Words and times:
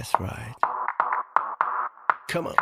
That's 0.00 0.14
right. 0.18 0.56
Come 2.32 2.46
on. 2.46 2.54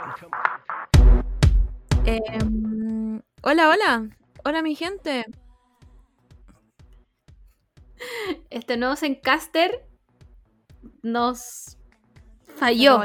Em, 2.05 3.23
hola, 3.45 3.69
hola. 3.69 4.09
Hola, 4.45 4.61
mi 4.63 4.75
gente. 4.75 5.25
Este 8.51 8.77
nuevo 8.77 8.97
Zencaster 8.97 9.87
nos 11.03 11.79
falló. 12.57 13.03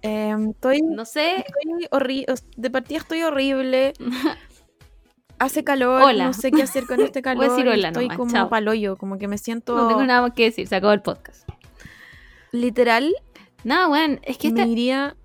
Em, 0.00 0.50
estoy, 0.52 0.80
No 0.80 1.04
sé. 1.04 1.44
estoy 1.46 1.88
horrible. 1.90 2.34
De 2.56 2.70
partida 2.70 3.00
estoy 3.00 3.22
horrible. 3.22 3.92
Hace 5.38 5.62
calor. 5.62 6.00
Hola. 6.04 6.24
No 6.24 6.32
sé 6.32 6.50
qué 6.52 6.62
hacer 6.62 6.86
con 6.86 7.00
este 7.02 7.18
Voy 7.22 7.22
calor. 7.22 7.44
a 7.44 7.48
decir 7.50 7.68
hola 7.68 7.88
estoy 7.88 8.04
nomás, 8.04 8.16
como 8.16 8.32
chao. 8.32 8.48
paloyo. 8.48 8.96
Como 8.96 9.18
que 9.18 9.28
me 9.28 9.36
siento. 9.36 9.76
No 9.76 9.88
tengo 9.88 10.04
nada 10.04 10.22
más 10.22 10.32
que 10.32 10.44
decir, 10.44 10.66
se 10.66 10.76
acabó 10.76 10.94
el 10.94 11.02
podcast. 11.02 11.46
Literal, 12.52 13.14
No, 13.64 13.90
weón, 13.90 14.20
es 14.22 14.38
que 14.38 14.50
me 14.50 14.60
esta... 14.62 14.70
iría 14.72 15.16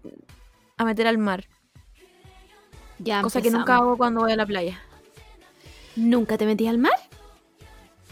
a 0.77 0.85
meter 0.85 1.07
al 1.07 1.17
mar. 1.17 1.45
Ya 2.99 3.21
cosa 3.21 3.41
que 3.41 3.49
nunca 3.51 3.75
hago 3.75 3.97
cuando 3.97 4.21
voy 4.21 4.31
a 4.31 4.35
la 4.35 4.45
playa. 4.45 4.81
¿Nunca 5.95 6.37
te 6.37 6.45
metí 6.45 6.67
al 6.67 6.77
mar? 6.77 6.93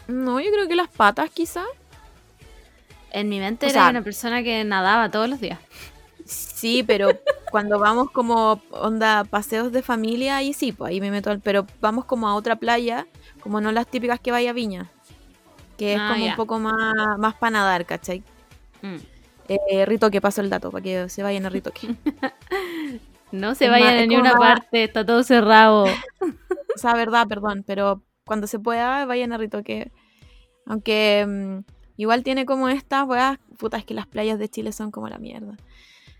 No, 0.08 0.39
yo 0.39 0.52
creo 0.52 0.67
que 0.67 0.76
las 0.76 0.89
patas, 0.89 1.30
quizá. 1.30 1.63
En 3.12 3.30
mi 3.30 3.39
mente 3.39 3.66
O 3.66 3.70
era 3.70 3.81
sea- 3.81 3.89
una 3.89 4.02
persona 4.02 4.44
que 4.44 4.63
nadaba 4.63 5.09
todos 5.12 5.30
los 5.30 5.39
días. 5.39 5.59
Sí, 6.25 6.84
pero 6.84 7.09
cuando 7.52 7.80
vamos 7.80 8.09
como 8.11 8.61
onda 8.72 9.23
paseos 9.25 9.72
de 9.72 9.81
familia, 9.83 10.38
ahí 10.38 10.53
sí, 10.53 10.72
pues 10.72 10.89
ahí 10.92 11.02
me 11.02 11.11
meto 11.11 11.30
al. 11.30 11.39
Pero 11.42 11.67
vamos 11.81 12.05
como 12.05 12.27
a 12.27 12.36
otra 12.36 12.55
playa, 12.55 13.05
como 13.42 13.61
no 13.61 13.72
las 13.72 13.88
típicas 13.88 14.20
que 14.20 14.31
vaya 14.31 14.50
a 14.52 14.53
Viña. 14.53 14.89
Que 15.77 15.94
es 15.95 16.00
Ah, 16.02 16.11
como 16.14 16.25
un 16.25 16.36
poco 16.36 16.59
más, 16.59 17.17
más 17.17 17.36
para 17.36 17.52
nadar, 17.52 17.86
¿cachai? 17.86 18.23
Mm. 18.84 18.95
Eh, 19.50 19.86
Ritoque, 19.86 20.22
paso 20.22 20.42
el 20.42 20.50
dato 20.50 20.72
para 20.72 20.84
que 20.84 21.09
se 21.09 21.23
vayan 21.23 21.45
a 21.45 21.50
Ritoque. 21.50 21.95
No 23.31 23.56
se 23.56 23.66
Es 23.66 23.72
vayan 23.72 23.98
a 23.98 24.02
ninguna 24.06 24.34
parte, 24.34 24.84
está 24.84 25.03
todo 25.03 25.23
cerrado. 25.23 25.86
o 26.22 26.78
sea, 26.78 26.94
verdad, 26.94 27.28
perdón, 27.28 27.64
pero 27.66 28.04
cuando 28.26 28.45
se 28.45 28.59
pueda, 28.59 29.06
vayan 29.08 29.34
a 29.34 29.39
Ritoque. 29.39 29.92
Aunque 30.67 31.26
mm, 31.28 31.59
igual 31.98 32.22
tiene 32.22 32.45
como 32.45 32.70
estas 32.70 33.08
weas, 33.08 33.39
puta, 33.58 33.78
es 33.78 33.86
que 33.86 33.95
las 33.95 34.06
playas 34.06 34.38
de 34.38 34.50
Chile 34.50 34.72
son 34.72 34.92
como 34.92 35.09
la 35.09 35.17
mierda. 35.17 35.58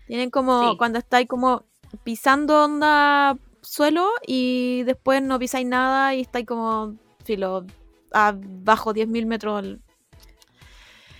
Tienen 0.08 0.30
como, 0.30 0.72
Sí. 0.72 0.76
cuando 0.76 0.98
estáis 0.98 1.28
como 1.28 1.62
pisando 2.02 2.64
onda 2.64 3.38
suelo 3.62 4.10
y 4.26 4.82
después 4.82 5.22
no 5.22 5.38
pisáis 5.38 5.68
nada 5.68 6.16
y 6.16 6.22
estáis 6.22 6.46
como, 6.46 6.96
filo, 7.24 7.64
abajo 8.12 8.92
10.000 8.92 9.26
metros. 9.26 9.76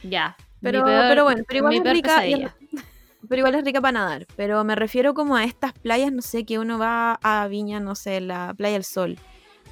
ya. 0.03 0.37
Pero, 0.65 0.84
peor- 0.84 1.05
pero 1.09 1.25
bueno, 1.25 1.45
pero 1.47 1.59
igual 1.59 1.75
es 1.87 1.93
rica. 1.93 2.25
es- 2.27 2.51
pero 3.29 3.39
igual 3.39 3.55
es 3.55 3.65
rica 3.65 3.81
para 3.81 3.93
nadar. 3.93 4.27
Pero 4.37 4.65
me 4.65 4.75
refiero 4.75 5.15
como 5.15 5.37
a 5.37 5.45
estas 5.45 5.73
playas, 5.73 6.12
no 6.12 6.23
sé, 6.23 6.45
que 6.45 6.59
uno 6.59 6.79
va 6.79 7.19
a 7.23 7.47
Viña, 7.48 7.81
no 7.81 7.95
sé, 7.95 8.21
la 8.21 8.53
Playa 8.56 8.75
del 8.75 8.84
Sol 8.84 9.19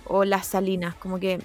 o 0.07 0.25
las 0.25 0.47
Salinas, 0.47 0.95
como 0.95 1.19
que 1.21 1.41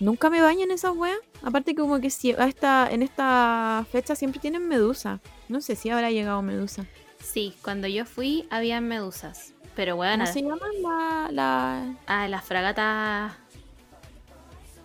nunca 0.00 0.30
me 0.30 0.40
baño 0.42 0.64
en 0.64 0.70
esas 0.70 0.94
weas. 0.96 1.18
Aparte 1.42 1.74
como 1.74 2.00
que 2.00 2.10
si 2.10 2.32
a 2.32 2.46
esta, 2.46 2.88
en 2.90 3.02
esta 3.02 3.84
fecha 3.90 4.14
siempre 4.14 4.40
tienen 4.40 4.66
medusa. 4.68 5.20
No 5.48 5.60
sé 5.60 5.76
si 5.76 5.90
habrá 5.90 6.10
llegado 6.10 6.40
medusa. 6.42 6.86
Sí, 7.20 7.54
cuando 7.62 7.86
yo 7.88 8.04
fui 8.04 8.46
había 8.50 8.80
medusas. 8.80 9.52
Pero 9.76 9.96
bueno, 9.96 10.24
¿Cómo 10.24 10.32
se 10.32 10.42
llama 10.42 10.66
la, 10.80 11.28
la, 11.32 11.96
ah, 12.06 12.28
las 12.28 12.44
fragatas... 12.44 13.32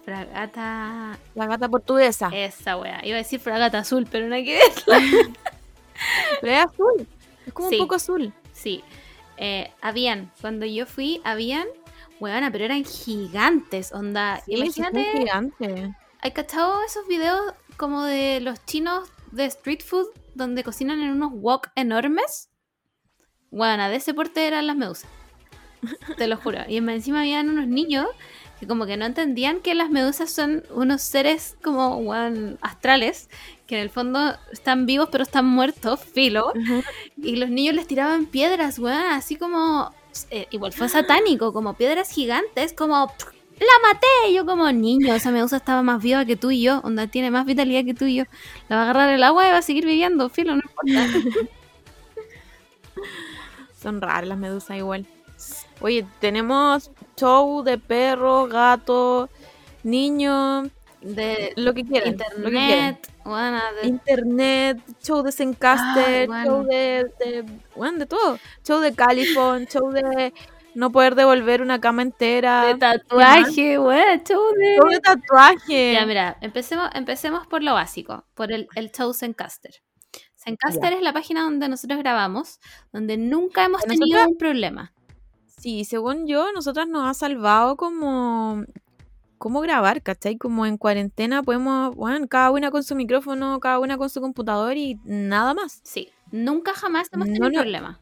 Fragata... 0.10 1.20
la 1.36 1.46
gata 1.46 1.70
portuguesa? 1.70 2.30
Esa 2.34 2.78
wea. 2.78 3.00
Iba 3.06 3.16
a 3.16 3.20
decir 3.20 3.40
fragata 3.40 3.80
azul, 3.80 4.08
pero 4.10 4.28
no 4.28 4.36
hay 4.36 4.46
que 4.46 4.58
ver. 4.58 4.72
Pero 6.42 6.54
es 6.54 6.66
azul. 6.66 7.08
Es 7.46 7.54
como 7.54 7.70
Sí. 7.70 7.76
un 7.76 7.82
poco 7.82 7.96
azul. 7.96 8.34
Sí. 8.54 8.84
Eh, 9.38 9.72
habían, 9.82 10.32
cuando 10.42 10.66
yo 10.66 10.86
fui, 10.86 11.22
habían, 11.26 11.68
huevona, 12.20 12.52
pero 12.52 12.66
eran 12.66 12.84
gigantes, 12.86 13.92
onda. 13.92 14.38
Sí, 14.38 14.44
sí, 14.46 14.54
es 14.54 14.78
Imagínate, 14.78 15.18
gigante. 15.18 15.96
¿hay 16.22 16.32
cachado 16.32 16.82
esos 16.84 17.06
videos 17.08 17.54
como 17.78 18.04
de 18.04 18.40
los 18.42 18.64
chinos 18.66 19.10
de 19.32 19.46
street 19.46 19.82
food 19.86 20.08
donde 20.36 20.64
cocinan 20.64 21.02
en 21.02 21.12
unos 21.12 21.32
wok 21.34 21.68
enormes? 21.76 22.50
Huevona, 23.52 23.90
de 23.90 23.98
ese 23.98 24.14
porte 24.14 24.48
eran 24.48 24.68
las 24.68 24.76
medusas. 24.78 25.10
Te 26.18 26.28
lo 26.28 26.38
juro. 26.38 26.60
Y 26.68 26.78
encima 26.78 27.22
habían 27.22 27.50
unos 27.50 27.68
niños 27.68 28.08
que 28.60 28.68
como 28.68 28.86
que 28.86 28.98
no 28.98 29.06
entendían 29.06 29.60
que 29.62 29.74
las 29.74 29.90
medusas 29.90 30.32
son 30.32 30.64
unos 30.72 31.02
seres 31.02 31.56
como 31.64 32.14
astrales, 32.62 33.30
que 33.68 33.76
en 33.76 33.82
el 33.82 33.90
fondo 33.90 34.36
están 34.52 34.86
vivos 34.86 35.10
pero 35.12 35.24
están 35.24 35.46
muertos, 35.46 36.00
filo. 36.02 36.54
Y 37.18 37.36
los 37.38 37.50
niños 37.50 37.76
les 37.76 37.88
tiraban 37.88 38.26
piedras, 38.26 38.80
weón, 38.80 38.98
así 39.12 39.36
como. 39.36 39.94
eh, 40.32 40.48
igual 40.52 40.74
fue 40.74 40.90
satánico, 40.90 41.54
como 41.54 41.76
piedras 41.76 42.12
gigantes, 42.12 42.74
como. 42.74 43.12
¡La 43.60 43.90
maté! 43.90 44.08
Y 44.30 44.36
yo, 44.36 44.46
como 44.46 44.72
niño, 44.72 45.14
esa 45.14 45.32
medusa 45.32 45.58
estaba 45.58 45.84
más 45.84 46.02
viva 46.02 46.24
que 46.24 46.38
tú 46.38 46.50
y 46.50 46.62
yo, 46.62 46.80
onda 46.80 47.08
tiene 47.08 47.30
más 47.30 47.46
vitalidad 47.46 47.84
que 47.84 47.94
tú 47.94 48.06
y 48.06 48.16
yo. 48.16 48.24
La 48.70 48.78
va 48.78 48.82
a 48.84 48.86
agarrar 48.86 49.10
el 49.10 49.22
agua 49.24 49.48
y 49.48 49.52
va 49.52 49.58
a 49.58 49.62
seguir 49.62 49.86
viviendo, 49.86 50.30
filo, 50.30 50.56
no 50.56 50.62
importa. 50.64 51.08
Son 53.82 54.02
raras 54.02 54.28
las 54.28 54.38
medusas 54.38 54.78
igual. 54.78 55.06
Oye, 55.82 56.06
tenemos 56.20 56.92
show 57.20 57.64
de 57.64 57.78
perros, 57.78 58.50
gatos, 58.50 59.30
niños, 59.84 60.70
De 61.02 61.54
lo 61.56 61.74
que 61.74 61.84
quieran. 61.86 62.18
lo 62.38 62.50
que 62.50 62.52
quieran. 62.52 62.88
internet, 62.90 63.12
weona, 63.26 63.64
de- 63.82 63.88
Internet, 63.88 64.78
show 65.02 65.22
de 65.24 65.32
Zencaster, 65.32 66.24
Ah, 66.24 66.26
bueno. 66.28 66.46
show 66.46 66.64
de, 66.68 67.12
de, 67.20 67.46
bueno, 67.76 68.00
de 68.00 68.06
todo. 68.06 68.38
Show 68.68 68.80
de 68.80 68.94
Califon, 68.94 69.66
show 69.68 69.92
de 69.92 70.34
no 70.76 70.92
poder 70.92 71.16
devolver 71.16 71.62
una 71.62 71.80
cama 71.80 72.02
entera. 72.02 72.66
de 72.66 72.76
tatuaje, 72.76 73.80
weón, 73.80 74.24
show 74.28 74.42
de... 74.58 74.76
show 74.78 74.90
de 74.90 75.00
tatuaje. 75.00 75.94
Ya, 75.94 76.06
mira, 76.06 76.38
empecemos, 76.42 76.90
empecemos 76.94 77.48
por 77.48 77.64
lo 77.64 77.74
básico, 77.74 78.26
por 78.34 78.52
el, 78.52 78.68
el 78.76 78.92
show 78.92 79.14
Zencaster. 79.14 79.72
Zencaster 80.36 80.94
es 80.94 81.02
la 81.02 81.12
página 81.14 81.44
donde 81.44 81.68
nosotros 81.70 82.00
grabamos, 82.00 82.60
donde 82.94 83.18
nunca 83.18 83.66
hemos 83.66 83.82
tenido 83.84 84.26
un 84.28 84.38
problema. 84.38 84.94
Sí, 85.60 85.84
según 85.84 86.26
yo, 86.26 86.52
nosotras 86.54 86.88
nos 86.88 87.08
ha 87.10 87.14
salvado 87.14 87.76
como 87.76 88.64
cómo 89.38 89.62
grabar, 89.62 90.02
¿cachai? 90.02 90.38
Como 90.38 90.66
en 90.66 90.78
cuarentena 90.78 91.44
podemos, 91.44 91.96
bueno, 91.96 92.28
cada 92.28 92.52
una 92.52 92.72
con 92.72 92.84
su 92.84 92.96
micrófono, 92.96 93.60
cada 93.60 93.80
una 93.80 93.98
con 93.98 94.10
su 94.10 94.22
computador 94.22 94.78
y 94.78 95.00
nada 95.04 95.54
más. 95.54 95.82
Sí, 95.84 96.10
nunca 96.32 96.74
jamás 96.74 97.10
hemos 97.12 97.28
No, 97.28 97.34
tenido 97.34 97.48
un 97.48 97.54
no. 97.54 97.62
problema. 97.62 98.00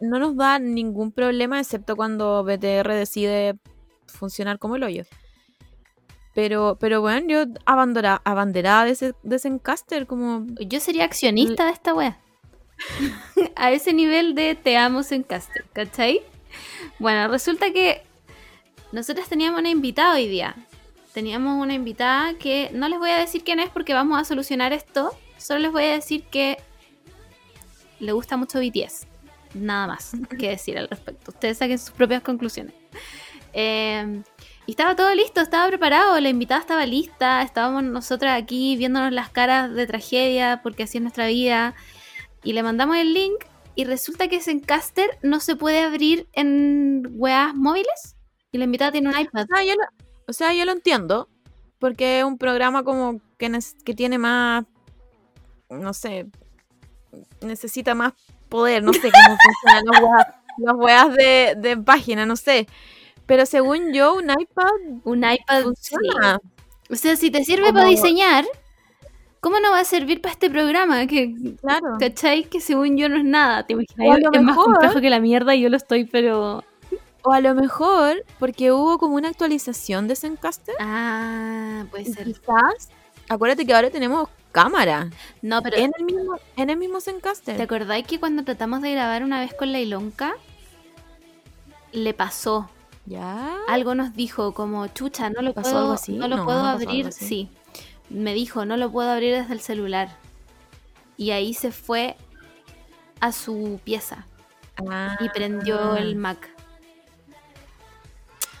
No 0.00 0.18
nos 0.18 0.36
da 0.36 0.58
ningún 0.58 1.12
problema 1.12 1.58
excepto 1.58 1.96
cuando 1.96 2.44
BTR 2.44 2.92
decide 2.92 3.58
funcionar 4.06 4.58
como 4.58 4.76
el 4.76 4.82
hoyo. 4.82 5.04
Pero, 6.34 6.76
pero 6.78 7.00
bueno, 7.00 7.26
yo 7.26 7.44
abandera, 7.64 8.22
abanderada 8.24 8.84
de, 8.84 8.90
ese, 8.92 9.14
de 9.22 10.06
como 10.06 10.46
Yo 10.60 10.78
sería 10.78 11.04
accionista 11.04 11.64
de 11.64 11.72
esta 11.72 11.94
wea. 11.94 12.18
A 13.56 13.72
ese 13.72 13.92
nivel 13.92 14.34
de 14.34 14.54
te 14.54 14.76
amo 14.76 15.02
Zencaster, 15.02 15.64
¿cachai? 15.72 16.22
Bueno, 16.98 17.28
resulta 17.28 17.72
que 17.72 18.02
nosotros 18.92 19.28
teníamos 19.28 19.60
una 19.60 19.70
invitada 19.70 20.14
hoy 20.14 20.28
día. 20.28 20.54
Teníamos 21.12 21.60
una 21.60 21.74
invitada 21.74 22.34
que 22.34 22.70
no 22.72 22.88
les 22.88 22.98
voy 22.98 23.10
a 23.10 23.18
decir 23.18 23.42
quién 23.44 23.60
es 23.60 23.70
porque 23.70 23.94
vamos 23.94 24.20
a 24.20 24.24
solucionar 24.24 24.72
esto. 24.72 25.16
Solo 25.36 25.60
les 25.60 25.72
voy 25.72 25.84
a 25.84 25.92
decir 25.92 26.24
que 26.24 26.58
le 28.00 28.12
gusta 28.12 28.36
mucho 28.36 28.60
BTS. 28.60 29.06
Nada 29.54 29.86
más 29.86 30.12
que 30.38 30.48
decir 30.50 30.78
al 30.78 30.88
respecto. 30.88 31.30
Ustedes 31.30 31.58
saquen 31.58 31.78
sus 31.78 31.90
propias 31.90 32.22
conclusiones. 32.22 32.74
Eh, 33.52 34.22
y 34.68 34.72
estaba 34.72 34.94
todo 34.94 35.14
listo, 35.14 35.40
estaba 35.40 35.66
preparado, 35.68 36.20
la 36.20 36.28
invitada 36.28 36.60
estaba 36.60 36.84
lista, 36.84 37.40
estábamos 37.40 37.84
nosotras 37.84 38.38
aquí 38.38 38.76
viéndonos 38.76 39.12
las 39.12 39.30
caras 39.30 39.72
de 39.72 39.86
tragedia 39.86 40.60
porque 40.62 40.82
así 40.82 40.98
es 40.98 41.02
nuestra 41.02 41.26
vida. 41.26 41.74
Y 42.44 42.52
le 42.52 42.62
mandamos 42.62 42.98
el 42.98 43.14
link 43.14 43.44
y 43.78 43.84
resulta 43.84 44.26
que 44.26 44.40
Zencaster 44.40 45.08
no 45.22 45.38
se 45.38 45.54
puede 45.54 45.82
abrir 45.82 46.28
en 46.32 47.06
weas 47.12 47.54
móviles. 47.54 48.16
Y 48.50 48.58
la 48.58 48.64
invitada 48.64 48.90
tiene 48.90 49.08
un 49.08 49.16
iPad. 49.16 49.44
O 49.44 49.54
sea, 49.54 49.64
yo 49.64 49.74
lo, 49.76 49.82
o 50.26 50.32
sea, 50.32 50.52
yo 50.52 50.64
lo 50.64 50.72
entiendo, 50.72 51.28
porque 51.78 52.18
es 52.18 52.24
un 52.24 52.38
programa 52.38 52.82
como 52.82 53.20
que, 53.38 53.56
que 53.84 53.94
tiene 53.94 54.18
más, 54.18 54.64
no 55.70 55.94
sé, 55.94 56.26
necesita 57.40 57.94
más 57.94 58.14
poder, 58.48 58.82
no 58.82 58.92
sé 58.92 59.12
cómo 59.12 59.36
funcionan 59.62 59.84
las 59.92 60.02
weas, 60.02 60.26
las 60.58 60.74
weas 60.74 61.14
de, 61.14 61.54
de 61.56 61.76
página, 61.76 62.26
no 62.26 62.34
sé. 62.34 62.66
Pero 63.26 63.46
según 63.46 63.92
yo, 63.92 64.14
un 64.16 64.28
iPad 64.28 64.70
Un 65.04 65.18
iPad 65.18 65.62
funciona. 65.62 66.40
sí. 66.42 66.92
O 66.92 66.96
sea, 66.96 67.14
si 67.14 67.30
te 67.30 67.44
sirve 67.44 67.66
Como- 67.66 67.74
para 67.74 67.88
diseñar, 67.90 68.44
¿cómo 69.40 69.60
no 69.60 69.70
va 69.70 69.80
a 69.80 69.84
servir 69.84 70.20
para 70.20 70.32
este 70.32 70.50
programa? 70.50 71.06
Que, 71.06 71.34
Claro. 71.60 71.96
¿Cachai? 71.98 72.44
Que 72.44 72.60
según 72.60 72.96
yo 72.96 73.08
no 73.08 73.16
es 73.16 73.24
nada. 73.24 73.64
¿Te 73.66 73.72
imaginas? 73.74 74.20
Es 74.32 74.42
más 74.42 74.56
complejo 74.56 75.00
que 75.00 75.10
la 75.10 75.20
mierda 75.20 75.54
y 75.54 75.60
yo 75.62 75.68
lo 75.68 75.76
estoy, 75.76 76.04
pero. 76.04 76.64
O 77.22 77.32
a 77.32 77.40
lo 77.40 77.54
mejor, 77.54 78.24
porque 78.38 78.72
hubo 78.72 78.96
como 78.98 79.16
una 79.16 79.28
actualización 79.28 80.06
de 80.08 80.16
Zencaster, 80.16 80.74
Ah, 80.80 81.84
puede 81.90 82.04
ser. 82.06 82.24
quizás 82.24 82.90
Acuérdate 83.28 83.66
que 83.66 83.74
ahora 83.74 83.90
tenemos 83.90 84.28
cámara. 84.52 85.10
No, 85.42 85.60
pero 85.62 85.76
En 85.76 85.90
el 85.98 86.04
mismo, 86.06 86.36
en 86.56 86.70
el 86.70 86.76
mismo 86.78 87.00
Zencaster. 87.00 87.56
¿te 87.56 87.62
acordáis 87.62 88.06
que 88.06 88.18
cuando 88.18 88.44
tratamos 88.44 88.80
de 88.80 88.92
grabar 88.92 89.22
una 89.24 89.40
vez 89.40 89.52
con 89.52 89.70
la 89.72 89.80
Ilonka, 89.80 90.34
le 91.92 92.14
pasó? 92.14 92.70
¿Ya? 93.04 93.56
Algo 93.68 93.94
nos 93.94 94.14
dijo 94.14 94.52
como, 94.54 94.86
chucha, 94.88 95.28
no 95.30 95.42
lo 95.42 95.52
¿Pasó 95.54 95.70
puedo, 95.70 95.78
algo 95.82 95.92
así? 95.94 96.12
no 96.12 96.28
lo 96.28 96.36
No, 96.38 96.44
puedo 96.44 96.62
no 96.62 96.68
abrir. 96.68 97.12
Sí, 97.12 97.50
me 98.10 98.34
dijo, 98.34 98.64
no 98.64 98.76
lo 98.76 98.90
puedo 98.90 99.10
abrir 99.10 99.34
desde 99.34 99.52
el 99.52 99.60
celular. 99.60 100.08
Y 101.16 101.30
ahí 101.32 101.52
se 101.54 101.72
fue 101.72 102.16
a 103.20 103.32
su 103.32 103.80
pieza 103.84 104.26
y 105.20 105.28
prendió 105.30 105.78
Ah. 105.94 105.98
el 105.98 106.14
Mac. 106.16 106.48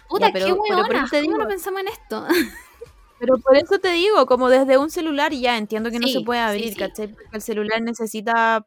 Puta, 0.08 0.30
pero- 0.32 0.46
qué 0.46 0.54
pero 0.68 0.82
por 0.86 0.96
eso 0.96 1.06
te 1.10 1.20
¿cómo 1.22 1.32
no 1.32 1.38
digo- 1.38 1.48
pensamos 1.48 1.80
en 1.82 1.88
esto? 1.88 2.26
Pero 3.20 3.36
por 3.38 3.56
eso 3.56 3.80
te 3.80 3.88
digo, 3.90 4.26
como 4.26 4.48
desde 4.48 4.78
un 4.78 4.90
celular 4.92 5.32
ya 5.32 5.58
entiendo 5.58 5.90
que 5.90 5.98
no 5.98 6.06
se 6.06 6.20
puede 6.20 6.38
sí, 6.40 6.46
abrir, 6.46 6.72
sí. 6.74 6.78
¿cachai? 6.78 7.08
Porque 7.08 7.28
el 7.32 7.42
celular 7.42 7.82
necesita, 7.82 8.64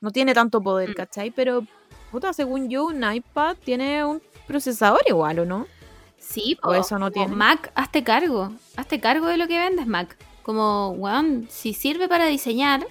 no 0.00 0.10
tiene 0.10 0.34
tanto 0.34 0.60
poder, 0.60 0.90
Mm. 0.90 0.94
¿cachai? 0.94 1.30
Pero, 1.30 1.64
puta, 2.10 2.32
según 2.32 2.68
yo, 2.68 2.86
un 2.86 3.04
iPad 3.08 3.56
tiene 3.64 4.04
un 4.04 4.20
procesador 4.48 5.00
igual, 5.06 5.38
¿o 5.38 5.44
no? 5.44 5.68
Sí, 6.26 6.58
O 6.62 6.74
eso 6.74 6.98
no 6.98 7.10
tiene. 7.10 7.34
Mac, 7.34 7.70
hazte 7.74 8.02
cargo. 8.02 8.52
Hazte 8.76 9.00
cargo 9.00 9.26
de 9.26 9.36
lo 9.36 9.46
que 9.46 9.58
vendes, 9.58 9.86
Mac. 9.86 10.16
Como, 10.42 10.90
weón, 10.90 11.46
si 11.48 11.74
sirve 11.74 12.08
para 12.08 12.26
diseñar, 12.26 12.86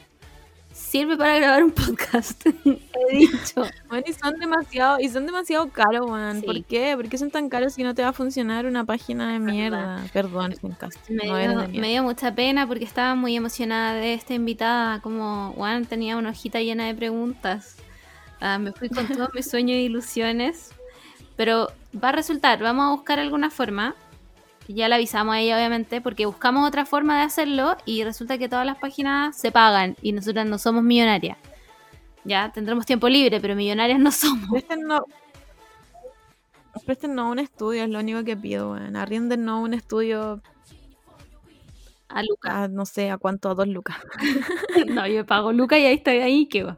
sirve 0.72 1.18
para 1.18 1.38
grabar 1.38 1.64
un 1.64 1.72
podcast. 1.72 2.46
He 2.66 3.18
dicho. 3.18 3.64
Bueno, 3.90 4.06
y 4.08 4.14
son 4.14 4.40
demasiado, 4.40 5.00
y 5.00 5.10
son 5.10 5.26
demasiado 5.26 5.70
caros, 5.70 6.10
weón. 6.10 6.40
Sí. 6.40 6.46
¿Por 6.46 6.64
qué? 6.64 6.94
¿Por 6.96 7.10
qué 7.10 7.18
son 7.18 7.32
tan 7.32 7.50
caros 7.50 7.74
si 7.74 7.84
no 7.84 7.94
te 7.94 8.02
va 8.02 8.10
a 8.10 8.14
funcionar 8.14 8.66
una 8.66 8.86
página 8.86 9.34
de 9.34 9.40
verdad. 9.40 9.54
mierda? 9.54 10.06
Perdón, 10.14 10.54
Fencast, 10.60 11.10
Me, 11.10 11.28
no 11.28 11.68
dio 11.68 12.04
mucha 12.04 12.34
pena 12.34 12.68
porque 12.68 12.86
estaba 12.86 13.16
muy 13.16 13.36
emocionada 13.36 13.94
de 13.96 14.14
esta 14.14 14.34
invitada. 14.34 15.02
Como, 15.02 15.52
weón, 15.58 15.86
tenía 15.86 16.18
una 16.18 16.30
hojita 16.30 16.62
llena 16.62 16.86
de 16.86 16.96
preguntas. 16.96 17.78
Ah, 18.40 18.58
me 18.58 18.72
fui 18.72 18.90
con 18.90 19.08
todos 19.08 19.30
mis 19.34 19.50
sueños 19.50 19.76
e 19.76 19.82
ilusiones. 19.82 20.72
Pero 21.36 21.72
va 22.02 22.10
a 22.10 22.12
resultar, 22.14 22.62
vamos 22.62 22.86
a 22.88 22.92
buscar 22.92 23.20
alguna 23.20 23.50
forma. 23.50 23.96
Ya 24.68 24.88
la 24.88 24.96
avisamos 24.96 25.36
a 25.36 25.40
ella, 25.42 25.58
obviamente, 25.58 26.00
porque 26.00 26.26
buscamos 26.26 26.66
otra 26.68 26.86
forma 26.86 27.18
de 27.18 27.24
hacerlo 27.24 27.76
y 27.86 28.04
resulta 28.04 28.38
que 28.38 28.48
todas 28.48 28.66
las 28.66 28.78
páginas 28.78 29.36
se 29.38 29.52
pagan 29.52 29.98
y 30.02 30.14
nosotras 30.14 30.46
no 30.48 30.58
somos 30.58 30.84
millonarias. 30.84 31.38
Ya, 32.24 32.52
tendremos 32.54 32.86
tiempo 32.86 33.10
libre, 33.10 33.42
pero 33.42 33.56
millonarias 33.56 34.00
no 34.00 34.12
somos. 34.12 34.50
Préstennos, 34.50 35.02
préstennos 36.86 37.32
un 37.32 37.40
estudio, 37.40 37.84
es 37.84 37.90
lo 37.90 38.00
único 38.00 38.24
que 38.24 38.38
pido, 38.38 38.72
weón. 38.72 38.96
Arriéndennos 38.96 39.62
un 39.64 39.74
estudio 39.74 40.42
A 42.08 42.24
Luca. 42.24 42.64
a, 42.64 42.68
no 42.70 42.86
sé, 42.86 43.10
a 43.12 43.18
cuánto, 43.18 43.50
a 43.50 43.56
dos 43.56 43.68
lucas. 43.68 43.98
No, 44.88 45.06
yo 45.08 45.26
pago 45.26 45.52
Luca 45.52 45.78
y 45.78 45.86
ahí 45.86 45.96
está, 45.96 46.12
ahí 46.12 46.48
que 46.48 46.64
va. 46.64 46.78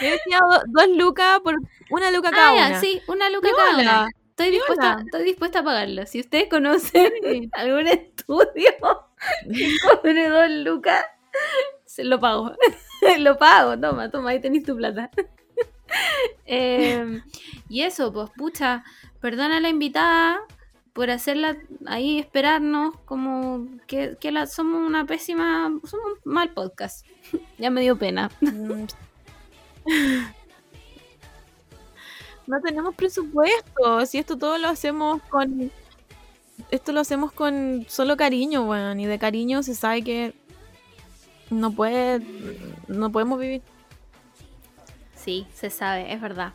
Yo 0.00 0.10
decía 0.10 0.38
do- 0.40 0.62
dos 0.68 0.88
lucas 0.96 1.40
por 1.40 1.54
una 1.90 2.10
luca 2.10 2.30
cada 2.30 2.50
Ah, 2.50 2.56
ya, 2.56 2.66
una. 2.68 2.80
sí, 2.80 3.00
una 3.08 3.30
Luca 3.30 3.48
cada 3.56 3.76
una. 3.78 4.08
Estoy 4.30 4.50
dispuesta, 4.52 4.98
estoy 5.04 5.24
dispuesta 5.24 5.58
a 5.60 5.64
pagarlo. 5.64 6.06
Si 6.06 6.20
ustedes 6.20 6.48
conocen 6.48 7.12
Sí. 7.22 7.50
algún 7.54 7.88
estudio 7.88 8.70
que 9.52 9.76
cobre 10.00 10.28
dos 10.28 10.50
lucas, 10.50 11.04
se 11.84 12.04
lo 12.04 12.20
pago. 12.20 12.52
lo 13.18 13.36
pago, 13.38 13.78
toma, 13.78 14.10
toma, 14.10 14.30
ahí 14.30 14.40
tenéis 14.40 14.64
tu 14.64 14.76
plata. 14.76 15.10
Em, 16.46 17.22
y 17.68 17.82
eso, 17.82 18.12
pues, 18.12 18.30
pucha, 18.36 18.84
perdona 19.20 19.56
a 19.56 19.60
la 19.60 19.68
invitada 19.70 20.40
por 20.92 21.10
hacerla 21.10 21.56
ahí 21.86 22.18
esperarnos, 22.18 22.96
como 23.06 23.66
que, 23.86 24.16
que 24.20 24.30
la, 24.32 24.46
somos 24.46 24.86
una 24.86 25.04
pésima, 25.06 25.70
somos 25.84 26.06
un 26.24 26.32
mal 26.32 26.50
podcast. 26.50 27.06
ya 27.58 27.70
me 27.70 27.80
dio 27.80 27.96
pena. 27.96 28.30
No 32.48 32.62
tenemos 32.62 32.94
presupuesto. 32.94 34.06
Si 34.06 34.16
esto 34.16 34.38
todo 34.38 34.56
lo 34.56 34.68
hacemos 34.68 35.20
con. 35.24 35.70
Esto 36.70 36.92
lo 36.92 37.00
hacemos 37.00 37.30
con 37.30 37.84
solo 37.88 38.16
cariño, 38.16 38.62
weón. 38.62 38.98
Y 38.98 39.06
de 39.06 39.18
cariño 39.18 39.62
se 39.62 39.74
sabe 39.74 40.02
que 40.02 40.32
no 41.50 41.72
puede. 41.72 42.22
No 42.88 43.12
podemos 43.12 43.38
vivir. 43.38 43.60
Sí, 45.14 45.46
se 45.52 45.68
sabe, 45.68 46.10
es 46.10 46.22
verdad. 46.22 46.54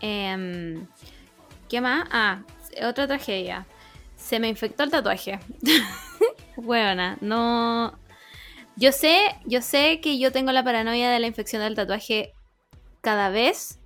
Em, 0.00 0.86
¿Qué 1.68 1.82
más? 1.82 2.08
Ah, 2.10 2.40
otra 2.82 3.06
tragedia. 3.06 3.66
Se 4.16 4.40
me 4.40 4.48
infectó 4.48 4.84
el 4.84 4.90
tatuaje. 4.90 5.38
Buena, 6.56 7.18
no. 7.20 7.92
Yo 8.76 8.90
sé, 8.92 9.18
yo 9.44 9.60
sé 9.60 10.00
que 10.00 10.18
yo 10.18 10.32
tengo 10.32 10.50
la 10.52 10.64
paranoia 10.64 11.10
de 11.10 11.20
la 11.20 11.26
infección 11.26 11.60
del 11.60 11.74
tatuaje 11.74 12.32
cada 13.02 13.28
vez 13.28 13.79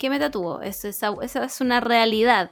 que 0.00 0.10
me. 0.10 0.16
Eso, 0.16 0.88
esa, 0.88 1.14
esa 1.22 1.44
es 1.44 1.60
una 1.60 1.78
realidad. 1.78 2.50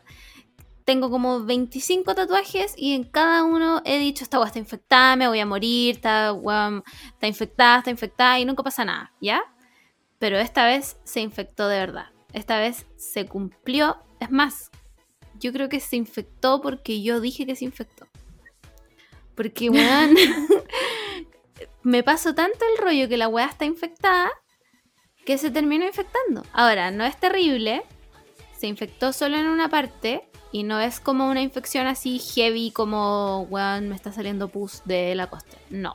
Tengo 0.84 1.10
como 1.10 1.44
25 1.44 2.14
tatuajes 2.14 2.74
y 2.76 2.94
en 2.94 3.04
cada 3.04 3.42
uno 3.42 3.82
he 3.84 3.98
dicho, 3.98 4.22
esta 4.22 4.38
weá 4.38 4.46
está 4.46 4.58
infectada, 4.58 5.16
me 5.16 5.28
voy 5.28 5.40
a 5.40 5.46
morir, 5.46 5.96
esta 5.96 6.32
weá 6.32 6.82
está 7.12 7.26
infectada, 7.26 7.78
está 7.78 7.90
infectada 7.90 8.38
y 8.38 8.44
nunca 8.44 8.62
pasa 8.62 8.84
nada, 8.84 9.12
¿ya? 9.20 9.42
Pero 10.18 10.38
esta 10.38 10.66
vez 10.66 10.98
se 11.04 11.20
infectó 11.20 11.68
de 11.68 11.78
verdad. 11.78 12.06
Esta 12.32 12.58
vez 12.58 12.86
se 12.96 13.26
cumplió. 13.26 13.98
Es 14.20 14.30
más, 14.30 14.70
yo 15.38 15.52
creo 15.52 15.68
que 15.68 15.80
se 15.80 15.96
infectó 15.96 16.60
porque 16.60 17.02
yo 17.02 17.20
dije 17.20 17.46
que 17.46 17.56
se 17.56 17.64
infectó. 17.64 18.06
Porque, 19.34 19.70
weón, 19.70 20.14
me 21.82 22.02
pasó 22.02 22.34
tanto 22.34 22.58
el 22.74 22.82
rollo 22.82 23.08
que 23.08 23.16
la 23.16 23.28
weá 23.28 23.46
está 23.46 23.64
infectada 23.64 24.30
que 25.28 25.36
se 25.36 25.50
terminó 25.50 25.84
infectando. 25.84 26.42
Ahora, 26.54 26.90
no 26.90 27.04
es 27.04 27.14
terrible. 27.18 27.82
Se 28.56 28.66
infectó 28.66 29.12
solo 29.12 29.36
en 29.36 29.44
una 29.44 29.68
parte 29.68 30.26
y 30.52 30.62
no 30.62 30.80
es 30.80 31.00
como 31.00 31.28
una 31.28 31.42
infección 31.42 31.86
así 31.86 32.18
heavy 32.18 32.70
como, 32.70 33.42
weón, 33.50 33.90
me 33.90 33.94
está 33.94 34.10
saliendo 34.10 34.48
pus 34.48 34.80
de 34.86 35.14
la 35.14 35.26
costa. 35.26 35.58
No. 35.68 35.92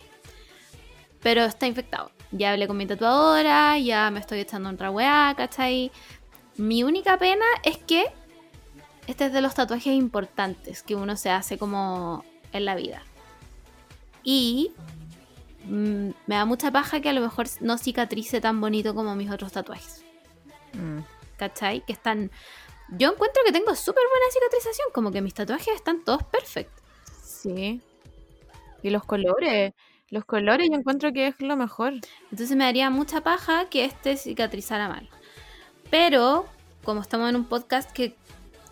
Pero 1.24 1.46
está 1.46 1.66
infectado. 1.66 2.12
Ya 2.32 2.52
hablé 2.52 2.68
con 2.68 2.78
mi 2.78 2.86
tatuadora, 2.86 3.76
ya 3.80 4.12
me 4.12 4.20
estoy 4.20 4.40
echando 4.40 4.70
otra 4.70 4.92
weá, 4.92 5.34
¿cachai? 5.36 5.92
Mi 6.58 6.84
única 6.84 7.18
pena 7.18 7.46
es 7.64 7.80
que 7.80 8.06
este 9.08 9.26
es 9.26 9.34
de 9.34 9.42
los 9.42 9.56
tatuajes 9.56 9.96
importantes 9.96 10.84
que 10.84 10.94
uno 10.94 11.18
se 11.18 11.32
hace 11.32 11.58
como 11.58 12.24
en 12.52 12.66
la 12.66 12.76
vida. 12.76 13.02
Y 14.24 14.74
mm, 15.64 16.10
me 16.28 16.36
da 16.36 16.46
mucha 16.46 16.72
paja 16.72 17.02
que 17.02 17.10
a 17.10 17.14
lo 17.14 17.22
mejor 17.22 17.48
no 17.62 17.78
cicatrice 17.78 18.42
tan 18.42 18.60
bonito 18.62 18.96
como 18.96 19.16
mis 19.16 19.32
otros 19.32 19.52
tatuajes. 19.52 20.04
Mm. 20.74 21.00
¿Cachai? 21.38 21.86
Que 21.86 21.94
están... 21.94 22.32
Yo 22.90 23.12
encuentro 23.12 23.42
que 23.46 23.52
tengo 23.52 23.74
súper 23.76 24.04
buena 24.10 24.26
cicatrización, 24.32 24.88
como 24.94 25.12
que 25.12 25.22
mis 25.22 25.34
tatuajes 25.34 25.76
están 25.76 26.04
todos 26.04 26.24
perfectos. 26.24 26.84
Sí. 27.24 27.82
Y 28.82 28.90
los 28.90 29.04
colores. 29.06 29.74
Los 30.10 30.26
colores 30.26 30.68
yo 30.70 30.78
encuentro 30.78 31.12
que 31.12 31.28
es 31.28 31.36
lo 31.40 31.56
mejor. 31.56 31.94
Entonces 32.30 32.56
me 32.56 32.66
daría 32.66 32.90
mucha 32.90 33.22
paja 33.22 33.68
que 33.70 33.86
este 33.86 34.16
cicatrizara 34.16 34.88
mal. 34.88 35.10
Pero, 35.90 36.46
como 36.84 37.02
estamos 37.02 37.30
en 37.30 37.36
un 37.36 37.46
podcast 37.46 37.92
que 37.92 38.16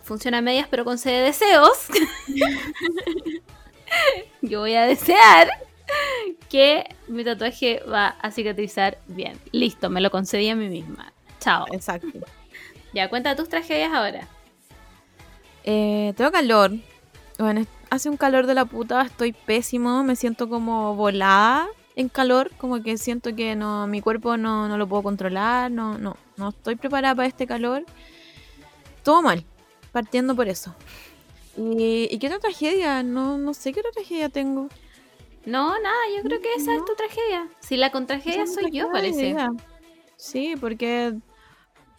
funciona 0.04 0.38
a 0.38 0.42
medias 0.42 0.68
pero 0.70 0.84
con 0.84 0.98
sede 0.98 1.18
de 1.18 1.24
deseos, 1.24 1.88
yo 4.42 4.60
voy 4.60 4.74
a 4.74 4.82
desear 4.82 5.48
que 6.48 6.84
mi 7.08 7.24
tatuaje 7.24 7.82
va 7.90 8.08
a 8.08 8.30
cicatrizar 8.30 8.98
bien. 9.06 9.38
Listo, 9.52 9.90
me 9.90 10.00
lo 10.00 10.10
concedí 10.10 10.48
a 10.48 10.56
mí 10.56 10.68
misma. 10.68 11.12
Chao. 11.40 11.66
Exacto. 11.72 12.18
Ya, 12.92 13.08
cuenta 13.08 13.36
tus 13.36 13.48
tragedias 13.48 13.92
ahora. 13.92 14.28
Eh, 15.64 16.12
tengo 16.16 16.30
calor. 16.30 16.72
Bueno, 17.38 17.66
hace 17.90 18.10
un 18.10 18.16
calor 18.16 18.46
de 18.46 18.54
la 18.54 18.64
puta, 18.66 19.02
estoy 19.02 19.32
pésimo, 19.32 20.04
me 20.04 20.16
siento 20.16 20.48
como 20.48 20.94
volada 20.94 21.68
en 21.96 22.08
calor, 22.08 22.50
como 22.58 22.82
que 22.82 22.96
siento 22.98 23.34
que 23.34 23.56
no, 23.56 23.86
mi 23.86 24.00
cuerpo 24.00 24.36
no, 24.36 24.68
no 24.68 24.78
lo 24.78 24.86
puedo 24.86 25.02
controlar, 25.02 25.70
no, 25.70 25.98
no, 25.98 26.16
no 26.36 26.50
estoy 26.50 26.76
preparada 26.76 27.14
para 27.14 27.28
este 27.28 27.46
calor. 27.46 27.84
Todo 29.02 29.22
mal, 29.22 29.44
partiendo 29.90 30.36
por 30.36 30.48
eso. 30.48 30.74
¿Y, 31.56 32.08
y 32.10 32.18
qué 32.18 32.28
otra 32.28 32.38
tragedia? 32.38 33.02
No, 33.02 33.36
no 33.36 33.52
sé 33.54 33.72
qué 33.72 33.80
otra 33.80 33.92
tragedia 33.92 34.28
tengo. 34.28 34.68
No, 35.44 35.78
nada, 35.80 35.96
yo 36.16 36.22
creo 36.22 36.40
que 36.40 36.54
esa 36.54 36.74
es 36.74 36.84
tu 36.84 36.94
tragedia. 36.94 37.48
Si 37.60 37.76
la 37.76 37.90
contragedia 37.90 38.46
soy 38.46 38.70
yo, 38.70 38.90
parece. 38.92 39.34
Sí, 40.16 40.54
porque 40.60 41.14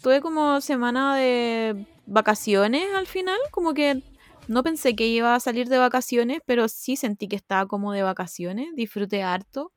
tuve 0.02 0.22
como 0.22 0.62
semana 0.62 1.16
de 1.18 1.86
vacaciones 2.06 2.94
al 2.96 3.08
final, 3.08 3.38
como 3.52 3.74
que 3.74 4.02
no 4.48 4.64
pensé 4.64 4.96
que 4.96 5.08
iba 5.08 5.36
a 5.36 5.40
salir 5.40 5.68
de 5.68 5.78
vacaciones, 5.78 6.40
pero 6.46 6.68
sí 6.68 6.96
sentí 6.96 7.28
que 7.28 7.36
estaba 7.36 7.66
como 7.66 7.92
de 7.92 8.04
vacaciones, 8.04 8.70
disfruté 8.76 9.24
harto. 9.24 9.72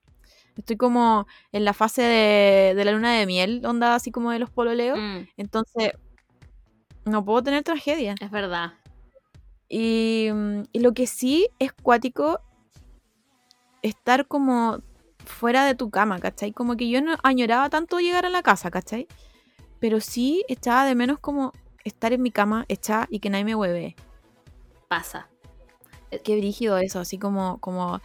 Estoy 0.56 0.76
como 0.76 1.26
en 1.52 1.64
la 1.64 1.74
fase 1.74 2.02
de, 2.02 2.74
de 2.74 2.84
la 2.84 2.92
luna 2.92 3.12
de 3.18 3.26
miel, 3.26 3.62
onda 3.66 3.94
así 3.94 4.10
como 4.10 4.30
de 4.30 4.38
los 4.38 4.50
pololeos, 4.50 4.98
Mm, 4.98 5.28
entonces 5.36 5.92
no 7.04 7.24
puedo 7.24 7.42
tener 7.42 7.62
tragedia. 7.62 8.14
es 8.20 8.30
verdad. 8.30 8.74
Y, 9.68 10.28
y 10.72 10.78
lo 10.80 10.92
que 10.94 11.06
sí 11.06 11.48
es 11.58 11.72
cuático 11.72 12.40
estar 13.88 14.26
como 14.26 14.80
fuera 15.24 15.64
de 15.64 15.74
tu 15.74 15.90
cama, 15.90 16.18
¿cachai? 16.20 16.52
Como 16.52 16.76
que 16.76 16.88
yo 16.88 17.00
no 17.00 17.16
añoraba 17.22 17.68
tanto 17.70 17.98
llegar 18.00 18.26
a 18.26 18.30
la 18.30 18.42
casa, 18.42 18.70
¿cachai? 18.70 19.06
Pero 19.80 20.00
sí 20.00 20.44
echaba 20.48 20.84
de 20.84 20.94
menos 20.94 21.18
como 21.18 21.52
estar 21.84 22.12
en 22.12 22.22
mi 22.22 22.30
cama 22.30 22.64
echada 22.68 23.06
y 23.10 23.20
que 23.20 23.30
nadie 23.30 23.44
me 23.44 23.54
hueve. 23.54 23.96
Pasa. 24.88 25.28
Qué 26.24 26.36
brígido 26.36 26.78
eso, 26.78 27.00
así 27.00 27.18
como, 27.18 27.58
como 27.58 28.00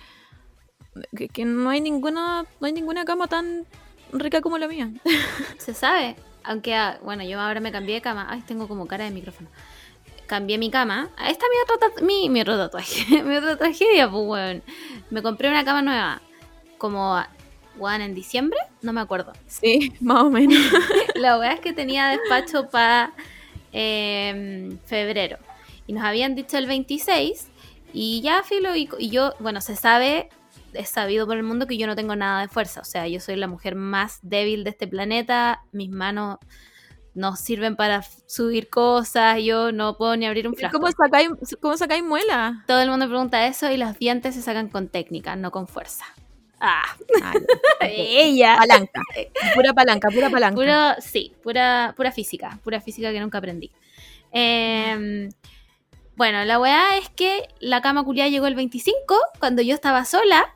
que, 1.15 1.29
que 1.29 1.45
no 1.45 1.69
hay 1.69 1.81
ninguna, 1.81 2.45
no 2.59 2.67
hay 2.67 2.73
ninguna 2.73 3.05
cama 3.05 3.27
tan 3.27 3.65
rica 4.11 4.41
como 4.41 4.57
la 4.57 4.67
mía. 4.67 4.91
Se 5.57 5.73
sabe. 5.73 6.15
Aunque, 6.43 6.75
ah, 6.75 6.99
bueno, 7.03 7.23
yo 7.23 7.39
ahora 7.39 7.59
me 7.59 7.71
cambié 7.71 7.95
de 7.95 8.01
cama. 8.01 8.27
Ay, 8.29 8.41
tengo 8.41 8.67
como 8.67 8.87
cara 8.87 9.05
de 9.05 9.11
micrófono. 9.11 9.49
Cambié 10.31 10.57
mi 10.57 10.71
cama. 10.71 11.09
Esta 11.27 11.45
es 11.45 11.51
mi 11.51 11.75
otro, 11.75 12.05
mi, 12.05 12.29
mi 12.29 12.39
otro 12.39 12.55
tatuaje. 12.55 13.21
mi 13.23 13.35
otra 13.35 13.57
tragedia, 13.57 14.09
pues, 14.09 14.23
weón. 14.25 14.63
Me 15.09 15.21
compré 15.21 15.49
una 15.49 15.65
cama 15.65 15.81
nueva. 15.81 16.21
Como, 16.77 17.21
weón, 17.75 17.99
en 17.99 18.15
diciembre. 18.15 18.57
No 18.81 18.93
me 18.93 19.01
acuerdo. 19.01 19.33
Sí, 19.47 19.91
más 19.99 20.23
o 20.23 20.29
menos. 20.29 20.57
La 21.15 21.37
weá 21.37 21.51
es 21.51 21.59
que 21.59 21.73
tenía 21.73 22.07
despacho 22.07 22.69
para 22.69 23.11
febrero. 23.73 25.37
Y 25.85 25.91
nos 25.91 26.05
habían 26.05 26.33
dicho 26.33 26.57
el 26.57 26.65
26. 26.65 27.49
Y 27.91 28.21
ya, 28.21 28.41
filo. 28.43 28.73
Y, 28.73 28.89
y 28.99 29.09
yo, 29.09 29.33
bueno, 29.39 29.59
se 29.59 29.75
sabe, 29.75 30.29
es 30.71 30.87
sabido 30.87 31.27
por 31.27 31.35
el 31.35 31.43
mundo 31.43 31.67
que 31.67 31.77
yo 31.77 31.87
no 31.87 31.97
tengo 31.97 32.15
nada 32.15 32.39
de 32.39 32.47
fuerza. 32.47 32.79
O 32.79 32.85
sea, 32.85 33.05
yo 33.05 33.19
soy 33.19 33.35
la 33.35 33.49
mujer 33.49 33.75
más 33.75 34.19
débil 34.21 34.63
de 34.63 34.69
este 34.69 34.87
planeta. 34.87 35.65
Mis 35.73 35.89
manos 35.89 36.37
no 37.13 37.35
sirven 37.35 37.75
para 37.75 38.03
subir 38.25 38.69
cosas. 38.69 39.39
Yo 39.43 39.71
no 39.71 39.97
puedo 39.97 40.15
ni 40.17 40.25
abrir 40.25 40.47
un 40.47 40.55
frasco. 40.55 40.79
¿Cómo 40.79 40.91
sacáis, 40.91 41.29
¿Cómo 41.61 41.77
sacáis 41.77 42.03
muela? 42.03 42.63
Todo 42.67 42.81
el 42.81 42.89
mundo 42.89 43.07
pregunta 43.07 43.45
eso 43.47 43.71
y 43.71 43.77
los 43.77 43.97
dientes 43.97 44.35
se 44.35 44.41
sacan 44.41 44.69
con 44.69 44.87
técnica, 44.87 45.35
no 45.35 45.51
con 45.51 45.67
fuerza. 45.67 46.05
Ah, 46.59 46.83
Ah, 47.23 47.33
ella. 47.81 48.55
palanca. 48.57 49.01
Pura 49.55 49.73
palanca, 49.73 50.09
pura 50.09 50.29
palanca. 50.29 50.55
Puro, 50.55 51.01
sí, 51.01 51.33
pura, 51.41 51.93
pura 51.97 52.11
física, 52.11 52.59
pura 52.63 52.79
física 52.79 53.11
que 53.11 53.19
nunca 53.19 53.39
aprendí. 53.39 53.71
Eh, 54.31 55.29
bueno, 56.15 56.45
la 56.45 56.59
weá 56.59 56.97
es 56.97 57.09
que 57.09 57.47
la 57.59 57.81
cama 57.81 58.03
culiada 58.03 58.29
llegó 58.29 58.45
el 58.47 58.55
25, 58.55 59.15
cuando 59.39 59.61
yo 59.63 59.73
estaba 59.73 60.05
sola, 60.05 60.53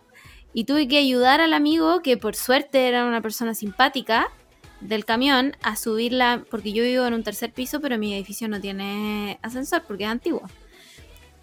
y 0.53 0.65
tuve 0.65 0.88
que 0.88 0.97
ayudar 1.00 1.41
al 1.41 1.53
amigo, 1.53 2.01
que 2.01 2.17
por 2.17 2.35
suerte 2.35 2.88
era 2.88 3.05
una 3.05 3.21
persona 3.21 3.55
simpática, 3.55 4.29
del 4.82 5.05
camión, 5.05 5.55
a 5.62 5.75
subirla, 5.75 6.44
porque 6.50 6.74
yo 6.74 6.84
vivo 6.84 7.05
en 7.05 7.13
un 7.13 7.24
tercer 7.24 7.51
piso, 7.51 7.79
pero 7.82 7.98
mi 7.98 8.13
edificio 8.13 8.48
no 8.48 8.60
tiene 8.60 9.39
ascensor, 9.41 9.84
porque 9.88 10.03
es 10.03 10.10
antiguo. 10.10 10.44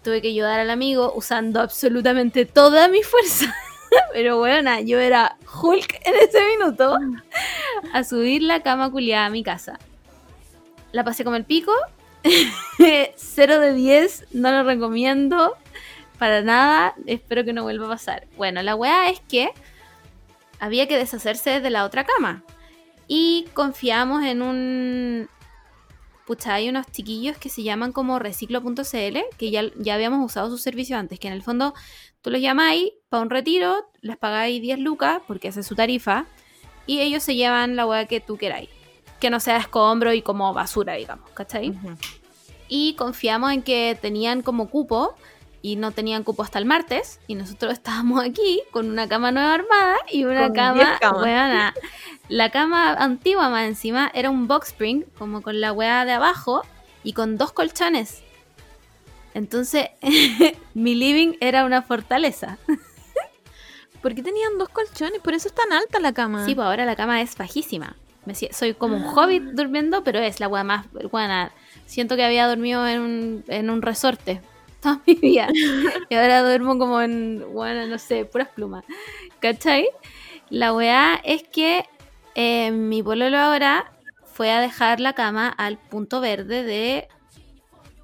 Tuve 0.03 0.21
que 0.21 0.29
ayudar 0.29 0.59
al 0.59 0.69
amigo 0.69 1.13
usando 1.15 1.61
absolutamente 1.61 2.45
toda 2.45 2.87
mi 2.87 3.03
fuerza. 3.03 3.53
Pero 4.13 4.37
bueno, 4.37 4.79
yo 4.81 4.99
era 4.99 5.37
Hulk 5.61 6.01
en 6.03 6.15
ese 6.15 6.39
minuto 6.57 6.97
a 7.93 8.03
subir 8.03 8.41
la 8.41 8.61
cama 8.61 8.91
culiada 8.91 9.27
a 9.27 9.29
mi 9.29 9.43
casa. 9.43 9.79
La 10.91 11.03
pasé 11.03 11.23
como 11.23 11.35
el 11.35 11.45
pico. 11.45 11.71
0 13.15 13.59
de 13.59 13.73
10, 13.73 14.27
no 14.31 14.51
lo 14.51 14.63
recomiendo 14.63 15.55
para 16.17 16.41
nada. 16.41 16.95
Espero 17.05 17.43
que 17.43 17.53
no 17.53 17.63
vuelva 17.63 17.85
a 17.87 17.89
pasar. 17.89 18.27
Bueno, 18.37 18.61
la 18.61 18.75
weá 18.75 19.09
es 19.09 19.19
que 19.21 19.51
había 20.59 20.87
que 20.87 20.97
deshacerse 20.97 21.59
de 21.59 21.69
la 21.69 21.85
otra 21.85 22.05
cama. 22.05 22.43
Y 23.07 23.47
confiamos 23.53 24.23
en 24.23 24.41
un. 24.41 25.29
Pucha, 26.25 26.53
hay 26.53 26.69
unos 26.69 26.87
chiquillos 26.87 27.37
que 27.37 27.49
se 27.49 27.63
llaman 27.63 27.91
como 27.91 28.17
reciclo.cl, 28.17 29.17
que 29.37 29.51
ya, 29.51 29.63
ya 29.77 29.95
habíamos 29.95 30.25
usado 30.25 30.49
su 30.49 30.57
servicio 30.57 30.97
antes, 30.97 31.19
que 31.19 31.27
en 31.27 31.33
el 31.33 31.43
fondo 31.43 31.73
tú 32.21 32.31
los 32.31 32.39
llamáis 32.39 32.93
para 33.09 33.23
un 33.23 33.29
retiro, 33.29 33.85
les 34.01 34.15
pagáis 34.15 34.61
10 34.61 34.79
lucas, 34.79 35.21
porque 35.27 35.49
esa 35.49 35.59
es 35.59 35.67
su 35.67 35.75
tarifa, 35.75 36.25
y 36.85 37.01
ellos 37.01 37.23
se 37.23 37.35
llevan 37.35 37.75
la 37.75 37.85
weá 37.85 38.05
que 38.05 38.21
tú 38.21 38.37
queráis. 38.37 38.69
Que 39.19 39.29
no 39.29 39.39
sea 39.39 39.57
escombro 39.57 40.13
y 40.13 40.21
como 40.21 40.53
basura, 40.53 40.93
digamos, 40.93 41.29
¿cachai? 41.31 41.73
Y 42.69 42.93
confiamos 42.95 43.51
en 43.51 43.61
que 43.61 43.97
tenían 44.01 44.41
como 44.41 44.69
cupo 44.69 45.15
y 45.63 45.77
no 45.77 45.91
tenían 45.91 46.23
cupo 46.23 46.43
hasta 46.43 46.59
el 46.59 46.65
martes 46.65 47.19
y 47.25 47.33
nosotros 47.35 47.73
estábamos 47.79 48.23
aquí 48.23 48.61
con 48.71 48.87
una 48.89 49.07
cama 49.07 49.31
nueva 49.31 49.55
armada 49.55 49.95
y 50.11 50.25
una 50.25 50.47
Con 50.47 50.55
cama 50.55 50.83
10 50.83 50.99
camas. 50.99 51.21
weona, 51.23 51.73
la 52.29 52.49
cama 52.51 52.93
antigua 52.93 53.49
más 53.49 53.65
encima 53.65 54.11
era 54.13 54.29
un 54.29 54.47
box 54.47 54.67
spring 54.69 55.03
como 55.17 55.41
con 55.41 55.59
la 55.61 55.71
weá 55.73 56.05
de 56.05 56.11
abajo 56.11 56.61
y 57.03 57.13
con 57.13 57.37
dos 57.37 57.51
colchones 57.53 58.21
entonces 59.33 59.87
mi 60.75 60.93
living 60.95 61.33
era 61.39 61.65
una 61.65 61.81
fortaleza 61.81 62.57
¿Por 64.01 64.13
qué 64.15 64.21
tenían 64.21 64.57
dos 64.57 64.67
colchones? 64.67 65.21
Por 65.21 65.33
eso 65.33 65.47
es 65.47 65.53
tan 65.55 65.71
alta 65.71 65.97
la 66.01 66.11
cama. 66.11 66.45
sí 66.45 66.53
pues 66.55 66.65
ahora 66.67 66.83
la 66.83 66.97
cama 66.97 67.21
es 67.21 67.37
bajísima 67.37 67.95
Me 68.25 68.35
soy 68.35 68.73
como 68.73 68.97
un 68.97 69.03
hobbit 69.05 69.43
durmiendo 69.53 70.03
pero 70.03 70.19
es 70.19 70.41
la 70.41 70.49
weá 70.49 70.65
más 70.65 70.85
buena 71.09 71.51
siento 71.85 72.17
que 72.17 72.23
había 72.25 72.47
dormido 72.47 72.85
en 72.85 72.99
un, 73.01 73.43
en 73.47 73.69
un 73.69 73.81
resorte 73.81 74.41
toda 74.83 75.01
mi 75.07 75.15
vida. 75.15 75.47
Y 76.09 76.15
ahora 76.15 76.43
duermo 76.43 76.77
como 76.77 77.01
en, 77.01 77.43
bueno, 77.53 77.87
no 77.87 77.97
sé, 77.97 78.25
puras 78.25 78.49
plumas. 78.49 78.83
¿Cachai? 79.39 79.87
La 80.49 80.73
weá 80.73 81.19
es 81.23 81.43
que 81.43 81.85
eh, 82.35 82.71
mi 82.71 83.01
pololo 83.01 83.37
ahora 83.37 83.91
fue 84.25 84.51
a 84.51 84.59
dejar 84.61 84.99
la 84.99 85.13
cama 85.13 85.49
al 85.49 85.77
punto 85.77 86.21
verde 86.21 86.63
de 86.63 87.07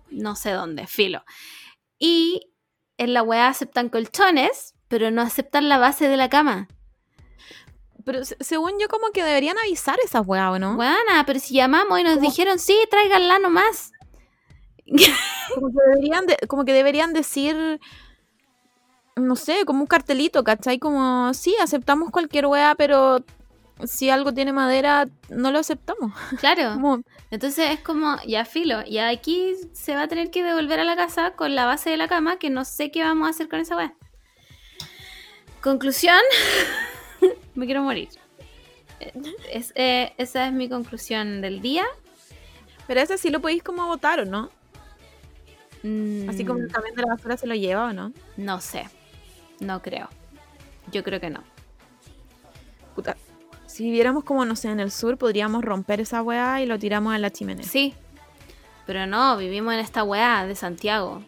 no 0.09 0.35
sé 0.35 0.51
dónde, 0.51 0.87
filo. 0.87 1.23
Y 1.99 2.51
en 2.97 3.13
la 3.13 3.21
weá 3.23 3.47
aceptan 3.47 3.89
colchones, 3.89 4.73
pero 4.87 5.11
no 5.11 5.21
aceptan 5.21 5.69
la 5.69 5.77
base 5.77 6.07
de 6.07 6.17
la 6.17 6.29
cama. 6.29 6.67
Pero 8.05 8.25
se- 8.25 8.37
según 8.39 8.73
yo, 8.79 8.87
como 8.87 9.11
que 9.11 9.23
deberían 9.23 9.57
avisar 9.59 9.97
esas 10.03 10.25
weas, 10.25 10.51
¿o 10.51 10.59
no? 10.59 10.75
Buena, 10.75 11.23
pero 11.27 11.39
si 11.39 11.53
llamamos 11.53 11.99
y 11.99 12.03
nos 12.03 12.19
dijeron, 12.21 12.57
sí, 12.57 12.75
tráiganla 12.89 13.39
nomás. 13.39 13.91
Como 15.55 15.67
que 15.69 15.77
deberían, 15.89 16.25
de- 16.27 16.37
como 16.47 16.65
que 16.65 16.73
deberían 16.73 17.13
decir, 17.13 17.79
no 19.15 19.35
sé, 19.35 19.65
como 19.65 19.81
un 19.81 19.87
cartelito, 19.87 20.43
¿cachai? 20.43 20.77
Como, 20.79 21.33
sí, 21.33 21.55
aceptamos 21.61 22.11
cualquier 22.11 22.45
wea, 22.45 22.75
pero 22.75 23.23
si 23.83 24.09
algo 24.09 24.33
tiene 24.33 24.53
madera, 24.53 25.07
no 25.29 25.51
lo 25.51 25.59
aceptamos. 25.59 26.11
Claro. 26.39 26.73
Como, 26.73 27.01
Entonces 27.31 27.71
es 27.71 27.79
como, 27.79 28.17
ya 28.27 28.45
filo, 28.45 28.83
ya 28.85 29.09
aquí 29.09 29.53
se 29.73 29.95
va 29.95 30.03
a 30.03 30.07
tener 30.07 30.29
que 30.31 30.43
devolver 30.43 30.79
a 30.79 30.83
la 30.83 30.95
casa 30.95 31.31
con 31.31 31.55
la 31.55 31.65
base 31.65 31.89
de 31.89 31.97
la 31.97 32.07
cama, 32.07 32.37
que 32.37 32.49
no 32.49 32.63
sé 32.65 32.91
qué 32.91 33.03
vamos 33.03 33.25
a 33.27 33.31
hacer 33.31 33.49
con 33.49 33.59
esa 33.59 33.75
weá. 33.75 33.93
Conclusión, 35.61 36.19
me 37.55 37.65
quiero 37.65 37.81
morir. 37.83 38.09
Es- 39.51 39.71
eh, 39.75 40.13
esa 40.17 40.45
es 40.47 40.53
mi 40.53 40.69
conclusión 40.69 41.41
del 41.41 41.61
día. 41.61 41.85
pero 42.87 43.01
ese 43.01 43.17
sí 43.17 43.29
lo 43.29 43.39
podéis 43.41 43.63
como 43.63 43.85
votar, 43.87 44.19
¿o 44.21 44.25
no? 44.25 44.49
Mm, 45.83 46.29
Así 46.29 46.45
como 46.45 46.59
el 46.59 46.71
camión 46.71 46.95
de 46.95 47.01
la 47.01 47.15
basura 47.15 47.37
se 47.37 47.47
lo 47.47 47.55
lleva, 47.55 47.85
¿o 47.85 47.93
no? 47.93 48.11
No 48.37 48.59
sé, 48.61 48.87
no 49.59 49.81
creo. 49.81 50.09
Yo 50.91 51.03
creo 51.03 51.19
que 51.19 51.29
no. 51.29 51.43
Puta. 52.95 53.15
Si 53.67 53.83
viviéramos 53.83 54.23
como, 54.23 54.43
no 54.45 54.55
sé, 54.55 54.69
en 54.69 54.79
el 54.79 54.91
sur, 54.91 55.17
podríamos 55.17 55.63
romper 55.63 56.01
esa 56.01 56.21
weá 56.21 56.61
y 56.61 56.65
lo 56.65 56.79
tiramos 56.79 57.15
en 57.15 57.21
la 57.21 57.29
chimenea. 57.29 57.63
Sí, 57.63 57.93
pero 58.89 59.05
no, 59.05 59.37
vivimos 59.37 59.75
en 59.75 59.81
esta 59.81 60.03
weá 60.03 60.47
de 60.47 60.55
Santiago. 60.55 61.21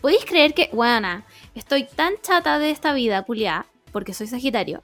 ¿Podéis 0.00 0.24
creer 0.24 0.54
que, 0.54 0.70
weona, 0.72 1.26
estoy 1.54 1.84
tan 1.84 2.14
chata 2.22 2.58
de 2.58 2.70
esta 2.70 2.94
vida, 2.94 3.22
culiá, 3.24 3.66
porque 3.92 4.14
soy 4.14 4.26
Sagitario, 4.26 4.80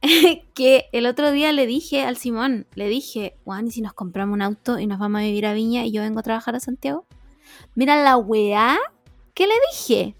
que 0.54 0.86
el 0.92 1.06
otro 1.06 1.32
día 1.32 1.50
le 1.50 1.66
dije 1.66 2.04
al 2.04 2.16
Simón, 2.16 2.68
le 2.76 2.88
dije, 2.88 3.34
weón, 3.44 3.66
¿y 3.66 3.72
si 3.72 3.80
nos 3.80 3.94
compramos 3.94 4.34
un 4.34 4.42
auto 4.42 4.78
y 4.78 4.86
nos 4.86 5.00
vamos 5.00 5.22
a 5.22 5.24
vivir 5.24 5.44
a 5.44 5.52
Viña 5.52 5.84
y 5.84 5.90
yo 5.90 6.02
vengo 6.02 6.20
a 6.20 6.22
trabajar 6.22 6.54
a 6.54 6.60
Santiago? 6.60 7.04
Mira 7.74 8.02
la 8.02 8.16
weá, 8.16 8.78
¿qué 9.34 9.46
le 9.46 9.54
dije? 9.72 10.14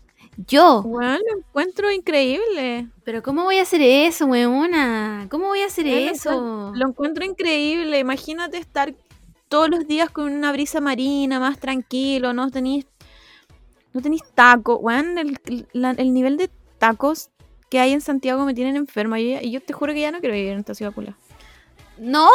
Yo, 0.47 0.83
Bueno, 0.83 1.19
lo 1.31 1.39
encuentro 1.39 1.91
increíble. 1.91 2.89
pero 3.05 3.23
¿cómo 3.23 3.45
voy 3.45 3.59
a 3.59 3.63
hacer 3.63 3.83
eso, 3.83 4.25
weona? 4.27 5.27
¿Cómo 5.31 5.47
voy 5.49 5.61
a 5.61 5.67
hacer 5.67 5.85
Bueno, 5.85 6.11
eso? 6.13 6.73
Lo 6.75 6.89
encuentro 6.89 7.25
increíble. 7.25 7.99
Imagínate 7.99 8.57
estar 8.57 8.95
todos 9.49 9.69
los 9.69 9.87
días 9.87 10.09
con 10.11 10.33
una 10.33 10.51
brisa 10.53 10.81
marina, 10.81 11.39
más 11.41 11.59
tranquilo, 11.59 12.33
no 12.33 12.51
tenéis 12.51 12.87
no 13.93 14.01
tenéis 14.01 14.23
taco. 14.35 14.77
Weón, 14.77 15.19
el, 15.19 15.39
la- 15.73 15.91
el 15.91 16.15
nivel 16.15 16.37
de 16.37 16.49
tacos 16.79 17.29
que 17.69 17.81
hay 17.81 17.93
en 17.93 18.01
Santiago 18.01 18.45
me 18.45 18.55
tienen 18.55 18.77
enferma. 18.77 19.19
Y 19.21 19.51
yo, 19.51 19.61
te 19.61 19.73
juro 19.73 19.93
que 19.93 20.01
ya 20.01 20.13
no 20.13 20.21
quiero 20.21 20.35
vivir 20.37 20.53
en 20.53 20.61
esta 20.61 20.75
ciudad 20.75 20.93
culia. 20.93 21.17
No, 21.99 22.31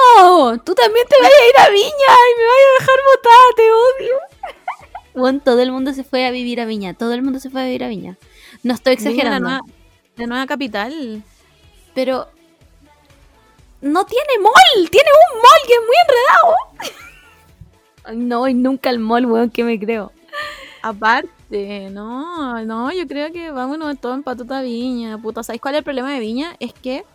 tú 0.64 0.76
también 0.76 1.08
te 1.08 1.16
vas 1.22 1.32
a 1.32 1.48
ir 1.50 1.58
a 1.66 1.70
Viña 1.72 1.90
y 1.90 2.38
me 2.38 2.46
vas 2.46 2.62
a 2.62 2.80
dejar 2.80 3.00
botada, 3.16 3.46
te 3.56 3.64
odio. 3.72 4.16
Bueno, 5.16 5.40
todo 5.44 5.62
el 5.62 5.72
mundo 5.72 5.94
se 5.94 6.04
fue 6.04 6.26
a 6.26 6.32
vivir 6.32 6.60
a 6.60 6.66
Viña, 6.66 6.94
todo 6.94 7.14
el 7.14 7.22
mundo 7.22 7.40
se 7.40 7.50
fue 7.50 7.62
a 7.62 7.66
vivir 7.66 7.84
a 7.84 7.88
Viña. 7.88 8.18
No 8.64 8.74
estoy 8.74 8.96
Viña, 8.96 9.06
la 9.06 9.12
exagerando, 9.12 9.50
nueva, 9.50 9.66
la 10.18 10.28
nueva 10.28 10.46
capital. 10.46 11.24
pero 11.94 12.28
no 13.82 14.06
tiene 14.06 14.40
mall, 14.42 14.90
tiene 14.90 15.10
un 15.32 15.38
mall 15.38 15.68
que 15.68 15.74
es 15.74 15.80
muy 15.80 15.96
enredado. 16.04 17.06
Ay, 18.04 18.18
no, 18.18 18.48
y 18.48 18.54
nunca 18.54 18.90
el 18.90 19.00
mall, 19.00 19.26
weón, 19.26 19.50
que 19.50 19.64
me 19.64 19.80
creo. 19.80 20.12
Aparte, 20.82 21.90
no, 21.92 22.64
no, 22.66 22.92
yo 22.92 23.08
creo 23.08 23.32
que 23.32 23.52
vámonos 23.52 24.00
todo 24.00 24.14
en 24.14 24.24
patuta 24.24 24.62
Viña, 24.62 25.18
puta. 25.18 25.44
¿Sabéis 25.44 25.62
cuál 25.62 25.76
es 25.76 25.80
el 25.80 25.84
problema 25.84 26.12
de 26.12 26.20
Viña? 26.20 26.56
Es 26.60 26.74
que 26.74 27.06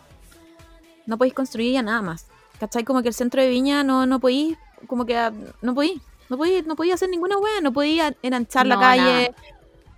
no 1.05 1.17
podéis 1.17 1.33
construir 1.33 1.73
ya 1.73 1.81
nada 1.81 2.01
más. 2.01 2.27
¿Cachai? 2.59 2.83
Como 2.83 3.01
que 3.01 3.09
el 3.09 3.13
centro 3.13 3.41
de 3.41 3.49
Viña 3.49 3.83
no, 3.83 4.05
no 4.05 4.19
podéis, 4.19 4.57
como 4.87 5.05
que 5.05 5.17
ah, 5.17 5.31
no 5.61 5.73
podéis, 5.73 6.01
no 6.31 6.37
podéis, 6.37 6.65
no 6.65 6.77
podéis 6.77 6.93
hacer 6.93 7.09
ninguna 7.09 7.37
wea, 7.37 7.59
no 7.61 7.73
podéis 7.73 8.03
enanchar 8.23 8.65
la 8.65 8.79
calle, 8.79 9.33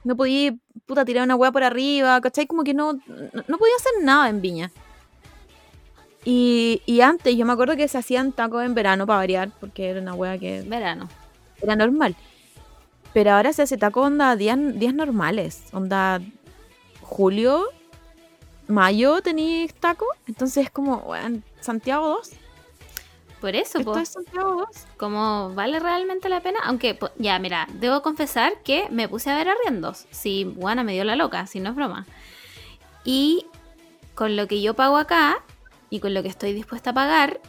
no 0.03 0.15
podéis, 0.15 0.53
puta, 0.87 1.05
tirar 1.05 1.25
una 1.25 1.35
wea 1.35 1.51
por 1.51 1.63
arriba, 1.63 2.19
¿cachai? 2.21 2.47
Como 2.47 2.63
que 2.63 2.73
no, 2.73 2.93
no, 2.93 3.57
podía 3.59 3.75
hacer 3.77 3.93
nada 4.01 4.29
en 4.29 4.41
Viña. 4.41 4.71
Y, 6.25 6.81
y 6.87 7.01
antes, 7.01 7.35
yo 7.35 7.45
me 7.45 7.53
acuerdo 7.53 7.75
que 7.75 7.87
se 7.87 7.99
hacían 7.99 8.31
tacos 8.31 8.63
en 8.63 8.73
verano 8.73 9.05
para 9.05 9.17
variar, 9.17 9.51
porque 9.59 9.89
era 9.91 10.01
una 10.01 10.15
wea 10.15 10.39
que 10.39 10.63
Verano. 10.63 11.07
era 11.61 11.75
normal. 11.75 12.15
Pero 13.13 13.33
ahora 13.33 13.53
se 13.53 13.61
hace 13.61 13.77
taco 13.77 14.01
onda 14.01 14.35
días, 14.35 14.57
días 14.79 14.95
normales. 14.95 15.65
Onda 15.71 16.19
julio, 17.01 17.65
mayo 18.67 19.21
tenéis 19.21 19.71
taco. 19.75 20.07
Entonces 20.25 20.65
es 20.65 20.71
como, 20.71 20.95
weón, 20.95 21.43
Santiago 21.59 22.07
2. 22.07 22.31
Por 23.43 23.57
eso, 23.57 23.79
Esto 23.79 23.91
po, 23.91 23.99
es 23.99 24.07
Santiago 24.07 24.55
2. 24.55 24.67
como 24.95 25.53
vale 25.53 25.77
realmente 25.77 26.29
la 26.29 26.39
pena. 26.39 26.59
Aunque, 26.63 26.97
ya, 27.17 27.37
mira, 27.39 27.67
debo 27.73 28.01
confesar 28.01 28.53
que 28.63 28.87
me 28.89 29.09
puse 29.09 29.29
a 29.29 29.35
ver 29.35 29.49
arriendos. 29.49 30.05
Si, 30.11 30.45
bueno, 30.45 30.85
me 30.85 30.93
dio 30.93 31.03
la 31.03 31.17
loca, 31.17 31.45
si 31.45 31.59
no 31.59 31.71
es 31.71 31.75
broma. 31.75 32.05
Y 33.03 33.45
con 34.15 34.37
lo 34.37 34.47
que 34.47 34.61
yo 34.61 34.75
pago 34.75 34.95
acá 34.95 35.43
y 35.89 35.99
con 35.99 36.13
lo 36.13 36.23
que 36.23 36.29
estoy 36.29 36.53
dispuesta 36.53 36.91
a 36.91 36.93
pagar, 36.93 37.41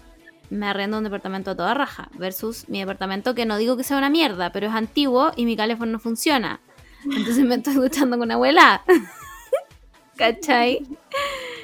me 0.50 0.66
arrendo 0.66 0.98
un 0.98 1.04
departamento 1.04 1.52
a 1.52 1.56
toda 1.56 1.74
raja. 1.74 2.08
Versus 2.14 2.68
mi 2.68 2.80
departamento 2.80 3.36
que 3.36 3.46
no 3.46 3.56
digo 3.56 3.76
que 3.76 3.84
sea 3.84 3.96
una 3.96 4.10
mierda, 4.10 4.50
pero 4.50 4.66
es 4.66 4.74
antiguo 4.74 5.30
y 5.36 5.44
mi 5.46 5.56
calefón 5.56 5.92
no 5.92 6.00
funciona. 6.00 6.58
Entonces 7.04 7.44
me 7.44 7.54
estoy 7.54 7.74
duchando 7.74 8.18
con 8.18 8.32
abuela. 8.32 8.82
¿Cachai? 10.16 10.84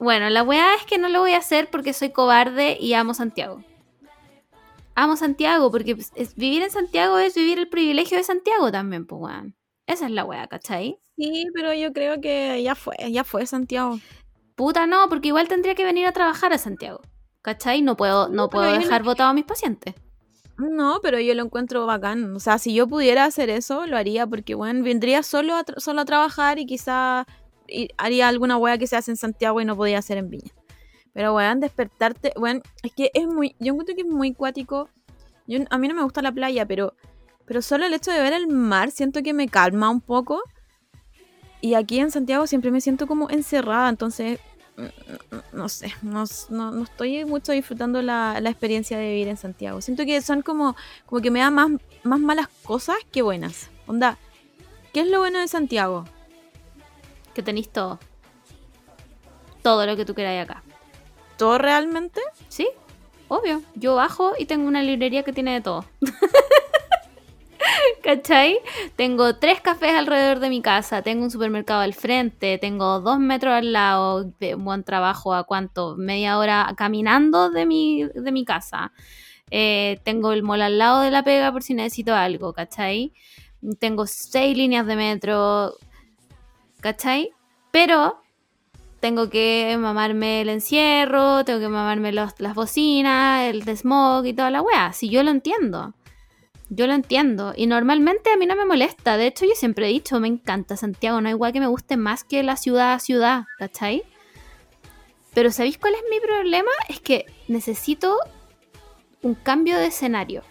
Bueno, 0.00 0.30
la 0.30 0.42
weá 0.42 0.74
es 0.74 0.84
que 0.86 0.98
no 0.98 1.08
lo 1.08 1.20
voy 1.20 1.32
a 1.32 1.38
hacer 1.38 1.68
porque 1.70 1.92
soy 1.92 2.10
cobarde 2.10 2.76
y 2.80 2.94
amo 2.94 3.14
Santiago. 3.14 3.62
Amo 4.94 5.16
Santiago 5.16 5.70
porque 5.70 5.96
es- 6.14 6.34
vivir 6.34 6.62
en 6.62 6.70
Santiago 6.70 7.18
es 7.18 7.34
vivir 7.34 7.58
el 7.58 7.68
privilegio 7.68 8.16
de 8.18 8.24
Santiago 8.24 8.72
también, 8.72 9.06
pues 9.06 9.20
weón. 9.22 9.56
Esa 9.86 10.06
es 10.06 10.12
la 10.12 10.24
weá, 10.24 10.46
¿cachai? 10.46 10.98
Sí, 11.16 11.46
pero 11.54 11.74
yo 11.74 11.92
creo 11.92 12.20
que 12.20 12.62
ya 12.62 12.74
fue, 12.74 12.96
ya 13.10 13.24
fue 13.24 13.46
Santiago. 13.46 13.98
Puta 14.54 14.86
no, 14.86 15.08
porque 15.08 15.28
igual 15.28 15.48
tendría 15.48 15.74
que 15.74 15.84
venir 15.84 16.06
a 16.06 16.12
trabajar 16.12 16.52
a 16.52 16.58
Santiago. 16.58 17.00
¿Cachai? 17.42 17.80
No 17.82 17.96
puedo, 17.96 18.28
no 18.28 18.50
puedo 18.50 18.70
dejar 18.72 19.02
votado 19.02 19.30
a 19.30 19.34
mis 19.34 19.44
pacientes. 19.44 19.94
No, 20.58 21.00
pero 21.02 21.18
yo 21.18 21.34
lo 21.34 21.42
encuentro 21.44 21.86
bacán. 21.86 22.36
O 22.36 22.40
sea, 22.40 22.58
si 22.58 22.74
yo 22.74 22.86
pudiera 22.86 23.24
hacer 23.24 23.48
eso, 23.48 23.86
lo 23.86 23.96
haría 23.96 24.26
porque, 24.26 24.54
bueno, 24.54 24.84
vendría 24.84 25.22
solo 25.22 25.54
a, 25.56 25.64
solo 25.78 26.02
a 26.02 26.04
trabajar 26.04 26.58
y 26.58 26.66
quizá 26.66 27.26
haría 27.96 28.28
alguna 28.28 28.56
wea 28.56 28.78
que 28.78 28.86
se 28.86 28.96
hace 28.96 29.10
en 29.10 29.16
Santiago 29.16 29.60
y 29.60 29.64
no 29.64 29.76
podía 29.76 29.98
hacer 29.98 30.18
en 30.18 30.30
Viña. 30.30 30.52
Pero, 31.12 31.34
weón, 31.34 31.60
despertarte, 31.60 32.32
weón, 32.36 32.62
es 32.82 32.92
que 32.92 33.10
es 33.14 33.26
muy, 33.26 33.56
yo 33.58 33.72
encuentro 33.72 33.94
que 33.94 34.02
es 34.02 34.06
muy 34.06 34.32
cuático. 34.32 34.88
Yo, 35.46 35.58
a 35.70 35.78
mí 35.78 35.88
no 35.88 35.94
me 35.94 36.02
gusta 36.02 36.22
la 36.22 36.32
playa, 36.32 36.66
pero, 36.66 36.94
pero 37.46 37.62
solo 37.62 37.84
el 37.86 37.94
hecho 37.94 38.12
de 38.12 38.20
ver 38.20 38.32
el 38.32 38.46
mar 38.46 38.90
siento 38.90 39.22
que 39.22 39.32
me 39.32 39.48
calma 39.48 39.90
un 39.90 40.00
poco. 40.00 40.42
Y 41.60 41.74
aquí 41.74 41.98
en 41.98 42.10
Santiago 42.10 42.46
siempre 42.46 42.70
me 42.70 42.80
siento 42.80 43.06
como 43.06 43.28
encerrada, 43.28 43.88
entonces, 43.88 44.38
mm, 44.76 45.56
no 45.56 45.68
sé, 45.68 45.92
no, 46.02 46.24
no, 46.48 46.70
no 46.70 46.84
estoy 46.84 47.24
mucho 47.24 47.52
disfrutando 47.52 48.00
la, 48.00 48.40
la 48.40 48.50
experiencia 48.50 48.96
de 48.96 49.10
vivir 49.10 49.28
en 49.28 49.36
Santiago. 49.36 49.80
Siento 49.80 50.04
que 50.06 50.22
son 50.22 50.42
como, 50.42 50.76
como 51.06 51.20
que 51.20 51.30
me 51.30 51.40
da 51.40 51.50
más, 51.50 51.70
más 52.02 52.20
malas 52.20 52.48
cosas 52.62 52.96
que 53.10 53.22
buenas. 53.22 53.70
Onda, 53.86 54.16
¿qué 54.92 55.00
es 55.00 55.08
lo 55.08 55.18
bueno 55.18 55.40
de 55.40 55.48
Santiago? 55.48 56.04
Que 57.34 57.42
tenéis 57.42 57.70
todo. 57.70 57.98
Todo 59.62 59.86
lo 59.86 59.96
que 59.96 60.04
tú 60.04 60.14
queráis 60.14 60.42
acá. 60.42 60.62
¿Todo 61.36 61.58
realmente? 61.58 62.20
¿Sí? 62.48 62.68
Obvio. 63.28 63.62
Yo 63.74 63.94
bajo 63.94 64.32
y 64.38 64.46
tengo 64.46 64.66
una 64.66 64.82
librería 64.82 65.22
que 65.22 65.32
tiene 65.32 65.54
de 65.54 65.60
todo. 65.60 65.84
¿Cachai? 68.02 68.58
Tengo 68.96 69.36
tres 69.36 69.60
cafés 69.60 69.94
alrededor 69.94 70.40
de 70.40 70.48
mi 70.48 70.62
casa, 70.62 71.02
tengo 71.02 71.22
un 71.24 71.30
supermercado 71.30 71.80
al 71.80 71.94
frente, 71.94 72.58
tengo 72.58 73.00
dos 73.00 73.18
metros 73.18 73.54
al 73.54 73.72
lado, 73.72 74.24
de 74.24 74.54
buen 74.54 74.84
trabajo 74.84 75.34
a 75.34 75.44
cuánto, 75.44 75.96
media 75.96 76.38
hora 76.38 76.72
caminando 76.76 77.50
de 77.50 77.66
mi, 77.66 78.04
de 78.04 78.32
mi 78.32 78.44
casa. 78.44 78.92
Eh, 79.50 80.00
tengo 80.04 80.32
el 80.32 80.42
mall 80.42 80.62
al 80.62 80.78
lado 80.78 81.02
de 81.02 81.10
la 81.10 81.22
pega 81.22 81.52
por 81.52 81.62
si 81.62 81.74
necesito 81.74 82.14
algo, 82.14 82.52
¿cachai? 82.52 83.12
Tengo 83.78 84.06
seis 84.06 84.56
líneas 84.56 84.86
de 84.86 84.96
metro, 84.96 85.74
¿cachai? 86.80 87.30
Pero 87.70 88.20
tengo 89.00 89.30
que 89.30 89.76
mamarme 89.78 90.42
el 90.42 90.48
encierro, 90.48 91.44
tengo 91.44 91.60
que 91.60 91.68
mamarme 91.68 92.12
los- 92.12 92.38
las 92.38 92.54
bocinas, 92.54 93.48
el 93.48 93.64
de 93.64 93.76
smog 93.76 94.26
y 94.26 94.32
toda 94.34 94.50
la 94.50 94.60
wea. 94.62 94.92
Si 94.92 95.08
yo 95.08 95.22
lo 95.22 95.30
entiendo. 95.30 95.94
Yo 96.68 96.86
lo 96.86 96.92
entiendo. 96.94 97.52
Y 97.56 97.66
normalmente 97.66 98.30
a 98.30 98.36
mí 98.36 98.46
no 98.46 98.54
me 98.56 98.64
molesta. 98.64 99.16
De 99.16 99.26
hecho, 99.26 99.44
yo 99.44 99.52
siempre 99.56 99.86
he 99.86 99.92
dicho, 99.92 100.20
me 100.20 100.28
encanta 100.28 100.76
Santiago. 100.76 101.20
No 101.20 101.28
hay 101.28 101.34
igual 101.34 101.52
que 101.52 101.60
me 101.60 101.66
guste 101.66 101.96
más 101.96 102.22
que 102.24 102.42
la 102.42 102.56
ciudad 102.56 102.92
a 102.92 102.98
ciudad, 103.00 103.44
¿cachai? 103.58 104.04
Pero 105.34 105.50
¿sabéis 105.50 105.78
cuál 105.78 105.94
es 105.94 106.02
mi 106.10 106.20
problema? 106.20 106.70
Es 106.88 107.00
que 107.00 107.26
necesito 107.48 108.16
un 109.22 109.34
cambio 109.34 109.78
de 109.78 109.86
escenario. 109.86 110.42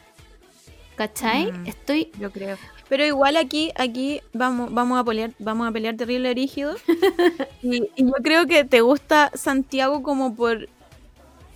¿Cachai? 0.95 1.51
Mm. 1.51 1.67
Estoy... 1.67 2.11
Yo 2.19 2.31
creo. 2.31 2.57
Pero 2.89 3.05
igual 3.05 3.37
aquí, 3.37 3.71
aquí 3.75 4.19
vamos, 4.33 4.73
vamos 4.73 4.99
a 4.99 5.03
pelear, 5.03 5.31
vamos 5.39 5.67
a 5.67 5.71
pelear 5.71 5.95
terrible 5.95 6.33
rígido. 6.33 6.75
y, 7.61 7.83
y 7.95 8.03
yo 8.05 8.13
creo 8.23 8.45
que 8.47 8.65
te 8.65 8.81
gusta 8.81 9.31
Santiago 9.35 10.01
como 10.01 10.35
por 10.35 10.67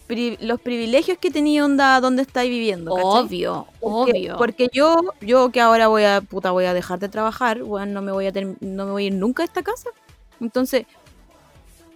pri- 0.07 0.37
los 0.41 0.61
privilegios 0.61 1.17
que 1.17 1.31
tenía 1.31 1.65
onda 1.65 1.99
donde 2.01 2.21
estáis 2.21 2.51
viviendo. 2.51 2.93
¿cachai? 2.95 3.09
Obvio, 3.25 3.67
Porque, 3.79 4.11
obvio. 4.11 4.37
porque 4.37 4.69
yo, 4.71 4.95
yo 5.21 5.49
que 5.49 5.59
ahora 5.59 5.87
voy 5.87 6.03
a, 6.03 6.21
puta, 6.21 6.51
voy 6.51 6.65
a 6.65 6.73
dejar 6.75 6.99
de 6.99 7.09
trabajar, 7.09 7.63
weón, 7.63 7.93
no 7.93 8.01
me 8.03 8.11
voy 8.11 8.27
a 8.27 8.31
no 8.61 8.85
me 8.85 8.91
voy 8.91 9.03
a 9.05 9.07
ir 9.07 9.13
nunca 9.13 9.41
a 9.41 9.45
esta 9.45 9.63
casa. 9.63 9.89
Entonces, 10.39 10.85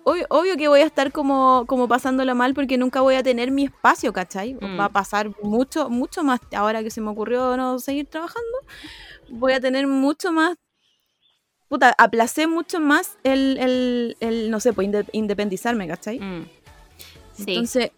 obvio, 0.04 0.26
obvio 0.30 0.56
que 0.58 0.68
voy 0.68 0.80
a 0.80 0.86
estar 0.86 1.12
como, 1.12 1.66
como 1.68 1.88
pasándola 1.88 2.34
mal 2.34 2.54
porque 2.54 2.78
nunca 2.78 3.02
voy 3.02 3.16
a 3.16 3.24
tener 3.24 3.52
mi 3.52 3.66
espacio, 3.66 4.14
¿cachai? 4.14 4.54
Mm. 4.56 4.80
Va 4.80 4.86
a 4.86 4.90
pasar 4.90 5.30
mucho, 5.44 5.90
mucho 5.90 6.24
más, 6.24 6.40
ahora 6.56 6.82
que 6.82 6.90
se 6.90 7.02
me 7.02 7.10
ocurrió 7.10 7.56
no 7.58 7.78
seguir 7.80 8.08
trabajando, 8.08 8.58
voy 9.30 9.54
a 9.54 9.60
tener 9.60 9.88
mucho 9.88 10.32
más, 10.32 10.58
puta, 11.70 11.94
aplacé 11.98 12.48
mucho 12.48 12.80
más 12.80 13.18
el, 13.24 13.58
el, 13.60 14.18
el, 14.20 14.50
no 14.52 14.60
sé, 14.60 14.74
pues 14.74 14.88
inde- 14.88 15.10
independizarme, 15.12 15.88
¿cachai? 15.88 16.20
Mm. 16.20 16.48
Sí. 17.34 17.46
Entonces, 17.48 17.92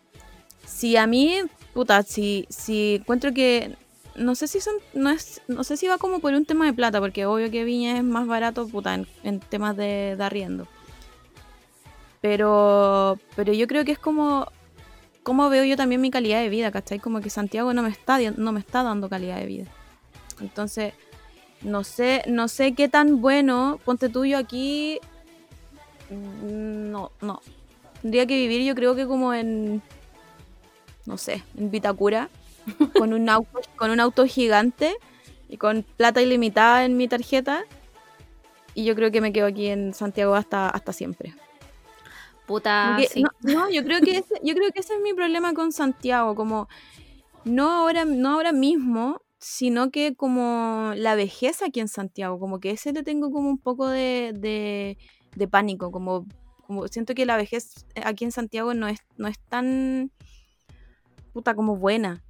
si 0.65 0.97
a 0.97 1.07
mí, 1.07 1.35
puta, 1.73 2.03
si, 2.03 2.45
si 2.49 2.95
encuentro 2.95 3.33
que. 3.33 3.75
No 4.15 4.35
sé 4.35 4.47
si 4.47 4.59
son. 4.59 4.75
No 4.93 5.09
es. 5.11 5.41
No 5.47 5.63
sé 5.63 5.77
si 5.77 5.87
va 5.87 5.97
como 5.97 6.19
por 6.19 6.33
un 6.33 6.45
tema 6.45 6.65
de 6.65 6.73
plata, 6.73 6.99
porque 6.99 7.25
obvio 7.25 7.49
que 7.49 7.63
Viña 7.63 7.97
es 7.97 8.03
más 8.03 8.27
barato, 8.27 8.67
puta, 8.67 8.95
en, 8.95 9.07
en 9.23 9.39
temas 9.39 9.77
de, 9.77 10.15
de 10.17 10.23
arriendo. 10.23 10.67
Pero. 12.21 13.17
Pero 13.35 13.53
yo 13.53 13.67
creo 13.67 13.85
que 13.85 13.93
es 13.93 13.99
como. 13.99 14.51
Como 15.23 15.49
veo 15.49 15.63
yo 15.63 15.77
también 15.77 16.01
mi 16.01 16.11
calidad 16.11 16.41
de 16.41 16.49
vida, 16.49 16.71
¿cachai? 16.71 16.99
Como 16.99 17.21
que 17.21 17.29
Santiago 17.29 17.73
no 17.73 17.83
me 17.83 17.89
está, 17.89 18.19
no 18.37 18.51
me 18.51 18.59
está 18.59 18.83
dando 18.83 19.09
calidad 19.09 19.37
de 19.37 19.45
vida. 19.45 19.65
Entonces, 20.41 20.93
no 21.61 21.83
sé, 21.83 22.23
no 22.27 22.47
sé 22.47 22.73
qué 22.73 22.87
tan 22.89 23.21
bueno, 23.21 23.79
ponte 23.85 24.09
tuyo 24.09 24.37
aquí. 24.37 24.99
mm, 26.09 26.91
No, 26.91 27.11
no. 27.21 27.41
Tendría 28.01 28.25
que 28.25 28.35
vivir, 28.35 28.61
yo 28.65 28.75
creo 28.75 28.95
que 28.95 29.05
como 29.05 29.33
en. 29.33 29.81
No 31.05 31.17
sé, 31.17 31.43
en 31.57 31.71
Vitacura. 31.71 32.29
Con 32.97 33.13
un 33.13 33.27
auto, 33.29 33.59
con 33.77 33.89
un 33.89 33.99
auto 33.99 34.25
gigante 34.27 34.95
y 35.47 35.57
con 35.57 35.83
plata 35.97 36.21
ilimitada 36.21 36.85
en 36.85 36.97
mi 36.97 37.07
tarjeta. 37.07 37.63
Y 38.75 38.83
yo 38.85 38.95
creo 38.95 39.09
que 39.11 39.21
me 39.21 39.33
quedo 39.33 39.47
aquí 39.47 39.67
en 39.67 39.93
Santiago 39.95 40.35
hasta, 40.35 40.69
hasta 40.69 40.93
siempre. 40.93 41.33
Puta, 42.45 42.85
Como 42.87 42.97
que- 43.01 43.07
sí. 43.07 43.23
no, 43.23 43.29
no, 43.41 43.69
yo 43.71 43.83
creo 43.83 44.01
que 44.01 44.17
ese, 44.17 44.35
yo 44.43 44.53
creo 44.53 44.71
que 44.71 44.81
ese 44.81 44.93
es 44.93 45.01
mi 45.01 45.13
problema 45.13 45.53
con 45.53 45.71
Santiago, 45.71 46.35
como 46.35 46.67
no 47.43 47.71
ahora, 47.71 48.05
no 48.05 48.33
ahora 48.35 48.51
mismo, 48.51 49.21
sino 49.39 49.89
que 49.89 50.15
como 50.15 50.93
la 50.95 51.15
vejez 51.15 51.61
aquí 51.61 51.79
en 51.79 51.87
Santiago, 51.87 52.39
como 52.39 52.59
que 52.59 52.71
ese 52.71 52.91
le 52.93 53.03
tengo 53.03 53.31
como 53.31 53.49
un 53.49 53.57
poco 53.57 53.87
de, 53.87 54.33
de, 54.35 54.97
de 55.35 55.47
pánico, 55.47 55.91
como, 55.91 56.25
como 56.67 56.87
siento 56.87 57.15
que 57.15 57.25
la 57.25 57.37
vejez 57.37 57.85
aquí 58.03 58.25
en 58.25 58.31
Santiago 58.31 58.73
no 58.73 58.87
es, 58.87 58.99
no 59.17 59.27
es 59.27 59.39
tan 59.39 60.11
puta 61.33 61.55
como 61.55 61.77
buena, 61.77 62.23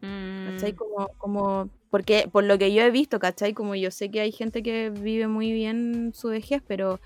¿cachai? 0.00 0.72
Mm, 0.72 0.76
Como, 0.76 1.08
como, 1.18 1.70
porque 1.90 2.28
por 2.30 2.44
lo 2.44 2.58
que 2.58 2.72
yo 2.74 2.82
he 2.82 2.90
visto, 2.90 3.20
¿cachai? 3.20 3.54
Como 3.54 3.74
yo 3.76 3.90
sé 3.90 4.10
que 4.10 4.20
hay 4.20 4.32
gente 4.32 4.62
que 4.62 4.90
vive 4.90 5.28
muy 5.28 5.52
bien 5.52 6.12
su 6.14 6.28
vejez, 6.28 6.62
pero, 6.66 7.00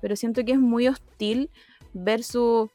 pero 0.00 0.16
siento 0.16 0.44
que 0.44 0.52
es 0.52 0.58
muy 0.58 0.88
hostil 0.88 1.50
ver 1.92 2.22
su, 2.22 2.70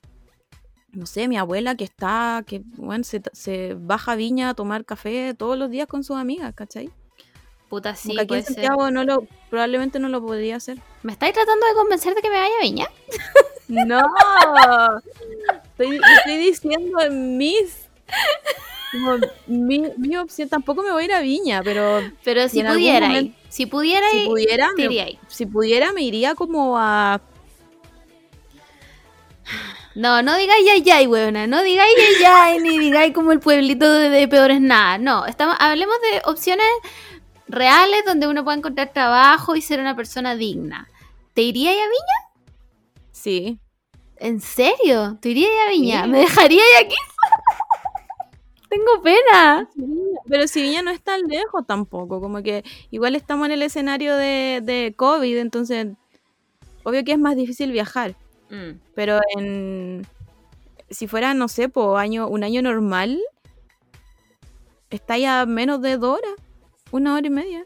no 0.96 1.06
sé, 1.06 1.28
mi 1.28 1.38
abuela 1.38 1.76
que 1.76 1.84
está, 1.84 2.44
que 2.48 2.62
bueno, 2.78 3.04
se, 3.04 3.22
se 3.34 3.76
baja 3.78 4.14
a 4.14 4.16
Viña 4.16 4.50
a 4.50 4.54
tomar 4.54 4.86
café 4.86 5.34
todos 5.34 5.58
los 5.58 5.70
días 5.70 5.88
con 5.88 6.04
sus 6.04 6.18
amigas, 6.18 6.54
¿cachai? 6.56 6.90
Puta, 7.70 7.96
sí, 7.96 8.16
aquí 8.18 8.28
puede 8.28 8.42
en 8.42 8.46
ser. 8.46 8.56
Santiago 8.56 8.92
no 8.92 9.04
lo, 9.04 9.28
probablemente 9.50 10.00
no 10.00 10.08
lo 10.10 10.22
podría 10.22 10.56
hacer. 10.58 10.78
¿Me 11.04 11.12
estáis 11.12 11.34
tratando 11.34 11.66
de 11.68 11.74
convencer 11.74 12.14
de 12.16 12.22
que 12.22 12.30
me 12.30 12.40
vaya 12.40 12.54
a 12.60 12.64
Viña? 12.64 12.88
No, 13.68 14.00
estoy, 15.72 16.00
estoy 16.18 16.38
diciendo 16.38 17.02
en 17.02 17.38
mis, 17.38 17.88
como 18.92 19.18
mi, 19.48 19.84
mi 19.98 20.16
opción. 20.18 20.48
Tampoco 20.48 20.84
me 20.84 20.92
voy 20.92 21.02
a 21.02 21.06
ir 21.06 21.14
a 21.14 21.22
Viña, 21.22 21.62
pero 21.64 22.02
Pero 22.24 22.48
si 22.48 22.62
pudiera, 22.64 23.08
momento- 23.08 23.38
si 23.50 23.66
pudiera, 23.66 24.08
si 24.12 24.26
pudiera, 24.28 24.70
me, 24.78 25.20
si 25.28 25.46
pudiera 25.48 25.92
me 25.94 26.04
iría 26.04 26.36
como 26.36 26.78
a 26.78 27.20
No, 29.96 30.22
no 30.22 30.36
digáis 30.36 30.66
yay 30.66 30.82
yay, 30.82 31.08
weona. 31.08 31.48
No 31.48 31.64
digáis 31.64 31.94
yay 31.98 32.22
yay, 32.22 32.60
ni 32.60 32.78
digáis 32.80 33.14
como 33.14 33.32
el 33.32 33.40
pueblito 33.40 33.92
de, 33.92 34.10
de 34.10 34.28
peores 34.28 34.60
nada. 34.60 34.98
No, 34.98 35.26
estamos, 35.26 35.56
hablemos 35.60 35.96
de 36.02 36.22
opciones 36.26 36.68
reales 37.48 38.04
donde 38.06 38.28
uno 38.28 38.44
pueda 38.44 38.58
encontrar 38.58 38.92
trabajo 38.92 39.56
y 39.56 39.62
ser 39.62 39.80
una 39.80 39.96
persona 39.96 40.36
digna. 40.36 40.90
¿Te 41.34 41.42
irías 41.42 41.74
a 41.74 41.78
Viña? 41.78 42.34
sí. 43.12 43.60
¿En 44.18 44.40
serio? 44.40 45.18
¿Te 45.20 45.30
irías 45.30 45.52
a 45.68 45.72
Viña? 45.72 46.04
Sí. 46.04 46.10
¿Me 46.10 46.20
dejarías 46.20 46.66
aquí? 46.80 46.96
Tengo 48.70 49.02
pena. 49.04 49.70
Pero 50.28 50.48
si 50.48 50.62
Viña 50.62 50.82
no 50.82 50.92
es 50.92 51.02
tan 51.02 51.22
lejos 51.24 51.68
tampoco, 51.68 52.22
como 52.22 52.42
que 52.42 52.64
igual 52.92 53.16
estamos 53.16 53.46
en 53.48 53.52
el 53.52 53.62
escenario 53.62 54.16
de, 54.16 54.62
de 54.64 54.94
COVID, 54.96 55.38
entonces 55.38 55.88
obvio 56.84 57.04
que 57.04 57.12
es 57.12 57.20
más 57.20 57.36
difícil 57.36 57.74
viajar. 57.74 58.16
Mm. 58.50 58.80
Pero 58.94 59.20
en 59.36 60.08
si 60.90 61.08
fuera, 61.08 61.34
no 61.34 61.48
sé, 61.48 61.70
po, 61.70 61.98
año, 61.98 62.28
un 62.28 62.44
año 62.44 62.62
normal, 62.62 63.22
está 64.90 65.18
ya 65.18 65.46
menos 65.46 65.82
de 65.82 65.98
dos 65.98 66.20
horas, 66.20 66.34
una 66.92 67.16
hora 67.16 67.28
y 67.28 67.32
media. 67.32 67.66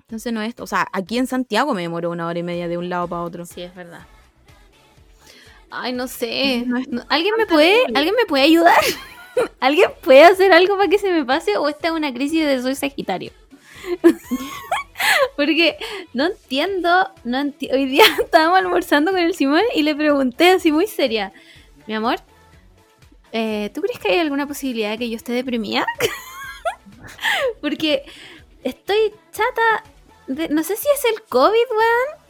Entonces 0.00 0.32
no 0.32 0.42
es, 0.42 0.54
o 0.60 0.66
sea, 0.66 0.86
aquí 0.92 1.18
en 1.18 1.26
Santiago 1.26 1.74
me 1.74 1.82
demoró 1.82 2.10
una 2.10 2.26
hora 2.26 2.38
y 2.38 2.42
media 2.42 2.68
de 2.68 2.76
un 2.76 2.88
lado 2.88 3.08
para 3.08 3.22
otro. 3.22 3.46
Sí, 3.46 3.62
es 3.62 3.74
verdad. 3.74 4.06
Ay, 5.70 5.92
no 5.92 6.06
sé. 6.06 6.66
¿Alguien 7.08 7.34
me 7.36 7.46
puede. 7.46 7.84
¿alguien 7.94 8.14
me 8.14 8.26
puede 8.26 8.44
ayudar? 8.44 8.78
¿Alguien 9.60 9.90
puede 10.02 10.22
hacer 10.22 10.52
algo 10.52 10.76
para 10.76 10.88
que 10.88 10.98
se 10.98 11.10
me 11.10 11.24
pase? 11.24 11.56
¿O 11.56 11.68
esta 11.68 11.88
es 11.88 11.94
una 11.94 12.12
crisis 12.12 12.44
de 12.44 12.62
soy 12.62 12.76
Sagitario? 12.76 13.32
Porque 15.36 15.76
no 16.12 16.26
entiendo, 16.26 17.10
no 17.24 17.38
enti- 17.38 17.72
hoy 17.72 17.86
día 17.86 18.04
estábamos 18.22 18.58
almorzando 18.58 19.10
con 19.12 19.20
el 19.20 19.34
Simón 19.34 19.62
y 19.74 19.82
le 19.82 19.94
pregunté 19.94 20.50
así 20.50 20.72
muy 20.72 20.86
seria, 20.86 21.32
mi 21.86 21.94
amor, 21.94 22.16
eh, 23.32 23.70
¿tú 23.74 23.80
crees 23.82 23.98
que 23.98 24.12
hay 24.12 24.18
alguna 24.20 24.46
posibilidad 24.46 24.90
de 24.90 24.98
que 24.98 25.10
yo 25.10 25.16
esté 25.16 25.32
deprimida? 25.32 25.86
Porque 27.60 28.04
estoy 28.62 29.12
chata, 29.32 29.84
de- 30.26 30.48
no 30.48 30.62
sé 30.62 30.76
si 30.76 30.86
es 30.94 31.04
el 31.12 31.22
COVID, 31.22 31.52
weón. 31.70 32.24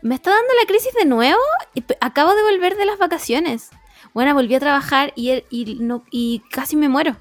Me 0.00 0.14
está 0.14 0.30
dando 0.30 0.54
la 0.60 0.66
crisis 0.66 0.94
de 0.94 1.04
nuevo 1.06 1.40
y 1.74 1.82
acabo 2.00 2.32
de 2.34 2.42
volver 2.42 2.76
de 2.76 2.84
las 2.84 2.98
vacaciones. 2.98 3.70
Bueno, 4.14 4.32
volví 4.32 4.54
a 4.54 4.60
trabajar 4.60 5.12
y, 5.16 5.32
y, 5.50 5.78
y 6.10 6.42
casi 6.50 6.76
me 6.76 6.88
muero. 6.88 7.16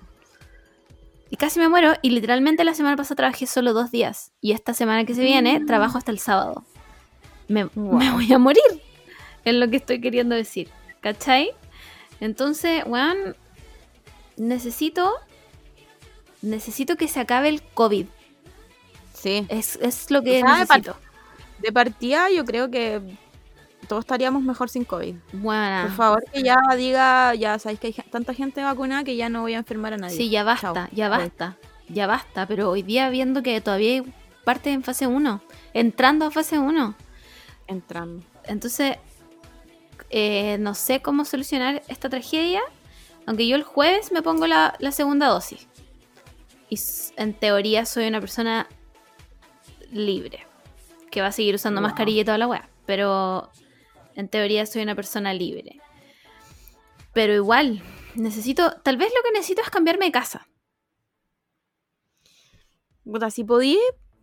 Y 1.29 1.35
casi 1.37 1.59
me 1.59 1.67
muero 1.69 1.93
y 2.01 2.11
literalmente 2.11 2.63
la 2.63 2.73
semana 2.73 2.95
pasada 2.95 3.15
trabajé 3.17 3.47
solo 3.47 3.73
dos 3.73 3.91
días. 3.91 4.31
Y 4.41 4.53
esta 4.53 4.73
semana 4.73 5.05
que 5.05 5.13
se 5.13 5.23
viene 5.23 5.59
trabajo 5.65 5.97
hasta 5.97 6.11
el 6.11 6.19
sábado. 6.19 6.63
Me, 7.47 7.65
Wow. 7.65 7.97
me 7.97 8.11
voy 8.11 8.31
a 8.31 8.37
morir. 8.37 8.63
Es 9.43 9.53
lo 9.53 9.69
que 9.69 9.77
estoy 9.77 9.99
queriendo 10.01 10.35
decir. 10.35 10.69
¿Cachai? 11.01 11.51
Entonces, 12.19 12.83
weón, 12.85 13.35
necesito... 14.37 15.13
Necesito 16.41 16.95
que 16.97 17.07
se 17.07 17.19
acabe 17.19 17.49
el 17.49 17.61
COVID. 17.61 18.05
Sí. 19.13 19.45
Es, 19.49 19.75
es 19.81 20.11
lo 20.11 20.21
que 20.21 20.37
O 20.37 20.45
sea, 20.45 20.53
de 20.53 20.59
necesito. 20.61 20.95
De 21.59 21.71
partida 21.71 22.29
yo 22.29 22.45
creo 22.45 22.69
que 22.69 23.01
todos 23.87 24.01
estaríamos 24.05 24.43
mejor 24.43 24.69
sin 24.69 24.83
COVID. 24.85 25.15
Buena. 25.33 25.83
Por 25.87 25.95
favor, 25.95 26.23
que 26.33 26.43
ya 26.43 26.57
diga, 26.75 27.33
ya 27.35 27.57
sabéis 27.59 27.79
que 27.79 27.87
hay 27.87 27.93
tanta 28.11 28.33
gente 28.33 28.61
vacunada 28.63 29.03
que 29.03 29.15
ya 29.15 29.29
no 29.29 29.41
voy 29.41 29.53
a 29.53 29.57
enfermar 29.59 29.93
a 29.93 29.97
nadie. 29.97 30.15
Sí, 30.17 30.29
ya 30.29 30.43
basta, 30.43 30.73
Chao. 30.73 30.87
ya 30.91 31.09
basta, 31.09 31.57
ya 31.89 32.07
basta. 32.07 32.45
Pero 32.47 32.69
hoy 32.69 32.81
día 32.83 33.09
viendo 33.09 33.41
que 33.43 33.59
todavía 33.61 33.91
hay 34.01 34.13
parte 34.43 34.71
en 34.71 34.83
fase 34.83 35.07
1, 35.07 35.41
entrando 35.73 36.25
a 36.25 36.31
fase 36.31 36.59
1. 36.59 36.95
Entrando. 37.67 38.23
Entonces, 38.45 38.95
eh, 40.09 40.57
no 40.59 40.73
sé 40.73 41.01
cómo 41.01 41.25
solucionar 41.25 41.83
esta 41.87 42.09
tragedia. 42.09 42.61
Aunque 43.25 43.45
yo 43.47 43.57
el 43.57 43.63
jueves 43.63 44.11
me 44.13 44.21
pongo 44.21 44.47
la, 44.47 44.75
la 44.79 44.91
segunda 44.93 45.27
dosis. 45.27 45.67
Y 46.69 46.79
en 47.17 47.33
teoría 47.33 47.85
soy 47.85 48.07
una 48.07 48.21
persona 48.21 48.67
libre. 49.91 50.45
Que 51.11 51.21
va 51.21 51.27
a 51.27 51.31
seguir 51.31 51.55
usando 51.55 51.81
Wow. 51.81 51.89
mascarilla 51.89 52.21
y 52.21 52.25
toda 52.25 52.37
la 52.37 52.47
weá. 52.47 52.69
Pero 52.85 53.49
en 54.17 54.29
teoría 54.29 54.65
soy 54.65 54.81
una 54.81 54.95
persona 54.95 55.31
libre. 55.31 55.79
Pero 57.13 57.33
igual, 57.33 57.83
necesito. 58.15 58.71
Tal 58.83 58.97
vez 58.97 59.13
lo 59.15 59.23
que 59.23 59.31
necesito 59.31 59.61
es 59.61 59.69
cambiarme 59.69 60.05
de 60.05 60.11
casa. 60.11 60.47
Puta, 63.05 63.29
si 63.29 63.43
podí, 63.43 63.77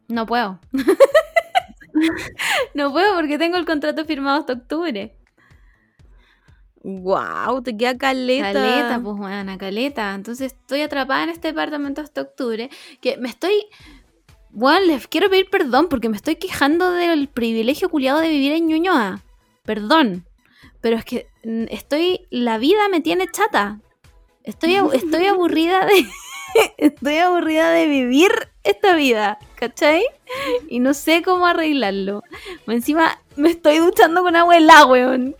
No 0.08 0.26
puedo. 0.26 0.58
no 2.74 2.92
puedo 2.92 3.14
porque 3.14 3.38
tengo 3.38 3.56
el 3.56 3.64
contrato 3.64 4.04
firmado 4.04 4.40
hasta 4.40 4.54
octubre. 4.54 5.16
wow, 6.82 7.62
te 7.62 7.76
queda 7.76 7.96
caleta. 7.96 8.52
Caleta, 8.52 9.00
pues 9.00 9.16
buena, 9.16 9.56
caleta. 9.56 10.12
Entonces 10.12 10.52
estoy 10.52 10.82
atrapada 10.82 11.22
en 11.22 11.30
este 11.30 11.48
departamento 11.48 12.00
hasta 12.00 12.20
octubre. 12.20 12.68
Que 13.00 13.16
me 13.16 13.28
estoy. 13.28 13.66
Bueno, 14.50 14.86
les 14.86 15.06
quiero 15.06 15.30
pedir 15.30 15.48
perdón 15.50 15.88
porque 15.88 16.08
me 16.08 16.16
estoy 16.16 16.34
quejando 16.34 16.90
del 16.90 17.28
privilegio 17.28 17.88
culiado 17.88 18.18
de 18.18 18.28
vivir 18.28 18.52
en 18.52 18.66
Ñuñoa. 18.66 19.22
Perdón. 19.64 20.24
Pero 20.80 20.96
es 20.96 21.04
que 21.04 21.26
mm, 21.44 21.64
estoy. 21.70 22.26
La 22.30 22.58
vida 22.58 22.88
me 22.88 23.00
tiene 23.00 23.26
chata. 23.30 23.80
Estoy, 24.42 24.76
estoy 24.92 25.26
aburrida 25.26 25.86
de. 25.86 26.06
estoy 26.76 27.16
aburrida 27.18 27.70
de 27.70 27.86
vivir 27.86 28.30
esta 28.62 28.94
vida. 28.94 29.38
¿Cachai? 29.56 30.04
Y 30.68 30.80
no 30.80 30.94
sé 30.94 31.22
cómo 31.22 31.46
arreglarlo. 31.46 32.22
Encima 32.66 33.18
me 33.36 33.50
estoy 33.50 33.78
duchando 33.78 34.22
con 34.22 34.36
agua 34.36 34.56
helada, 34.56 34.86
weón. 34.86 35.34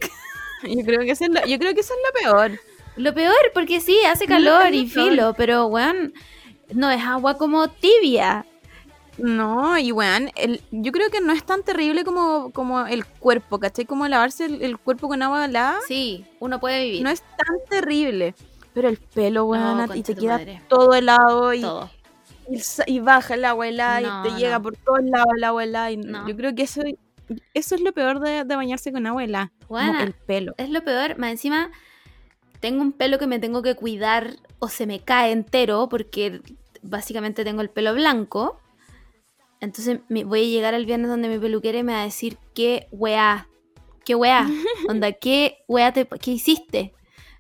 Yo 0.63 0.85
creo 0.85 1.01
que 1.01 1.11
eso 1.11 1.25
es 1.25 1.31
lo, 1.31 1.45
yo 1.47 1.59
creo 1.59 1.75
que 1.75 1.81
eso 1.81 1.93
es 1.93 2.01
lo 2.07 2.33
peor. 2.33 2.61
Lo 2.97 3.13
peor, 3.13 3.35
porque 3.53 3.81
sí, 3.81 3.99
hace 4.07 4.27
calor 4.27 4.73
y 4.73 4.87
filo, 4.87 5.35
pero 5.37 5.67
weón, 5.67 6.15
no 6.73 6.91
es 6.91 7.03
agua 7.03 7.37
como 7.37 7.69
tibia. 7.69 8.47
No, 9.19 9.79
y 9.79 9.93
weón, 9.93 10.31
el- 10.37 10.61
yo 10.71 10.91
creo 10.93 11.09
que 11.11 11.21
no 11.21 11.33
es 11.33 11.45
tan 11.45 11.63
terrible 11.63 12.05
como, 12.05 12.51
como 12.53 12.87
el 12.87 13.07
cuerpo, 13.07 13.59
¿cachai? 13.61 13.85
Como 13.85 14.09
lavarse 14.09 14.47
el, 14.47 14.63
el 14.63 14.79
cuerpo 14.79 15.09
con 15.09 15.23
agua 15.23 15.45
helada. 15.45 15.79
Sí, 15.87 16.25
uno 16.41 16.59
puede 16.61 16.85
vivir. 16.85 17.03
No 17.03 17.11
es 17.11 17.21
tan 17.23 17.57
terrible. 17.71 18.35
Pero 18.73 18.89
el 18.89 18.97
pelo, 18.99 19.45
weón, 19.45 19.87
No, 19.87 19.95
y 19.95 20.03
te 20.03 20.17
queda 20.17 20.39
madre. 20.39 20.63
todo 20.69 20.95
helado 20.95 21.55
y, 21.55 21.61
todo. 21.61 21.89
y, 22.87 22.99
baja 22.99 23.35
el 23.35 23.45
agua 23.45 23.69
helada 23.69 24.01
No, 24.01 24.27
y 24.27 24.31
te 24.33 24.37
llega 24.39 24.59
no. 24.59 24.63
por 24.65 24.77
todos 24.77 25.01
lados 25.05 25.29
el 25.37 25.45
agua 25.45 25.63
helada. 25.65 25.91
Y 25.93 25.97
No. 25.97 26.27
Yo 26.29 26.37
creo 26.37 26.55
que 26.57 26.63
eso, 26.65 26.83
eso 27.55 27.75
es 27.77 27.81
lo 27.81 27.93
peor 27.93 28.19
de, 28.19 28.43
de 28.45 28.57
bañarse 28.57 28.91
con 28.93 29.07
agua 29.07 29.23
helada. 29.23 29.53
como 29.69 29.79
Weona, 29.81 30.03
el 30.03 30.13
pelo. 30.13 30.55
Es 30.57 30.71
lo 30.71 30.83
peor, 30.83 31.17
más 31.19 31.31
encima 31.31 31.71
tengo 32.59 32.83
un 32.83 32.93
pelo 32.93 33.19
que 33.19 33.27
me 33.29 33.39
tengo 33.39 33.63
que 33.63 33.75
cuidar 33.77 34.37
o 34.59 34.69
se 34.69 34.87
me 34.87 34.99
cae 34.99 35.31
entero 35.33 35.89
porque 35.89 36.41
básicamente 36.83 37.45
tengo 37.45 37.61
el 37.63 37.71
pelo 37.71 37.95
blanco. 37.95 38.59
Entonces 39.61 40.01
me 40.09 40.25
voy 40.25 40.43
a 40.43 40.49
llegar 40.49 40.75
al 40.75 40.87
viernes 40.87 41.09
donde 41.09 41.29
mi 41.29 41.39
peluquera 41.39 41.83
me 41.83 41.93
va 41.93 42.03
a 42.03 42.05
decir 42.05 42.39
qué 42.55 42.89
weá, 42.91 43.49
qué 44.05 44.15
weá, 44.15 44.49
onda, 44.89 45.13
qué 45.21 45.59
weá 45.69 45.93
te, 45.93 46.07
qué 46.07 46.33
hiciste, 46.33 46.95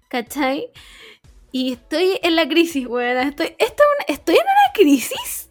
¿cachai? 0.08 0.70
Y 1.52 1.72
estoy 1.72 2.18
en 2.22 2.36
la 2.36 2.48
crisis, 2.48 2.86
weá, 2.86 3.22
estoy, 3.22 3.54
esto 3.58 3.82
estoy 4.08 4.36
en 4.36 4.42
una 4.42 4.72
crisis. 4.74 5.50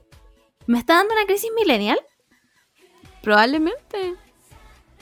¿Me 0.66 0.80
está 0.80 0.96
dando 0.96 1.14
una 1.14 1.26
crisis 1.26 1.52
millennial? 1.56 2.00
Probablemente. 3.22 4.16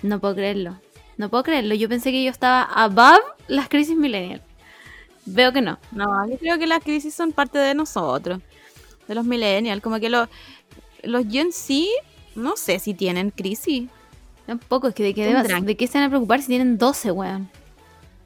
No 0.02 0.20
puedo 0.20 0.36
creerlo. 0.36 0.80
No 1.18 1.30
puedo 1.30 1.44
creerlo. 1.44 1.76
Yo 1.76 1.88
pensé 1.88 2.12
que 2.12 2.24
yo 2.24 2.32
estaba 2.32 2.64
above 2.64 3.24
las 3.48 3.70
crisis 3.70 3.96
millennial. 3.96 4.42
Veo 5.26 5.54
que 5.54 5.62
no. 5.62 5.80
No, 5.92 6.28
yo 6.28 6.38
creo 6.38 6.58
que 6.58 6.68
las 6.68 6.84
crisis 6.84 7.14
son 7.14 7.32
parte 7.32 7.60
de 7.60 7.76
nosotros, 7.76 8.42
de 9.08 9.16
los 9.16 9.26
millennials. 9.26 9.82
Como 9.82 10.00
que 10.00 10.10
los, 10.10 10.28
los 11.04 11.26
Gen 11.28 11.52
Z, 11.52 11.86
no 12.36 12.58
sé 12.58 12.80
si 12.80 12.94
tienen 12.94 13.32
crisis. 13.32 13.90
Tampoco, 14.46 14.88
es 14.88 14.96
que 14.96 15.04
de 15.04 15.14
qué, 15.14 15.26
de 15.26 15.78
qué 15.78 15.88
se 15.88 15.98
van 15.98 16.08
a 16.08 16.10
preocupar 16.10 16.42
si 16.42 16.48
tienen 16.48 16.78
12, 16.78 17.12
weón. 17.12 17.50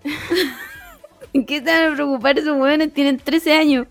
¿De 1.34 1.46
qué 1.46 1.60
se 1.60 1.66
van 1.66 1.92
a 1.92 1.96
preocupar 1.96 2.40
esos 2.40 2.58
weones? 2.58 2.94
Tienen 2.94 3.18
13 3.18 3.54
años. 3.54 3.88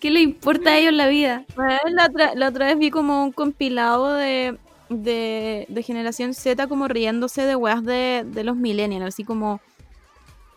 ¿Qué 0.00 0.10
les 0.10 0.22
importa 0.22 0.70
a 0.70 0.78
ellos 0.78 0.92
la 0.92 1.08
vida? 1.08 1.44
Bueno, 1.56 1.78
la, 1.90 2.06
otra, 2.06 2.34
la 2.34 2.48
otra 2.48 2.66
vez 2.66 2.78
vi 2.78 2.90
como 2.90 3.24
un 3.24 3.32
compilado 3.32 4.12
de, 4.14 4.58
de, 4.90 5.66
de 5.68 5.82
Generación 5.82 6.34
Z 6.34 6.66
como 6.66 6.88
riéndose 6.88 7.42
de 7.42 7.56
weas 7.56 7.84
de, 7.84 8.24
de 8.26 8.44
los 8.44 8.56
millennials. 8.56 9.06
Así 9.06 9.24
como, 9.24 9.60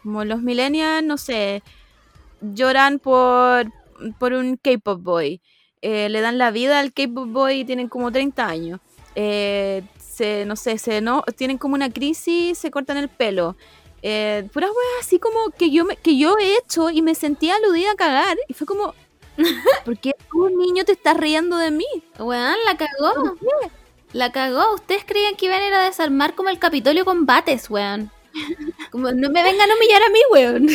como 0.04 0.26
los 0.26 0.41
millennials, 0.41 1.04
no 1.06 1.17
sé, 1.17 1.63
lloran 2.41 3.00
por, 3.00 3.72
por 4.20 4.34
un 4.34 4.58
K-pop 4.58 5.02
boy. 5.02 5.41
Eh, 5.82 6.10
le 6.10 6.22
dan 6.22 6.38
la 6.38 6.52
vida 6.52 6.80
al 6.80 6.94
K-pop 6.94 7.28
boy 7.30 7.60
y 7.62 7.66
tienen 7.66 7.88
como 7.90 8.12
30 8.12 8.48
años. 8.48 8.80
Eh, 9.16 9.84
se, 10.00 10.46
no 10.46 10.56
sé, 10.56 10.78
se, 10.78 11.02
no, 11.02 11.24
tienen 11.36 11.58
como 11.58 11.76
una 11.76 11.92
crisis, 11.92 12.58
se 12.58 12.72
cortan 12.72 12.98
el 12.98 13.10
pelo. 13.10 13.56
Eh, 14.04 14.48
puras 14.54 14.70
weas 14.70 15.06
así 15.06 15.20
como 15.20 15.50
que 15.58 15.72
yo, 15.72 15.86
me- 15.86 15.98
que 15.98 16.18
yo 16.18 16.38
he 16.40 16.56
hecho 16.58 16.90
y 16.90 17.02
me 17.02 17.16
sentía 17.16 17.56
aludida 17.56 17.92
a 17.92 17.96
cagar. 17.96 18.38
Y 18.48 18.54
fue 18.54 18.68
como, 18.68 18.94
¿por 19.86 19.98
qué 20.00 20.13
tú, 20.32 20.50
niño, 20.50 20.86
te 20.86 20.92
estás 20.94 21.18
riendo 21.18 21.58
de 21.58 21.72
mí? 21.72 21.86
Weón, 22.20 22.56
la 22.66 22.78
cagó. 22.78 23.36
La 24.13 24.32
cagó. 24.32 24.74
Ustedes 24.76 25.04
creían 25.06 25.36
que 25.36 25.46
iban 25.48 25.62
a 25.62 25.68
ir 25.68 25.74
a 25.74 25.84
desarmar 25.84 26.34
como 26.36 26.50
el 26.50 26.60
Capitolio 26.60 27.06
con 27.06 27.26
bates, 27.26 27.70
weón. 27.70 28.12
Como 28.92 29.12
no 29.12 29.30
me 29.32 29.42
vengan 29.44 29.70
a 29.72 29.76
humillar 29.76 30.02
a 30.04 30.10
mí, 30.10 30.20
weón. 30.32 30.68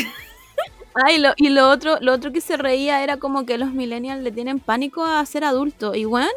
Ay, 0.95 1.19
lo, 1.19 1.33
y 1.37 1.49
lo 1.51 1.71
otro, 1.71 1.99
lo 2.01 2.13
otro 2.13 2.33
que 2.33 2.41
se 2.41 2.57
reía 2.57 3.03
era 3.03 3.17
como 3.19 3.47
que 3.47 3.57
los 3.59 3.73
millennials 3.73 4.23
le 4.23 4.31
tienen 4.33 4.61
pánico 4.61 5.05
a 5.05 5.25
ser 5.27 5.45
adultos. 5.45 5.97
Y 5.97 6.05
weón, 6.07 6.29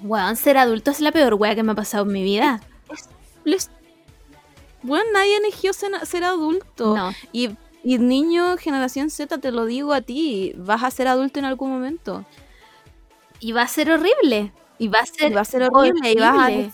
Weón, 0.00 0.36
ser 0.36 0.56
adulto 0.58 0.90
es 0.90 1.00
la 1.00 1.12
peor 1.12 1.34
wea 1.34 1.54
que 1.54 1.62
me 1.62 1.72
ha 1.72 1.74
pasado 1.74 2.04
en 2.06 2.12
mi 2.12 2.22
vida. 2.22 2.60
les... 3.44 3.70
Weón, 4.82 5.04
nadie 5.12 5.36
eligió 5.36 5.72
ser, 5.72 5.90
ser 6.06 6.24
adulto. 6.24 6.96
No. 6.96 7.12
Y, 7.32 7.50
y 7.82 7.98
niño, 7.98 8.56
generación 8.56 9.10
Z, 9.10 9.38
te 9.38 9.52
lo 9.52 9.66
digo 9.66 9.92
a 9.92 10.00
ti, 10.02 10.52
vas 10.56 10.82
a 10.82 10.90
ser 10.90 11.08
adulto 11.08 11.38
en 11.38 11.44
algún 11.44 11.70
momento. 11.70 12.24
Y 13.40 13.52
va 13.52 13.62
a 13.62 13.68
ser 13.68 13.90
horrible. 13.90 14.52
Y 14.78 14.88
va 14.88 15.00
a 15.00 15.06
ser, 15.06 15.32
Y 15.32 15.34
va 15.34 15.40
a 15.42 15.44
ser 15.44 15.62
horrible, 15.64 16.12
y 16.12 16.18
vas 16.18 16.38
a, 16.38 16.44
horrible. 16.46 16.72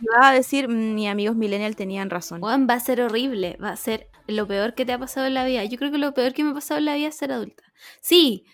y 0.00 0.06
vas 0.08 0.26
a 0.26 0.32
decir, 0.32 0.68
"Mm, 0.68 0.94
mis 0.94 1.08
amigos 1.08 1.36
millennials 1.36 1.76
tenían 1.76 2.10
razón. 2.10 2.42
Weón, 2.42 2.66
va 2.68 2.74
a 2.74 2.80
ser 2.80 3.00
horrible. 3.02 3.56
Va 3.62 3.70
a 3.70 3.76
ser 3.76 4.08
lo 4.26 4.46
peor 4.46 4.74
que 4.74 4.84
te 4.84 4.92
ha 4.92 4.98
pasado 4.98 5.26
en 5.26 5.34
la 5.34 5.44
vida. 5.44 5.64
Yo 5.64 5.78
creo 5.78 5.90
que 5.90 5.98
lo 5.98 6.14
peor 6.14 6.32
que 6.32 6.44
me 6.44 6.50
ha 6.50 6.54
pasado 6.54 6.78
en 6.78 6.84
la 6.86 6.94
vida 6.94 7.08
es 7.08 7.16
ser 7.16 7.32
adulta. 7.32 7.62
Sí, 8.00 8.44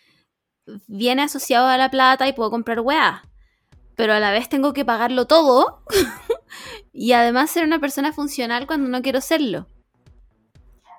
viene 0.86 1.22
asociado 1.22 1.66
a 1.66 1.76
la 1.76 1.90
plata 1.90 2.28
y 2.28 2.32
puedo 2.32 2.50
comprar 2.50 2.80
weá. 2.80 3.22
Pero 3.96 4.14
a 4.14 4.20
la 4.20 4.30
vez 4.30 4.48
tengo 4.48 4.72
que 4.72 4.84
pagarlo 4.84 5.26
todo. 5.26 5.82
y 6.92 7.12
además 7.12 7.50
ser 7.50 7.64
una 7.64 7.78
persona 7.78 8.12
funcional 8.12 8.66
cuando 8.66 8.88
no 8.88 9.02
quiero 9.02 9.20
serlo. 9.20 9.66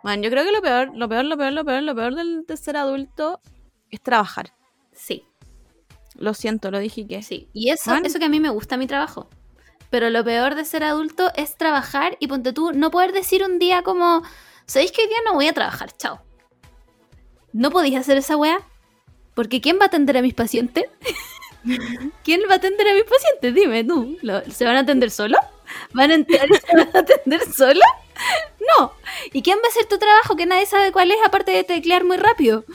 Bueno, 0.04 0.22
yo 0.24 0.30
creo 0.30 0.44
que 0.44 0.52
lo 0.52 0.62
peor, 0.62 0.92
lo 0.94 1.08
peor, 1.08 1.26
lo 1.26 1.38
peor, 1.38 1.54
lo 1.54 1.66
peor, 1.66 1.84
lo 1.84 1.96
peor 1.96 2.16
del, 2.16 2.46
de 2.46 2.58
ser 2.58 2.76
adulto 2.76 3.40
es 3.90 4.02
trabajar. 4.02 4.54
Sí, 4.92 5.24
Lo 6.16 6.34
siento, 6.34 6.70
lo 6.70 6.80
dije 6.80 7.08
que 7.08 7.24
sí. 7.24 7.50
Y 7.54 7.70
eso, 7.72 7.96
eso 7.96 8.20
que 8.20 8.26
a 8.26 8.30
mí 8.30 8.40
me 8.40 8.50
gusta 8.50 8.78
mi 8.78 8.86
trabajo. 8.86 9.30
Pero 9.90 10.10
lo 10.10 10.24
peor 10.24 10.56
de 10.56 10.66
ser 10.66 10.84
adulto 10.84 11.32
es 11.36 11.56
trabajar 11.56 12.18
y 12.20 12.28
ponte 12.28 12.52
tú, 12.52 12.74
no 12.74 12.92
poder 12.92 13.12
decir 13.12 13.44
un 13.44 13.60
día 13.60 13.82
como, 13.84 14.24
¿sabéis 14.66 14.92
que 14.92 15.02
hoy 15.04 15.08
día 15.08 15.18
no 15.26 15.34
voy 15.34 15.48
a 15.48 15.54
trabajar? 15.54 15.92
Chao. 15.98 16.22
¿No 17.52 17.70
podéis 17.72 17.98
hacer 17.98 18.18
esa 18.18 18.36
weá? 18.38 18.60
Porque 19.36 19.62
¿quién 19.62 19.78
va 19.80 19.84
a 19.84 19.88
atender 19.88 20.18
a 20.18 20.22
mis 20.22 20.34
pacientes? 20.34 20.86
¿Quién 22.24 22.42
va 22.50 22.54
a 22.54 22.58
atender 22.58 22.88
a 22.88 22.94
mis 22.94 23.04
pacientes? 23.04 23.54
Dime 23.54 23.84
tú. 23.84 24.18
¿Lo- 24.22 24.44
¿Se 24.52 24.66
van 24.66 24.76
a 24.76 24.80
atender 24.82 25.12
solo? 25.12 25.38
¿Van 25.94 26.12
a 26.12 26.16
entrar 26.16 26.48
y 26.50 26.56
se 26.56 26.76
van 26.76 26.90
a 26.96 27.00
atender 27.00 27.42
solo? 27.54 27.82
No. 28.78 28.94
¿Y 29.32 29.42
quién 29.42 29.58
va 29.60 29.64
a 29.66 29.70
hacer 29.70 29.86
tu 29.86 29.98
trabajo 29.98 30.36
que 30.36 30.46
nadie 30.46 30.66
sabe 30.66 30.92
cuál 30.92 31.12
es 31.12 31.18
aparte 31.26 31.52
de 31.52 31.64
teclear 31.64 32.04
muy 32.04 32.18
rápido? 32.18 32.66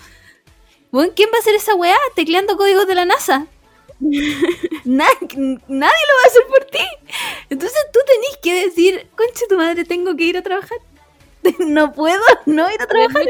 Bueno, 0.91 1.13
¿Quién 1.15 1.29
va 1.33 1.37
a 1.37 1.41
hacer 1.41 1.55
esa 1.55 1.75
weá 1.75 1.97
tecleando 2.17 2.57
códigos 2.57 2.87
de 2.87 2.95
la 2.95 3.05
NASA? 3.05 3.47
Na- 4.01 5.07
nadie 5.21 5.59
lo 5.69 5.79
va 5.81 6.23
a 6.25 6.29
hacer 6.29 6.43
por 6.49 6.65
ti. 6.65 6.85
Entonces 7.51 7.79
tú 7.93 8.01
tenés 8.07 8.39
que 8.43 8.65
decir, 8.67 9.09
concha 9.17 9.45
tu 9.49 9.57
madre, 9.57 9.85
tengo 9.85 10.17
que 10.17 10.25
ir 10.25 10.39
a 10.39 10.43
trabajar. 10.43 10.79
No 11.69 11.93
puedo 11.93 12.21
no 12.47 12.71
ir 12.71 12.81
a 12.81 12.87
trabajar. 12.87 13.23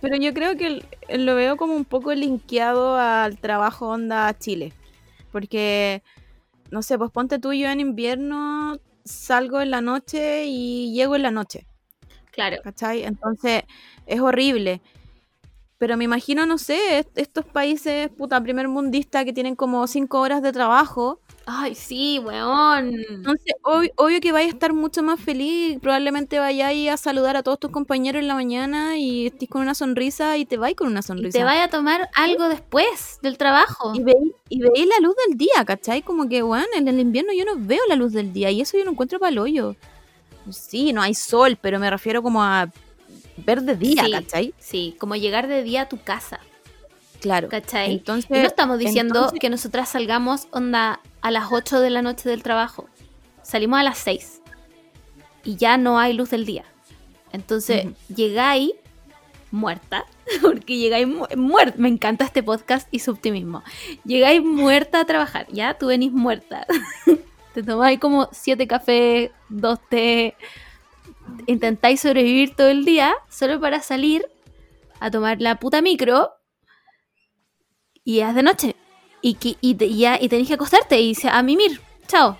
Pero 0.00 0.16
yo 0.16 0.32
creo 0.32 0.56
que 0.56 0.84
lo 1.16 1.34
veo 1.34 1.56
como 1.56 1.74
un 1.74 1.84
poco 1.84 2.14
linkeado 2.14 2.96
al 2.96 3.38
trabajo 3.38 3.88
onda 3.88 4.36
Chile. 4.38 4.72
Porque, 5.32 6.02
no 6.70 6.82
sé, 6.82 6.96
pues 6.98 7.10
ponte 7.10 7.38
tú, 7.38 7.52
yo 7.52 7.68
en 7.68 7.80
invierno 7.80 8.78
salgo 9.04 9.60
en 9.60 9.70
la 9.70 9.80
noche 9.80 10.44
y 10.46 10.92
llego 10.92 11.16
en 11.16 11.22
la 11.22 11.30
noche, 11.30 11.66
Claro. 12.30 12.58
¿cachai? 12.62 13.02
Entonces 13.04 13.64
es 14.06 14.20
horrible. 14.20 14.80
Pero 15.78 15.96
me 15.96 16.02
imagino, 16.04 16.44
no 16.44 16.58
sé, 16.58 16.98
est- 16.98 17.16
estos 17.16 17.44
países, 17.44 18.08
puta, 18.10 18.40
primer 18.42 18.66
mundista 18.66 19.24
que 19.24 19.32
tienen 19.32 19.54
como 19.54 19.86
cinco 19.86 20.20
horas 20.20 20.42
de 20.42 20.52
trabajo. 20.52 21.20
Ay, 21.46 21.74
sí, 21.76 22.18
weón. 22.18 22.94
Entonces, 23.08 23.54
ob- 23.62 23.92
obvio 23.96 24.20
que 24.20 24.32
vais 24.32 24.48
a 24.48 24.50
estar 24.50 24.72
mucho 24.72 25.04
más 25.04 25.20
feliz. 25.20 25.78
Probablemente 25.80 26.40
vayáis 26.40 26.90
a 26.90 26.96
saludar 26.96 27.36
a 27.36 27.42
todos 27.44 27.60
tus 27.60 27.70
compañeros 27.70 28.20
en 28.20 28.26
la 28.28 28.34
mañana 28.34 28.98
y 28.98 29.26
estés 29.28 29.48
con 29.48 29.62
una 29.62 29.74
sonrisa 29.74 30.36
y 30.36 30.44
te 30.46 30.56
vais 30.56 30.74
con 30.74 30.88
una 30.88 31.00
Y 31.00 31.02
sonrisa. 31.04 31.38
te 31.38 31.44
vaya 31.44 31.64
a 31.64 31.68
tomar 31.70 32.08
algo 32.16 32.48
después 32.48 33.18
del 33.22 33.38
trabajo. 33.38 33.92
Y 33.94 34.02
veis, 34.02 34.32
y 34.48 34.60
veis 34.60 34.86
la 34.86 34.98
luz 35.00 35.14
del 35.28 35.38
día, 35.38 35.64
¿cachai? 35.64 36.02
Como 36.02 36.28
que, 36.28 36.42
bueno, 36.42 36.66
en 36.76 36.88
el 36.88 36.98
invierno 36.98 37.32
yo 37.32 37.44
no 37.44 37.52
veo 37.56 37.80
la 37.88 37.94
luz 37.94 38.12
del 38.12 38.32
día 38.32 38.50
y 38.50 38.60
eso 38.60 38.76
yo 38.76 38.84
lo 38.84 38.90
encuentro 38.90 39.20
para 39.20 39.30
el 39.30 39.38
hoyo. 39.38 39.76
Sí, 40.50 40.92
no 40.92 41.02
hay 41.02 41.14
sol, 41.14 41.56
pero 41.60 41.78
me 41.78 41.88
refiero 41.88 42.22
como 42.22 42.42
a 42.42 42.68
ver 43.44 43.62
de 43.62 43.76
día, 43.76 44.04
Sí. 44.04 44.10
¿cachai? 44.12 44.54
Sí, 44.58 44.96
como 44.98 45.14
llegar 45.16 45.46
de 45.48 45.62
día 45.62 45.82
a 45.82 45.88
tu 45.88 46.00
casa, 46.02 46.40
Claro. 47.20 47.48
¿cachai? 47.48 47.92
Entonces, 47.92 48.30
y 48.30 48.34
no 48.40 48.46
estamos 48.46 48.78
diciendo 48.78 49.14
entonces- 49.18 49.40
que 49.40 49.50
nosotras 49.50 49.88
salgamos 49.88 50.48
onda 50.50 51.00
a 51.20 51.30
las 51.30 51.46
8 51.50 51.80
de 51.80 51.90
la 51.90 52.02
noche 52.02 52.28
del 52.28 52.42
trabajo. 52.42 52.88
Salimos 53.42 53.78
a 53.80 53.82
las 53.82 53.98
6 53.98 54.40
y 55.44 55.56
ya 55.56 55.76
no 55.78 55.98
hay 55.98 56.12
luz 56.12 56.30
del 56.30 56.44
día. 56.46 56.64
Entonces, 57.32 57.86
llegáis 58.14 58.72
muerta, 59.50 60.04
porque 60.42 60.76
llegáis 60.76 61.06
muerta. 61.36 61.74
Me 61.78 61.88
encanta 61.88 62.24
este 62.24 62.42
podcast 62.42 62.86
y 62.90 62.98
su 63.00 63.10
optimismo. 63.12 63.62
Llegáis 64.04 64.42
muerta 64.42 65.00
a 65.00 65.04
trabajar, 65.04 65.46
ya 65.50 65.74
tú 65.74 65.86
venís 65.86 66.12
muerta. 66.12 66.66
Te 67.54 67.62
tomáis 67.62 67.98
como 67.98 68.28
siete 68.30 68.66
cafés, 68.68 69.30
dos 69.48 69.78
té, 69.88 70.36
intentáis 71.46 72.00
sobrevivir 72.00 72.54
todo 72.54 72.68
el 72.68 72.84
día 72.84 73.14
solo 73.30 73.60
para 73.60 73.80
salir 73.80 74.26
a 75.00 75.10
tomar 75.10 75.40
la 75.40 75.56
puta 75.58 75.80
micro 75.82 76.32
y 78.04 78.20
es 78.20 78.34
de 78.34 78.42
noche. 78.42 78.76
Y, 79.20 79.36
y, 79.40 79.56
y 79.60 79.98
ya, 79.98 80.18
y 80.20 80.28
tenés 80.28 80.48
que 80.48 80.54
acostarte 80.54 81.00
y 81.00 81.14
a 81.30 81.42
mimir. 81.42 81.80
Chao. 82.06 82.38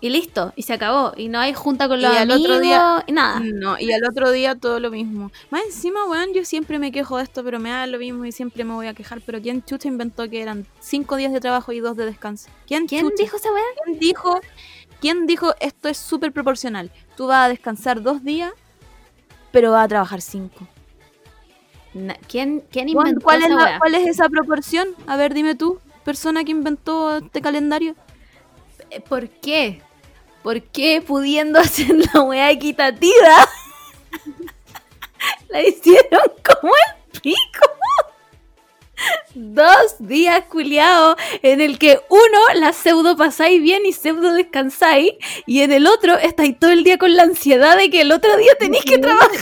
Y 0.00 0.10
listo. 0.10 0.52
Y 0.54 0.62
se 0.64 0.74
acabó. 0.74 1.14
Y 1.16 1.28
no 1.28 1.38
hay 1.40 1.54
junta 1.54 1.88
con 1.88 1.98
Y 1.98 2.02
los 2.02 2.14
al 2.14 2.30
amigos 2.30 2.42
otro 2.42 2.60
día- 2.60 3.04
y 3.06 3.12
nada. 3.12 3.40
No, 3.40 3.78
y 3.80 3.90
al 3.90 4.02
otro 4.04 4.30
día 4.30 4.54
todo 4.54 4.78
lo 4.80 4.90
mismo. 4.90 5.32
Más 5.50 5.64
encima, 5.64 6.04
weón, 6.04 6.34
yo 6.34 6.44
siempre 6.44 6.78
me 6.78 6.92
quejo 6.92 7.16
de 7.16 7.22
esto, 7.24 7.42
pero 7.42 7.58
me 7.58 7.70
da 7.70 7.86
lo 7.86 7.98
mismo 7.98 8.24
y 8.26 8.30
siempre 8.32 8.64
me 8.64 8.74
voy 8.74 8.86
a 8.86 8.92
quejar. 8.94 9.22
Pero 9.22 9.40
¿quién 9.40 9.64
chucha 9.64 9.88
inventó 9.88 10.28
que 10.28 10.42
eran 10.42 10.66
cinco 10.78 11.16
días 11.16 11.32
de 11.32 11.40
trabajo 11.40 11.72
y 11.72 11.80
dos 11.80 11.96
de 11.96 12.04
descanso? 12.04 12.50
¿Quién, 12.66 12.86
¿Quién 12.86 13.08
chucha? 13.08 13.22
dijo 13.22 13.36
esa 13.38 13.50
weá? 13.52 13.64
¿Quién 13.84 13.98
dijo, 13.98 14.40
quién 15.00 15.26
dijo 15.26 15.54
esto 15.60 15.88
es 15.88 15.96
súper 15.98 16.32
proporcional? 16.32 16.90
Tú 17.16 17.26
vas 17.28 17.46
a 17.46 17.48
descansar 17.48 18.02
dos 18.02 18.24
días, 18.24 18.52
pero 19.52 19.72
vas 19.72 19.84
a 19.84 19.88
trabajar 19.88 20.20
cinco. 20.20 20.66
¿Quién, 22.28 22.64
quién 22.72 22.88
inventó 22.88 23.20
¿Cuál 23.24 23.40
es, 23.40 23.46
esa 23.46 23.54
la- 23.56 23.64
weá? 23.64 23.78
¿Cuál 23.78 23.94
es 23.94 24.08
esa 24.08 24.28
proporción? 24.28 24.88
A 25.06 25.16
ver, 25.16 25.32
dime 25.32 25.54
tú, 25.54 25.78
persona 26.04 26.42
que 26.44 26.50
inventó 26.50 27.18
este 27.18 27.40
calendario. 27.40 27.94
Eh, 28.90 29.00
¿Por 29.00 29.28
qué? 29.28 29.80
¿Por 30.42 30.60
qué 30.62 31.02
pudiendo 31.06 31.58
hacer 31.60 31.94
la 32.12 32.20
weá 32.22 32.50
equitativa? 32.50 33.48
la 35.48 35.62
hicieron 35.62 36.22
como 36.42 36.72
el 37.12 37.20
pico. 37.20 37.66
Dos 39.34 39.96
días 39.98 40.44
culiados 40.44 41.16
en 41.42 41.60
el 41.60 41.78
que 41.78 41.98
uno 42.08 42.60
la 42.60 42.72
pseudo 42.72 43.16
pasáis 43.16 43.60
bien 43.60 43.84
y 43.84 43.92
pseudo 43.92 44.32
descansáis 44.32 45.14
y 45.44 45.60
en 45.60 45.72
el 45.72 45.88
otro 45.88 46.16
estáis 46.16 46.56
todo 46.58 46.70
el 46.70 46.84
día 46.84 46.98
con 46.98 47.16
la 47.16 47.24
ansiedad 47.24 47.76
de 47.76 47.90
que 47.90 48.02
el 48.02 48.12
otro 48.12 48.36
día 48.36 48.52
tenéis 48.58 48.84
que 48.84 48.98
trabajar. 48.98 49.40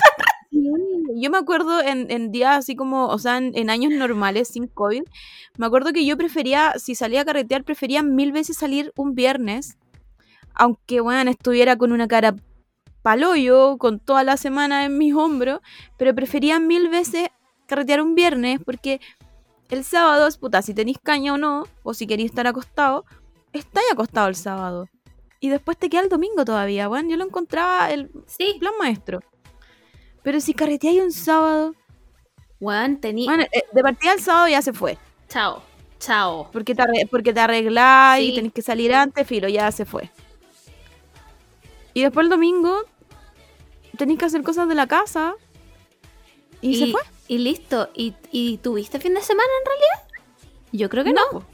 Yo 1.14 1.30
me 1.30 1.36
acuerdo 1.36 1.82
en, 1.82 2.10
en 2.10 2.32
días 2.32 2.56
así 2.56 2.74
como, 2.74 3.08
o 3.08 3.18
sea, 3.18 3.36
en, 3.36 3.52
en 3.54 3.68
años 3.68 3.92
normales, 3.92 4.48
sin 4.48 4.66
COVID, 4.66 5.02
me 5.58 5.66
acuerdo 5.66 5.92
que 5.92 6.06
yo 6.06 6.16
prefería, 6.16 6.72
si 6.78 6.94
salía 6.94 7.20
a 7.20 7.24
carretear, 7.24 7.62
prefería 7.62 8.02
mil 8.02 8.32
veces 8.32 8.56
salir 8.56 8.92
un 8.96 9.14
viernes, 9.14 9.76
aunque, 10.54 11.00
bueno, 11.00 11.30
estuviera 11.30 11.76
con 11.76 11.92
una 11.92 12.08
cara 12.08 12.34
paloyo, 13.02 13.76
con 13.76 14.00
toda 14.00 14.24
la 14.24 14.36
semana 14.36 14.84
en 14.86 14.96
mis 14.96 15.14
hombros, 15.14 15.60
pero 15.98 16.14
prefería 16.14 16.58
mil 16.60 16.88
veces 16.88 17.28
carretear 17.66 18.00
un 18.00 18.14
viernes, 18.14 18.58
porque 18.64 19.00
el 19.72 19.84
sábado, 19.84 20.26
es 20.26 20.36
puta, 20.36 20.60
si 20.62 20.74
tenéis 20.74 20.98
caña 21.02 21.32
o 21.34 21.38
no, 21.38 21.64
o 21.82 21.94
si 21.94 22.06
queréis 22.06 22.30
estar 22.30 22.46
acostado, 22.46 23.04
estáis 23.52 23.86
acostado 23.90 24.28
el 24.28 24.36
sábado. 24.36 24.88
Y 25.40 25.48
después 25.48 25.76
te 25.78 25.88
queda 25.88 26.02
el 26.02 26.08
domingo 26.08 26.44
todavía, 26.44 26.88
bueno, 26.88 27.08
yo 27.10 27.16
lo 27.16 27.24
encontraba 27.24 27.90
el 27.90 28.10
Sí. 28.26 28.56
plan 28.60 28.74
maestro. 28.78 29.20
Pero 30.22 30.40
si 30.40 30.54
carreteáis 30.54 31.02
un 31.02 31.10
sábado, 31.10 31.74
Weón, 32.60 32.98
tení. 33.00 33.24
bueno, 33.24 33.44
eh, 33.44 33.64
de 33.72 33.82
partida 33.82 34.12
el 34.12 34.20
sábado 34.20 34.48
ya 34.48 34.62
se 34.62 34.72
fue. 34.72 34.98
Chao. 35.28 35.62
Chao. 35.98 36.50
Porque 36.52 36.74
te, 36.74 36.84
porque 37.10 37.32
te 37.32 37.40
arregláis 37.40 38.26
Sí. 38.26 38.32
y 38.32 38.34
tenés 38.36 38.52
que 38.52 38.62
salir 38.62 38.94
antes, 38.94 39.26
filo, 39.26 39.48
ya 39.48 39.70
se 39.72 39.84
fue. 39.84 40.10
Y 41.94 42.02
después 42.02 42.24
el 42.24 42.30
domingo 42.30 42.82
tenés 43.96 44.18
que 44.18 44.24
hacer 44.26 44.42
cosas 44.42 44.68
de 44.68 44.74
la 44.74 44.86
casa. 44.86 45.34
Y, 46.60 46.78
se 46.78 46.92
fue. 46.92 47.00
Y 47.28 47.38
listo. 47.38 47.90
¿Y, 47.94 48.14
¿Y 48.30 48.58
tuviste 48.58 48.98
fin 49.00 49.14
de 49.14 49.22
semana 49.22 49.48
en 49.60 49.66
realidad? 49.66 50.22
Yo 50.72 50.88
creo 50.88 51.04
que 51.04 51.12
no. 51.12 51.46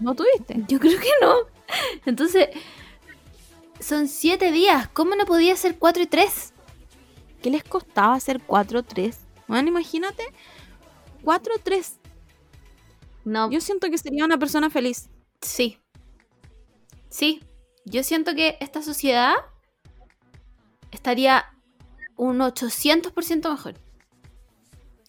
¿No 0.00 0.14
tuviste? 0.14 0.64
Yo 0.68 0.78
creo 0.78 0.98
que 0.98 1.10
no. 1.20 1.34
Entonces, 2.06 2.48
son 3.80 4.08
siete 4.08 4.50
días. 4.52 4.88
¿Cómo 4.88 5.14
no 5.16 5.24
podía 5.26 5.56
ser 5.56 5.78
cuatro 5.78 6.02
y 6.02 6.06
tres? 6.06 6.52
¿Qué 7.42 7.50
les 7.50 7.62
costaba 7.62 8.14
hacer 8.14 8.40
4-3? 8.44 9.14
Bueno, 9.46 9.68
imagínate. 9.68 10.24
4-3. 11.22 11.92
No, 13.24 13.48
Yo 13.50 13.60
siento 13.60 13.88
que 13.90 13.98
sería 13.98 14.24
una 14.24 14.38
persona 14.38 14.70
feliz. 14.70 15.08
sí. 15.40 15.78
Sí. 17.10 17.42
Yo 17.84 18.02
siento 18.02 18.34
que 18.34 18.58
esta 18.60 18.82
sociedad 18.82 19.32
estaría 20.90 21.46
un 22.16 22.38
800% 22.40 23.50
mejor. 23.50 23.74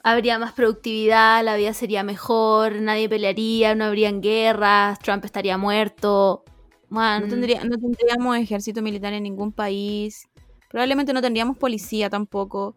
Habría 0.03 0.39
más 0.39 0.53
productividad, 0.53 1.43
la 1.43 1.55
vida 1.57 1.73
sería 1.73 2.03
mejor, 2.03 2.75
nadie 2.75 3.09
pelearía, 3.09 3.75
no 3.75 3.85
habrían 3.85 4.21
guerras, 4.21 4.97
Trump 4.99 5.25
estaría 5.25 5.57
muerto. 5.57 6.43
Man, 6.87 7.23
No, 7.23 7.27
tendría, 7.27 7.63
no 7.65 7.77
tendríamos 7.77 8.37
ejército 8.37 8.81
militar 8.81 9.13
en 9.13 9.23
ningún 9.23 9.51
país. 9.51 10.27
Probablemente 10.69 11.13
no 11.13 11.21
tendríamos 11.21 11.57
policía 11.57 12.09
tampoco. 12.09 12.75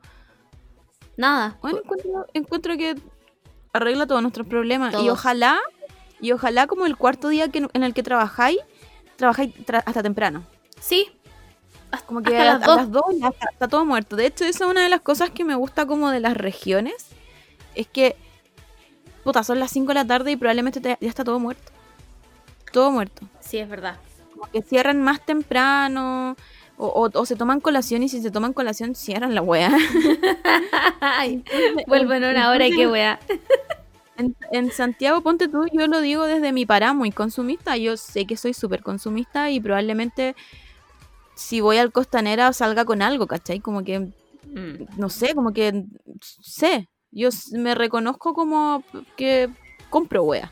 Nada. 1.17 1.59
Bueno, 1.63 1.79
encuentro, 1.79 2.27
encuentro 2.35 2.77
que 2.77 2.97
arregla 3.73 4.07
todos 4.07 4.21
nuestros 4.23 4.47
problemas. 4.47 4.95
Y 5.01 5.09
ojalá, 5.09 5.59
y 6.21 6.33
ojalá 6.33 6.67
como 6.67 6.87
el 6.87 6.97
cuarto 6.97 7.29
día 7.29 7.49
que, 7.49 7.67
en 7.73 7.83
el 7.85 7.95
que 7.95 8.03
trabajáis, 8.03 8.59
trabajáis 9.17 9.55
tra- 9.65 9.83
hasta 9.87 10.03
temprano. 10.03 10.43
Sí. 10.81 11.09
Como 12.07 12.23
que 12.23 12.37
Hasta 12.39 12.53
a, 12.55 12.59
las 12.59 12.67
dos. 12.67 12.77
las 12.77 12.91
dos 12.91 13.05
ya 13.21 13.29
está, 13.51 13.69
todo 13.69 13.85
muerto. 13.85 14.17
De 14.17 14.27
hecho, 14.27 14.45
eso 14.45 14.65
es 14.65 14.71
una 14.71 14.83
de 14.83 14.89
las 14.89 15.01
cosas 15.03 15.31
que 15.31 15.45
me 15.45 15.55
gusta 15.55 15.87
como 15.87 16.11
de 16.11 16.21
las 16.21 16.37
regiones. 16.37 17.09
Es 17.75 17.87
que, 17.87 18.17
puta, 19.25 19.45
son 19.45 19.59
las 19.61 19.71
5 19.71 19.89
de 19.89 19.95
la 19.95 20.07
tarde 20.07 20.33
y 20.33 20.37
probablemente 20.37 20.81
te- 20.81 20.99
ya 21.01 21.09
está 21.09 21.25
todo 21.25 21.39
muerto. 21.39 21.71
Todo 22.73 22.91
muerto. 22.91 23.27
Sí, 23.41 23.59
es 23.59 23.69
verdad. 23.69 23.97
Como 24.33 24.51
que 24.51 24.63
cierran 24.63 25.03
más 25.03 25.21
temprano. 25.25 26.37
O, 26.79 26.87
o- 26.87 27.11
o 27.21 27.27
se 27.27 27.37
toman 27.37 27.61
colación 27.61 28.03
y 28.03 28.09
si 28.09 28.23
se 28.23 28.31
toman 28.31 28.53
colación 28.55 28.95
cierran 28.95 29.35
la 29.35 29.43
wea. 29.43 29.71
Ay, 31.01 31.45
vuelvo 31.87 32.15
en 32.15 32.25
una 32.25 32.51
hora 32.51 32.67
y 32.67 32.75
qué 32.75 32.87
wea. 32.89 33.21
En, 34.17 34.35
en 34.53 34.71
Santiago, 34.73 35.21
ponte 35.21 35.49
tú, 35.49 35.67
yo 35.73 35.87
lo 35.87 36.01
digo 36.01 36.25
desde 36.27 36.53
mi 36.53 36.67
pará 36.67 36.93
muy 36.93 37.11
consumista. 37.11 37.77
Yo 37.77 37.97
sé 37.97 38.27
que 38.27 38.37
soy 38.37 38.55
súper 38.55 38.83
consumista 38.83 39.51
y 39.51 39.61
probablemente 39.61 40.35
si 41.35 41.61
voy 41.61 41.79
al 41.79 41.93
Costanera 41.93 42.53
salga 42.53 42.85
con 42.85 43.03
algo, 43.03 43.27
¿cachai? 43.27 43.61
Como 43.61 43.85
que, 43.85 44.11
Mm. 44.55 44.85
no 44.99 45.09
sé, 45.09 45.35
como 45.35 45.53
que 45.53 45.85
sé. 46.21 46.89
Yo 47.11 47.29
me 47.53 47.75
reconozco 47.75 48.35
como 48.35 48.83
que 49.17 49.49
compro 49.91 50.25
wea. 50.25 50.51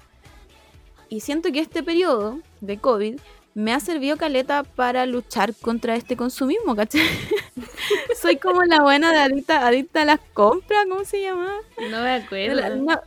Y 1.08 1.20
siento 1.20 1.50
que 1.52 1.58
este 1.60 1.82
periodo 1.82 2.38
de 2.60 2.78
COVID 2.78 3.20
me 3.54 3.72
ha 3.72 3.80
servido 3.80 4.16
caleta 4.16 4.62
para 4.62 5.06
luchar 5.06 5.54
contra 5.54 5.96
este 5.96 6.16
consumismo, 6.16 6.76
¿cachai? 6.76 7.02
soy 8.20 8.36
como 8.36 8.62
la 8.62 8.82
buena 8.82 9.10
de 9.12 9.18
adicta, 9.18 9.66
adicta 9.66 10.02
a 10.02 10.04
las 10.04 10.20
compras, 10.34 10.86
¿cómo 10.88 11.04
se 11.04 11.22
llama? 11.22 11.52
No 11.90 12.02
me 12.02 12.14
acuerdo. 12.14 12.80
Una, 12.80 13.02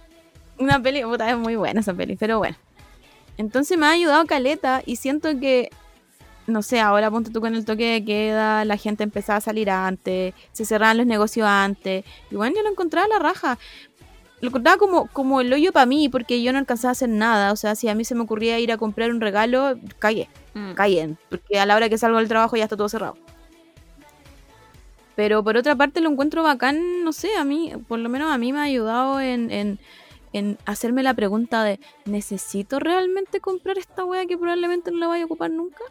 una 0.59 0.81
peli, 0.81 1.03
puta, 1.03 1.29
es 1.29 1.37
muy 1.37 1.55
buena 1.55 1.79
esa 1.79 1.93
peli, 1.93 2.15
pero 2.17 2.39
bueno. 2.39 2.57
Entonces 3.37 3.77
me 3.77 3.85
ha 3.85 3.91
ayudado 3.91 4.25
Caleta 4.27 4.83
y 4.85 4.97
siento 4.97 5.39
que, 5.39 5.69
no 6.47 6.61
sé, 6.61 6.79
ahora 6.79 7.09
ponte 7.09 7.31
tú 7.31 7.41
con 7.41 7.55
el 7.55 7.65
toque 7.65 7.91
de 7.91 8.05
queda, 8.05 8.65
la 8.65 8.77
gente 8.77 9.03
empezaba 9.03 9.37
a 9.37 9.41
salir 9.41 9.69
antes, 9.69 10.33
se 10.51 10.65
cerraban 10.65 10.97
los 10.97 11.05
negocios 11.05 11.47
antes. 11.47 12.03
Y 12.31 12.35
bueno, 12.35 12.55
yo 12.55 12.63
lo 12.63 12.69
encontraba 12.69 13.05
a 13.05 13.09
la 13.09 13.19
raja. 13.19 13.57
Lo 14.41 14.49
encontraba 14.49 14.77
como, 14.77 15.07
como 15.07 15.39
el 15.39 15.53
hoyo 15.53 15.71
para 15.71 15.85
mí, 15.85 16.09
porque 16.09 16.41
yo 16.43 16.51
no 16.51 16.59
alcanzaba 16.59 16.89
a 16.89 16.91
hacer 16.91 17.07
nada. 17.09 17.53
O 17.53 17.55
sea, 17.55 17.75
si 17.75 17.87
a 17.87 17.95
mí 17.95 18.03
se 18.03 18.13
me 18.13 18.21
ocurría 18.21 18.59
ir 18.59 18.71
a 18.71 18.77
comprar 18.77 19.09
un 19.09 19.21
regalo, 19.21 19.77
cagué 19.99 20.27
Mm. 20.53 20.73
callen, 20.73 21.17
porque 21.29 21.59
a 21.59 21.65
la 21.65 21.75
hora 21.75 21.89
que 21.89 21.97
salgo 21.97 22.19
del 22.19 22.27
trabajo 22.27 22.55
ya 22.55 22.65
está 22.65 22.77
todo 22.77 22.87
cerrado. 22.89 23.17
Pero 25.15 25.43
por 25.43 25.57
otra 25.57 25.75
parte 25.75 26.01
lo 26.01 26.09
encuentro 26.09 26.43
bacán, 26.43 27.03
no 27.03 27.13
sé, 27.13 27.35
a 27.37 27.43
mí, 27.43 27.71
por 27.87 27.99
lo 27.99 28.09
menos 28.09 28.31
a 28.31 28.37
mí 28.37 28.51
me 28.51 28.59
ha 28.59 28.63
ayudado 28.63 29.19
en, 29.19 29.51
en, 29.51 29.79
en 30.31 30.57
hacerme 30.65 31.03
la 31.03 31.13
pregunta 31.13 31.63
de, 31.63 31.79
¿necesito 32.05 32.79
realmente 32.79 33.39
comprar 33.39 33.77
esta 33.77 34.05
wea 34.05 34.25
que 34.25 34.37
probablemente 34.37 34.91
no 34.91 34.97
la 34.97 35.07
vaya 35.07 35.23
a 35.23 35.25
ocupar 35.25 35.51
nunca? 35.51 35.83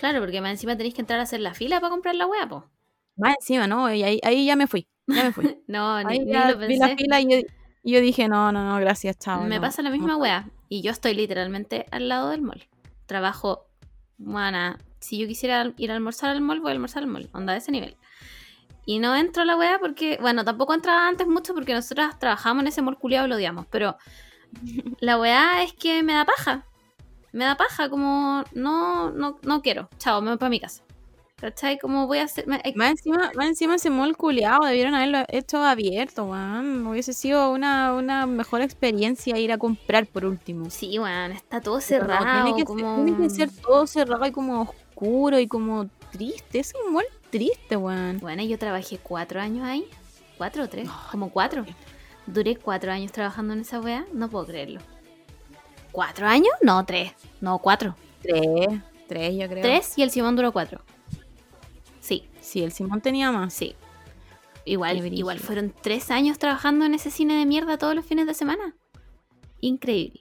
Claro, 0.00 0.20
porque 0.20 0.40
más 0.40 0.52
encima 0.52 0.76
tenéis 0.76 0.94
que 0.94 1.02
entrar 1.02 1.20
a 1.20 1.24
hacer 1.24 1.40
la 1.40 1.52
fila 1.52 1.78
para 1.78 1.90
comprar 1.90 2.14
la 2.14 2.26
wea, 2.26 2.48
po. 2.48 2.64
Más 3.16 3.34
encima, 3.38 3.66
¿no? 3.66 3.92
Y 3.92 4.02
ahí, 4.02 4.18
ahí 4.22 4.46
ya 4.46 4.56
me 4.56 4.66
fui, 4.66 4.88
ya 5.06 5.24
me 5.24 5.32
fui. 5.32 5.58
No, 5.68 6.02
ni, 6.02 6.10
Ahí 6.10 6.18
ni 6.20 6.32
ya 6.32 6.50
lo 6.52 6.58
vi 6.58 6.78
la 6.78 6.86
pensé. 6.88 7.04
fila 7.04 7.20
y 7.20 7.28
yo, 7.28 7.38
y 7.82 7.92
yo 7.92 8.00
dije, 8.00 8.26
no, 8.26 8.50
no, 8.50 8.64
no, 8.64 8.80
gracias, 8.80 9.18
chao. 9.18 9.42
Me 9.44 9.56
no, 9.56 9.60
pasa 9.60 9.82
la 9.82 9.90
no. 9.90 9.96
misma 9.96 10.16
wea. 10.16 10.48
Y 10.70 10.80
yo 10.80 10.90
estoy 10.90 11.12
literalmente 11.12 11.84
al 11.90 12.08
lado 12.08 12.30
del 12.30 12.40
mall. 12.40 12.66
Trabajo, 13.04 13.66
mana, 14.16 14.78
si 15.00 15.18
yo 15.18 15.26
quisiera 15.26 15.70
ir 15.76 15.90
a 15.90 15.94
almorzar 15.96 16.30
al 16.30 16.40
mall, 16.40 16.60
voy 16.60 16.70
a 16.70 16.72
almorzar 16.72 17.02
al 17.02 17.08
mall. 17.10 17.28
Onda 17.34 17.52
de 17.52 17.58
ese 17.58 17.70
nivel. 17.70 17.96
Y 18.86 19.00
no 19.00 19.14
entro 19.14 19.42
a 19.42 19.44
la 19.44 19.56
wea 19.56 19.78
porque, 19.78 20.16
bueno, 20.20 20.44
tampoco 20.46 20.72
entraba 20.72 21.06
antes 21.08 21.26
mucho 21.26 21.52
porque 21.52 21.74
nosotras 21.74 22.18
trabajamos 22.18 22.62
en 22.62 22.68
ese 22.68 22.80
mall 22.80 22.98
culiado 22.98 23.26
y 23.26 23.28
lo 23.28 23.36
odiamos. 23.36 23.66
Pero 23.70 23.96
la 25.00 25.18
wea 25.18 25.62
es 25.62 25.74
que 25.74 26.02
me 26.02 26.14
da 26.14 26.24
paja. 26.24 26.64
Me 27.32 27.44
da 27.44 27.56
paja, 27.56 27.88
como 27.88 28.44
no, 28.54 29.10
no, 29.12 29.38
no 29.42 29.62
quiero. 29.62 29.88
Chao, 29.98 30.20
me 30.20 30.30
voy 30.30 30.38
para 30.38 30.50
mi 30.50 30.60
casa. 30.60 30.82
¿Cachai? 31.36 31.78
Como 31.78 32.06
voy 32.06 32.18
a 32.18 32.24
hacer. 32.24 32.46
me- 32.46 32.60
Más 32.74 32.90
encima, 32.90 33.30
más 33.34 33.46
encima 33.46 33.76
ese 33.76 33.88
mall 33.88 34.14
culiado, 34.14 34.66
debieron 34.66 34.94
haberlo 34.94 35.20
hecho 35.28 35.62
abierto, 35.64 36.24
weón. 36.24 36.86
Hubiese 36.86 37.14
sido 37.14 37.50
una, 37.50 37.94
una 37.94 38.26
mejor 38.26 38.60
experiencia 38.60 39.38
ir 39.38 39.50
a 39.50 39.56
comprar 39.56 40.06
por 40.06 40.26
último. 40.26 40.68
Sí, 40.68 40.98
weón, 40.98 41.32
está 41.32 41.60
todo 41.62 41.80
Pero 41.88 42.06
no, 42.06 42.12
cerrado. 42.14 42.44
tiene, 42.44 42.58
que 42.58 42.64
como... 42.64 42.96
ser, 42.96 43.04
tiene 43.06 43.22
que 43.22 43.30
ser 43.30 43.50
todo 43.62 43.86
cerrado 43.86 44.26
y 44.26 44.32
como 44.32 44.60
oscuro 44.62 45.38
y 45.38 45.46
como 45.46 45.88
triste. 46.12 46.58
Es 46.58 46.74
un 46.86 46.92
mall 46.92 47.06
triste, 47.30 47.74
weón. 47.76 48.18
Bueno, 48.18 48.42
yo 48.42 48.58
trabajé 48.58 48.98
cuatro 48.98 49.40
años 49.40 49.64
ahí. 49.64 49.86
¿Cuatro 50.36 50.64
o 50.64 50.68
tres? 50.68 50.88
Ay, 50.90 51.08
Como 51.10 51.30
cuatro. 51.30 51.64
Duré 52.26 52.56
cuatro 52.56 52.92
años 52.92 53.12
trabajando 53.12 53.54
en 53.54 53.60
esa 53.60 53.80
wea. 53.80 54.04
No 54.12 54.28
puedo 54.28 54.44
creerlo. 54.44 54.80
¿Cuatro 55.92 56.26
años? 56.26 56.52
No, 56.62 56.84
tres. 56.84 57.12
No, 57.40 57.58
cuatro. 57.58 57.96
Tres, 58.22 58.44
tres 59.08 59.34
yo 59.36 59.48
creo. 59.48 59.62
Tres 59.62 59.96
y 59.98 60.02
el 60.02 60.10
Simón 60.10 60.36
duró 60.36 60.52
cuatro. 60.52 60.82
Sí, 62.00 62.28
Sí, 62.40 62.62
el 62.62 62.72
Simón 62.72 63.00
tenía 63.00 63.30
más. 63.32 63.52
sí. 63.54 63.74
Igual, 64.66 65.12
igual 65.14 65.38
fueron 65.40 65.74
tres 65.82 66.10
años 66.10 66.38
trabajando 66.38 66.84
en 66.84 66.94
ese 66.94 67.10
cine 67.10 67.34
de 67.38 67.46
mierda 67.46 67.78
todos 67.78 67.94
los 67.94 68.04
fines 68.04 68.26
de 68.26 68.34
semana. 68.34 68.74
Increíble. 69.60 70.20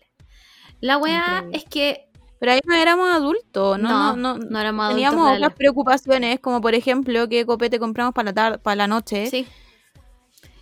La 0.80 0.98
wea 0.98 1.44
Increíble. 1.44 1.58
es 1.58 1.64
que 1.66 2.10
Pero 2.40 2.54
ahí 2.54 2.62
no 2.66 2.74
éramos 2.74 3.10
adultos, 3.12 3.78
no, 3.80 3.90
no, 3.90 4.16
no, 4.16 4.38
no, 4.38 4.46
no. 4.50 4.60
éramos 4.60 4.86
adultos 4.86 4.96
Teníamos 5.12 5.36
otras 5.36 5.54
preocupaciones, 5.54 6.40
como 6.40 6.62
por 6.62 6.74
ejemplo 6.74 7.28
qué 7.28 7.46
copete 7.46 7.80
compramos 7.80 8.14
para 8.14 8.28
la, 8.28 8.34
tar- 8.34 8.62
para 8.62 8.76
la 8.76 8.88
noche. 8.88 9.28
Sí. 9.28 9.46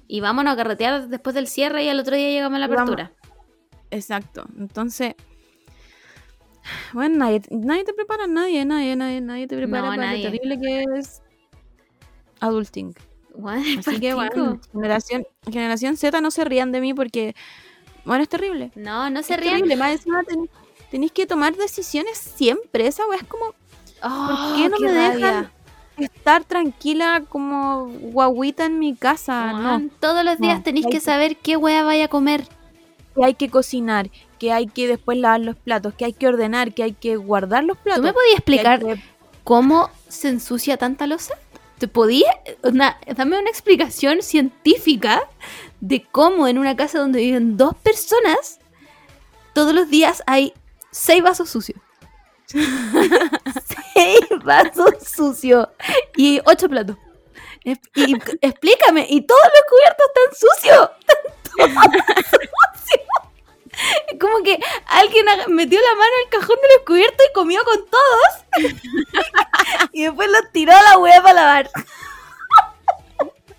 Y 0.07 0.21
vámonos 0.21 0.53
a 0.53 0.57
carretear 0.57 1.07
después 1.07 1.35
del 1.35 1.47
cierre 1.47 1.83
y 1.83 1.89
al 1.89 1.99
otro 1.99 2.15
día 2.15 2.29
llegamos 2.29 2.55
a 2.57 2.59
la 2.59 2.65
apertura. 2.65 3.11
Exacto. 3.91 4.45
Entonces, 4.57 5.15
bueno, 6.93 7.17
nadie, 7.17 7.41
nadie 7.49 7.83
te 7.85 7.93
prepara, 7.93 8.27
nadie, 8.27 8.65
nadie, 8.65 8.95
nadie, 8.95 9.21
nadie 9.21 9.47
te 9.47 9.55
prepara 9.55 9.83
No, 9.83 9.89
para 9.95 10.05
nadie. 10.07 10.25
lo 10.25 10.31
terrible 10.31 10.59
que 10.59 10.83
es 10.99 11.21
adulting. 12.39 12.93
Así 13.79 13.99
que 13.99 14.13
bueno, 14.15 14.59
generación, 14.73 15.25
generación 15.49 15.95
Z 15.95 16.19
no 16.21 16.31
se 16.31 16.43
rían 16.43 16.71
de 16.71 16.81
mí 16.81 16.93
porque, 16.93 17.35
bueno, 18.03 18.23
es 18.23 18.29
terrible. 18.29 18.71
No, 18.75 19.09
no 19.09 19.21
se 19.23 19.35
es 19.35 19.39
rían. 19.39 19.53
terrible. 19.55 19.75
Más 19.75 19.91
encima 19.91 20.23
ten- 20.23 20.49
tenéis 20.91 21.11
que 21.11 21.25
tomar 21.27 21.55
decisiones 21.55 22.17
siempre. 22.17 22.87
Esa 22.87 23.05
weá 23.07 23.19
es 23.19 23.27
como 23.27 23.45
Oh, 24.03 24.53
qué 24.57 24.69
no 24.69 24.79
me 24.79 24.91
dejan? 24.91 25.21
rabia. 25.21 25.51
estar 25.97 26.43
tranquila 26.43 27.23
como 27.27 27.87
guaguita 27.87 28.65
en 28.65 28.77
mi 28.77 28.95
casa. 28.95 29.53
No, 29.53 29.89
Todos 29.99 30.23
los 30.23 30.37
días 30.39 30.57
no, 30.59 30.63
tenéis 30.63 30.85
que 30.85 30.91
que- 30.93 30.99
saber 30.99 31.37
qué 31.37 31.57
wea 31.57 31.83
vaya 31.83 32.05
a 32.05 32.07
comer. 32.07 32.47
Que 33.17 33.25
hay 33.25 33.33
que 33.33 33.49
cocinar, 33.49 34.09
que 34.39 34.51
hay 34.51 34.67
que 34.67 34.87
después 34.87 35.17
lavar 35.17 35.41
los 35.41 35.55
platos, 35.55 35.93
que 35.95 36.05
hay 36.05 36.13
que 36.13 36.27
ordenar, 36.27 36.73
que 36.73 36.83
hay 36.83 36.93
que 36.93 37.15
guardar 37.15 37.63
los 37.63 37.77
platos. 37.77 38.01
¿Tú 38.01 38.07
me 38.07 38.13
podías 38.13 38.35
explicar 38.35 38.79
que- 38.79 39.01
cómo 39.43 39.89
se 40.07 40.29
ensucia 40.29 40.77
tanta 40.77 41.07
losa? 41.07 41.35
¿Te 41.79 41.87
podías? 41.87 42.35
Una, 42.63 42.97
dame 43.15 43.39
una 43.39 43.49
explicación 43.49 44.21
científica 44.21 45.23
de 45.79 46.03
cómo 46.11 46.47
en 46.47 46.57
una 46.57 46.75
casa 46.75 46.99
donde 46.99 47.19
viven 47.19 47.57
dos 47.57 47.75
personas, 47.75 48.59
todos 49.53 49.73
los 49.73 49.89
días 49.89 50.21
hay 50.27 50.53
seis 50.91 51.21
vasos 51.23 51.49
sucios. 51.49 51.79
seis 53.93 54.19
vasos 54.43 54.93
sucios 55.15 55.67
y 56.15 56.39
ocho 56.45 56.69
platos. 56.69 56.97
Y, 57.63 57.71
explícame, 58.41 59.05
y 59.09 59.21
todos 59.21 59.41
los 59.43 59.63
cubiertos 59.69 60.07
están 60.07 60.49
sucios. 60.49 60.89
Como 64.19 64.43
que 64.43 64.59
alguien 64.87 65.25
metió 65.49 65.79
la 65.79 65.95
mano 65.95 66.11
en 66.17 66.23
el 66.25 66.29
cajón 66.39 66.55
de 66.55 66.67
los 66.75 66.85
cubiertos 66.85 67.25
y 67.29 67.33
comió 67.33 67.61
con 67.63 67.77
todos. 67.85 68.71
y 69.93 70.03
después 70.03 70.29
los 70.31 70.51
tiró 70.51 70.73
a 70.73 70.81
la 70.81 70.97
wea 70.97 71.21
para 71.21 71.33
lavar. 71.33 71.69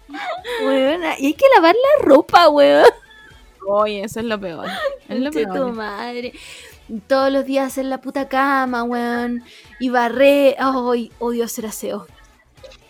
Weona, 0.65 1.19
y 1.19 1.27
hay 1.27 1.35
que 1.35 1.45
lavar 1.55 1.75
la 1.75 2.05
ropa, 2.05 2.49
weón. 2.49 2.87
Oye, 3.69 4.05
eso 4.05 4.21
es 4.21 4.27
lo 4.27 4.41
peor. 4.41 4.67
Es 5.09 5.19
lo 5.19 5.31
Conche 5.31 5.47
tu 5.47 5.53
peor. 5.53 5.73
madre. 5.73 6.33
Todos 7.07 7.31
los 7.31 7.45
días 7.45 7.67
hacer 7.67 7.85
la 7.85 8.01
puta 8.01 8.29
cama, 8.29 8.83
weón. 8.83 9.45
Y 9.79 9.91
barré. 9.91 10.57
Ay, 10.59 11.13
odio 11.19 11.45
hacer 11.45 11.67
aseo. 11.67 12.07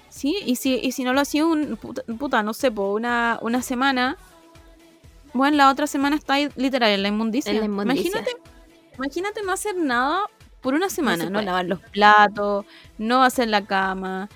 Sí, 0.08 0.36
y 0.46 0.56
si, 0.56 0.76
y 0.76 0.92
si 0.92 1.04
no 1.04 1.12
lo 1.12 1.20
hacía 1.20 1.44
un 1.44 1.76
puta, 1.76 2.02
puta, 2.18 2.42
no 2.42 2.54
sé, 2.54 2.70
por 2.70 2.94
una, 2.94 3.38
una 3.42 3.60
semana, 3.62 4.16
bueno, 5.38 5.56
la 5.56 5.70
otra 5.70 5.86
semana 5.86 6.16
está 6.16 6.34
ahí 6.34 6.48
literal 6.56 6.90
en 6.90 7.02
la 7.02 7.08
inmundicia. 7.08 7.52
En 7.52 7.60
la 7.60 7.66
inmundicia. 7.66 8.10
Imagínate, 8.10 8.32
imagínate 8.96 9.42
no 9.44 9.52
hacer 9.52 9.76
nada 9.76 10.22
por 10.60 10.74
una 10.74 10.90
semana, 10.90 11.24
se 11.24 11.30
no, 11.30 11.40
lavar 11.40 11.64
los 11.64 11.78
platos, 11.78 12.66
no 12.98 13.22
hacer 13.22 13.48
la 13.48 13.64
cama, 13.64 14.28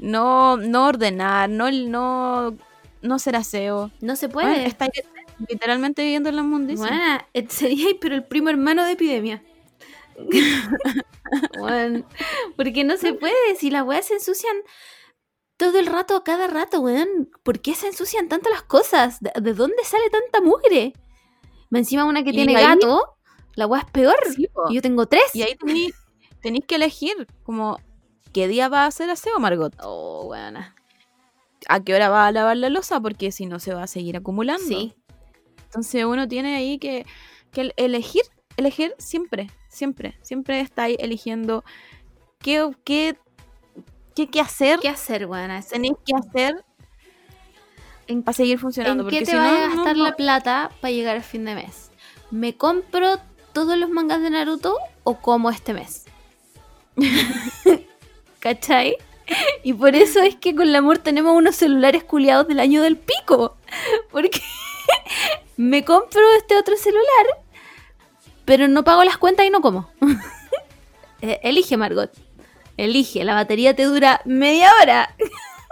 no, 0.00 0.56
no 0.56 0.86
ordenar, 0.86 1.48
no, 1.48 1.70
no, 1.70 2.56
no 3.00 3.14
hacer 3.14 3.36
aseo. 3.36 3.92
No 4.00 4.16
se 4.16 4.26
Bueno, 4.26 4.50
puede. 4.50 4.66
está 4.66 4.88
literalmente 5.48 6.02
viviendo 6.02 6.30
en 6.30 6.36
la 6.36 6.42
inmundicia. 6.42 6.84
Buena, 6.84 7.26
eh, 7.32 7.46
sería 7.48 7.86
pero 8.00 8.16
el 8.16 8.24
primo 8.24 8.50
hermano 8.50 8.84
de 8.84 8.92
epidemia. 8.92 9.42
Porque 12.56 12.82
no 12.82 12.96
se 12.96 13.14
puede, 13.14 13.54
si 13.56 13.70
las 13.70 13.84
weas 13.84 14.06
se 14.06 14.14
ensucian 14.14 14.56
todo 15.60 15.78
el 15.78 15.86
rato, 15.86 16.16
a 16.16 16.24
cada 16.24 16.48
rato, 16.48 16.80
weón. 16.80 17.30
¿Por 17.44 17.60
qué 17.60 17.74
se 17.76 17.86
ensucian 17.86 18.28
tanto 18.28 18.50
las 18.50 18.62
cosas? 18.62 19.20
¿De, 19.20 19.30
de 19.40 19.54
dónde 19.54 19.84
sale 19.84 20.10
tanta 20.10 20.40
mugre? 20.40 20.92
Me 21.70 21.78
encima 21.78 22.04
una 22.04 22.24
que 22.24 22.30
Y 22.30 22.32
tiene 22.32 22.56
ahí- 22.56 22.64
gato, 22.66 23.16
la 23.54 23.66
wea 23.68 23.82
es 23.82 23.90
peor. 23.92 24.16
Sí. 24.34 24.48
Y 24.70 24.74
yo 24.74 24.82
tengo 24.82 25.06
tres. 25.06 25.24
Y 25.34 25.42
ahí 25.42 25.56
tenéis 26.40 26.64
que 26.66 26.74
elegir 26.76 27.26
como 27.44 27.78
qué 28.32 28.48
día 28.48 28.68
va 28.68 28.84
a 28.84 28.86
hacer 28.86 29.08
aseo, 29.10 29.38
Margot. 29.38 29.74
Oh, 29.82 30.26
weona. 30.26 30.74
a 31.68 31.80
qué 31.84 31.94
hora 31.94 32.08
va 32.08 32.26
a 32.26 32.32
lavar 32.32 32.56
la 32.56 32.70
losa, 32.70 33.00
porque 33.00 33.30
si 33.30 33.44
no 33.46 33.58
se 33.60 33.74
va 33.74 33.82
a 33.84 33.86
seguir 33.86 34.16
acumulando. 34.16 34.66
Sí. 34.66 34.94
Entonces 35.64 36.04
uno 36.04 36.26
tiene 36.26 36.56
ahí 36.56 36.78
que, 36.78 37.04
que 37.52 37.72
elegir, 37.76 38.22
elegir 38.56 38.94
siempre, 38.98 39.50
siempre, 39.68 40.18
siempre 40.22 40.60
está 40.60 40.84
ahí 40.84 40.96
eligiendo 40.98 41.62
qué, 42.40 42.68
qué, 42.82 43.16
qué, 44.26 44.30
qué 44.30 44.40
hacer, 44.40 44.78
¿Qué 44.80 44.88
hacer, 44.88 45.26
weona? 45.26 45.60
tenéis 45.62 45.94
que 46.04 46.14
hacer 46.14 46.64
¿En, 48.06 48.22
para 48.22 48.34
seguir 48.36 48.58
funcionando. 48.58 49.04
en 49.04 49.10
qué 49.10 49.16
porque 49.18 49.24
te 49.26 49.30
si 49.32 49.36
va 49.36 49.44
no, 49.44 49.56
a 49.56 49.68
gastar 49.76 49.96
no- 49.96 50.04
la 50.04 50.16
plata 50.16 50.70
para 50.80 50.92
llegar 50.92 51.16
al 51.16 51.22
fin 51.22 51.44
de 51.44 51.54
mes? 51.54 51.90
¿Me 52.30 52.56
compro 52.56 53.18
todos 53.52 53.76
los 53.76 53.90
mangas 53.90 54.20
de 54.22 54.30
Naruto 54.30 54.76
o 55.04 55.20
como 55.20 55.50
este 55.50 55.74
mes? 55.74 56.04
¿Cachai? 58.40 58.96
Y 59.62 59.72
por 59.74 59.94
eso 59.94 60.20
es 60.20 60.34
que 60.36 60.54
con 60.54 60.66
el 60.68 60.74
amor 60.74 60.98
tenemos 60.98 61.34
unos 61.36 61.54
celulares 61.56 62.02
culiados 62.04 62.48
del 62.48 62.58
año 62.60 62.82
del 62.82 62.96
pico. 62.96 63.56
Porque 64.10 64.40
me 65.56 65.84
compro 65.84 66.20
este 66.36 66.56
otro 66.56 66.76
celular, 66.76 67.26
pero 68.44 68.66
no 68.66 68.82
pago 68.82 69.04
las 69.04 69.18
cuentas 69.18 69.46
y 69.46 69.50
no 69.50 69.60
como. 69.60 69.88
Eh, 71.22 71.38
Elige, 71.42 71.76
Margot. 71.76 72.10
Elige. 72.84 73.24
La 73.24 73.34
batería 73.34 73.74
te 73.74 73.84
dura 73.84 74.20
media 74.24 74.70
hora. 74.80 75.14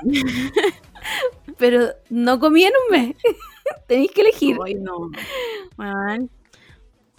pero 1.58 1.88
no 2.10 2.38
comí 2.38 2.64
en 2.64 2.72
un 2.86 2.92
mes. 2.98 3.16
Tenéis 3.86 4.10
que 4.12 4.20
elegir. 4.22 4.56
Ay, 4.64 4.74
no. 4.74 5.10
Man, 5.76 6.30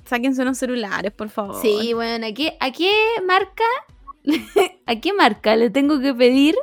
sáquense 0.06 0.42
unos 0.42 0.58
celulares, 0.58 1.12
por 1.12 1.30
favor. 1.30 1.62
Sí, 1.62 1.94
bueno, 1.94 2.26
¿a 2.28 2.32
qué, 2.34 2.58
a 2.60 2.72
qué 2.72 2.92
marca? 3.26 3.64
¿A 4.86 4.96
qué 4.96 5.14
marca 5.14 5.56
le 5.56 5.70
tengo 5.70 6.00
que 6.00 6.14
pedir? 6.14 6.56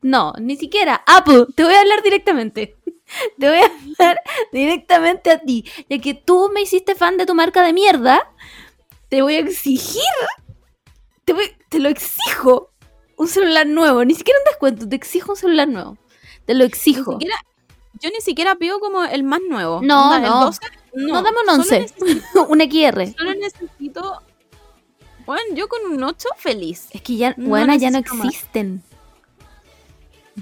No, 0.00 0.32
ni 0.40 0.56
siquiera. 0.56 1.02
Apple, 1.06 1.46
te 1.54 1.64
voy 1.64 1.74
a 1.74 1.80
hablar 1.80 2.02
directamente. 2.02 2.76
Te 3.38 3.48
voy 3.48 3.58
a 3.58 3.64
hablar 3.98 4.20
directamente 4.52 5.30
a 5.30 5.38
ti. 5.38 5.64
Ya 5.88 5.98
que 5.98 6.14
tú 6.14 6.50
me 6.52 6.62
hiciste 6.62 6.94
fan 6.94 7.16
de 7.18 7.26
tu 7.26 7.34
marca 7.34 7.62
de 7.62 7.72
mierda, 7.72 8.20
te 9.08 9.22
voy 9.22 9.34
a 9.36 9.40
exigir. 9.40 10.02
Te, 11.24 11.34
voy- 11.34 11.54
te 11.72 11.80
lo 11.80 11.88
exijo. 11.88 12.70
Un 13.16 13.26
celular 13.28 13.66
nuevo. 13.66 14.04
Ni 14.04 14.14
siquiera 14.14 14.38
un 14.40 14.44
descuento. 14.44 14.88
Te 14.88 14.94
exijo 14.96 15.32
un 15.32 15.36
celular 15.36 15.66
nuevo. 15.68 15.96
Te 16.46 16.54
lo 16.54 16.60
Ni 16.60 16.66
exijo. 16.66 17.12
siquiera- 17.12 17.36
yo 18.00 18.10
ni 18.10 18.20
siquiera 18.20 18.54
pido 18.56 18.80
como 18.80 19.02
el 19.04 19.22
más 19.22 19.40
nuevo. 19.48 19.80
No, 19.82 20.04
Onda, 20.10 20.16
el 20.16 20.22
no. 20.24 20.44
12, 20.46 20.60
no. 20.94 21.06
No, 21.08 21.22
dame 21.22 21.36
un 21.40 21.46
Solo 21.46 21.62
11. 21.62 21.80
necesito- 21.80 22.46
un 22.48 22.60
XR. 22.60 23.14
Solo 23.16 23.34
necesito. 23.34 24.22
Bueno, 25.26 25.42
yo 25.54 25.68
con 25.68 25.80
un 25.92 26.02
8 26.02 26.28
feliz. 26.36 26.88
Es 26.92 27.00
que 27.02 27.16
ya, 27.16 27.34
No 27.36 27.48
buena, 27.48 27.76
ya 27.76 27.90
no 27.90 28.00
más. 28.14 28.26
existen. 28.26 28.82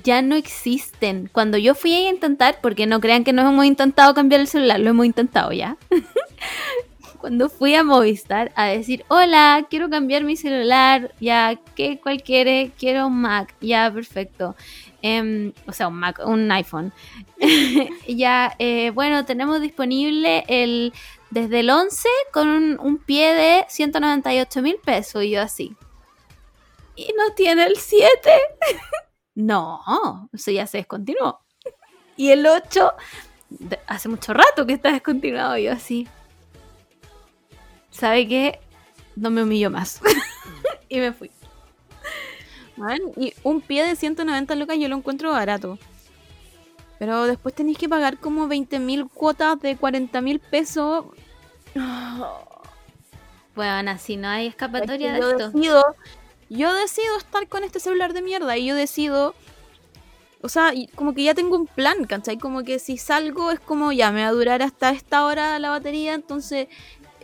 Ya 0.04 0.22
no 0.22 0.36
existen. 0.36 1.28
Cuando 1.32 1.58
yo 1.58 1.74
fui 1.74 1.92
a 1.92 2.08
intentar, 2.08 2.60
porque 2.62 2.86
no 2.86 3.00
crean 3.00 3.24
que 3.24 3.32
no 3.32 3.42
hemos 3.46 3.64
intentado 3.66 4.14
cambiar 4.14 4.40
el 4.40 4.46
celular, 4.46 4.80
lo 4.80 4.90
hemos 4.90 5.04
intentado 5.06 5.52
ya. 5.52 5.76
Cuando 7.20 7.50
fui 7.50 7.74
a 7.74 7.84
Movistar 7.84 8.50
a 8.56 8.66
decir, 8.68 9.04
hola, 9.08 9.66
quiero 9.68 9.90
cambiar 9.90 10.24
mi 10.24 10.36
celular, 10.36 11.14
ya, 11.20 11.60
¿qué, 11.76 12.00
¿cuál 12.00 12.22
quiere? 12.22 12.72
Quiero 12.78 13.06
un 13.08 13.20
Mac, 13.20 13.54
ya, 13.60 13.92
perfecto. 13.92 14.56
Em, 15.02 15.52
o 15.66 15.72
sea, 15.72 15.88
un 15.88 15.94
Mac, 15.96 16.20
un 16.24 16.50
iPhone. 16.50 16.92
ya, 18.08 18.54
eh, 18.58 18.90
bueno, 18.90 19.24
tenemos 19.26 19.60
disponible 19.60 20.44
el 20.48 20.92
desde 21.30 21.60
el 21.60 21.70
11 21.70 22.08
con 22.32 22.48
un, 22.48 22.80
un 22.80 22.96
pie 22.98 23.34
de 23.34 23.66
198 23.68 24.62
mil 24.62 24.76
pesos. 24.82 25.22
Y 25.22 25.30
yo 25.30 25.42
así. 25.42 25.76
¿Y 26.96 27.12
no 27.18 27.34
tiene 27.34 27.64
el 27.66 27.76
7? 27.76 28.08
no, 29.34 30.28
eso 30.32 30.50
ya 30.50 30.66
se 30.66 30.78
descontinuó. 30.78 31.40
Y 32.16 32.30
el 32.30 32.46
8, 32.46 32.92
de- 33.50 33.78
hace 33.86 34.08
mucho 34.08 34.32
rato 34.32 34.66
que 34.66 34.72
está 34.72 34.90
descontinuado. 34.92 35.58
Yo 35.58 35.72
así. 35.72 36.08
¿Sabe 38.00 38.26
qué? 38.26 38.58
No 39.14 39.30
me 39.30 39.42
humillo 39.42 39.70
más. 39.70 40.00
y 40.88 40.98
me 40.98 41.12
fui. 41.12 41.30
Y 43.18 43.34
un 43.42 43.60
pie 43.60 43.84
de 43.84 43.94
190 43.94 44.54
lucas 44.54 44.78
yo 44.78 44.88
lo 44.88 44.96
encuentro 44.96 45.32
barato. 45.32 45.78
Pero 46.98 47.24
después 47.24 47.54
tenéis 47.54 47.76
que 47.76 47.90
pagar 47.90 48.16
como 48.16 48.48
20.000 48.48 49.10
cuotas 49.10 49.60
de 49.60 49.78
40.000 49.78 50.40
pesos. 50.40 51.04
Bueno, 53.52 53.90
así 53.90 54.16
no 54.16 54.28
hay 54.28 54.46
Es 54.46 54.54
que 54.54 54.64
escapatoria 54.64 55.12
de 55.12 55.20
yo 55.20 55.30
esto. 55.32 55.50
decido, 55.50 55.84
yo 56.48 56.72
decido 56.72 57.18
estar 57.18 57.46
con 57.48 57.64
este 57.64 57.80
celular 57.80 58.14
de 58.14 58.22
mierda 58.22 58.56
y 58.56 58.64
yo 58.64 58.76
decido, 58.76 59.34
o 60.40 60.48
sea, 60.48 60.72
como 60.94 61.14
que 61.14 61.24
ya 61.24 61.34
tengo 61.34 61.56
un 61.56 61.66
plan, 61.66 62.04
¿cachai? 62.04 62.38
Como 62.38 62.62
que 62.62 62.78
si 62.78 62.96
salgo 62.96 63.50
es 63.50 63.58
como 63.60 63.92
ya 63.92 64.12
me 64.12 64.22
va 64.22 64.28
a 64.28 64.32
durar 64.32 64.62
hasta 64.62 64.90
esta 64.90 65.26
hora 65.26 65.58
la 65.58 65.70
batería, 65.70 66.14
entonces 66.14 66.68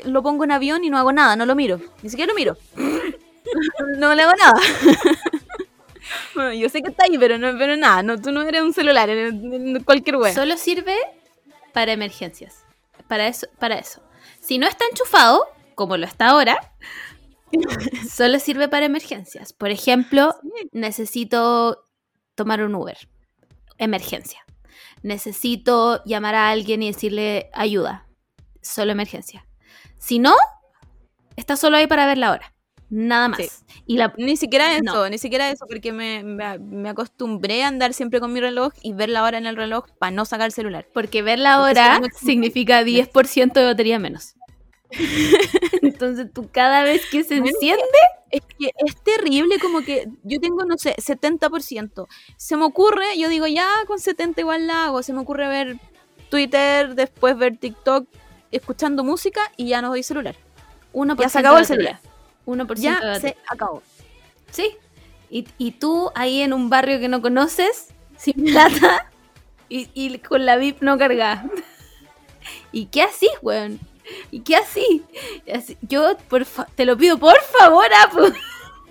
lo 0.05 0.22
pongo 0.22 0.44
en 0.44 0.53
avión 0.53 0.84
y 0.84 0.90
no 0.90 0.99
hago 0.99 1.12
nada, 1.12 1.36
no 1.36 1.47
lo 1.47 1.55
miro, 1.55 1.80
ni 2.03 2.11
siquiera 2.11 2.32
lo 2.32 2.36
miro. 2.36 2.57
no 3.99 4.14
le 4.14 4.22
hago 4.22 4.34
nada. 4.36 4.61
Bueno, 6.34 6.53
yo 6.53 6.68
sé 6.68 6.82
que 6.82 6.90
está 6.90 7.05
ahí, 7.05 7.18
pero 7.18 7.38
no, 7.38 7.59
pero 7.59 7.76
nada, 7.76 8.03
no, 8.03 8.20
tú 8.20 8.30
no 8.30 8.42
eres 8.42 8.62
un 8.62 8.72
celular, 8.72 9.09
eres 9.09 9.34
cualquier 9.84 10.16
wea. 10.16 10.34
Solo 10.34 10.57
sirve 10.57 10.94
para 11.72 11.92
emergencias. 11.92 12.64
Para 13.09 13.26
eso, 13.26 13.47
para 13.59 13.78
eso. 13.78 14.03
Si 14.40 14.59
no 14.59 14.66
está 14.66 14.84
enchufado, 14.90 15.47
como 15.74 15.97
lo 15.97 16.07
está 16.07 16.28
ahora, 16.28 16.72
solo 18.11 18.38
sirve 18.38 18.68
para 18.68 18.86
emergencias. 18.86 19.53
Por 19.53 19.70
ejemplo, 19.70 20.34
necesito 20.72 21.84
tomar 22.34 22.62
un 22.62 22.74
Uber. 22.74 22.97
Emergencia. 23.78 24.44
Necesito 25.03 26.03
llamar 26.05 26.34
a 26.34 26.51
alguien 26.51 26.82
y 26.82 26.92
decirle 26.92 27.51
ayuda. 27.53 28.07
Solo 28.62 28.92
emergencia. 28.92 29.45
Si 30.07 30.19
no, 30.19 30.35
está 31.37 31.57
solo 31.57 31.77
ahí 31.77 31.87
para 31.87 32.07
ver 32.07 32.19
la 32.19 32.31
hora. 32.33 32.53
Nada 32.89 33.27
más. 33.29 33.39
Sí. 33.41 33.49
Y 33.87 33.97
la, 33.97 34.15
Ni 34.17 34.37
siquiera 34.37 34.73
eso, 34.73 34.83
No. 34.85 35.09
ni 35.09 35.19
siquiera 35.19 35.51
eso, 35.51 35.67
porque 35.69 35.93
me, 35.93 36.23
me, 36.23 36.59
me 36.61 36.89
acostumbré 36.89 37.65
a 37.65 37.69
andar 37.69 37.93
siempre 37.93 38.21
con 38.21 38.33
mi 38.33 38.41
reloj 38.41 38.73
y 38.83 38.93
ver 38.93 39.09
la 39.09 39.25
hora 39.25 39.39
en 39.39 39.47
el 39.47 39.57
reloj 39.57 39.87
para 39.99 40.13
no 40.13 40.25
sacar 40.25 40.47
el 40.47 40.53
celular. 40.53 40.87
porque 40.95 41.23
ver 41.23 41.41
la 41.41 41.61
hora 41.61 42.01
significa 42.17 42.83
10% 42.85 43.53
de 43.53 43.65
batería 43.65 43.99
menos. 43.99 44.35
Entonces 45.83 46.33
tú 46.33 46.49
cada 46.53 46.83
vez 46.85 47.03
que 47.11 47.25
se 47.25 47.37
enciende, 47.37 47.83
Es 48.31 48.43
que 48.59 48.71
es 48.87 48.97
terrible, 49.03 49.59
como 49.61 49.81
que 49.83 50.07
yo 50.23 50.39
tengo, 50.41 50.65
no 50.65 50.77
sé, 50.79 50.95
70%. 50.97 52.07
Se 52.37 52.57
me 52.57 52.65
ocurre, 52.65 53.19
yo 53.19 53.29
digo, 53.29 53.47
ya 53.47 53.69
con 53.87 53.99
70 53.99 54.41
igual 54.41 54.67
la 54.69 54.85
hago. 54.87 55.03
Se 55.03 55.13
me 55.13 55.21
ocurre 55.21 55.49
ver 55.49 55.77
Twitter, 56.31 56.95
después 56.95 57.37
ver 57.37 57.57
TikTok, 57.57 58.07
escuchando 58.51 59.05
música 59.05 59.40
y 59.57 59.68
ya 59.68 59.82
no 59.82 59.88
doy 59.88 60.03
celular. 60.03 60.36
1% 60.92 61.20
Ya 61.20 61.28
se 61.28 61.38
acabó 61.38 61.59
el 61.59 61.64
batería. 61.64 62.01
1% 62.47 62.66
de 62.74 62.80
Ya 62.80 63.20
se 63.20 63.36
acabó. 63.49 63.82
Sí. 64.51 64.76
Y, 65.30 65.47
y 65.59 65.72
tú 65.72 66.11
ahí 66.14 66.42
en 66.42 66.53
un 66.53 66.70
barrio 66.70 67.01
que 67.01 67.09
no 67.09 67.20
conoces, 67.20 67.88
sin 68.16 68.34
plata 68.44 69.11
y, 69.68 69.90
y 69.94 70.18
con 70.18 70.47
la 70.47 70.57
VIP 70.57 70.82
no 70.82 70.99
cargada. 70.99 71.44
¿Y 72.72 72.86
qué 72.86 73.03
así, 73.03 73.28
weón? 73.42 73.80
¿Y 74.30 74.40
qué 74.40 74.57
así? 74.57 75.05
Yo 75.82 76.16
por 76.28 76.47
te 76.74 76.84
lo 76.84 76.97
pido, 76.97 77.18
por 77.18 77.40
favor, 77.59 77.86
Apu. 78.05 78.32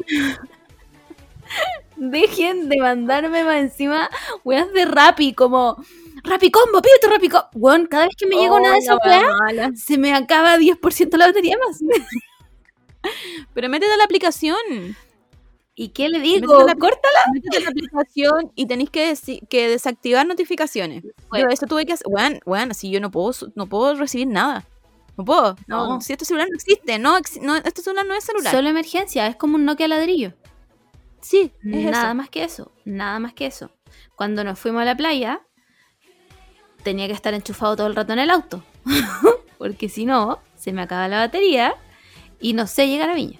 Dejen 1.95 2.67
de 2.67 2.77
mandarme 2.77 3.43
más 3.43 3.57
encima 3.57 4.09
weas 4.43 4.71
de 4.73 4.85
Rappi 4.85 5.33
como 5.33 5.77
Rapicombo, 6.26 6.82
pide 6.82 6.93
tu 7.01 7.07
Rapicombo. 7.09 7.47
Weón, 7.53 7.86
cada 7.88 8.05
vez 8.05 8.15
que 8.17 8.26
me 8.28 8.36
llega 8.36 8.53
una 8.53 8.69
de 8.71 8.76
Oh, 8.76 8.80
esas 8.80 8.97
weas, 9.05 9.80
se 9.82 9.97
me 9.97 10.13
acaba 10.13 10.57
10% 10.57 11.17
la 11.17 11.28
batería 11.28 11.57
más. 11.65 11.80
Pero 13.53 13.69
métete 13.69 13.93
a 13.93 13.97
la 13.97 14.03
aplicación. 14.03 14.57
¿Y 15.78 15.89
qué 15.89 16.07
le 16.09 16.19
Métete 16.19 16.39
digo? 16.41 16.57
a 16.59 16.63
la- 16.63 16.76
Córtala. 16.76 17.19
Métete 17.34 17.57
a 17.57 17.59
la 17.61 17.69
aplicación 17.69 18.51
y 18.55 18.65
tenéis 18.65 18.89
que, 18.89 19.13
que 19.49 19.69
desactivar 19.69 20.26
notificaciones. 20.26 21.03
Bueno. 21.30 21.47
Yo 21.47 21.53
eso 21.53 21.65
tuve 21.67 21.86
que 21.86 21.93
hacer. 21.93 22.07
Weón, 22.09 22.39
weón, 22.45 22.71
así 22.71 22.89
yo 22.89 22.99
no 22.99 23.11
puedo, 23.11 23.32
no 23.55 23.67
puedo 23.67 23.95
recibir 23.95 24.28
nada. 24.28 24.65
No 25.17 25.23
puedo. 25.26 25.55
No, 25.67 25.88
No. 25.95 26.01
si 26.01 26.13
este 26.13 26.26
celular 26.26 26.47
no 26.49 26.55
existe. 26.55 26.97
No, 26.97 27.17
no, 27.41 27.55
este 27.57 27.82
celular 27.82 28.05
no 28.05 28.15
es 28.15 28.23
celular. 28.23 28.53
Solo 28.53 28.69
emergencia, 28.69 29.28
es 29.28 29.36
como 29.36 29.55
un 29.55 29.65
Nokia 29.65 29.88
ladrillo. 29.88 30.34
sí, 31.21 31.51
es 31.63 31.91
Nada 31.91 32.07
eso. 32.07 32.15
más 32.15 32.30
que 32.30 32.43
eso, 32.43 32.71
nada 32.86 33.19
más 33.19 33.34
que 33.34 33.45
eso. 33.45 33.71
Cuando 34.15 34.43
nos 34.43 34.57
fuimos 34.59 34.82
a 34.82 34.86
la 34.86 34.95
playa, 34.97 35.41
tenía 36.86 37.07
que 37.07 37.13
estar 37.13 37.33
enchufado 37.33 37.75
todo 37.75 37.88
el 37.88 37.95
rato 37.95 38.13
en 38.13 38.19
el 38.19 38.29
auto. 38.29 38.63
Porque 39.57 39.89
si 39.89 40.05
no, 40.05 40.39
se 40.55 40.71
me 40.71 40.81
acaba 40.83 41.07
la 41.09 41.17
batería 41.17 41.75
y 42.39 42.53
no 42.53 42.67
sé 42.67 42.88
llegar 42.88 43.09
a 43.09 43.15
Viña. 43.15 43.39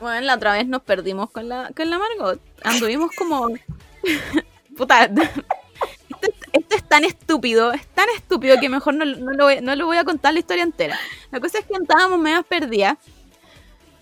Bueno, 0.00 0.22
la 0.22 0.34
otra 0.34 0.54
vez 0.54 0.66
nos 0.66 0.82
perdimos 0.82 1.30
con 1.30 1.48
la, 1.48 1.70
con 1.76 1.88
la 1.90 1.98
Margot. 1.98 2.40
Anduvimos 2.64 3.10
como. 3.16 3.48
Puta. 4.76 5.04
Esto, 5.04 5.22
es- 5.22 6.32
esto 6.52 6.76
es 6.76 6.84
tan 6.88 7.04
estúpido, 7.04 7.72
es 7.72 7.86
tan 7.88 8.08
estúpido 8.16 8.56
que 8.60 8.68
mejor 8.68 8.94
no, 8.94 9.04
no 9.04 9.32
lo 9.32 9.44
voy, 9.44 9.60
no 9.60 9.74
lo 9.76 9.86
voy 9.86 9.96
a 9.98 10.04
contar 10.04 10.32
la 10.32 10.40
historia 10.40 10.62
entera. 10.62 10.98
La 11.30 11.40
cosa 11.40 11.58
es 11.58 11.66
que 11.66 11.74
estábamos 11.74 12.18
medio 12.18 12.42
perdidas 12.44 12.96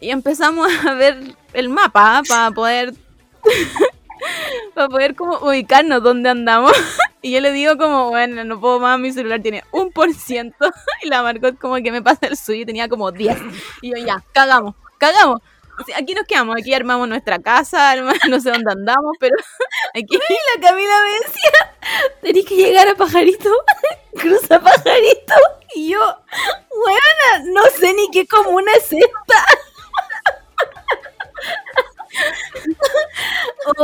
y 0.01 0.11
empezamos 0.11 0.69
a 0.87 0.95
ver 0.95 1.35
el 1.53 1.69
mapa 1.69 2.23
para 2.29 2.51
poder. 2.53 2.95
para 4.75 4.89
poder 4.89 5.15
como 5.15 5.39
ubicarnos 5.39 6.03
dónde 6.03 6.29
andamos. 6.31 6.73
Y 7.25 7.31
yo 7.31 7.41
le 7.41 7.53
digo 7.53 7.79
como, 7.79 8.11
bueno, 8.11 8.43
no 8.45 8.61
puedo 8.61 8.81
más, 8.81 8.99
mi 8.99 9.13
celular 9.13 9.41
tiene 9.41 9.63
un 9.71 9.93
por 9.93 10.13
ciento. 10.13 10.57
Y 11.03 11.09
la 11.09 11.23
Margot 11.23 11.59
como 11.59 11.77
que 11.77 11.93
me 11.93 12.03
pasa 12.03 12.27
el 12.27 12.37
suyo 12.37 12.63
y 12.63 12.67
tenía 12.67 12.89
como 12.89 13.13
10. 13.13 13.39
Y 13.81 13.91
yo, 13.91 14.05
ya, 14.05 14.23
cagamos, 14.33 14.75
cagamos. 14.99 15.41
Aquí 15.97 16.15
nos 16.15 16.27
quedamos, 16.27 16.57
aquí 16.57 16.75
armamos 16.75 17.09
nuestra 17.09 17.39
casa, 17.39 17.95
no 18.29 18.41
sé 18.41 18.51
dónde 18.51 18.73
andamos, 18.73 19.17
pero 19.19 19.37
aquí 19.95 20.17
La 20.17 20.69
Camila 20.69 20.95
me 21.03 21.27
decía, 21.27 22.13
tenés 22.21 22.45
que 22.45 22.57
llegar 22.57 22.89
a 22.89 22.95
Pajarito, 22.95 23.51
cruza 24.19 24.61
Pajarito. 24.61 25.35
Y 25.75 25.91
yo, 25.91 26.01
weona, 26.01 27.51
no 27.53 27.63
sé 27.79 27.95
ni 27.95 28.11
qué 28.11 28.27
comuna 28.27 28.71
es 28.73 28.93
esta. 28.93 29.47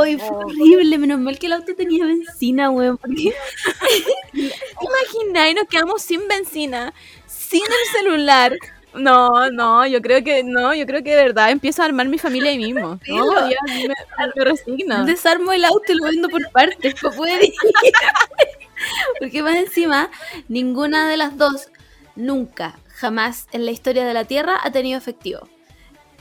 Ay, 0.02 0.18
fue 0.18 0.36
horrible, 0.36 0.98
menos 0.98 1.20
mal 1.20 1.38
que 1.38 1.46
el 1.46 1.52
auto 1.52 1.74
tenía 1.74 2.04
benzina, 2.04 2.70
weón, 2.70 2.96
porque 2.96 3.32
imagina 4.32 5.50
y 5.50 5.54
nos 5.54 5.68
quedamos 5.68 6.02
sin 6.02 6.26
benzina, 6.28 6.92
sin 7.26 7.62
el 7.62 7.92
celular. 8.00 8.56
No, 8.94 9.50
no, 9.50 9.86
yo 9.86 10.00
creo 10.00 10.24
que 10.24 10.42
no, 10.42 10.74
yo 10.74 10.86
creo 10.86 11.02
que 11.02 11.14
de 11.14 11.24
verdad 11.24 11.50
empiezo 11.50 11.82
a 11.82 11.84
armar 11.84 12.08
mi 12.08 12.18
familia 12.18 12.50
ahí 12.50 12.58
mismo. 12.58 12.98
No, 13.06 13.50
ya 13.50 13.56
me, 13.66 13.88
me 13.88 14.44
resigno. 14.44 15.04
desarmo 15.04 15.52
el 15.52 15.64
auto 15.64 15.92
y 15.92 15.96
lo 15.96 16.04
vendo 16.04 16.28
por 16.28 16.50
partes 16.50 16.94
poder 17.00 17.44
ir. 17.44 17.52
Porque 19.18 19.42
más 19.42 19.56
encima, 19.56 20.10
ninguna 20.48 21.08
de 21.08 21.16
las 21.16 21.36
dos 21.36 21.68
nunca, 22.16 22.78
jamás 22.88 23.46
en 23.52 23.66
la 23.66 23.72
historia 23.72 24.06
de 24.06 24.14
la 24.14 24.24
Tierra 24.24 24.58
ha 24.62 24.70
tenido 24.72 24.98
efectivo. 24.98 25.48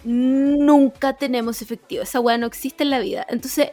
Nunca 0.09 1.17
tenemos 1.17 1.61
efectivo. 1.61 2.03
Esa 2.03 2.21
weá 2.21 2.37
no 2.37 2.47
existe 2.47 2.83
en 2.83 2.91
la 2.91 2.99
vida. 2.99 3.25
Entonces, 3.27 3.71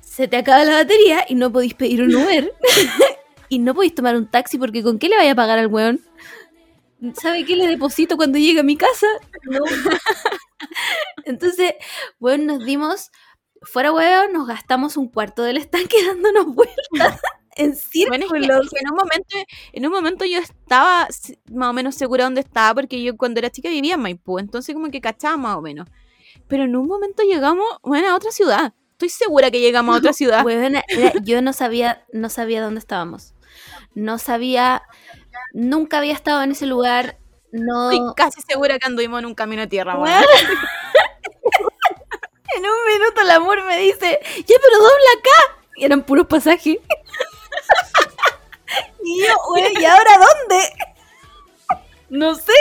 se 0.00 0.28
te 0.28 0.36
acaba 0.36 0.64
la 0.64 0.74
batería 0.74 1.24
y 1.28 1.34
no 1.34 1.50
podéis 1.50 1.74
pedir 1.74 2.02
un 2.02 2.14
Uber. 2.14 2.54
y 3.48 3.58
no 3.58 3.74
podéis 3.74 3.96
tomar 3.96 4.14
un 4.14 4.30
taxi 4.30 4.58
porque 4.58 4.84
¿con 4.84 5.00
qué 5.00 5.08
le 5.08 5.16
vaya 5.16 5.32
a 5.32 5.34
pagar 5.34 5.58
al 5.58 5.66
weón? 5.66 6.00
¿Sabe 7.20 7.44
qué 7.44 7.56
le 7.56 7.66
deposito 7.66 8.16
cuando 8.16 8.38
llegue 8.38 8.60
a 8.60 8.62
mi 8.62 8.76
casa? 8.76 9.08
No. 9.42 9.64
Entonces, 11.24 11.74
bueno, 12.20 12.54
nos 12.54 12.64
dimos, 12.64 13.10
fuera 13.62 13.92
huevo, 13.92 14.32
nos 14.32 14.46
gastamos 14.46 14.96
un 14.96 15.08
cuarto 15.08 15.42
del 15.42 15.56
estanque 15.56 15.96
dándonos 16.06 16.54
vueltas 16.54 17.20
en 17.56 17.70
Bueno, 17.70 17.74
es 17.74 17.80
círculos. 17.88 18.60
que, 18.60 18.66
es 18.66 18.70
que 18.70 18.78
en 18.80 18.90
un 18.90 18.96
momento, 18.96 19.36
en 19.72 19.86
un 19.86 19.92
momento 19.92 20.24
yo 20.24 20.38
estaba 20.38 21.08
más 21.52 21.70
o 21.70 21.72
menos 21.72 21.94
segura 21.94 22.24
dónde 22.24 22.40
estaba, 22.42 22.74
porque 22.74 23.02
yo 23.02 23.16
cuando 23.16 23.38
era 23.40 23.50
chica 23.50 23.68
vivía 23.68 23.94
en 23.94 24.00
Maipú, 24.02 24.38
entonces 24.38 24.74
como 24.74 24.90
que 24.90 25.00
cachaba 25.00 25.36
más 25.36 25.56
o 25.56 25.62
menos. 25.62 25.88
Pero 26.48 26.64
en 26.64 26.76
un 26.76 26.86
momento 26.86 27.22
llegamos, 27.22 27.66
bueno, 27.82 28.10
a 28.10 28.14
otra 28.16 28.30
ciudad. 28.30 28.72
Estoy 28.92 29.08
segura 29.08 29.50
que 29.50 29.60
llegamos 29.60 29.94
a 29.94 29.98
otra 29.98 30.12
ciudad. 30.12 30.46
Era- 30.48 30.84
yo 31.22 31.42
no 31.42 31.52
sabía, 31.52 32.04
no 32.12 32.28
sabía 32.30 32.62
dónde 32.62 32.78
estábamos. 32.78 33.34
No 33.94 34.18
sabía, 34.18 34.82
nunca 35.52 35.98
había 35.98 36.12
estado 36.12 36.42
en 36.42 36.52
ese 36.52 36.66
lugar. 36.66 37.18
No. 37.52 37.90
Estoy 37.90 38.14
casi 38.16 38.40
segura 38.42 38.78
que 38.78 38.86
anduvimos 38.86 39.18
en 39.20 39.26
un 39.26 39.34
camino 39.34 39.62
de 39.62 39.68
tierra. 39.68 39.94
Huevona. 39.98 40.20
en 42.56 42.62
un 42.62 42.92
minuto 42.98 43.20
el 43.22 43.30
amor 43.30 43.64
me 43.64 43.78
dice, 43.78 44.18
ya 44.22 44.56
pero 44.62 44.78
dobla 44.78 45.10
acá. 45.18 45.62
Y 45.76 45.84
eran 45.84 46.02
puros 46.02 46.26
pasajes. 46.26 46.78
Y 49.04 49.20
yo, 49.26 49.34
"Güey, 49.48 49.72
¿y 49.80 49.84
ahora 49.84 50.10
dónde? 50.18 50.64
No 52.08 52.34
sé. 52.34 52.52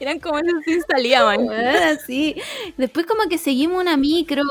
Eran 0.00 0.18
como 0.18 0.38
esos 0.38 0.62
sin 0.64 0.82
salida, 0.82 1.24
man. 1.24 1.46
Bueno, 1.46 2.00
sí. 2.06 2.34
Después 2.76 3.06
como 3.06 3.28
que 3.28 3.38
seguimos 3.38 3.80
una 3.80 3.96
micro. 3.96 4.42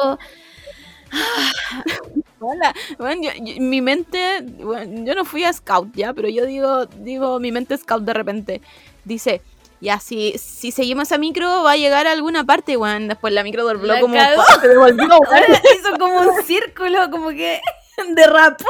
Hola. 2.39 2.74
Bueno, 2.97 3.22
yo- 3.24 3.43
yo- 3.43 3.62
mi 3.62 3.82
mente, 3.82 4.41
bueno, 4.59 5.05
yo 5.05 5.14
no 5.14 5.26
fui 5.26 5.43
a 5.43 5.53
scout 5.53 5.93
ya, 5.93 6.14
pero 6.14 6.30
yo 6.30 6.45
digo, 6.45 6.86
digo, 6.86 7.39
mi 7.39 7.51
mente 7.51 7.78
scout 7.78 8.03
de 8.03 8.14
repente 8.14 8.62
dice, 9.03 9.41
ya, 9.82 9.99
si, 9.99 10.38
si 10.38 10.72
seguimos 10.72 11.12
a 11.12 11.18
micro 11.18 11.64
va 11.64 11.72
a 11.74 11.78
llegar 11.78 12.07
a 12.07 12.12
alguna 12.14 12.45
parte, 12.45 12.78
weón. 12.78 13.07
Después 13.09 13.34
la 13.34 13.43
micro 13.43 13.64
dobló 13.66 13.93
La 13.93 13.99
como 13.99 14.16
se 14.62 14.68
devolvió. 14.68 15.05
Hizo 15.78 15.97
como 15.99 16.22
un 16.22 16.43
círculo, 16.45 17.12
como 17.12 17.30
que 17.30 17.59
derrapó. 18.16 18.66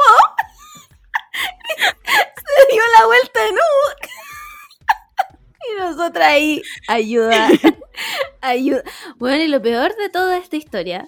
Se 2.04 2.72
dio 2.72 2.82
la 2.98 3.06
vuelta 3.06 3.46
en 3.46 3.54
U. 3.54 3.58
Y 5.64 5.78
nosotras 5.78 6.26
ahí, 6.26 6.60
ayuda, 6.88 7.48
ayuda. 8.40 8.82
Bueno, 9.16 9.44
y 9.44 9.46
lo 9.46 9.62
peor 9.62 9.94
de 9.94 10.08
toda 10.08 10.36
esta 10.36 10.56
historia 10.56 11.06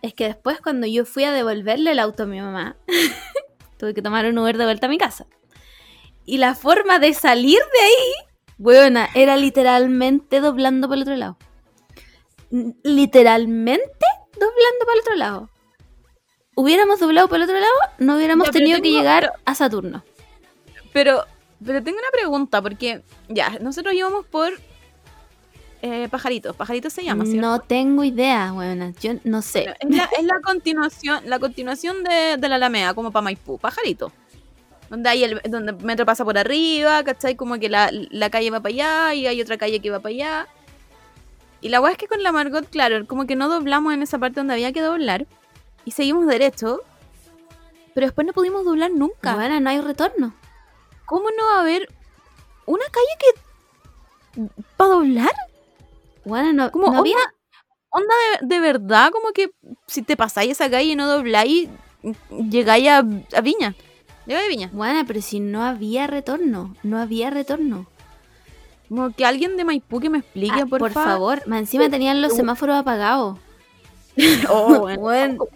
es 0.00 0.14
que 0.14 0.24
después 0.24 0.58
cuando 0.62 0.86
yo 0.86 1.04
fui 1.04 1.24
a 1.24 1.32
devolverle 1.32 1.90
el 1.92 1.98
auto 1.98 2.22
a 2.22 2.26
mi 2.26 2.40
mamá, 2.40 2.78
tuve 3.78 3.92
que 3.92 4.00
tomar 4.00 4.24
un 4.24 4.38
Uber 4.38 4.56
de 4.56 4.64
vuelta 4.64 4.86
a 4.86 4.88
mi 4.88 4.96
casa. 4.96 5.26
Y 6.24 6.38
la 6.38 6.54
forma 6.54 6.98
de 6.98 7.12
salir 7.12 7.58
de 7.58 7.80
ahí, 7.80 8.12
buena, 8.56 9.10
era 9.14 9.36
literalmente 9.36 10.40
doblando 10.40 10.88
para 10.88 10.96
el 10.96 11.02
otro 11.02 11.16
lado. 11.16 11.38
Literalmente 12.82 14.06
doblando 14.32 14.86
para 14.86 14.94
el 14.94 15.00
otro 15.00 15.16
lado. 15.16 15.50
Hubiéramos 16.60 16.98
doblado 16.98 17.28
para 17.28 17.44
el 17.44 17.48
otro 17.48 17.60
lado, 17.60 17.72
no 17.98 18.16
hubiéramos 18.16 18.48
Ya, 18.48 18.52
tenido 18.52 18.82
que 18.82 18.90
llegar 18.90 19.32
a 19.44 19.54
Saturno. 19.54 20.02
Pero, 20.92 21.24
pero 21.64 21.84
tengo 21.84 21.98
una 21.98 22.10
pregunta, 22.10 22.60
porque 22.60 23.02
ya, 23.28 23.58
nosotros 23.60 23.94
íbamos 23.94 24.26
por 24.26 24.50
eh, 25.82 26.08
Pajaritos. 26.10 26.56
Pajaritos 26.56 26.92
se 26.92 27.04
llama, 27.04 27.26
¿cierto? 27.26 27.42
No 27.42 27.60
tengo 27.60 28.02
idea, 28.02 28.50
buena. 28.50 28.92
Yo 29.00 29.12
no 29.22 29.40
sé. 29.40 29.72
Es 29.78 29.88
la, 29.88 30.10
es 30.18 30.24
la 30.24 30.40
continuación, 30.40 31.20
la 31.26 31.38
continuación 31.38 32.02
de, 32.02 32.38
de 32.38 32.48
la 32.48 32.56
Alameda, 32.56 32.92
como 32.92 33.12
para 33.12 33.22
Maipú, 33.22 33.56
Pajarito. 33.60 34.10
Donde 34.90 35.10
hay 35.10 35.22
el, 35.22 35.40
donde 35.48 35.70
el 35.70 35.84
metro 35.84 36.06
pasa 36.06 36.24
por 36.24 36.36
arriba, 36.38 37.04
¿cachai? 37.04 37.36
Como 37.36 37.60
que 37.60 37.68
la, 37.68 37.88
la 37.92 38.30
calle 38.30 38.50
va 38.50 38.58
para 38.58 38.74
allá 38.74 39.14
y 39.14 39.28
hay 39.28 39.40
otra 39.40 39.58
calle 39.58 39.78
que 39.78 39.90
va 39.90 40.00
para 40.00 40.12
allá. 40.12 40.48
Y 41.60 41.68
la 41.68 41.80
weá 41.80 41.92
es 41.92 41.98
que 41.98 42.08
con 42.08 42.20
la 42.20 42.32
Margot, 42.32 42.68
claro, 42.68 43.06
como 43.06 43.28
que 43.28 43.36
no 43.36 43.48
doblamos 43.48 43.94
en 43.94 44.02
esa 44.02 44.18
parte 44.18 44.40
donde 44.40 44.54
había 44.54 44.72
que 44.72 44.80
doblar. 44.80 45.28
Y 45.88 45.92
seguimos 45.92 46.26
derecho. 46.26 46.82
Pero 47.94 48.06
después 48.08 48.26
no 48.26 48.34
pudimos 48.34 48.62
doblar 48.62 48.90
nunca. 48.90 49.34
Bueno, 49.34 49.58
no 49.58 49.70
hay 49.70 49.80
retorno. 49.80 50.34
¿Cómo 51.06 51.30
no 51.30 51.46
va 51.46 51.56
a 51.56 51.60
haber 51.62 51.88
una 52.66 52.84
calle 52.84 53.14
que. 54.36 54.42
para 54.76 54.90
doblar? 54.90 55.32
Bueno, 56.26 56.52
no, 56.52 56.70
Como 56.70 56.92
no 56.92 56.98
había. 56.98 57.16
onda, 57.16 57.34
onda 57.88 58.14
de, 58.42 58.46
de 58.48 58.60
verdad, 58.60 59.10
como 59.10 59.30
que 59.32 59.50
si 59.86 60.02
te 60.02 60.14
pasáis 60.14 60.50
esa 60.52 60.68
calle 60.68 60.90
y 60.92 60.94
no 60.94 61.08
dobláis, 61.08 61.70
llegáis 62.28 62.88
a, 62.90 62.98
a 62.98 63.40
Viña. 63.40 63.74
Llegáis 64.26 64.44
a 64.44 64.48
Viña. 64.50 64.70
Bueno, 64.74 65.04
pero 65.06 65.22
si 65.22 65.40
no 65.40 65.62
había 65.64 66.06
retorno. 66.06 66.76
No 66.82 66.98
había 66.98 67.30
retorno. 67.30 67.86
Como 68.90 69.10
que 69.14 69.24
alguien 69.24 69.56
de 69.56 69.64
Maipú 69.64 70.00
que 70.00 70.10
me 70.10 70.18
explique, 70.18 70.60
Ah, 70.62 70.66
por, 70.66 70.80
por 70.80 70.92
fa- 70.92 71.04
favor. 71.04 71.46
Más 71.46 71.60
encima 71.60 71.88
tenían 71.88 72.20
los 72.20 72.34
semáforos 72.34 72.76
apagados. 72.76 73.38
Oh, 74.48 74.80
bueno. 74.80 74.98
Bueno, 74.98 75.46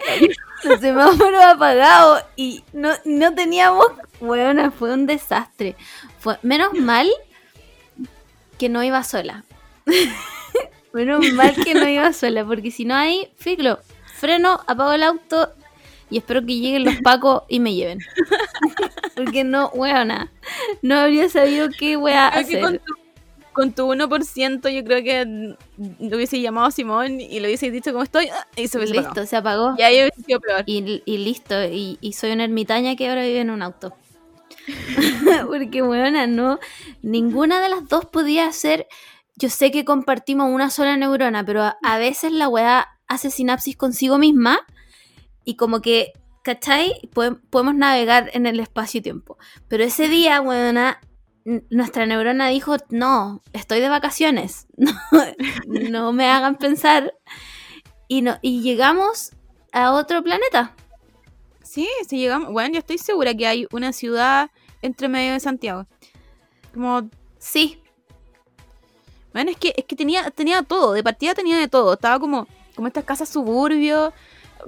los 0.65 0.81
semáforos 0.81 1.43
apagados 1.43 2.23
y 2.37 2.63
no, 2.73 2.91
no 3.05 3.35
teníamos. 3.35 3.87
Bueno, 4.21 4.71
fue 4.71 4.93
un 4.93 5.07
desastre. 5.07 5.75
Fue, 6.21 6.39
menos 6.43 6.73
mal 6.75 7.11
que 8.59 8.69
no 8.69 8.83
iba 8.83 9.03
sola. 9.03 9.45
menos 10.93 11.33
mal 11.33 11.55
que 11.65 11.75
no 11.75 11.89
iba 11.89 12.13
sola, 12.13 12.45
porque 12.45 12.71
si 12.71 12.85
no 12.85 12.95
hay, 12.95 13.33
figlo, 13.37 13.81
freno, 14.15 14.61
apago 14.67 14.93
el 14.93 15.03
auto, 15.03 15.53
y 16.13 16.19
espero 16.19 16.43
que 16.43 16.59
lleguen 16.59 16.85
los 16.85 16.97
pacos 16.97 17.43
y 17.49 17.59
me 17.59 17.75
lleven. 17.75 17.99
Porque 19.17 19.45
no, 19.45 19.69
weona, 19.69 20.31
no 20.83 20.97
habría 20.97 21.29
sabido 21.31 21.69
qué 21.79 21.97
wea 21.97 22.31
con 22.31 22.41
hacer. 22.41 22.81
tu, 22.81 22.95
con 23.53 23.73
tu 23.73 23.83
1% 23.93 24.69
yo 24.71 24.85
creo 24.85 25.03
que 25.03 25.57
lo 26.01 26.17
hubiese 26.17 26.41
llamado 26.41 26.67
a 26.69 26.71
Simón 26.71 27.21
y 27.21 27.41
le 27.41 27.49
hubiese 27.49 27.71
dicho 27.71 27.93
cómo 27.93 28.03
estoy 28.05 28.29
ah, 28.29 28.47
y 28.57 28.69
se 28.69 28.79
hubiese 28.79 28.95
Listo, 28.95 29.09
apagado. 29.11 29.27
se 29.27 29.37
apagó. 29.37 29.75
Y 29.79 29.83
ahí 29.83 29.95
hubiese 30.01 30.23
sido 30.23 30.41
peor. 30.41 30.63
Y, 30.67 31.03
y 31.05 31.19
listo, 31.19 31.63
y, 31.65 31.99
y 32.01 32.13
soy 32.15 32.33
una 32.33 32.45
ermitaña 32.45 32.97
que 32.97 33.09
ahora 33.09 33.23
vive 33.23 33.41
en 33.41 33.51
un 33.51 33.63
auto. 33.63 33.95
Porque, 35.47 35.83
weona, 35.83 36.27
no, 36.27 36.59
ninguna 37.03 37.61
de 37.61 37.69
las 37.69 37.89
dos 37.89 38.07
podía 38.07 38.51
ser. 38.53 38.87
Yo 39.37 39.49
sé 39.49 39.71
que 39.71 39.85
compartimos 39.85 40.51
una 40.51 40.71
sola 40.71 40.97
neurona, 40.97 41.45
pero 41.45 41.63
a, 41.63 41.79
a 41.83 41.99
veces 41.99 42.33
la 42.33 42.49
weá 42.49 42.89
hace 43.09 43.31
sinapsis 43.31 43.77
consigo 43.77 44.19
misma 44.19 44.61
y 45.45 45.57
como 45.57 45.81
que, 45.81 46.13
¿cachai? 46.45 46.93
Pode- 47.15 47.39
podemos 47.51 47.75
navegar 47.75 48.31
en 48.35 48.47
el 48.47 48.61
espacio 48.61 48.99
y 48.99 49.03
tiempo. 49.03 49.39
Pero 49.69 49.85
ese 49.85 50.09
día, 50.09 50.41
weona, 50.41 51.01
nuestra 51.45 52.07
neurona 52.07 52.49
dijo, 52.49 52.77
no, 52.91 53.43
estoy 53.53 53.81
de 53.81 53.89
vacaciones, 53.89 54.67
no, 54.77 54.93
no 55.67 56.13
me 56.13 56.29
hagan 56.29 56.57
pensar. 56.57 57.15
Y, 58.09 58.23
no, 58.23 58.39
y 58.43 58.61
llegamos 58.63 59.33
a 59.73 59.93
otro 59.93 60.23
planeta. 60.23 60.75
Sí, 61.63 61.89
sí 62.07 62.19
llegamos. 62.19 62.53
Bueno, 62.53 62.75
yo 62.75 62.81
estoy 62.81 62.99
segura 62.99 63.35
que 63.35 63.47
hay 63.47 63.67
una 63.73 63.93
ciudad 63.93 64.51
entre 64.83 65.09
medio 65.09 65.33
de 65.33 65.41
Santiago. 65.41 65.87
Como, 66.75 67.09
Sí, 67.43 67.83
bueno, 69.33 69.51
es 69.51 69.57
que, 69.57 69.75
es 69.77 69.85
que 69.85 69.97
tenía, 69.97 70.31
tenía 70.31 70.63
todo, 70.63 70.93
de 70.93 71.03
partida 71.03 71.35
tenía 71.35 71.57
de 71.59 71.67
todo. 71.67 71.95
Estaba 71.95 72.21
como, 72.21 72.47
como 72.77 72.87
estas 72.87 73.05
casas 73.05 73.29
suburbios, 73.29 74.13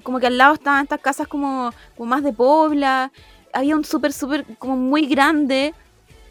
como 0.02 0.18
que 0.18 0.26
al 0.26 0.38
lado 0.38 0.54
estaban 0.54 0.82
estas 0.82 1.00
casas 1.00 1.28
como, 1.28 1.72
como 1.96 2.08
más 2.08 2.24
de 2.24 2.32
pobla. 2.32 3.12
Había 3.52 3.76
un 3.76 3.84
súper, 3.84 4.12
súper, 4.12 4.44
como 4.58 4.76
muy 4.76 5.06
grande. 5.06 5.72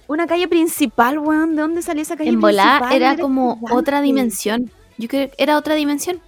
Una 0.08 0.28
calle 0.28 0.48
principal, 0.48 1.18
weón. 1.20 1.56
¿De 1.56 1.62
dónde 1.62 1.82
salía 1.82 2.04
esa 2.04 2.18
calle 2.18 2.30
en 2.30 2.40
volá 2.42 2.78
principal? 2.80 2.94
era 2.96 3.18
como 3.18 3.56
gigante. 3.56 3.76
otra 3.76 4.02
dimensión. 4.02 4.72
Yo 4.98 5.08
creo 5.08 5.30
que 5.30 5.36
era 5.44 5.58
otra 5.58 5.76
dimensión. 5.76 6.22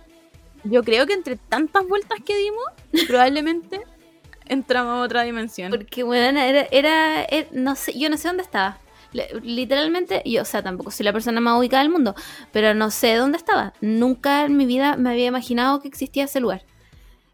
Yo 0.63 0.83
creo 0.83 1.05
que 1.05 1.13
entre 1.13 1.35
tantas 1.35 1.87
vueltas 1.87 2.19
que 2.25 2.35
dimos, 2.35 2.63
probablemente 3.07 3.81
entramos 4.47 4.93
a 4.93 5.01
otra 5.01 5.23
dimensión. 5.23 5.69
Porque, 5.71 6.03
bueno, 6.03 6.39
era, 6.39 6.67
era, 6.71 7.23
era- 7.25 7.47
no 7.51 7.75
sé, 7.75 7.97
yo 7.97 8.09
no 8.09 8.17
sé 8.17 8.27
dónde 8.29 8.43
estaba. 8.43 8.79
Le- 9.11 9.27
Literalmente, 9.43 10.21
yo, 10.25 10.41
o 10.41 10.45
sea, 10.45 10.61
tampoco 10.63 10.89
soy 10.91 11.03
la 11.03 11.13
persona 11.13 11.39
más 11.39 11.59
ubicada 11.59 11.83
del 11.83 11.91
mundo, 11.91 12.15
pero 12.51 12.73
no 12.73 12.89
sé 12.91 13.15
dónde 13.15 13.37
estaba. 13.37 13.73
Nunca 13.81 14.45
en 14.45 14.57
mi 14.57 14.65
vida 14.65 14.97
me 14.97 15.11
había 15.11 15.27
imaginado 15.27 15.79
que 15.81 15.87
existía 15.87 16.23
ese 16.25 16.39
lugar. 16.39 16.63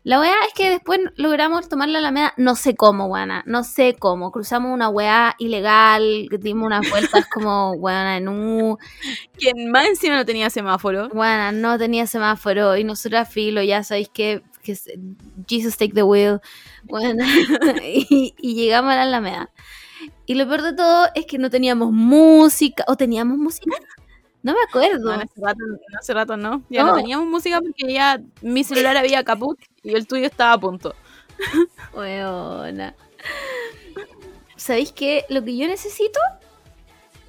La 0.04 0.20
weá 0.20 0.34
es 0.48 0.54
que 0.56 0.72
después 0.72 1.00
logramos 1.16 1.70
tomar 1.70 1.88
la 1.90 2.00
Alameda, 2.00 2.34
no 2.36 2.56
sé 2.56 2.76
cómo, 2.76 3.06
weana, 3.06 3.44
no 3.46 3.64
sé 3.64 3.96
cómo. 4.00 4.32
Cruzamos 4.32 4.74
una 4.74 4.90
weá 4.90 5.36
ilegal, 5.38 6.28
dimos 6.40 6.66
unas 6.66 6.90
vueltas 6.90 7.28
como, 7.34 7.74
weana, 7.74 8.18
en 8.18 8.28
un... 8.28 8.78
Quien 9.38 9.70
más 9.70 9.86
encima 9.86 10.16
no 10.16 10.26
tenía 10.26 10.50
semáforo. 10.50 11.10
Bueno, 11.10 11.52
no 11.52 11.78
tenía 11.78 12.08
semáforo 12.08 12.78
y 12.78 12.84
nosotros 12.84 13.28
filo, 13.30 13.62
ya 13.62 13.84
sabéis 13.84 14.10
que, 14.10 14.42
que 14.64 14.72
es- 14.72 14.90
Jesus 15.48 15.78
take 15.78 15.94
the 15.94 16.04
wheel. 16.04 16.40
Bueno, 16.84 17.24
y, 17.84 18.34
y 18.40 18.56
llegamos 18.56 18.92
a 18.94 18.96
la 18.96 19.04
Alameda. 19.04 19.52
Y 20.26 20.34
lo 20.36 20.48
peor 20.48 20.64
de 20.64 20.74
todo 20.74 21.10
es 21.14 21.26
que 21.28 21.38
no 21.38 21.50
teníamos 21.52 21.92
música, 21.92 22.84
o 22.88 22.96
teníamos 22.96 23.38
música, 23.38 23.76
no 24.44 24.54
me 24.54 24.60
acuerdo. 24.68 25.06
No, 25.16 25.22
hace 25.22 25.42
rato, 25.42 25.60
en 25.64 25.98
hace 25.98 26.14
rato 26.14 26.38
no. 26.38 26.64
Ya 26.70 26.84
no. 26.84 26.90
No. 26.90 26.96
teníamos 26.96 27.28
música 27.28 27.62
porque 27.62 27.94
ya 27.94 28.20
mi 28.42 28.64
celular 28.64 28.98
había 28.98 29.24
caput 29.24 29.60
y 29.84 29.94
el 29.96 30.08
tuyo 30.08 30.26
estaba 30.26 30.54
a 30.54 30.60
punto. 30.60 30.96
Weona. 31.94 32.96
¿Sabéis 34.56 34.92
qué? 34.92 35.26
Lo 35.30 35.44
que 35.44 35.58
yo 35.58 35.68
necesito 35.68 36.20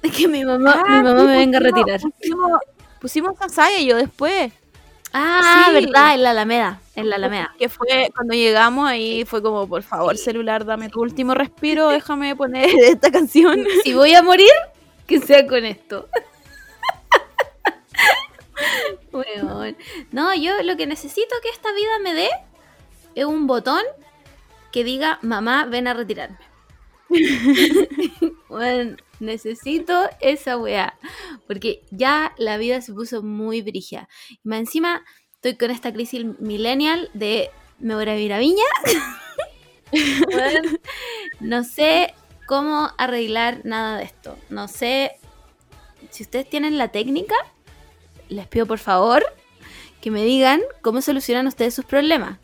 es 0.01 0.11
que 0.15 0.27
mi 0.27 0.43
mamá, 0.43 0.83
Ah, 0.85 0.97
mi 0.97 1.03
mamá 1.03 1.23
me 1.23 1.37
venga 1.37 1.57
a 1.57 1.61
retirar. 1.61 1.99
Pusimos, 2.01 2.59
pusimos 2.99 3.37
Sasaya 3.37 3.79
yo 3.81 3.97
después. 3.97 4.51
Ah, 5.13 5.65
sí. 5.67 5.73
verdad, 5.73 6.15
en 6.15 6.23
la 6.23 6.31
Alameda, 6.31 6.79
en 6.95 7.09
la 7.09 7.17
Alameda. 7.17 7.53
Que 7.59 7.69
fue 7.69 8.09
cuando 8.15 8.33
llegamos 8.33 8.89
ahí, 8.89 9.25
fue 9.25 9.43
como, 9.43 9.67
por 9.67 9.83
favor, 9.83 10.17
celular, 10.17 10.65
dame 10.65 10.89
tu 10.89 11.01
último 11.01 11.33
respiro, 11.35 11.89
déjame 11.89 12.35
poner 12.35 12.69
esta 12.83 13.11
canción. 13.11 13.63
Si 13.83 13.93
voy 13.93 14.15
a 14.15 14.23
morir, 14.23 14.49
que 15.05 15.19
sea 15.19 15.45
con 15.47 15.63
esto. 15.65 16.09
Weón. 19.41 19.77
No, 20.11 20.33
yo 20.35 20.61
lo 20.63 20.77
que 20.77 20.87
necesito 20.87 21.35
que 21.41 21.49
esta 21.49 21.73
vida 21.73 21.99
me 22.01 22.13
dé 22.13 22.29
es 23.15 23.25
un 23.25 23.47
botón 23.47 23.83
que 24.71 24.83
diga, 24.83 25.19
mamá, 25.21 25.65
ven 25.65 25.87
a 25.87 25.93
retirarme. 25.93 26.37
Weón, 28.49 29.01
necesito 29.19 30.09
esa 30.19 30.57
weá. 30.57 30.97
Porque 31.47 31.83
ya 31.91 32.33
la 32.37 32.57
vida 32.57 32.81
se 32.81 32.93
puso 32.93 33.21
muy 33.21 33.61
brigia. 33.61 34.09
Y 34.29 34.39
más 34.43 34.59
encima 34.59 35.03
estoy 35.35 35.55
con 35.57 35.71
esta 35.71 35.93
crisis 35.93 36.25
millennial 36.39 37.09
de 37.13 37.51
me 37.79 37.95
voy 37.95 38.07
a 38.07 38.17
ir 38.17 38.33
a 38.33 38.39
Viña. 38.39 38.63
No 41.39 41.63
sé 41.63 42.15
cómo 42.47 42.89
arreglar 42.97 43.61
nada 43.63 43.97
de 43.97 44.05
esto. 44.05 44.37
No 44.49 44.67
sé 44.67 45.19
si 46.09 46.23
ustedes 46.23 46.49
tienen 46.49 46.77
la 46.77 46.87
técnica, 46.87 47.35
les 48.33 48.47
pido 48.47 48.65
por 48.65 48.79
favor 48.79 49.23
que 50.01 50.11
me 50.11 50.23
digan 50.23 50.61
cómo 50.81 51.01
solucionan 51.01 51.47
ustedes 51.47 51.73
sus 51.73 51.85
problemas. 51.85 52.37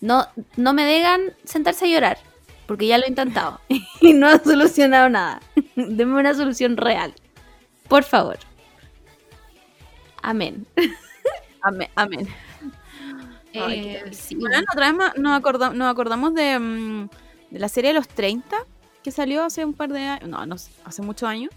No, 0.00 0.26
no 0.56 0.72
me 0.72 0.86
digan 0.86 1.20
sentarse 1.44 1.84
a 1.84 1.88
llorar, 1.88 2.18
porque 2.66 2.86
ya 2.86 2.98
lo 2.98 3.04
he 3.04 3.08
intentado 3.08 3.60
y 4.00 4.12
no 4.14 4.26
ha 4.28 4.38
solucionado 4.38 5.08
nada. 5.08 5.40
Denme 5.76 6.18
una 6.20 6.34
solución 6.34 6.76
real. 6.76 7.14
Por 7.88 8.02
favor. 8.04 8.38
Amén. 10.22 10.66
Amén. 11.62 11.88
amén. 11.94 12.28
Ay, 13.54 13.80
Eh, 13.96 14.12
sí. 14.12 14.34
Bueno, 14.34 14.58
otra 14.72 14.92
vez 14.92 15.12
nos, 15.16 15.32
acorda- 15.40 15.72
nos 15.72 15.90
acordamos 15.90 16.34
de, 16.34 16.58
mm, 16.58 17.08
de 17.50 17.58
la 17.58 17.68
serie 17.68 17.90
de 17.92 17.94
los 17.94 18.08
30 18.08 18.56
que 19.02 19.10
salió 19.10 19.44
hace 19.44 19.64
un 19.64 19.74
par 19.74 19.90
de 19.92 20.00
años, 20.00 20.28
no, 20.28 20.44
no 20.46 20.56
hace 20.84 21.02
muchos 21.02 21.28
años. 21.28 21.50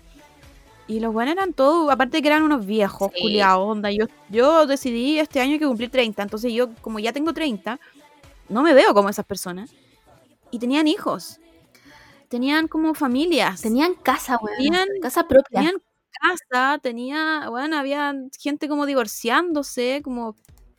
Y 0.87 0.99
los 1.01 1.11
buenos 1.13 1.33
eran 1.33 1.53
todos, 1.53 1.91
aparte 1.91 2.21
que 2.21 2.27
eran 2.29 2.43
unos 2.43 2.65
viejos, 2.65 3.11
Sí. 3.13 3.21
culiados, 3.21 3.67
onda. 3.67 3.91
Yo, 3.91 4.05
yo 4.29 4.65
decidí 4.65 5.19
este 5.19 5.41
año 5.41 5.59
que 5.59 5.67
cumplir 5.67 5.89
30, 5.91 6.23
entonces 6.23 6.53
yo, 6.53 6.69
como 6.81 6.99
ya 6.99 7.11
tengo 7.11 7.33
30, 7.33 7.79
no 8.49 8.61
me 8.63 8.73
veo 8.73 8.93
como 8.93 9.09
esas 9.09 9.25
personas. 9.25 9.69
Y 10.49 10.59
tenían 10.59 10.87
hijos, 10.87 11.39
tenían 12.29 12.67
como 12.69 12.93
familias, 12.93 13.61
Tenían 13.61 13.95
casa, 13.95 14.37
weón. 14.41 14.57
Tenían- 14.57 14.87
casa 15.01 15.27
propia. 15.27 15.59
tenían 15.59 15.81
casa, 16.21 16.79
tenía, 16.81 17.47
bueno, 17.49 17.77
había 17.77 18.13
gente 18.39 18.67
como 18.69 18.85
divorciándose, 18.85 20.01
como 20.03 20.35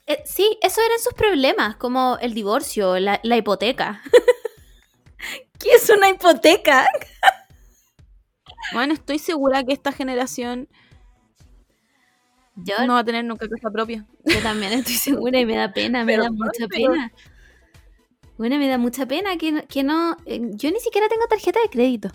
Eh, 0.07 0.23
sí, 0.25 0.59
eso 0.63 0.81
eran 0.81 0.99
sus 1.01 1.13
problemas, 1.13 1.77
como 1.77 2.17
el 2.23 2.33
divorcio, 2.33 2.99
la, 2.99 3.21
la 3.23 3.37
hipoteca. 3.37 4.01
¿Qué 5.59 5.71
es 5.75 5.91
una 5.91 6.09
hipoteca? 6.09 6.87
Bueno, 8.73 8.93
estoy 8.95 9.19
segura 9.19 9.63
que 9.65 9.73
esta 9.73 9.93
generación 9.93 10.69
Yo, 12.57 12.75
no 12.87 12.95
va 12.95 13.01
a 13.01 13.05
tener 13.05 13.25
nunca 13.25 13.49
casa 13.49 13.71
propia. 13.71 14.05
yo 14.25 14.41
también 14.43 14.73
estoy 14.73 14.95
segura 14.95 15.39
y 15.41 15.47
me 15.47 15.57
da 15.57 15.73
pena, 15.73 16.05
me 16.05 16.17
da 16.17 16.31
mucha 16.31 16.67
pero- 16.69 16.93
pena. 16.93 17.13
Bueno, 18.37 18.57
me 18.59 18.69
da 18.69 18.79
mucha 18.79 19.05
pena 19.07 19.37
que 19.37 19.51
no, 19.51 19.67
que 19.67 19.83
no 19.83 20.17
eh, 20.25 20.41
yo 20.53 20.71
ni 20.71 20.79
siquiera 20.79 21.09
tengo 21.09 21.27
tarjeta 21.27 21.59
de 21.61 21.69
crédito. 21.71 22.11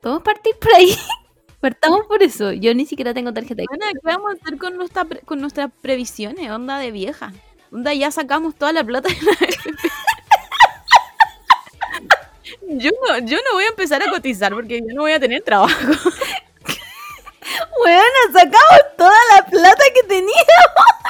Podemos 0.00 0.22
partir 0.22 0.54
por 0.58 0.72
ahí. 0.74 0.94
Partamos 1.60 2.06
por 2.06 2.22
eso. 2.22 2.50
Yo 2.52 2.74
ni 2.74 2.86
siquiera 2.86 3.12
tengo 3.14 3.32
tarjeta 3.32 3.60
de 3.62 3.66
crédito. 3.66 3.84
Bueno, 3.86 4.00
¿qué 4.02 4.06
vamos 4.06 4.32
a 4.32 4.42
hacer 4.42 4.58
con, 4.58 4.76
nuestra 4.76 5.06
con 5.26 5.40
nuestras 5.40 5.70
previsiones? 5.82 6.50
Onda 6.50 6.78
de 6.78 6.90
vieja. 6.90 7.32
Onda 7.70 7.92
ya 7.94 8.10
sacamos 8.10 8.54
toda 8.56 8.72
la 8.72 8.82
plata 8.82 9.08
de 9.10 9.16
la. 9.22 9.32
Yo 12.78 12.90
no, 12.90 13.18
yo 13.18 13.36
no 13.38 13.54
voy 13.54 13.64
a 13.64 13.68
empezar 13.68 14.02
a 14.02 14.10
cotizar 14.10 14.52
porque 14.54 14.80
yo 14.80 14.94
no 14.94 15.02
voy 15.02 15.12
a 15.12 15.20
tener 15.20 15.42
trabajo. 15.42 15.74
Bueno, 17.78 18.18
sacamos 18.32 18.96
toda 18.96 19.18
la 19.36 19.44
plata 19.44 19.82
que 19.94 20.02
teníamos 20.04 20.32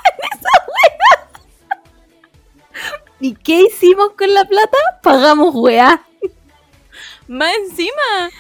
en 0.08 0.38
esa 0.38 0.50
wea. 0.66 1.28
¿Y 3.20 3.34
qué 3.34 3.62
hicimos 3.62 4.12
con 4.16 4.32
la 4.32 4.44
plata? 4.44 4.78
Pagamos 5.02 5.54
weá. 5.54 6.02
Más 7.28 7.54
encima. 7.56 8.30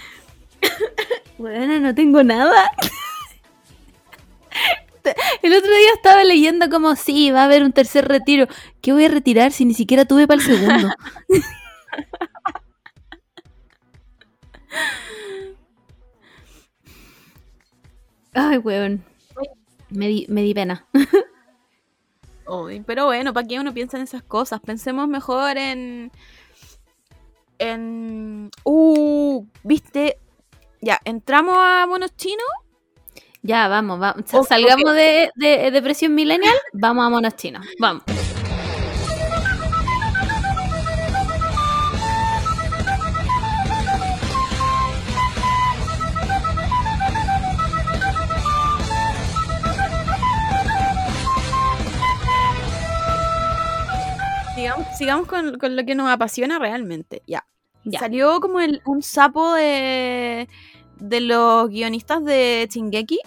Bueno, 1.38 1.80
no 1.80 1.94
tengo 1.94 2.22
nada. 2.22 2.70
El 5.42 5.54
otro 5.54 5.70
día 5.70 5.92
estaba 5.94 6.24
leyendo 6.24 6.70
como, 6.70 6.96
sí, 6.96 7.30
va 7.30 7.42
a 7.42 7.44
haber 7.44 7.62
un 7.62 7.72
tercer 7.72 8.08
retiro. 8.08 8.46
¿Qué 8.80 8.92
voy 8.92 9.04
a 9.04 9.08
retirar 9.08 9.52
si 9.52 9.64
ni 9.64 9.74
siquiera 9.74 10.04
tuve 10.04 10.26
para 10.26 10.40
el 10.40 10.46
segundo? 10.46 10.88
Ay, 18.34 18.58
weón. 18.58 19.04
Me 19.90 20.08
di, 20.08 20.26
me 20.28 20.42
di 20.42 20.54
pena. 20.54 20.86
Uy, 22.46 22.82
pero 22.86 23.06
bueno, 23.06 23.32
¿para 23.32 23.46
qué 23.46 23.60
uno 23.60 23.72
piensa 23.74 23.96
en 23.96 24.04
esas 24.04 24.22
cosas? 24.22 24.60
Pensemos 24.60 25.08
mejor 25.08 25.56
en. 25.58 26.10
En. 27.58 28.50
Uh, 28.64 29.46
¿viste? 29.62 30.18
Ya, 30.80 31.00
entramos 31.04 31.56
a 31.58 31.86
monos 31.86 32.16
chinos. 32.16 32.46
Ya, 33.42 33.68
vamos, 33.68 33.98
vamos. 33.98 34.24
Salgamos 34.48 34.94
de, 34.94 35.30
de 35.36 35.70
depresión 35.70 36.14
millennial, 36.14 36.54
vamos 36.72 37.04
a 37.06 37.08
monos 37.08 37.36
chinos. 37.36 37.66
Vamos. 37.78 38.02
Sigamos, 55.02 55.26
con, 55.26 55.58
con 55.58 55.74
lo 55.74 55.84
que 55.84 55.94
nos 55.94 56.08
apasiona 56.08 56.58
realmente. 56.58 57.22
Ya. 57.26 57.44
Ya. 57.84 57.98
Salió 57.98 58.40
como 58.40 58.60
el, 58.60 58.80
un 58.86 59.02
sapo 59.02 59.54
de, 59.54 60.48
de 61.00 61.20
los 61.20 61.68
guionistas 61.68 62.24
de 62.24 62.68
Chingeki. 62.70 63.18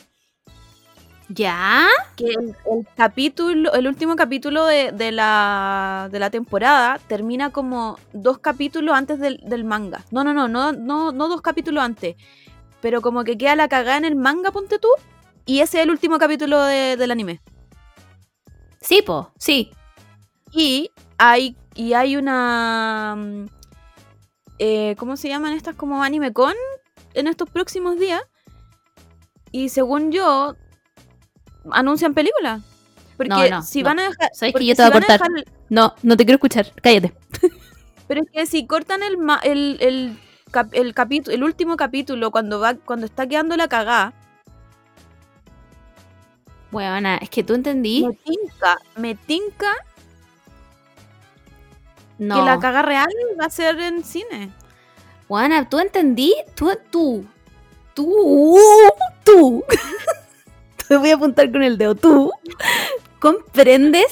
¿Ya? 1.27 1.87
Que 2.15 2.27
el, 2.27 2.55
el 2.71 2.87
capítulo, 2.95 3.73
el 3.73 3.87
último 3.87 4.15
capítulo 4.15 4.65
de, 4.65 4.91
de 4.91 5.11
la, 5.11 6.07
de 6.11 6.19
la 6.19 6.29
temporada 6.29 6.99
termina 7.07 7.49
como 7.49 7.97
dos 8.13 8.37
capítulos 8.37 8.95
antes 8.95 9.19
del, 9.19 9.41
del 9.43 9.63
manga. 9.65 10.05
No, 10.11 10.23
no, 10.23 10.33
no, 10.33 10.47
no, 10.47 10.71
no, 10.71 11.11
no 11.11 11.27
dos 11.27 11.41
capítulos 11.41 11.83
antes. 11.83 12.15
Pero 12.79 13.01
como 13.01 13.23
que 13.23 13.37
queda 13.37 13.55
la 13.55 13.67
cagada 13.67 13.97
en 13.97 14.05
el 14.05 14.15
manga, 14.15 14.51
ponte 14.51 14.77
tú. 14.79 14.87
Y 15.45 15.59
ese 15.59 15.79
es 15.79 15.83
el 15.83 15.89
último 15.91 16.19
capítulo 16.19 16.61
de- 16.61 16.95
del 16.95 17.11
anime. 17.11 17.41
Sí, 18.79 19.01
po, 19.01 19.31
sí. 19.37 19.71
Y 20.51 20.91
hay, 21.17 21.57
y 21.75 21.93
hay 21.93 22.15
una. 22.17 23.15
mm, 23.17 23.45
eh, 24.59 24.95
¿Cómo 24.97 25.17
se 25.17 25.27
llaman 25.29 25.53
estas? 25.53 25.75
Como 25.75 26.01
anime 26.03 26.31
con 26.33 26.53
en 27.13 27.27
estos 27.27 27.49
próximos 27.49 27.99
días. 27.99 28.21
Y 29.51 29.69
según 29.69 30.11
yo, 30.11 30.55
anuncian 31.71 32.13
películas. 32.13 32.61
Porque 33.17 33.29
No, 33.29 33.47
no, 33.49 33.61
si 33.63 33.81
no. 33.81 33.85
van 33.89 33.99
a 33.99 34.03
dejar. 34.09 34.29
¿Sabes 34.33 34.53
que 34.55 34.65
yo 34.65 34.75
te 34.75 34.81
voy 34.81 34.91
a 34.91 34.93
si 34.93 34.99
cortar? 34.99 35.19
dejar- 35.31 35.45
No, 35.69 35.93
no 36.03 36.17
te 36.17 36.25
quiero 36.25 36.35
escuchar. 36.35 36.71
Cállate. 36.81 37.13
pero 38.07 38.21
es 38.21 38.27
que 38.31 38.45
si 38.45 38.65
cortan 38.67 39.03
el, 39.03 39.17
ma- 39.17 39.39
el, 39.43 39.77
el, 39.79 40.19
cap- 40.51 40.73
el, 40.73 40.93
capítulo, 40.93 41.33
el 41.35 41.43
último 41.43 41.77
capítulo, 41.77 42.31
cuando 42.31 42.59
va 42.59 42.75
cuando 42.75 43.05
está 43.05 43.27
quedando 43.27 43.55
la 43.55 43.67
cagada, 43.69 44.13
Bueno, 46.71 47.09
es 47.21 47.29
que 47.29 47.43
tú 47.43 47.53
entendí. 47.53 48.05
me 48.05 48.13
tinca, 48.15 48.77
me 48.97 49.15
tinca 49.15 49.71
No. 52.17 52.35
que 52.35 52.41
la 52.41 52.59
caga 52.59 52.81
real 52.81 53.09
va 53.39 53.45
a 53.45 53.49
ser 53.49 53.79
en 53.79 54.03
cine. 54.03 54.51
Juana, 55.27 55.67
¿tú 55.69 55.79
entendí? 55.79 56.33
Tú, 56.55 56.71
tú, 56.91 57.25
tú, 57.93 58.57
tú. 59.23 59.63
Te 60.87 60.97
voy 60.97 61.09
a 61.09 61.15
apuntar 61.15 61.51
con 61.51 61.63
el 61.63 61.77
dedo. 61.77 61.95
Tú 61.95 62.31
comprendes 63.19 64.05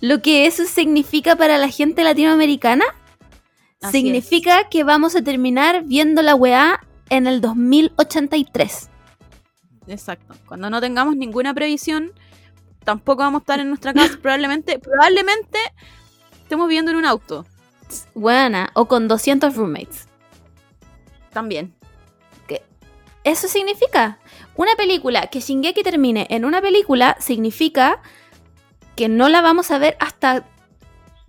lo 0.00 0.20
que 0.20 0.46
eso 0.46 0.66
significa 0.66 1.36
para 1.36 1.56
la 1.56 1.68
gente 1.68 2.04
latinoamericana? 2.04 2.84
Así 3.80 4.02
significa 4.02 4.68
que 4.68 4.84
vamos 4.84 5.16
a 5.16 5.22
terminar 5.22 5.84
viendo 5.84 6.20
la 6.20 6.34
weá 6.34 6.80
en 7.08 7.26
el 7.26 7.40
2083. 7.40 8.90
Exacto. 9.86 10.34
Cuando 10.46 10.68
no 10.68 10.80
tengamos 10.80 11.16
ninguna 11.16 11.54
previsión, 11.54 12.12
tampoco 12.84 13.22
vamos 13.22 13.40
a 13.40 13.42
estar 13.42 13.60
en 13.60 13.68
nuestra 13.68 13.94
casa. 13.94 14.18
probablemente, 14.22 14.78
probablemente 14.78 15.58
estemos 16.50 16.66
viviendo 16.66 16.90
en 16.90 16.96
un 16.96 17.04
auto. 17.04 17.46
Buena, 18.12 18.70
o 18.74 18.86
con 18.86 19.06
200 19.06 19.54
roommates. 19.54 20.08
También. 21.32 21.74
Eso 23.22 23.48
significa. 23.48 24.18
Una 24.56 24.74
película, 24.76 25.26
que 25.26 25.40
Shingeki 25.40 25.82
termine 25.82 26.26
en 26.30 26.46
una 26.46 26.62
película, 26.62 27.16
significa 27.20 28.00
que 28.96 29.08
no 29.10 29.28
la 29.28 29.42
vamos 29.42 29.70
a 29.70 29.78
ver 29.78 29.94
hasta 30.00 30.46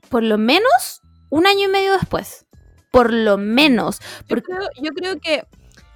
por 0.09 0.24
lo 0.24 0.38
menos 0.38 1.01
un 1.30 1.45
año 1.45 1.65
y 1.65 1.67
medio 1.67 1.91
después. 1.91 2.45
Por 2.91 3.11
lo 3.11 3.38
menos. 3.38 3.99
Yo 3.99 4.05
Porque- 4.30 4.45
creo, 4.53 4.69
yo 4.82 4.91
creo 4.93 5.19
que 5.19 5.45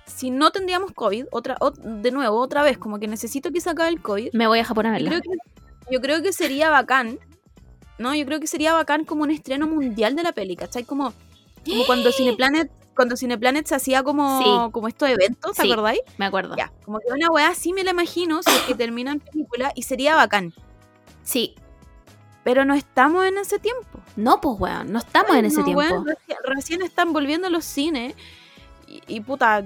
si 0.05 0.31
no 0.31 0.51
tendríamos 0.51 0.91
COVID, 0.91 1.27
otra, 1.31 1.55
ot- 1.59 1.79
de 1.79 2.11
nuevo, 2.11 2.39
otra 2.41 2.61
vez, 2.61 2.77
como 2.77 2.99
que 2.99 3.07
necesito 3.07 3.51
que 3.53 3.61
se 3.61 3.69
acabe 3.69 3.89
el 3.89 4.01
COVID. 4.01 4.33
Me 4.33 4.47
voy 4.47 4.59
a 4.59 4.65
Japón 4.65 4.85
a 4.87 4.91
verla. 4.91 5.09
creo, 5.11 5.21
que, 5.21 5.93
yo 5.93 6.01
creo 6.01 6.21
que 6.21 6.33
sería 6.33 6.69
bacán. 6.69 7.19
No, 7.97 8.13
yo 8.13 8.25
creo 8.25 8.39
que 8.39 8.47
sería 8.47 8.73
bacán 8.73 9.05
como 9.05 9.23
un 9.23 9.31
estreno 9.31 9.67
mundial 9.67 10.15
de 10.15 10.23
la 10.23 10.31
peli, 10.33 10.55
¿cachai? 10.55 10.83
Como, 10.83 11.13
como 11.65 11.85
cuando 11.85 12.11
Cineplanet, 12.11 12.69
cuando 12.95 13.15
Cineplanet 13.15 13.65
se 13.67 13.75
hacía 13.75 14.03
como, 14.03 14.41
Sí. 14.41 14.71
como 14.71 14.87
estos 14.87 15.09
eventos, 15.09 15.55
¿te 15.55 15.61
Sí. 15.63 15.71
acordáis? 15.71 16.01
Me 16.17 16.25
acuerdo. 16.25 16.55
Ya, 16.57 16.71
como 16.83 16.99
que 16.99 17.11
una 17.13 17.29
weá 17.29 17.49
así 17.49 17.71
me 17.73 17.83
la 17.83 17.91
imagino, 17.91 18.41
si 18.43 18.49
es 18.51 18.61
que 18.63 18.75
termina 18.75 19.11
en 19.13 19.19
película, 19.21 19.71
y 19.75 19.83
sería 19.83 20.15
bacán. 20.15 20.53
Sí. 21.23 21.55
Pero 22.43 22.63
no 22.65 22.73
estamos 22.75 23.25
en 23.25 23.37
ese 23.37 23.57
tiempo. 23.59 23.99
No, 24.15 24.39
pues 24.39 24.59
weón, 24.59 24.91
no 24.91 24.99
estamos 24.99 25.35
en 25.35 25.45
ese 25.45 25.59
No, 25.59 25.63
tiempo. 25.65 25.79
weón, 25.79 26.05
recién, 26.05 26.37
recién 26.43 26.81
están 26.83 27.11
volviendo 27.13 27.47
a 27.47 27.49
los 27.49 27.65
cines. 27.65 28.13
Y, 28.87 29.01
y, 29.07 29.19
puta, 29.21 29.63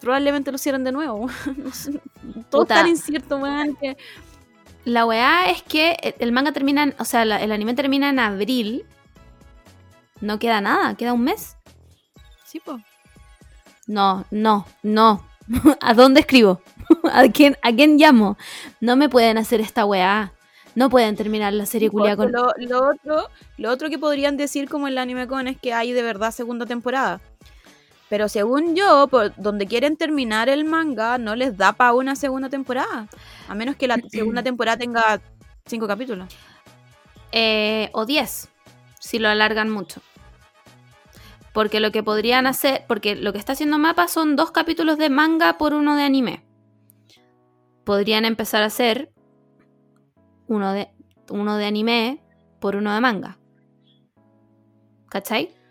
probablemente 0.00 0.52
lo 0.52 0.58
cierren 0.58 0.84
de 0.84 0.92
nuevo. 0.92 1.28
Todo 2.50 2.62
Puta. 2.62 2.74
tan 2.74 2.88
incierto, 2.88 3.36
weón, 3.38 3.74
que... 3.76 3.96
La 4.84 5.06
weá 5.06 5.50
es 5.50 5.62
que 5.62 6.14
el- 6.18 6.32
manga 6.32 6.52
termina, 6.52 6.82
en- 6.82 6.94
o 6.98 7.04
sea, 7.04 7.24
la- 7.24 7.42
el 7.42 7.52
anime 7.52 7.74
termina 7.74 8.10
en 8.10 8.18
abril. 8.18 8.84
No 10.20 10.38
queda 10.38 10.60
nada, 10.60 10.94
queda 10.96 11.12
un 11.12 11.22
mes. 11.22 11.56
Sí, 12.44 12.60
po. 12.60 12.80
No, 13.86 14.24
no, 14.30 14.66
no. 14.82 15.24
¿A 15.80 15.94
dónde 15.94 16.20
escribo? 16.20 16.60
¿A 17.12 17.28
quién, 17.28 17.56
¿A 17.62 17.72
quién 17.72 17.96
llamo? 17.96 18.36
No 18.80 18.96
me 18.96 19.08
pueden 19.08 19.38
hacer 19.38 19.60
esta 19.60 19.84
weá. 19.84 20.32
No 20.74 20.90
pueden 20.90 21.14
terminar 21.14 21.52
la 21.52 21.66
serie 21.66 21.88
culia 21.88 22.16
con. 22.16 22.32
lo, 22.32 22.52
lo 22.58 22.88
otro, 22.90 23.28
lo 23.58 23.70
otro 23.70 23.88
que 23.90 23.98
podrían 23.98 24.36
decir 24.36 24.68
como 24.68 24.88
el 24.88 24.98
anime 24.98 25.28
con 25.28 25.46
es 25.46 25.56
que 25.56 25.72
hay 25.72 25.92
de 25.92 26.02
verdad 26.02 26.32
segunda 26.32 26.66
temporada. 26.66 27.20
Pero 28.14 28.28
según 28.28 28.76
yo, 28.76 29.08
por 29.08 29.34
donde 29.34 29.66
quieren 29.66 29.96
terminar 29.96 30.48
el 30.48 30.64
manga, 30.64 31.18
no 31.18 31.34
les 31.34 31.56
da 31.56 31.72
para 31.72 31.94
una 31.94 32.14
segunda 32.14 32.48
temporada. 32.48 33.08
A 33.48 33.56
menos 33.56 33.74
que 33.74 33.88
la 33.88 33.96
segunda 34.08 34.40
temporada 34.40 34.76
tenga 34.76 35.20
cinco 35.66 35.88
capítulos. 35.88 36.28
Eh, 37.32 37.90
o 37.92 38.06
10, 38.06 38.48
si 39.00 39.18
lo 39.18 39.28
alargan 39.28 39.68
mucho. 39.68 40.00
Porque 41.52 41.80
lo 41.80 41.90
que 41.90 42.04
podrían 42.04 42.46
hacer, 42.46 42.84
porque 42.86 43.16
lo 43.16 43.32
que 43.32 43.40
está 43.40 43.54
haciendo 43.54 43.80
Mapa 43.80 44.06
son 44.06 44.36
dos 44.36 44.52
capítulos 44.52 44.96
de 44.96 45.10
manga 45.10 45.58
por 45.58 45.74
uno 45.74 45.96
de 45.96 46.04
anime. 46.04 46.44
Podrían 47.82 48.24
empezar 48.24 48.62
a 48.62 48.66
hacer 48.66 49.10
uno 50.46 50.72
de, 50.72 50.88
uno 51.30 51.56
de 51.56 51.66
anime 51.66 52.22
por 52.60 52.76
uno 52.76 52.94
de 52.94 53.00
manga. 53.00 53.38
¿Cachai? 55.08 55.63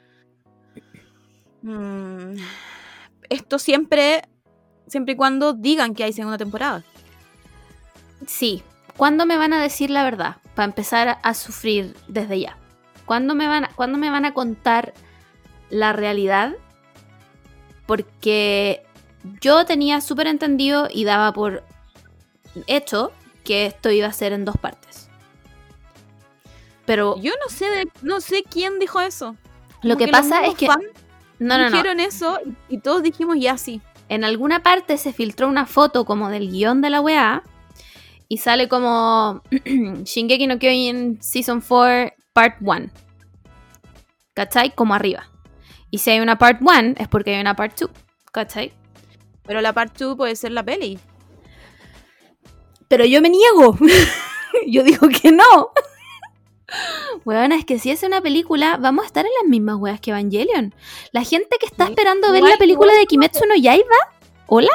Mm, 1.63 2.35
esto 3.29 3.57
siempre, 3.57 4.21
siempre 4.87 5.13
y 5.13 5.17
cuando 5.17 5.53
digan 5.53 5.95
que 5.95 6.03
hay 6.03 6.13
segunda 6.13 6.37
temporada. 6.37 6.83
Sí. 8.27 8.63
¿Cuándo 8.97 9.25
me 9.25 9.37
van 9.37 9.53
a 9.53 9.61
decir 9.61 9.89
la 9.89 10.03
verdad? 10.03 10.37
Para 10.55 10.65
empezar 10.65 11.17
a- 11.23 11.33
sufrir 11.33 11.95
desde 12.07 12.39
ya. 12.41 12.57
¿Cuándo 13.05 13.33
me 13.33 13.47
van 13.47 13.65
a, 13.65 13.69
¿cuándo 13.69 13.97
me 13.97 14.09
van 14.11 14.25
a 14.25 14.33
contar 14.33 14.93
la 15.71 15.93
realidad? 15.93 16.53
Porque 17.85 18.83
yo 19.41 19.65
tenía 19.65 19.99
súper 20.01 20.27
entendido 20.27 20.87
y 20.91 21.05
daba 21.05 21.33
por 21.33 21.63
hecho 22.67 23.11
que 23.43 23.65
esto 23.65 23.89
iba 23.89 24.07
a 24.07 24.13
ser 24.13 24.31
en 24.31 24.45
dos 24.45 24.57
partes. 24.57 25.09
Pero 26.85 27.17
Yo 27.21 27.31
no 27.43 27.49
sé 27.49 27.65
de- 27.65 27.89
no 28.01 28.21
sé 28.21 28.43
quién 28.49 28.77
dijo 28.79 29.01
eso. 29.01 29.35
lo 29.81 29.97
que 29.97 30.07
pasa 30.07 30.45
es 30.45 30.55
que... 30.55 30.67
No, 31.43 31.57
no, 31.57 31.65
no. 31.65 31.71
dijeron 31.71 31.99
eso 31.99 32.39
y, 32.69 32.75
y 32.75 32.77
todos 32.79 33.03
dijimos 33.03 33.37
ya 33.39 33.57
sí. 33.57 33.81
en 34.09 34.23
alguna 34.23 34.63
parte 34.63 34.97
se 34.97 35.13
filtró 35.13 35.47
una 35.47 35.65
foto 35.65 36.05
como 36.05 36.29
del 36.29 36.49
guion 36.49 36.81
de 36.81 36.89
la 36.89 37.01
weá 37.01 37.43
y 38.27 38.37
sale 38.37 38.67
como 38.67 39.41
Shingeki 39.65 40.47
no 40.47 40.57
Kyojin 40.57 41.21
Season 41.21 41.61
4 41.61 42.13
Part 42.33 42.55
1. 42.61 42.89
¿Cachai? 44.33 44.73
Como 44.73 44.95
arriba. 44.95 45.29
Y 45.91 45.99
si 45.99 46.09
hay 46.09 46.19
una 46.19 46.39
Part 46.39 46.59
1 46.61 46.95
es 46.97 47.07
porque 47.07 47.35
hay 47.35 47.41
una 47.41 47.55
Part 47.55 47.79
2. 47.79 47.91
¿Cachai? 48.31 48.73
Pero 49.45 49.61
la 49.61 49.73
part 49.73 49.95
2 49.97 50.17
puede 50.17 50.35
ser 50.35 50.51
la 50.51 50.63
peli. 50.63 50.97
Pero 52.87 53.05
yo 53.05 53.21
me 53.21 53.29
niego. 53.29 53.77
yo 54.67 54.83
digo 54.83 55.07
que 55.09 55.31
no. 55.31 55.71
Weona, 57.25 57.55
es 57.55 57.65
que 57.65 57.77
si 57.79 57.91
es 57.91 58.03
una 58.03 58.21
película, 58.21 58.77
vamos 58.77 59.03
a 59.03 59.07
estar 59.07 59.25
en 59.25 59.31
las 59.41 59.49
mismas 59.49 59.75
weas 59.77 59.99
que 59.99 60.11
Evangelion. 60.11 60.73
La 61.11 61.23
gente 61.23 61.57
que 61.59 61.65
está 61.65 61.85
esperando 61.85 62.31
ver 62.31 62.43
la 62.43 62.57
película 62.57 62.93
de 62.93 63.05
Kimetsu 63.05 63.45
no 63.47 63.55
Yaiba, 63.55 63.85
¿hola? 64.47 64.69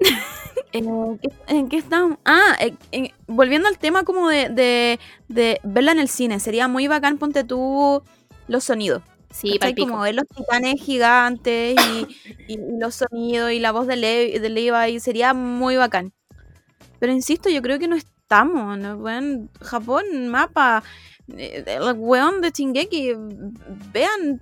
Eh, 0.74 0.82
¿qué- 1.22 1.30
¿En 1.54 1.68
qué 1.68 1.76
estamos? 1.76 2.16
Ah, 2.24 2.56
eh, 2.60 2.74
en- 2.92 3.12
volviendo 3.26 3.68
al 3.68 3.76
tema 3.78 4.04
como 4.04 4.28
de, 4.30 4.48
de, 4.48 4.98
de 5.28 5.60
verla 5.64 5.92
en 5.92 5.98
el 5.98 6.08
cine, 6.08 6.40
sería 6.40 6.66
muy 6.66 6.88
bacán, 6.88 7.18
ponte 7.18 7.44
tú 7.44 8.02
los 8.48 8.64
sonidos. 8.64 9.02
Sí. 9.30 9.58
Como 9.78 10.00
ver 10.00 10.14
los 10.14 10.26
titanes 10.28 10.80
gigantes 10.82 11.76
y, 12.48 12.58
los 12.78 12.94
sonidos 12.96 13.52
y 13.52 13.58
la 13.60 13.72
voz 13.72 13.86
de, 13.86 13.96
Le 13.96 14.40
de 14.40 14.48
Levi 14.48 14.98
sería 15.00 15.32
muy 15.34 15.76
bacán. 15.76 16.12
Pero 16.98 17.12
insisto, 17.12 17.48
yo 17.50 17.60
creo 17.62 17.78
que 17.78 17.88
no 17.88 17.96
estamos. 18.32 18.78
¿no? 18.78 18.96
Weón, 18.96 19.50
Japón, 19.60 20.28
mapa, 20.28 20.82
eh, 21.36 21.64
el 21.66 21.92
weón 21.96 22.40
de 22.40 22.50
Shingeki, 22.50 23.12
vean 23.92 24.40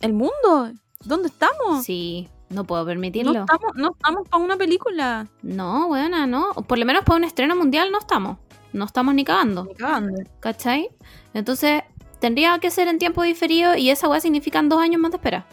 el 0.00 0.12
mundo. 0.12 0.72
¿Dónde 1.04 1.28
estamos? 1.28 1.84
Sí, 1.84 2.28
no 2.48 2.64
puedo 2.64 2.82
no 2.82 2.86
permitirlo. 2.86 3.32
estamos, 3.32 3.72
no 3.74 3.92
estamos 3.92 4.28
para 4.28 4.42
una 4.42 4.56
película. 4.56 5.26
No, 5.42 5.88
buena, 5.88 6.26
no. 6.26 6.52
Por 6.52 6.78
lo 6.78 6.86
menos 6.86 7.04
para 7.04 7.16
un 7.16 7.24
estreno 7.24 7.56
mundial 7.56 7.90
no 7.90 7.98
estamos. 7.98 8.38
No 8.72 8.84
estamos 8.84 9.14
ni 9.14 9.24
cagando. 9.24 9.64
Ni 9.64 9.74
cagando. 9.74 10.22
¿Cachai? 10.40 10.88
Entonces, 11.34 11.82
tendría 12.20 12.58
que 12.58 12.70
ser 12.70 12.88
en 12.88 12.98
tiempo 12.98 13.22
diferido 13.22 13.76
y 13.76 13.90
esa 13.90 14.08
weá 14.08 14.20
significan 14.20 14.68
dos 14.68 14.80
años 14.80 15.00
más 15.00 15.10
de 15.10 15.16
espera. 15.16 15.46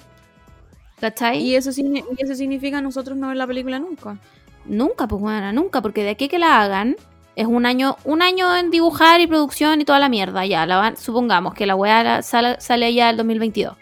¿Cachai? 1.00 1.42
Y 1.42 1.56
eso, 1.56 1.72
y 1.82 2.04
eso 2.20 2.36
significa 2.36 2.82
nosotros 2.82 3.18
no 3.18 3.30
ver 3.30 3.38
la 3.38 3.48
película 3.48 3.80
nunca. 3.80 4.20
Nunca, 4.66 5.08
pues 5.08 5.22
bueno, 5.22 5.52
nunca, 5.54 5.82
porque 5.82 6.04
de 6.04 6.12
aquí 6.12 6.28
que 6.28 6.38
la 6.38 6.62
hagan 6.62 6.96
es 7.40 7.48
un 7.48 7.66
año, 7.66 7.96
un 8.04 8.22
año 8.22 8.56
en 8.58 8.70
dibujar 8.72 9.22
y 9.22 9.28
producción 9.28 9.80
y 9.82 9.86
toda 9.86 10.00
la 10.00 10.10
mierda, 10.10 10.46
ya, 10.46 10.66
la 10.66 10.78
van- 10.78 10.98
supongamos 10.98 11.54
que 11.54 11.66
la 11.66 11.76
weá 11.76 12.22
sale, 12.22 12.60
sale 12.60 12.94
ya 12.94 13.10
el 13.10 13.18
2022. 13.18 13.76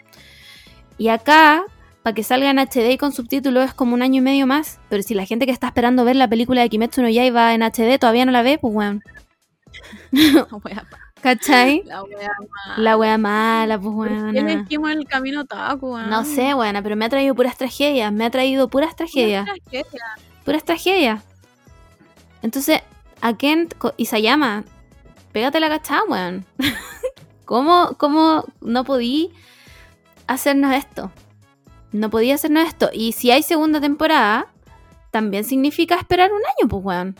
Y 0.96 1.08
acá, 1.08 1.64
para 2.02 2.14
que 2.14 2.22
salga 2.22 2.50
en 2.50 2.58
HD 2.58 2.92
y 2.92 2.98
con 2.98 3.12
subtítulos 3.12 3.64
es 3.66 3.74
como 3.74 3.94
un 3.94 4.02
año 4.02 4.18
y 4.18 4.20
medio 4.20 4.46
más, 4.46 4.78
pero 4.88 5.02
si 5.02 5.14
la 5.14 5.24
gente 5.26 5.44
que 5.46 5.52
está 5.52 5.66
esperando 5.68 6.04
ver 6.04 6.16
la 6.16 6.28
película 6.28 6.60
de 6.62 6.68
Kimetsu 6.68 7.02
no 7.02 7.08
Yaiba 7.08 7.54
en 7.54 7.62
HD 7.62 7.98
todavía 7.98 8.24
no 8.24 8.32
la 8.32 8.42
ve, 8.42 8.58
pues 8.58 8.74
weón, 8.74 9.02
La 10.12 10.46
wea, 10.64 10.84
¿cachai? 11.20 11.82
la 11.84 12.02
wea 12.04 12.30
mala. 12.38 12.78
La 12.78 12.96
wea 12.96 13.18
mala, 13.18 13.78
pues 13.80 13.94
¿Por 13.94 14.08
qué 14.08 14.14
weón. 14.14 14.36
elegimos 14.36 14.90
el 14.92 15.04
camino 15.06 15.44
taco, 15.44 15.94
weón? 15.94 16.08
No 16.10 16.24
sé, 16.24 16.54
buena, 16.54 16.82
pero 16.82 16.96
me 16.96 17.04
ha 17.04 17.08
traído 17.08 17.34
puras 17.34 17.56
tragedias, 17.56 18.12
me 18.12 18.24
ha 18.24 18.30
traído 18.30 18.68
puras 18.68 18.96
tragedias. 18.96 19.42
Una 19.42 19.54
tragedia. 19.54 20.04
puras 20.44 20.64
tragedias. 20.64 21.22
Entonces, 22.42 22.80
a 23.20 23.36
Kent 23.36 23.74
Isayama, 23.96 24.64
pégate 25.32 25.60
la 25.60 25.68
cachada, 25.68 26.02
weón. 26.08 26.44
¿Cómo, 27.44 27.94
¿Cómo 27.98 28.44
no 28.60 28.84
podí 28.84 29.32
hacernos 30.26 30.74
esto? 30.74 31.10
No 31.92 32.10
podía 32.10 32.34
hacernos 32.34 32.66
esto. 32.68 32.90
Y 32.92 33.12
si 33.12 33.30
hay 33.30 33.42
segunda 33.42 33.80
temporada, 33.80 34.46
también 35.10 35.44
significa 35.44 35.94
esperar 35.96 36.30
un 36.32 36.40
año, 36.40 36.68
pues, 36.68 36.84
weón. 36.84 37.16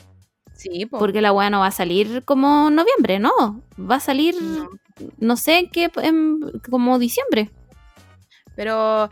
Sí, 0.54 0.86
po. 0.86 0.98
Porque 0.98 1.20
la 1.22 1.32
weá 1.32 1.48
no 1.50 1.60
va 1.60 1.68
a 1.68 1.70
salir 1.70 2.24
como 2.24 2.68
noviembre, 2.68 3.18
no. 3.20 3.62
Va 3.78 3.96
a 3.96 4.00
salir, 4.00 4.34
No. 4.42 4.68
no 5.18 5.36
sé 5.36 5.70
qué, 5.72 5.90
en- 6.02 6.40
como 6.70 6.98
diciembre. 6.98 7.50
Pero, 8.56 9.08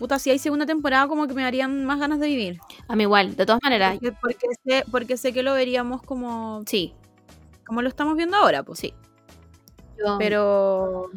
puta, 0.00 0.18
si 0.18 0.30
hay 0.30 0.40
segunda 0.40 0.66
temporada, 0.66 1.06
como 1.06 1.28
que 1.28 1.34
me 1.34 1.42
darían 1.42 1.84
más 1.84 2.00
ganas 2.00 2.18
de 2.18 2.26
vivir. 2.26 2.58
A 2.88 2.96
mí 2.96 3.04
igual, 3.04 3.36
de 3.36 3.46
todas 3.46 3.60
maneras. 3.62 3.92
Porque, 4.00 4.12
porque 4.20 4.46
sé, 4.66 4.84
porque 4.90 5.16
sé 5.16 5.32
que 5.32 5.44
lo 5.44 5.52
veríamos 5.54 6.02
como, 6.02 6.62
Sí, 6.66 6.94
como 7.64 7.82
lo 7.82 7.88
estamos 7.88 8.16
viendo 8.16 8.36
ahora, 8.36 8.64
pues. 8.64 8.80
sí. 8.80 8.94
Yo- 9.98 10.16
Pero, 10.18 11.10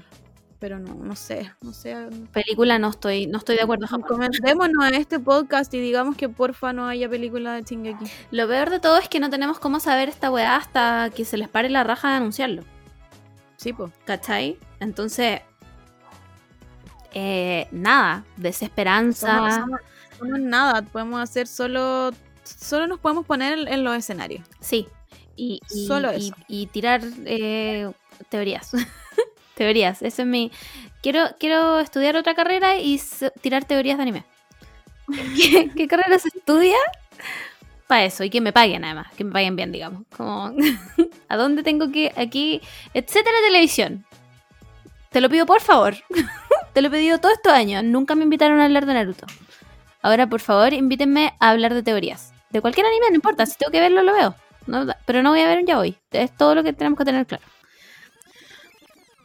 pero 0.60 0.78
no, 0.80 0.94
no 0.96 1.16
sé, 1.16 1.52
no 1.62 1.72
sé. 1.74 1.96
película 2.34 2.78
no 2.80 2.90
estoy, 2.90 3.28
no 3.28 3.38
estoy 3.38 3.56
de 3.56 3.62
acuerdo. 3.64 3.88
Japón. 3.88 4.06
Comentémonos 4.08 4.86
en 4.88 4.94
este 4.96 5.20
podcast 5.20 5.74
y 5.74 5.80
digamos 5.80 6.16
que 6.18 6.28
porfa 6.30 6.74
no 6.74 6.88
haya 6.88 7.10
película 7.10 7.54
de 7.56 7.64
Shingeki. 7.64 8.06
Lo 8.32 8.48
peor 8.48 8.70
de 8.70 8.80
todo 8.80 8.98
es 8.98 9.08
que 9.10 9.20
no 9.22 9.30
tenemos 9.30 9.60
cómo 9.60 9.80
saber 9.80 10.10
esta 10.10 10.30
weá 10.30 10.56
hasta 10.58 11.10
que 11.16 11.24
se 11.26 11.38
les 11.38 11.48
pare 11.50 11.70
la 11.70 11.84
raja 11.84 12.10
de 12.12 12.16
anunciarlo. 12.18 12.64
Sí, 13.58 13.72
pues. 13.72 13.92
¿Cachai? 14.06 14.58
Entonces, 14.82 15.40
eh, 17.14 17.68
nada, 17.72 18.24
desesperanza. 18.38 19.66
Somos 20.18 20.40
nada, 20.40 20.82
podemos 20.84 21.22
hacer 21.22 21.48
solo, 21.48 22.12
solo 22.44 22.88
nos 22.88 23.00
podemos 23.00 23.26
poner 23.26 23.68
en, 23.68 23.84
los 23.84 23.96
escenarios. 23.96 24.46
Sí. 24.60 24.88
Y, 25.36 25.60
y- 25.74 25.88
Solo 25.88 26.12
eso. 26.12 26.36
y 26.48 26.68
tirar 26.68 27.02
eh, 27.26 27.92
teorías. 28.30 28.72
teorías. 29.56 30.02
Eso 30.02 30.22
es 30.22 30.28
mi. 30.28 30.52
Quiero, 31.02 31.26
quiero 31.40 31.80
estudiar 31.80 32.16
otra 32.16 32.36
carrera 32.36 32.78
y 32.78 33.02
tirar 33.42 33.66
teorías 33.66 33.98
de 33.98 34.04
anime. 34.04 34.24
¿Qué, 35.36 35.72
qué 35.76 35.88
carrera 35.88 36.18
se 36.20 36.30
estudia? 36.30 36.78
Para 37.88 38.06
eso, 38.06 38.24
y 38.24 38.30
que 38.30 38.40
me 38.40 38.54
paguen 38.54 38.86
además, 38.86 39.08
que 39.18 39.24
me 39.26 39.32
paguen 39.32 39.56
bien, 39.56 39.72
digamos. 39.72 40.04
Como, 40.16 40.54
¿a 41.30 41.36
dónde 41.38 41.64
tengo 41.64 41.92
que 41.92 42.14
aquí? 42.16 42.62
Etcétera 42.94 43.38
televisión. 43.46 44.06
Te 45.10 45.20
lo 45.22 45.30
pido 45.30 45.46
por 45.46 45.62
favor. 45.62 45.96
Te 46.74 46.82
lo 46.82 46.88
he 46.88 46.92
pedido 46.92 47.20
todos 47.20 47.36
estos 47.36 47.54
años. 47.54 47.84
Nunca 47.84 48.16
me 48.16 48.24
invitaron 48.24 48.60
a 48.60 48.66
hablar 48.66 48.86
de 48.86 48.94
Naruto. 48.94 49.26
Ahora, 50.02 50.28
por 50.28 50.42
favor, 50.42 50.74
invítenme 50.74 51.34
a 51.40 51.52
hablar 51.52 51.74
de 51.74 51.84
teorías. 51.84 52.34
De 52.50 52.62
cualquier 52.62 52.86
anime, 52.86 53.08
no 53.10 53.16
importa. 53.16 53.46
Si 53.46 53.58
tengo 53.58 53.72
que 53.72 53.80
verlo, 53.80 54.04
lo 54.04 54.14
veo. 54.14 54.36
No, 54.68 54.86
pero 55.06 55.22
no 55.24 55.32
voy 55.32 55.42
a 55.42 55.48
ver 55.48 55.60
un 55.60 55.66
ya 55.66 55.80
hoy. 55.80 55.98
Es 56.12 56.36
todo 56.36 56.56
lo 56.56 56.64
que 56.64 56.74
tenemos 56.74 56.98
que 56.98 57.06
tener 57.06 57.26
claro. 57.26 57.44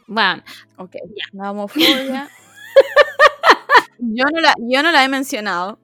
Bueno, 0.07 0.41
Ok, 0.77 0.95
la 1.33 1.51
homofobia. 1.51 2.29
yo, 3.99 4.25
no 4.33 4.39
la, 4.41 4.53
yo 4.57 4.81
no 4.83 4.91
la 4.91 5.03
he 5.03 5.09
mencionado. 5.09 5.79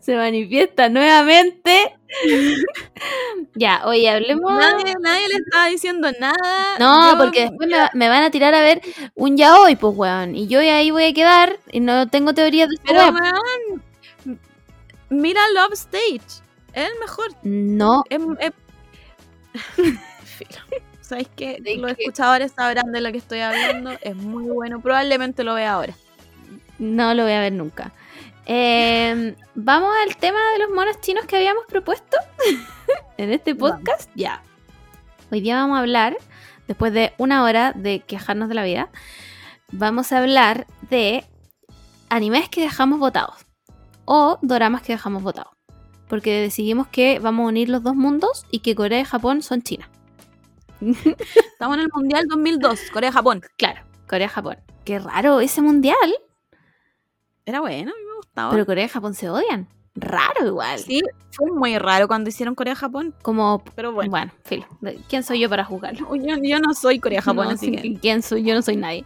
se 0.00 0.16
manifiesta 0.16 0.88
nuevamente. 0.88 1.96
ya, 3.54 3.82
oye, 3.84 4.08
hablemos. 4.10 4.52
Nadie, 4.52 4.94
nadie 5.00 5.28
le 5.28 5.34
estaba 5.36 5.66
diciendo 5.66 6.08
nada. 6.18 6.78
No, 6.78 7.12
Yo- 7.12 7.18
porque 7.18 7.42
después 7.42 7.68
me, 7.94 8.08
van 8.08 8.22
a 8.22 8.30
tirar 8.30 8.54
a 8.54 8.60
ver 8.60 8.80
un 9.14 9.36
ya 9.36 9.58
hoy, 9.58 9.76
pues, 9.76 9.94
weón. 9.96 10.34
Y 10.36 10.46
yo 10.48 10.60
ahí 10.60 10.90
voy 10.90 11.04
a 11.04 11.14
quedar 11.14 11.58
y 11.70 11.80
no 11.80 12.08
tengo 12.08 12.34
teoría 12.34 12.66
de 12.66 12.76
Pero, 12.84 13.00
weón, 13.10 13.82
mira 15.08 15.40
Love 15.54 15.72
Stage. 15.74 16.42
Es 16.72 16.88
el 16.88 16.98
mejor. 17.00 17.26
No, 17.42 18.04
Es, 18.10 18.20
es-. 18.40 18.52
¿Sabes 21.00 21.26
qué? 21.36 21.58
¿De 21.60 21.76
Los 21.76 21.94
qué? 21.96 22.02
escuchadores 22.04 22.52
sabrán 22.52 22.92
de 22.92 23.00
lo 23.00 23.10
que 23.10 23.18
estoy 23.18 23.40
hablando. 23.40 23.90
Es 24.00 24.14
muy 24.14 24.44
bueno. 24.44 24.80
Probablemente 24.80 25.42
lo 25.42 25.54
vea 25.54 25.72
ahora. 25.74 25.94
no 26.78 27.14
lo 27.14 27.24
voy 27.24 27.32
a 27.32 27.40
ver 27.40 27.52
nunca. 27.52 27.92
Eh, 28.52 29.36
Vamos 29.54 29.92
al 30.04 30.16
tema 30.16 30.40
de 30.54 30.58
los 30.58 30.70
monos 30.70 31.00
chinos 31.00 31.24
que 31.24 31.36
habíamos 31.36 31.66
propuesto 31.66 32.16
en 33.16 33.30
este 33.30 33.54
Vamos. 33.54 33.76
podcast. 33.78 34.10
Ya. 34.16 34.42
Hoy 35.30 35.40
día 35.40 35.54
vamos 35.54 35.76
a 35.76 35.80
hablar, 35.82 36.16
después 36.66 36.92
de 36.92 37.12
una 37.16 37.44
hora 37.44 37.72
de 37.76 38.00
quejarnos 38.00 38.48
de 38.48 38.56
la 38.56 38.64
vida, 38.64 38.88
vamos 39.70 40.10
a 40.10 40.18
hablar 40.18 40.66
de 40.90 41.24
animes 42.08 42.48
que 42.48 42.60
dejamos 42.62 42.98
votados 42.98 43.36
o 44.04 44.40
doramas 44.42 44.82
que 44.82 44.94
dejamos 44.94 45.22
votados. 45.22 45.52
Porque 46.08 46.40
decidimos 46.40 46.88
que 46.88 47.20
vamos 47.20 47.44
a 47.44 47.48
unir 47.50 47.68
los 47.68 47.84
dos 47.84 47.94
mundos 47.94 48.46
y 48.50 48.58
que 48.58 48.74
Corea 48.74 48.98
y 48.98 49.04
Japón 49.04 49.42
son 49.42 49.62
China. 49.62 49.88
Estamos 50.80 51.76
en 51.76 51.84
el 51.84 51.88
Mundial 51.94 52.26
2002, 52.26 52.90
Corea-Japón. 52.92 53.42
Claro, 53.56 53.82
Corea-Japón. 54.08 54.56
Qué 54.84 54.98
raro 54.98 55.38
ese 55.38 55.62
mundial, 55.62 56.16
Era 57.46 57.60
bueno, 57.60 57.92
pero 58.50 58.66
Corea 58.66 58.84
y 58.84 58.88
Japón 58.88 59.14
se 59.14 59.28
odian. 59.28 59.68
Raro 59.96 60.46
igual. 60.46 60.78
sí, 60.78 61.02
fue 61.32 61.50
muy 61.50 61.76
raro 61.78 62.06
cuando 62.06 62.28
hicieron 62.30 62.54
Corea-Japón. 62.54 63.14
Como, 63.22 63.62
Pero 63.74 63.92
bueno, 63.92 64.10
bueno, 64.10 64.32
filo. 64.44 64.66
¿Quién 65.08 65.22
soy 65.24 65.40
yo 65.40 65.48
para 65.48 65.64
juzgarlo? 65.64 66.14
yo, 66.14 66.36
yo 66.42 66.60
no 66.60 66.74
soy 66.74 67.00
Corea-Japón, 67.00 67.48
No, 67.48 67.54
así 67.54 67.66
sí, 67.66 67.76
que. 67.76 67.94
¿Quién 68.00 68.22
soy? 68.22 68.44
Yo 68.44 68.54
no 68.54 68.62
soy 68.62 68.76
nadie. 68.76 69.04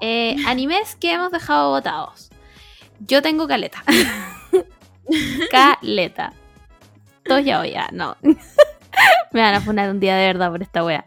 Eh, 0.00 0.36
animes 0.46 0.96
que 0.96 1.12
hemos 1.12 1.30
dejado 1.30 1.70
votados. 1.70 2.30
Yo 3.00 3.22
tengo 3.22 3.46
caleta. 3.46 3.82
caleta. 5.50 6.32
Todos 7.24 7.44
ya 7.44 7.88
no. 7.92 8.16
Me 9.32 9.40
van 9.40 9.54
a 9.54 9.60
poner 9.60 9.90
un 9.90 10.00
día 10.00 10.16
de 10.16 10.26
verdad 10.26 10.50
por 10.50 10.62
esta 10.62 10.84
wea. 10.84 11.04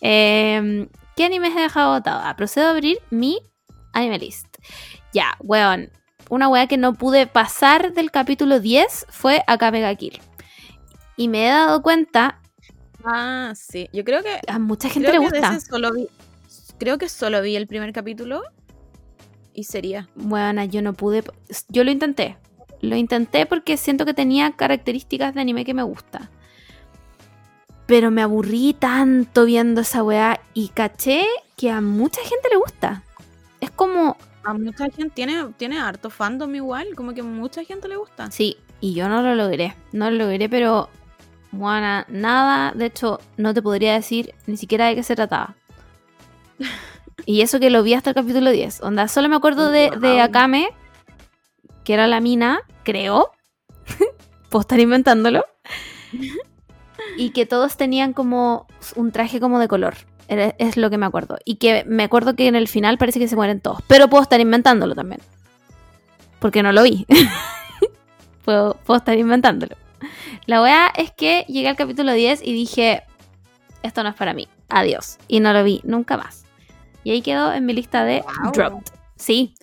Eh, 0.00 0.88
¿Qué 1.16 1.24
animes 1.24 1.56
he 1.56 1.60
dejado 1.60 1.94
votado? 1.94 2.20
Ah, 2.24 2.34
procedo 2.36 2.68
a 2.68 2.70
abrir 2.70 2.98
mi 3.10 3.38
anime 3.92 4.18
list. 4.18 4.46
Ya, 5.12 5.36
weón. 5.40 5.90
Una 6.30 6.48
wea 6.48 6.66
que 6.66 6.76
no 6.76 6.94
pude 6.94 7.26
pasar 7.26 7.92
del 7.92 8.10
capítulo 8.10 8.60
10 8.60 9.06
fue 9.10 9.42
Akame 9.46 9.96
Kill. 9.96 10.20
Y 11.16 11.28
me 11.28 11.46
he 11.46 11.50
dado 11.50 11.82
cuenta, 11.82 12.40
Ah, 13.04 13.52
sí. 13.54 13.88
Yo 13.92 14.04
creo 14.04 14.22
que. 14.22 14.40
a 14.46 14.58
mucha 14.58 14.88
gente 14.88 15.12
le 15.12 15.18
gusta. 15.18 15.60
solo 15.60 15.92
vi. 15.92 16.08
Creo 16.78 16.98
que 16.98 17.08
solo 17.08 17.42
vi 17.42 17.54
el 17.56 17.66
primer 17.66 17.92
capítulo. 17.92 18.42
Y 19.52 19.64
sería. 19.64 20.08
Bueno, 20.14 20.64
yo 20.64 20.82
no 20.82 20.94
pude. 20.94 21.22
Yo 21.68 21.84
lo 21.84 21.90
intenté. 21.90 22.38
Lo 22.80 22.96
intenté 22.96 23.46
porque 23.46 23.76
siento 23.76 24.04
que 24.04 24.14
tenía 24.14 24.52
características 24.52 25.34
de 25.34 25.40
anime 25.40 25.64
que 25.64 25.74
me 25.74 25.82
gusta. 25.82 26.30
Pero 27.86 28.10
me 28.10 28.22
aburrí 28.22 28.74
tanto 28.74 29.44
viendo 29.44 29.82
esa 29.82 30.02
weá 30.02 30.40
y 30.54 30.68
caché 30.68 31.26
que 31.56 31.70
a 31.70 31.80
mucha 31.82 32.20
gente 32.22 32.48
le 32.50 32.56
gusta. 32.56 33.02
Es 33.60 33.70
como, 33.70 34.16
A 34.44 34.54
mucha 34.54 34.84
gente 34.90 35.10
tiene, 35.14 35.52
tiene 35.56 35.78
harto 35.78 36.10
fandom 36.10 36.54
igual. 36.54 36.88
Como 36.94 37.14
que 37.14 37.20
a 37.22 37.24
mucha 37.24 37.64
gente 37.64 37.88
le 37.88 37.96
gusta. 37.96 38.30
sí, 38.30 38.56
Y 38.80 38.94
yo 38.94 39.08
no 39.08 39.22
lo 39.22 39.34
logré. 39.34 39.74
No 39.92 40.10
lo 40.10 40.24
logré, 40.26 40.48
pero. 40.48 40.88
Bueno, 41.50 42.04
nada. 42.08 42.72
De 42.72 42.86
hecho, 42.86 43.20
no 43.36 43.54
te 43.54 43.62
podría 43.62 43.94
decir 43.94 44.34
ni 44.46 44.56
siquiera 44.56 44.86
de 44.86 44.96
qué 44.96 45.02
se 45.02 45.16
trataba. 45.16 45.54
Y 47.26 47.40
eso 47.42 47.60
que 47.60 47.70
lo 47.70 47.82
vi 47.82 47.94
hasta 47.94 48.10
el 48.10 48.16
capítulo 48.16 48.50
10. 48.50 48.82
Onda, 48.82 49.08
solo 49.08 49.28
me 49.28 49.36
acuerdo 49.36 49.70
de, 49.70 49.90
de. 49.98 50.20
Akame, 50.20 50.68
que 51.84 51.94
era 51.94 52.06
la 52.06 52.20
mina, 52.20 52.60
creo. 52.82 53.30
Puedo 54.50 54.60
estar 54.60 54.80
inventándolo. 54.80 55.44
Y 57.16 57.30
que 57.30 57.46
todos 57.46 57.76
tenían 57.76 58.12
como 58.12 58.66
un 58.96 59.12
traje 59.12 59.38
como 59.38 59.58
de 59.60 59.68
color. 59.68 59.94
Es 60.28 60.76
lo 60.76 60.90
que 60.90 60.98
me 60.98 61.06
acuerdo. 61.06 61.38
Y 61.44 61.56
que 61.56 61.84
me 61.86 62.04
acuerdo 62.04 62.34
que 62.34 62.46
en 62.46 62.54
el 62.56 62.68
final 62.68 62.98
parece 62.98 63.18
que 63.18 63.28
se 63.28 63.36
mueren 63.36 63.60
todos. 63.60 63.80
Pero 63.86 64.08
puedo 64.08 64.22
estar 64.22 64.40
inventándolo 64.40 64.94
también. 64.94 65.20
Porque 66.40 66.62
no 66.62 66.72
lo 66.72 66.82
vi. 66.82 67.06
puedo, 68.44 68.76
puedo 68.84 68.98
estar 68.98 69.16
inventándolo. 69.18 69.76
La 70.46 70.62
weá 70.62 70.88
es 70.96 71.10
que 71.12 71.44
llegué 71.48 71.68
al 71.68 71.76
capítulo 71.76 72.12
10 72.12 72.42
y 72.42 72.52
dije, 72.52 73.02
esto 73.82 74.02
no 74.02 74.10
es 74.10 74.14
para 74.14 74.34
mí. 74.34 74.48
Adiós. 74.68 75.18
Y 75.28 75.40
no 75.40 75.52
lo 75.52 75.64
vi 75.64 75.80
nunca 75.84 76.16
más. 76.16 76.44
Y 77.02 77.10
ahí 77.10 77.22
quedó 77.22 77.52
en 77.52 77.66
mi 77.66 77.72
lista 77.72 78.04
de 78.04 78.22
Wow. 78.42 78.52
dropped. 78.52 78.92
Sí. 79.16 79.54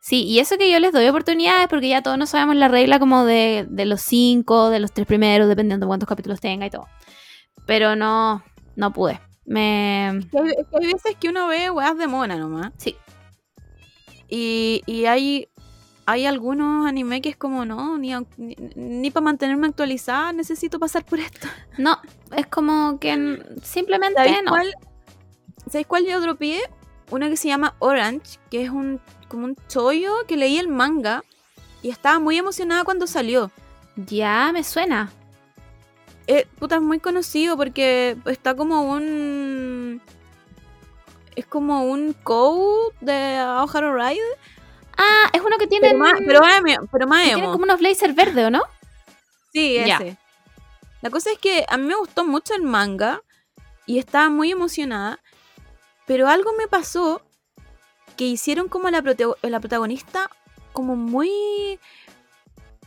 Sí, 0.00 0.24
y 0.24 0.40
eso 0.40 0.58
que 0.58 0.70
yo 0.70 0.80
les 0.80 0.92
doy 0.92 1.06
oportunidades 1.06 1.68
porque 1.68 1.88
ya 1.88 2.02
todos 2.02 2.18
no 2.18 2.26
sabemos 2.26 2.56
la 2.56 2.66
regla 2.68 2.98
como 2.98 3.24
de, 3.24 3.66
de 3.68 3.84
los 3.86 4.00
cinco, 4.02 4.68
de 4.68 4.80
los 4.80 4.92
tres 4.92 5.06
primeros, 5.06 5.48
dependiendo 5.48 5.86
de 5.86 5.88
cuántos 5.88 6.08
capítulos 6.08 6.40
tenga 6.40 6.66
y 6.66 6.70
todo. 6.70 6.88
Pero 7.66 7.94
no, 7.94 8.42
no 8.74 8.92
pude. 8.92 9.20
Me... 9.44 10.08
Hay, 10.08 10.92
veces 10.92 11.16
que 11.18 11.28
uno 11.28 11.48
ve 11.48 11.70
weas 11.70 11.96
de 11.96 12.06
mona 12.06 12.36
nomás. 12.36 12.72
Sí, 12.76 12.96
Y, 14.28 14.82
y 14.86 15.06
hay, 15.06 15.48
hay 16.06 16.26
algunos 16.26 16.86
anime 16.86 17.20
que 17.20 17.28
es 17.30 17.36
como, 17.36 17.64
no, 17.64 17.98
ni, 17.98 18.12
ni, 18.36 19.10
para 19.10 19.24
mantenerme 19.24 19.66
actualizada 19.66 20.32
necesito 20.32 20.78
pasar 20.78 21.04
por 21.04 21.18
esto. 21.18 21.48
no, 21.78 21.98
es 22.36 22.46
como 22.46 22.98
que 22.98 23.42
simplemente 23.62 24.16
¿Sabéis 24.16 24.42
no. 24.44 24.50
cuál, 24.50 24.74
¿Sabéis 25.66 25.86
cuál 25.86 26.06
yo 26.06 26.20
dropié? 26.20 26.60
Una 27.10 27.28
que 27.28 27.36
se 27.36 27.48
llama 27.48 27.74
Orange, 27.78 28.38
que 28.50 28.62
es 28.62 28.70
un 28.70 29.00
como 29.28 29.44
un 29.44 29.56
chollo 29.68 30.12
que 30.28 30.36
leí 30.36 30.58
el 30.58 30.68
manga 30.68 31.24
y 31.82 31.90
estaba 31.90 32.18
muy 32.18 32.36
emocionada 32.36 32.84
cuando 32.84 33.06
salió. 33.06 33.50
Ya 33.96 34.50
me 34.52 34.62
suena. 34.64 35.10
Eh, 36.26 36.46
puta, 36.58 36.76
es 36.76 36.82
muy 36.82 37.00
conocido 37.00 37.56
porque 37.56 38.16
está 38.26 38.54
como 38.54 38.82
un... 38.82 40.00
Es 41.34 41.46
como 41.46 41.84
un 41.84 42.12
code 42.12 42.94
de 43.00 43.36
Aoharu 43.36 43.94
Ride. 43.94 44.20
Ah, 44.96 45.30
es 45.32 45.40
uno 45.40 45.56
que 45.58 45.66
tiene, 45.66 45.88
Pero 45.88 45.98
más, 45.98 46.12
pero 46.18 46.40
pero 46.92 47.06
más 47.06 47.24
tiene 47.24 47.42
como 47.42 47.64
unos 47.64 47.80
blazers 47.80 48.14
verdes, 48.14 48.46
¿o 48.46 48.50
no? 48.50 48.62
Sí, 49.52 49.76
ese. 49.78 50.18
La 51.00 51.10
cosa 51.10 51.30
es 51.32 51.38
que 51.38 51.64
a 51.68 51.76
mí 51.78 51.86
me 51.86 51.96
gustó 51.96 52.24
mucho 52.24 52.54
el 52.54 52.62
manga 52.62 53.22
y 53.86 53.98
estaba 53.98 54.28
muy 54.28 54.52
emocionada, 54.52 55.20
pero 56.06 56.28
algo 56.28 56.52
me 56.56 56.68
pasó 56.68 57.22
que 58.16 58.24
hicieron 58.24 58.68
como 58.68 58.90
la, 58.90 59.02
la 59.42 59.60
protagonista 59.60 60.30
como 60.72 60.94
muy 60.94 61.80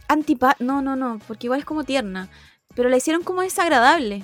antipa... 0.07 0.55
No, 0.59 0.81
no, 0.81 0.95
no, 0.95 1.19
porque 1.27 1.47
igual 1.47 1.59
es 1.59 1.65
como 1.65 1.83
tierna, 1.83 2.29
pero 2.75 2.89
la 2.89 2.97
hicieron 2.97 3.23
como 3.23 3.41
desagradable. 3.41 4.23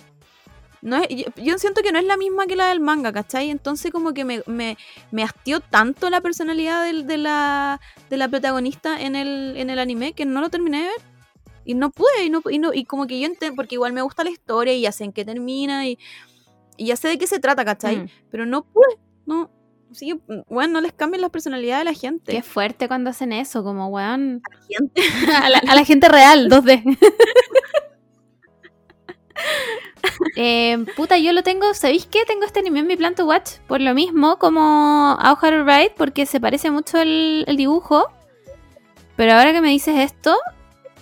No 0.83 0.97
es, 0.97 1.07
yo, 1.09 1.25
yo 1.35 1.57
siento 1.59 1.81
que 1.83 1.91
no 1.91 1.99
es 1.99 2.05
la 2.05 2.17
misma 2.17 2.47
que 2.47 2.55
la 2.55 2.67
del 2.69 2.79
manga, 2.79 3.13
¿cachai? 3.13 3.51
Entonces 3.51 3.91
como 3.91 4.13
que 4.15 4.25
me, 4.25 4.41
me, 4.47 4.77
me 5.11 5.23
hastió 5.23 5.59
tanto 5.59 6.09
la 6.09 6.21
personalidad 6.21 6.83
del- 6.83 7.05
de, 7.05 7.17
la, 7.19 7.79
de 8.09 8.17
la 8.17 8.27
protagonista 8.27 8.99
en 8.99 9.15
el, 9.15 9.55
en 9.57 9.69
el 9.69 9.77
anime 9.77 10.13
que 10.13 10.25
no 10.25 10.41
lo 10.41 10.49
terminé 10.49 10.79
de 10.79 10.83
ver. 10.85 11.01
Y 11.65 11.75
no 11.75 11.91
pude, 11.91 12.25
y, 12.25 12.31
no, 12.31 12.41
y, 12.49 12.57
no- 12.57 12.73
y 12.73 12.85
como 12.85 13.05
que 13.05 13.19
yo 13.19 13.27
entiendo, 13.27 13.55
porque 13.55 13.75
igual 13.75 13.93
me 13.93 14.01
gusta 14.01 14.23
la 14.23 14.31
historia 14.31 14.73
y 14.73 14.81
ya 14.81 14.91
sé 14.91 15.03
en 15.03 15.13
qué 15.13 15.23
termina 15.23 15.87
y, 15.87 15.99
y 16.77 16.87
ya 16.87 16.95
sé 16.95 17.09
de 17.09 17.19
qué 17.19 17.27
se 17.27 17.39
trata, 17.39 17.63
¿cachai? 17.63 17.97
Mm. 17.97 18.07
Pero 18.31 18.45
no 18.47 18.63
pude, 18.63 18.97
no. 19.27 19.51
Sí, 19.91 20.19
bueno, 20.49 20.73
no 20.73 20.81
les 20.81 20.93
cambien 20.93 21.21
la 21.21 21.29
personalidad 21.29 21.77
de 21.77 21.83
la 21.83 21.93
gente. 21.93 22.31
Qué 22.31 22.41
fuerte 22.41 22.87
cuando 22.87 23.09
hacen 23.11 23.33
eso, 23.33 23.61
como 23.63 23.89
weón. 23.89 24.41
gente? 24.67 25.01
a, 25.35 25.49
la, 25.51 25.59
a 25.59 25.75
la 25.75 25.83
gente 25.85 26.07
real, 26.09 26.49
2D. 26.49 26.97
Eh, 30.35 30.85
puta, 30.95 31.17
yo 31.17 31.33
lo 31.33 31.43
tengo, 31.43 31.73
¿sabéis 31.73 32.05
qué? 32.05 32.25
Tengo 32.25 32.45
este 32.45 32.59
anime 32.59 32.79
en 32.79 32.87
mi 32.87 32.95
plan 32.95 33.15
to 33.15 33.25
watch 33.25 33.53
por 33.67 33.81
lo 33.81 33.93
mismo 33.93 34.37
como 34.37 35.17
Aoharu 35.19 35.63
Ride, 35.63 35.93
porque 35.97 36.25
se 36.25 36.39
parece 36.39 36.71
mucho 36.71 36.99
el, 36.99 37.43
el 37.47 37.57
dibujo. 37.57 38.07
Pero 39.15 39.33
ahora 39.33 39.51
que 39.51 39.61
me 39.61 39.69
dices 39.69 39.99
esto, 39.99 40.35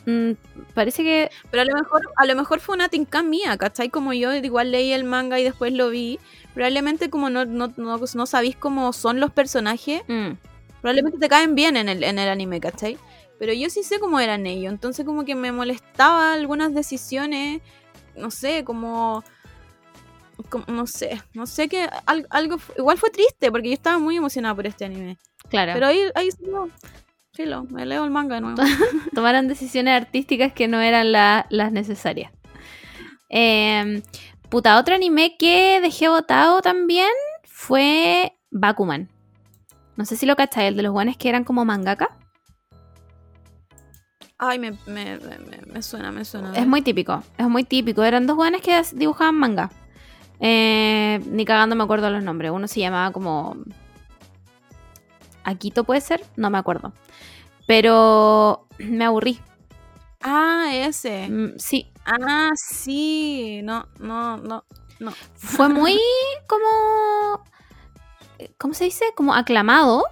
mm, 0.05 0.31
parece 0.73 1.03
que 1.03 1.29
Pero 1.51 1.61
a 1.61 1.65
lo 1.65 1.75
mejor, 1.75 2.01
a 2.15 2.25
lo 2.25 2.35
mejor 2.35 2.59
fue 2.59 2.75
una 2.75 2.89
tinca 2.89 3.23
mía, 3.23 3.57
¿cachai? 3.57 3.89
Como 3.89 4.13
yo 4.13 4.33
igual 4.33 4.71
leí 4.71 4.91
el 4.91 5.03
manga 5.03 5.39
y 5.39 5.43
después 5.43 5.73
lo 5.73 5.89
vi. 5.89 6.19
Probablemente 6.53 7.09
como 7.09 7.29
no, 7.29 7.45
no, 7.45 7.71
no, 7.77 7.97
no 7.97 8.25
sabéis 8.25 8.55
cómo 8.55 8.91
son 8.93 9.19
los 9.19 9.31
personajes, 9.31 10.01
mm, 10.07 10.31
probablemente 10.81 11.19
te 11.19 11.29
caen 11.29 11.55
bien 11.55 11.77
en 11.77 11.87
el, 11.89 12.03
en 12.03 12.19
el 12.19 12.27
anime, 12.27 12.59
¿cachai? 12.59 12.97
Pero 13.37 13.53
yo 13.53 13.69
sí 13.69 13.83
sé 13.83 13.99
cómo 13.99 14.19
eran 14.19 14.45
ellos, 14.45 14.73
entonces 14.73 15.05
como 15.05 15.23
que 15.23 15.35
me 15.35 15.51
molestaba 15.53 16.33
algunas 16.33 16.73
decisiones, 16.73 17.61
no 18.19 18.29
sé, 18.31 18.63
como... 18.63 19.23
como- 20.49 20.65
no 20.67 20.85
sé, 20.87 21.21
no 21.33 21.45
sé 21.47 21.67
que 21.69 21.89
al- 22.05 22.27
algo... 22.29 22.57
Igual 22.77 22.97
fue 22.97 23.09
triste 23.09 23.51
porque 23.51 23.69
yo 23.69 23.73
estaba 23.73 23.97
muy 23.99 24.17
emocionada 24.17 24.53
por 24.55 24.67
este 24.67 24.85
anime. 24.85 25.17
claro, 25.49 25.73
Pero 25.73 25.87
ahí, 25.87 26.01
ahí 26.15 26.31
sí, 26.31 26.43
no, 26.47 26.69
filo, 27.33 27.63
me 27.69 27.85
leo 27.85 28.03
el 28.03 28.11
manga 28.11 28.35
de 28.35 28.41
nuevo. 28.41 28.61
tomaron 29.15 29.47
decisiones 29.47 29.93
artísticas 30.01 30.53
que 30.53 30.67
no 30.67 30.79
eran 30.81 31.11
la- 31.11 31.45
las 31.49 31.71
necesarias. 31.71 32.31
Eh, 33.29 34.01
puta, 34.49 34.79
otro 34.79 34.95
anime 34.95 35.35
que 35.37 35.79
dejé 35.81 36.07
botado 36.09 36.61
también 36.61 37.09
fue 37.43 38.33
Bakuman. 38.51 39.09
No 39.95 40.05
sé 40.05 40.15
si 40.15 40.25
lo 40.25 40.35
cacháis, 40.35 40.69
el 40.69 40.77
de 40.77 40.83
los 40.83 40.91
guanes 40.93 41.17
que 41.17 41.29
eran 41.29 41.43
como 41.43 41.65
mangaka. 41.65 42.15
Ay, 44.39 44.57
me, 44.57 44.71
me, 44.87 45.17
me, 45.19 45.37
me- 45.67 45.81
suena, 45.83 46.11
me 46.11 46.23
suena. 46.23 46.53
Es 46.55 46.65
muy 46.65 46.81
típico, 46.81 47.21
es 47.37 47.47
muy 47.47 47.63
típico. 47.65 48.03
Eran 48.03 48.25
dos 48.25 48.37
guanes 48.37 48.61
que 48.61 48.81
dibujaban 48.93 49.35
manga. 49.35 49.69
Eh, 50.39 51.21
ni 51.27 51.43
cagando 51.43 51.75
me 51.75 51.83
acuerdo 51.83 52.09
los 52.09 52.23
nombres. 52.23 52.51
Uno 52.51 52.67
se 52.67 52.79
llamaba 52.79 53.11
como. 53.11 53.57
Akito 55.43 55.83
puede 55.83 56.01
ser, 56.01 56.23
no 56.37 56.49
me 56.49 56.57
acuerdo. 56.57 56.93
Pero 57.67 58.65
me 58.79 59.05
aburrí. 59.05 59.39
Ah, 60.21 60.69
ese. 60.73 61.27
Mm, 61.29 61.57
sí, 61.57 61.91
Ah, 62.05 62.51
sí. 62.55 63.61
No, 63.63 63.87
no, 63.99 64.37
no. 64.37 64.63
No. 64.99 65.11
fue 65.35 65.69
muy 65.69 65.97
como. 66.47 67.43
¿Cómo 68.57 68.73
se 68.73 68.85
dice? 68.85 69.05
Como 69.15 69.33
aclamado. 69.33 70.03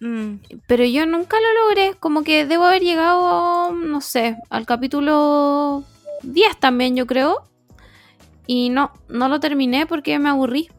Mm. 0.00 0.34
Pero 0.66 0.84
yo 0.84 1.06
nunca 1.06 1.36
lo 1.40 1.64
logré. 1.64 1.94
Como 1.98 2.22
que 2.22 2.46
debo 2.46 2.64
haber 2.64 2.82
llegado, 2.82 3.72
no 3.72 4.00
sé, 4.00 4.36
al 4.50 4.66
capítulo 4.66 5.84
10 6.22 6.58
también, 6.58 6.96
yo 6.96 7.06
creo. 7.06 7.44
Y 8.46 8.70
no, 8.70 8.92
no 9.08 9.28
lo 9.28 9.40
terminé 9.40 9.86
porque 9.86 10.18
me 10.18 10.30
aburrí. 10.30 10.70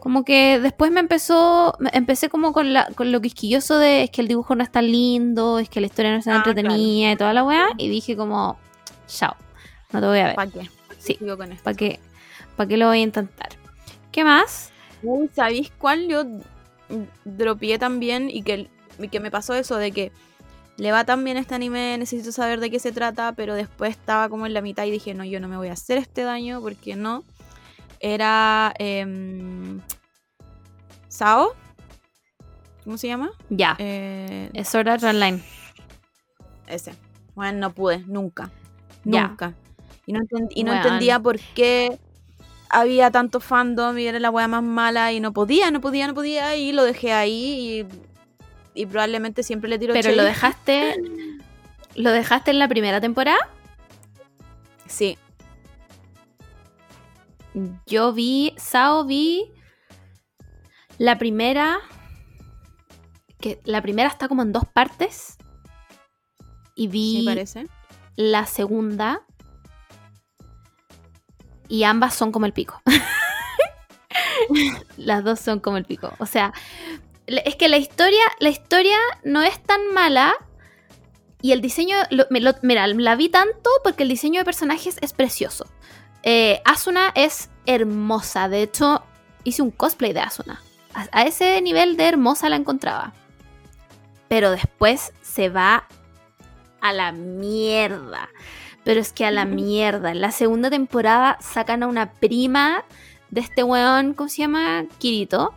Como 0.00 0.24
que 0.24 0.60
después 0.60 0.92
me 0.92 1.00
empezó, 1.00 1.76
empecé 1.92 2.28
como 2.28 2.52
con, 2.52 2.72
la, 2.72 2.86
con 2.94 3.10
lo 3.10 3.20
quisquilloso 3.20 3.78
de 3.78 4.04
es 4.04 4.10
que 4.10 4.20
el 4.20 4.28
dibujo 4.28 4.54
no 4.54 4.62
es 4.62 4.70
tan 4.70 4.86
lindo, 4.86 5.58
es 5.58 5.68
que 5.68 5.80
la 5.80 5.86
historia 5.86 6.12
no 6.12 6.18
es 6.18 6.24
tan 6.24 6.34
Ah, 6.34 6.36
entretenida 6.38 7.10
y 7.10 7.16
toda 7.16 7.32
la 7.32 7.42
weá. 7.42 7.66
Y 7.76 7.88
dije 7.88 8.16
como, 8.16 8.58
chao, 9.08 9.34
no 9.92 10.00
te 10.00 10.06
voy 10.06 10.18
a 10.20 10.26
ver. 10.26 10.36
¿Para 10.36 10.50
qué? 10.50 10.70
Sí. 10.98 11.18
¿Para 11.64 11.76
qué, 11.76 11.98
¿Para 12.56 12.68
qué 12.68 12.76
lo 12.76 12.86
voy 12.86 12.98
a 12.98 13.02
intentar? 13.02 13.48
¿Qué 14.12 14.22
más? 14.22 14.70
Uy, 15.02 15.28
¿sabéis 15.34 15.72
cuál 15.78 16.06
yo 16.06 16.24
dropié 17.24 17.78
también 17.78 18.30
y 18.30 18.42
que, 18.42 18.68
y 18.98 19.08
que 19.08 19.20
me 19.20 19.30
pasó 19.30 19.54
eso 19.54 19.76
de 19.76 19.92
que 19.92 20.12
le 20.76 20.92
va 20.92 21.04
tan 21.04 21.24
bien 21.24 21.36
este 21.36 21.54
anime, 21.54 21.98
necesito 21.98 22.30
saber 22.30 22.60
de 22.60 22.70
qué 22.70 22.78
se 22.78 22.92
trata, 22.92 23.32
pero 23.32 23.54
después 23.54 23.90
estaba 23.90 24.28
como 24.28 24.46
en 24.46 24.54
la 24.54 24.60
mitad 24.60 24.84
y 24.84 24.92
dije, 24.92 25.12
no, 25.12 25.24
yo 25.24 25.40
no 25.40 25.48
me 25.48 25.56
voy 25.56 25.68
a 25.68 25.72
hacer 25.72 25.98
este 25.98 26.22
daño 26.22 26.60
porque 26.60 26.94
no. 26.94 27.24
Era 28.00 28.72
em, 28.78 29.80
Sao. 31.08 31.54
¿Cómo 32.84 32.96
se 32.96 33.08
llama? 33.08 33.32
Ya, 33.50 33.76
Eh, 33.78 34.50
es 34.54 34.68
Sword 34.68 34.88
Art 34.88 35.02
Online. 35.02 35.42
ese. 36.68 36.94
Bueno, 37.34 37.58
no 37.58 37.70
pude, 37.72 37.98
nunca. 38.06 38.50
Ya. 39.04 39.28
Nunca. 39.28 39.54
Y 40.06 40.12
no, 40.12 40.20
y 40.50 40.60
entendía 40.60 41.18
por 41.18 41.38
qué 41.54 41.98
había 42.70 43.10
tanto 43.10 43.40
fandom 43.40 43.98
y 43.98 44.06
era 44.06 44.18
la 44.20 44.30
wea 44.30 44.48
más 44.48 44.62
mala 44.62 45.12
y 45.12 45.20
no 45.20 45.32
podía, 45.32 45.70
no 45.70 45.80
podía, 45.80 46.06
no 46.06 46.14
podía 46.14 46.56
y 46.56 46.72
lo 46.72 46.84
dejé 46.84 47.12
ahí 47.12 47.86
y, 48.74 48.82
y 48.82 48.86
probablemente 48.86 49.42
siempre 49.42 49.68
le 49.70 49.78
tiro 49.78 49.94
Pero 49.94 50.12
lo 50.12 50.22
dejaste, 50.24 50.96
lo 51.94 52.10
dejaste 52.10 52.50
en 52.50 52.58
la 52.58 52.68
primera 52.68 53.00
temporada. 53.00 53.38
Sí. 54.86 55.18
Yo 57.86 58.12
vi, 58.12 58.54
Sao 58.56 59.04
vi 59.04 59.50
la 60.98 61.18
primera, 61.18 61.78
que 63.40 63.60
la 63.64 63.82
primera 63.82 64.08
está 64.08 64.28
como 64.28 64.42
en 64.42 64.52
dos 64.52 64.64
partes. 64.72 65.36
Y 66.74 66.86
vi, 66.88 67.18
Sí, 67.20 67.24
parece. 67.24 67.66
la 68.16 68.46
segunda. 68.46 69.22
Y 71.68 71.84
ambas 71.84 72.14
son 72.14 72.32
como 72.32 72.46
el 72.46 72.52
pico. 72.52 72.82
Las 74.96 75.24
dos 75.24 75.38
son 75.38 75.60
como 75.60 75.76
el 75.76 75.84
pico. 75.84 76.12
O 76.18 76.26
sea, 76.26 76.52
es 77.26 77.56
que 77.56 77.68
la 77.68 77.76
historia, 77.76 78.22
la 78.40 78.48
historia 78.48 78.96
no 79.22 79.42
es 79.42 79.62
tan 79.62 79.92
mala. 79.92 80.34
Y 81.40 81.52
el 81.52 81.60
diseño, 81.60 81.96
mira, 82.30 82.86
la 82.86 83.16
vi 83.16 83.28
tanto 83.28 83.70
porque 83.84 84.02
el 84.02 84.08
diseño 84.08 84.40
de 84.40 84.44
personajes 84.44 84.96
es 85.00 85.12
precioso. 85.12 85.66
Eh, 86.24 86.60
Asuna 86.64 87.12
es 87.14 87.50
hermosa. 87.66 88.48
De 88.48 88.62
hecho, 88.62 89.04
hice 89.44 89.62
un 89.62 89.70
cosplay 89.70 90.12
de 90.12 90.20
Asuna. 90.20 90.62
A 91.12 91.22
ese 91.22 91.60
nivel 91.60 91.96
de 91.96 92.08
hermosa 92.08 92.48
la 92.48 92.56
encontraba. 92.56 93.12
Pero 94.26 94.50
después 94.50 95.12
se 95.22 95.48
va 95.48 95.86
a 96.80 96.92
la 96.92 97.12
mierda. 97.12 98.28
Pero 98.88 99.00
es 99.02 99.12
que 99.12 99.26
a 99.26 99.30
la 99.30 99.44
mierda. 99.44 100.12
En 100.12 100.22
la 100.22 100.30
segunda 100.30 100.70
temporada 100.70 101.36
sacan 101.42 101.82
a 101.82 101.86
una 101.88 102.10
prima 102.10 102.84
de 103.28 103.42
este 103.42 103.62
weón, 103.62 104.14
¿cómo 104.14 104.30
se 104.30 104.38
llama? 104.38 104.86
Kirito. 104.96 105.52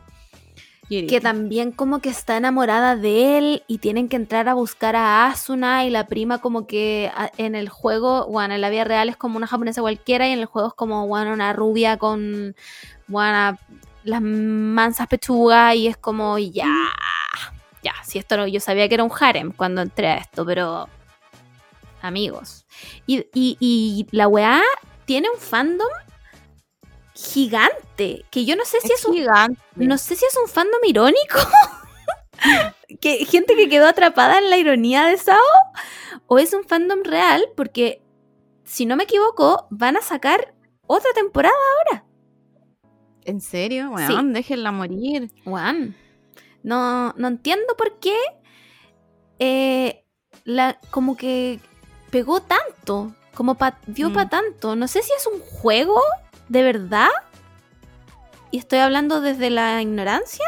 Que 1.08 1.22
también 1.22 1.72
como 1.72 2.00
que 2.00 2.10
está 2.10 2.36
enamorada 2.36 2.98
de 2.98 3.38
él 3.38 3.64
y 3.68 3.78
tienen 3.78 4.10
que 4.10 4.18
entrar 4.18 4.50
a 4.50 4.54
buscar 4.54 4.98
a 4.98 5.28
Asuna 5.28 5.86
y 5.86 5.90
la 5.90 6.08
prima 6.08 6.40
como 6.40 6.68
que 6.68 7.10
a- 7.16 7.32
en 7.38 7.56
el 7.56 7.70
juego, 7.70 8.28
bueno, 8.28 8.54
en 8.54 8.60
la 8.60 8.70
vida 8.70 8.84
real 8.84 9.08
es 9.08 9.16
como 9.16 9.38
una 9.38 9.48
japonesa 9.48 9.80
cualquiera 9.80 10.28
y 10.28 10.34
en 10.34 10.40
el 10.40 10.46
juego 10.48 10.68
es 10.68 10.74
como, 10.74 11.08
bueno, 11.08 11.32
una 11.32 11.54
rubia 11.54 11.96
con, 11.96 12.54
bueno, 13.08 13.58
las 14.04 14.22
mansas 14.22 15.08
pechugas 15.08 15.74
y 15.78 15.88
es 15.88 15.96
como, 15.96 16.38
ya, 16.38 16.68
ya, 17.82 17.94
si 18.04 18.20
esto 18.20 18.36
no, 18.36 18.46
yo 18.46 18.60
sabía 18.60 18.90
que 18.90 18.96
era 18.96 19.06
un 19.06 19.12
harem 19.18 19.54
cuando 19.54 19.82
entré 19.82 20.08
a 20.10 20.18
esto, 20.18 20.46
pero 20.46 20.90
amigos. 22.02 22.61
Y, 23.08 23.20
y, 23.34 23.58
y 23.60 24.08
la 24.12 24.28
weá 24.28 24.62
tiene 25.06 25.30
un 25.30 25.40
fandom 25.40 25.90
gigante, 27.14 28.26
que 28.32 28.46
yo 28.46 28.56
no 28.56 28.66
sé 28.66 28.80
si 28.82 28.94
es 28.94 29.06
un 29.06 29.14
gigante. 29.14 29.62
no 29.76 29.98
sé 29.98 30.16
si 30.16 30.26
es 30.26 30.38
un 30.42 30.48
fandom 30.48 30.80
irónico. 30.86 31.40
que 33.02 33.26
gente 33.26 33.56
que 33.56 33.70
quedó 33.70 33.88
atrapada 33.88 34.40
en 34.40 34.50
la 34.50 34.58
ironía 34.58 35.06
de 35.06 35.18
Sao. 35.18 35.38
O 36.28 36.40
es 36.40 36.54
un 36.54 36.64
fandom 36.64 37.04
real. 37.04 37.44
Porque, 37.56 38.02
si 38.64 38.86
no 38.86 38.96
me 38.96 39.04
equivoco, 39.04 39.68
van 39.70 39.98
a 39.98 40.02
sacar 40.02 40.54
otra 40.88 41.12
temporada. 41.14 41.54
¿En 43.24 43.42
serio? 43.42 43.92
Bueno, 43.92 44.24
déjenla 44.34 44.72
morir. 44.72 45.32
Juan. 45.44 45.96
No, 46.64 47.14
no 47.18 47.28
entiendo 47.28 47.76
por 47.78 48.00
qué. 48.00 48.16
eh, 49.40 50.06
la, 50.44 50.80
como 50.90 51.18
que 51.18 51.60
pegó 52.12 52.42
tanto. 52.42 53.14
Como 53.34 53.56
pa- 53.56 53.80
dio 53.88 54.10
Mm. 54.10 54.14
para 54.14 54.30
tanto. 54.30 54.76
No 54.76 54.88
sé 54.88 55.02
si 55.02 55.12
es 55.18 55.26
un 55.26 55.40
juego 55.40 56.00
de 56.50 56.64
verdad. 56.64 57.10
Y 58.52 58.58
estoy 58.60 58.80
hablando 58.80 59.22
desde 59.22 59.50
la 59.50 59.82
ignorancia. 59.82 60.46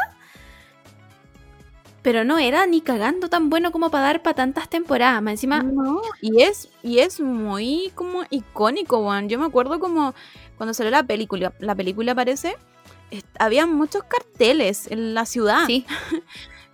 Pero 2.01 2.26
no 2.26 2.38
era 2.38 2.66
ni 2.68 2.82
cagando 2.82 3.30
tan 3.30 3.49
bueno 3.49 3.72
como 3.72 3.89
para 3.89 4.03
dar 4.03 4.22
para 4.22 4.36
tantas 4.36 4.68
temporadas. 4.70 5.22
Más 5.22 5.32
encima, 5.34 5.64
No, 5.64 6.01
y 6.22 6.41
es, 6.41 6.68
y 6.82 6.99
es 6.99 7.22
muy 7.22 7.91
como 7.95 8.24
icónico, 8.30 8.97
weón. 8.99 9.30
Yo 9.30 9.39
me 9.39 9.45
acuerdo 9.45 9.80
como 9.80 10.14
cuando 10.57 10.74
salió 10.74 10.91
la 10.91 11.03
película, 11.03 11.53
la 11.59 11.76
película 11.76 12.14
parece, 12.14 12.57
est- 13.09 13.26
había 13.39 13.66
muchos 13.66 14.03
carteles 14.03 14.91
en 14.91 15.14
la 15.14 15.26
ciudad. 15.26 15.66
sí, 15.66 15.86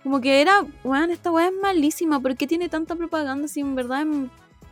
Como 0.02 0.20
que 0.22 0.40
era, 0.40 0.64
weón, 0.82 1.10
esta 1.10 1.30
weá 1.30 1.46
es 1.48 1.52
malísima. 1.62 2.18
¿Por 2.20 2.34
qué 2.34 2.46
tiene 2.48 2.68
tanta 2.70 2.96
propaganda 2.96 3.46
si 3.48 3.60
en 3.60 3.74
verdad 3.76 4.04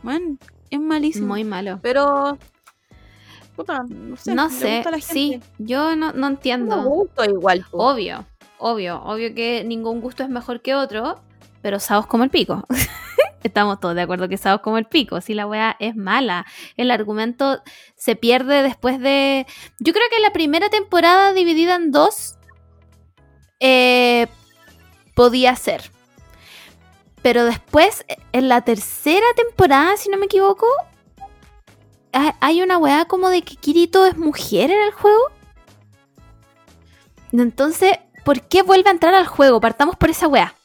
weón, 0.03 0.39
es 0.69 0.79
malísima? 0.79 1.27
muy 1.27 1.43
malo. 1.43 1.79
Pero, 1.81 2.37
puta, 3.55 3.83
no 3.89 4.15
sé. 4.17 4.33
no 4.33 4.49
sí, 5.01 5.41
yo 5.57 5.95
no, 5.95 6.13
no 6.13 6.27
entiendo. 6.27 6.83
gusta 6.83 7.25
igual. 7.25 7.65
po. 7.69 7.77
Obvio, 7.91 8.25
obvio, 8.57 9.01
obvio 9.03 9.33
que 9.33 9.63
ningún 9.63 10.01
gusto 10.01 10.23
es 10.23 10.29
mejor 10.29 10.61
que 10.61 10.75
otro, 10.75 11.21
pero 11.61 11.79
Saos 11.79 12.07
como 12.07 12.23
el 12.23 12.29
pico. 12.29 12.65
Estamos 13.43 13.79
todos 13.79 13.95
de 13.95 14.01
acuerdo 14.01 14.27
que 14.27 14.37
Saos 14.37 14.61
como 14.61 14.77
el 14.77 14.85
pico. 14.85 15.21
Si 15.21 15.33
la 15.33 15.47
wea 15.47 15.75
es 15.79 15.95
mala, 15.95 16.45
el 16.75 16.91
argumento 16.91 17.61
se 17.95 18.15
pierde 18.15 18.63
después 18.63 18.99
de. 18.99 19.45
Yo 19.79 19.93
creo 19.93 20.05
que 20.09 20.21
la 20.21 20.33
primera 20.33 20.69
temporada 20.69 21.33
dividida 21.33 21.75
en 21.75 21.91
dos 21.91 22.35
eh, 23.59 24.27
podía 25.15 25.55
ser. 25.55 25.91
Pero 27.21 27.43
después, 27.45 28.05
en 28.31 28.47
la 28.49 28.61
tercera 28.61 29.25
temporada, 29.35 29.97
si 29.97 30.09
no 30.09 30.17
me 30.17 30.25
equivoco, 30.27 30.65
ha- 32.13 32.35
hay 32.39 32.61
una 32.61 32.77
weá 32.77 33.05
como 33.05 33.29
de 33.29 33.41
que 33.41 33.55
Kirito 33.55 34.05
es 34.05 34.17
mujer 34.17 34.71
en 34.71 34.81
el 34.83 34.91
juego. 34.93 35.19
Entonces, 37.31 37.93
¿por 38.25 38.41
qué 38.43 38.63
vuelve 38.63 38.89
a 38.89 38.93
entrar 38.93 39.13
al 39.13 39.27
juego? 39.27 39.59
Partamos 39.59 39.95
por 39.95 40.09
esa 40.09 40.27
weá. 40.27 40.55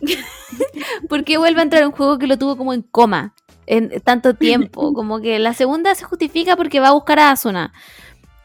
¿Por 1.08 1.24
qué 1.24 1.36
vuelve 1.38 1.60
a 1.60 1.64
entrar 1.64 1.82
a 1.82 1.86
un 1.88 1.92
juego 1.94 2.18
que 2.18 2.26
lo 2.26 2.38
tuvo 2.38 2.56
como 2.56 2.72
en 2.72 2.82
coma 2.82 3.34
en 3.66 4.00
tanto 4.00 4.34
tiempo? 4.34 4.92
Como 4.94 5.20
que 5.20 5.38
la 5.38 5.54
segunda 5.54 5.94
se 5.94 6.04
justifica 6.04 6.56
porque 6.56 6.80
va 6.80 6.88
a 6.88 6.92
buscar 6.92 7.18
a 7.20 7.30
Asuna. 7.30 7.72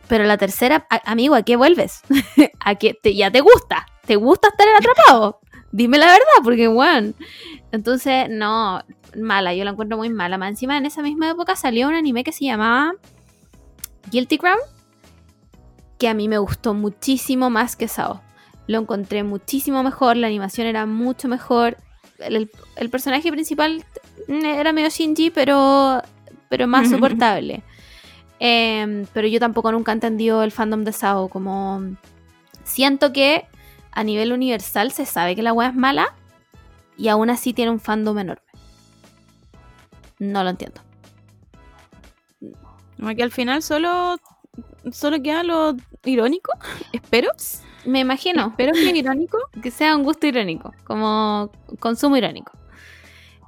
Pero 0.08 0.26
la 0.26 0.38
tercera, 0.38 0.86
a- 0.90 1.10
amigo, 1.12 1.34
¿a 1.34 1.42
qué 1.44 1.56
vuelves? 1.56 2.02
¿A 2.60 2.76
qué 2.76 2.94
te, 2.94 3.16
ya 3.16 3.32
te 3.32 3.42
gusta? 3.42 3.88
¿Te 4.06 4.18
gusta 4.18 4.50
estar 4.50 4.68
atrapado? 4.78 5.40
Dime 5.76 5.98
la 5.98 6.06
verdad, 6.06 6.42
porque 6.44 6.68
weón. 6.70 7.16
Entonces, 7.74 8.28
no, 8.30 8.82
mala, 9.20 9.54
yo 9.54 9.66
la 9.66 9.72
encuentro 9.72 9.98
muy 9.98 10.10
mala. 10.10 10.38
Más 10.38 10.50
encima, 10.52 10.78
en 10.78 10.86
esa 10.86 11.02
misma 11.02 11.30
época 11.30 11.56
salió 11.58 11.90
un 11.90 11.96
anime 11.96 12.24
que 12.24 12.32
se 12.32 12.46
llamaba 12.46 12.94
Guilty 14.10 14.38
Crown, 14.38 14.60
que 16.00 16.08
a 16.08 16.14
mí 16.14 16.30
me 16.30 16.38
gustó 16.38 16.74
muchísimo 16.74 17.50
más 17.50 17.76
que 17.76 17.88
Sao. 17.90 18.22
Lo 18.68 18.80
encontré 18.80 19.24
muchísimo 19.24 19.84
mejor, 19.84 20.16
la 20.16 20.28
animación 20.28 20.66
era 20.68 20.86
mucho 20.86 21.28
mejor. 21.28 21.78
El, 22.20 22.36
el- 22.38 22.52
el 22.78 22.90
personaje 22.90 23.30
principal 23.32 23.84
mm, 24.30 24.46
era 24.46 24.72
medio 24.72 24.90
Shinji, 24.90 25.30
pero, 25.30 26.02
pero 26.48 26.68
más 26.68 26.90
soportable. 26.92 27.64
Em, 28.40 29.06
pero 29.14 29.28
yo 29.28 29.40
tampoco 29.42 29.72
nunca 29.74 29.92
he 29.92 29.96
entendido 29.96 30.42
el 30.44 30.52
fandom 30.54 30.86
de 30.86 30.94
Sao. 30.94 31.28
Como 31.28 31.82
siento 32.64 33.12
que 33.12 33.46
a 33.96 34.04
nivel 34.04 34.34
universal 34.34 34.92
se 34.92 35.06
sabe 35.06 35.36
que 35.36 35.42
la 35.42 35.54
wea 35.54 35.70
es 35.70 35.76
mala 35.76 36.14
y 36.98 37.08
aún 37.08 37.30
así 37.30 37.54
tiene 37.54 37.72
un 37.72 37.80
fandom 37.80 38.20
enorme. 38.20 38.44
No 40.20 40.44
lo 40.44 40.52
entiendo. 40.52 40.82
Que 43.16 43.24
al 43.24 43.32
final 43.32 43.62
solo, 43.62 44.18
solo 44.92 45.22
queda 45.22 45.44
lo 45.44 45.76
irónico. 46.04 46.52
Espero. 46.94 47.32
Me 47.86 48.00
imagino 48.00 48.48
Espero 48.48 48.74
que 48.74 48.98
irónico. 48.98 49.38
que 49.62 49.72
sea 49.72 49.96
un 49.96 50.04
gusto 50.04 50.28
irónico, 50.28 50.74
como 50.86 51.52
consumo 51.80 52.18
irónico. 52.18 52.52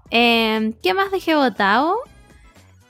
Em, 0.09 0.73
¿Qué 0.73 0.93
más 0.93 1.11
dejé 1.11 1.35
votado? 1.35 1.97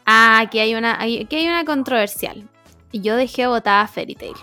Ah, 0.06 0.40
aquí 0.40 0.60
hay 0.60 0.76
una, 0.76 1.02
aquí 1.02 1.36
hay 1.36 1.48
una 1.48 1.66
controversial. 1.66 2.48
Y 2.92 3.02
yo 3.02 3.16
dejé 3.16 3.48
votada 3.48 3.82
a 3.82 3.88
Fairy 3.88 4.16
Tail. 4.16 4.36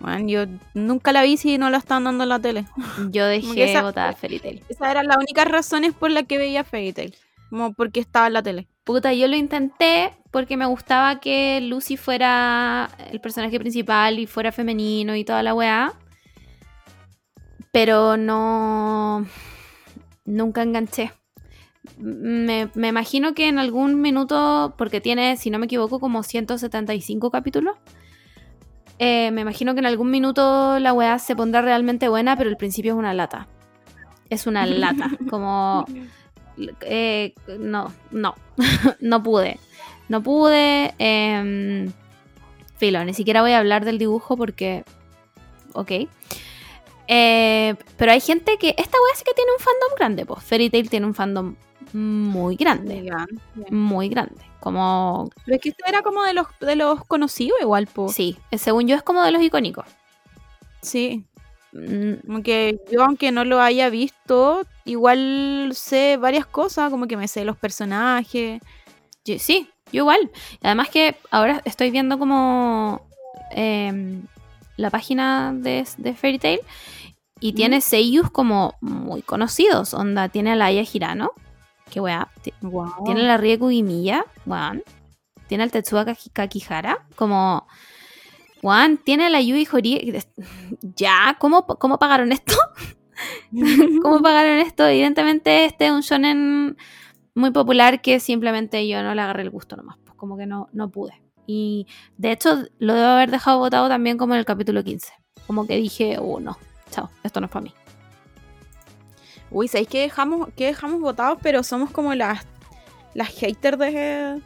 Man, 0.00 0.28
yo 0.28 0.44
nunca 0.74 1.12
la 1.12 1.22
vi 1.22 1.36
si 1.36 1.58
no 1.58 1.70
la 1.70 1.78
estaban 1.78 2.04
dando 2.04 2.22
en 2.22 2.28
la 2.28 2.38
tele. 2.38 2.66
Yo 3.10 3.26
dejé 3.26 3.64
esa- 3.70 3.82
votada 3.82 4.10
a 4.10 4.12
Fairy 4.12 4.38
Tail. 4.38 4.62
Esas 4.68 4.90
eran 4.90 5.06
las 5.08 5.16
únicas 5.16 5.46
razones 5.48 5.92
por 5.92 6.10
las 6.10 6.24
que 6.24 6.38
veía 6.38 6.62
Fairy 6.64 6.92
Tail. 6.92 7.14
Como 7.50 7.72
porque 7.72 7.98
estaba 8.00 8.26
en 8.28 8.34
la 8.34 8.42
tele. 8.42 8.68
Puta, 8.84 9.12
yo 9.12 9.26
lo 9.26 9.34
intenté 9.36 10.12
porque 10.30 10.56
me 10.56 10.66
gustaba 10.66 11.18
que 11.20 11.60
Lucy 11.62 11.96
fuera 11.96 12.90
el 13.10 13.20
personaje 13.20 13.58
principal 13.58 14.18
y 14.18 14.26
fuera 14.26 14.52
femenino 14.52 15.16
y 15.16 15.24
toda 15.24 15.42
la 15.42 15.54
weá. 15.54 15.92
Pero 17.72 18.16
no. 18.16 19.26
Nunca 20.24 20.62
enganché. 20.62 21.12
Me, 21.98 22.68
me 22.74 22.88
imagino 22.88 23.34
que 23.34 23.48
en 23.48 23.58
algún 23.58 24.00
minuto, 24.00 24.74
porque 24.76 25.00
tiene, 25.00 25.36
si 25.36 25.50
no 25.50 25.58
me 25.58 25.66
equivoco, 25.66 26.00
como 26.00 26.22
175 26.22 27.30
capítulos. 27.30 27.76
Eh, 28.98 29.30
me 29.30 29.42
imagino 29.42 29.74
que 29.74 29.80
en 29.80 29.86
algún 29.86 30.10
minuto 30.10 30.78
la 30.78 30.92
weá 30.92 31.18
se 31.18 31.36
pondrá 31.36 31.62
realmente 31.62 32.08
buena, 32.08 32.36
pero 32.36 32.50
el 32.50 32.56
principio 32.56 32.92
es 32.92 32.98
una 32.98 33.14
lata. 33.14 33.46
Es 34.30 34.46
una 34.46 34.66
lata. 34.66 35.10
Como 35.30 35.84
eh, 36.82 37.34
no, 37.58 37.92
no, 38.10 38.34
no 39.00 39.22
pude. 39.22 39.58
No 40.08 40.22
pude. 40.22 40.94
em, 40.98 41.92
filo, 42.76 43.04
ni 43.04 43.14
siquiera 43.14 43.42
voy 43.42 43.52
a 43.52 43.58
hablar 43.58 43.84
del 43.84 43.98
dibujo 43.98 44.36
porque. 44.36 44.84
Ok. 45.74 45.92
Eh, 47.06 47.74
pero 47.96 48.12
hay 48.12 48.20
gente 48.20 48.56
que. 48.58 48.70
Esta 48.70 48.98
wea 49.04 49.14
sí 49.14 49.24
que 49.24 49.34
tiene 49.34 49.52
un 49.52 49.58
fandom 49.58 49.96
grande, 49.96 50.26
pues. 50.26 50.42
Fairy 50.42 50.70
Tail 50.70 50.90
tiene 50.90 51.06
un 51.06 51.14
fandom 51.14 51.54
muy 51.92 52.56
grande. 52.56 53.10
Muy 53.70 54.08
grande. 54.08 54.47
Como. 54.60 55.30
Pero 55.44 55.56
es 55.56 55.62
que 55.62 55.68
este 55.70 55.84
era 55.86 56.02
como 56.02 56.22
de 56.24 56.34
los, 56.34 56.46
de 56.60 56.76
los 56.76 57.04
conocidos 57.04 57.58
igual, 57.60 57.86
po. 57.86 58.08
Sí, 58.08 58.38
según 58.56 58.88
yo 58.88 58.96
es 58.96 59.02
como 59.02 59.22
de 59.22 59.30
los 59.32 59.42
icónicos. 59.42 59.86
Sí. 60.82 61.24
Mm, 61.72 62.14
Como 62.26 62.42
que 62.42 62.78
yo, 62.90 63.04
aunque 63.04 63.30
no 63.30 63.44
lo 63.44 63.60
haya 63.60 63.90
visto, 63.90 64.62
igual 64.84 65.70
sé 65.74 66.16
varias 66.16 66.46
cosas, 66.46 66.90
como 66.90 67.06
que 67.06 67.16
me 67.16 67.28
sé 67.28 67.44
los 67.44 67.56
personajes. 67.58 68.60
Yo- 69.24 69.38
sí, 69.38 69.68
yo 69.92 70.02
igual. 70.02 70.30
Además 70.62 70.88
que 70.90 71.16
ahora 71.30 71.62
estoy 71.64 71.90
viendo 71.90 72.18
como 72.18 73.06
em, 73.50 74.22
la 74.76 74.90
página 74.90 75.52
de, 75.54 75.86
de 75.98 76.14
Fairy 76.14 76.38
Tail 76.38 76.60
y 77.40 77.52
tiene 77.52 77.80
seiyus 77.80 78.30
como 78.30 78.74
muy 78.80 79.22
conocidos. 79.22 79.94
Onda, 79.94 80.28
tiene 80.28 80.52
a 80.52 80.56
la 80.56 80.66
Aya 80.66 80.84
Que 81.90 82.00
weá, 82.00 82.28
Wow. 82.62 83.04
tiene 83.04 83.22
la 83.22 83.36
Rie 83.36 83.58
Kugimiya, 83.58 84.24
weón. 84.46 84.82
Tiene 85.46 85.64
al 85.64 85.70
Tetsuya 85.70 86.04
Kaki- 86.04 86.30
Kakihara, 86.30 87.06
como... 87.16 87.66
Weón, 88.62 88.98
tiene 88.98 89.26
a 89.26 89.30
la 89.30 89.40
Yui 89.40 89.66
Horie. 89.72 90.22
Ya, 90.96 91.36
¿cómo, 91.38 91.64
¿cómo 91.66 91.98
pagaron 91.98 92.32
esto? 92.32 92.54
¿Cómo 94.02 94.20
pagaron 94.20 94.58
esto? 94.58 94.86
Evidentemente 94.86 95.64
este 95.64 95.86
es 95.86 95.92
un 95.92 96.00
shonen 96.02 96.76
muy 97.34 97.50
popular 97.50 98.00
que 98.02 98.20
simplemente 98.20 98.86
yo 98.88 99.02
no 99.02 99.14
le 99.14 99.22
agarré 99.22 99.42
el 99.42 99.50
gusto 99.50 99.76
nomás. 99.76 99.96
Pues 100.04 100.16
como 100.16 100.36
que 100.36 100.46
no, 100.46 100.68
no 100.72 100.90
pude. 100.90 101.22
Y 101.46 101.86
de 102.16 102.32
hecho 102.32 102.64
lo 102.78 102.94
debo 102.94 103.06
haber 103.08 103.30
dejado 103.30 103.58
votado 103.58 103.88
también 103.88 104.18
como 104.18 104.34
en 104.34 104.40
el 104.40 104.44
capítulo 104.44 104.84
15. 104.84 105.12
Como 105.46 105.66
que 105.66 105.76
dije, 105.76 106.18
oh 106.20 106.40
no, 106.40 106.58
chao, 106.90 107.08
esto 107.22 107.40
no 107.40 107.46
es 107.46 107.52
para 107.52 107.62
mí. 107.64 107.72
Uy, 109.50 109.68
¿sabéis 109.68 109.88
que 109.88 110.00
dejamos, 110.02 110.48
que 110.56 110.66
dejamos 110.66 111.00
votados? 111.00 111.38
Pero 111.42 111.62
somos 111.62 111.90
como 111.90 112.14
las, 112.14 112.44
las 113.14 113.28
haters 113.28 113.78
de, 113.78 113.90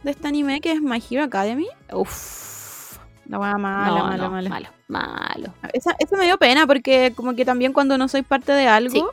de 0.01 0.11
este 0.11 0.27
anime 0.27 0.61
que 0.61 0.71
es 0.71 0.81
My 0.81 1.01
Hero 1.09 1.23
Academy. 1.25 1.67
Uf, 1.91 2.97
La 3.27 3.39
wea 3.39 3.57
mala, 3.57 3.87
no, 3.87 4.03
mala, 4.05 4.17
no, 4.17 4.29
mala. 4.31 4.49
malo, 4.49 4.67
malo. 4.87 5.53
Esa, 5.73 5.95
esa 5.99 6.17
me 6.17 6.25
dio 6.25 6.37
pena 6.37 6.65
porque 6.67 7.13
como 7.15 7.35
que 7.35 7.45
también 7.45 7.73
cuando 7.73 7.97
no 7.97 8.07
soy 8.07 8.21
parte 8.21 8.51
de 8.53 8.67
algo, 8.67 8.91
Sí. 8.93 9.03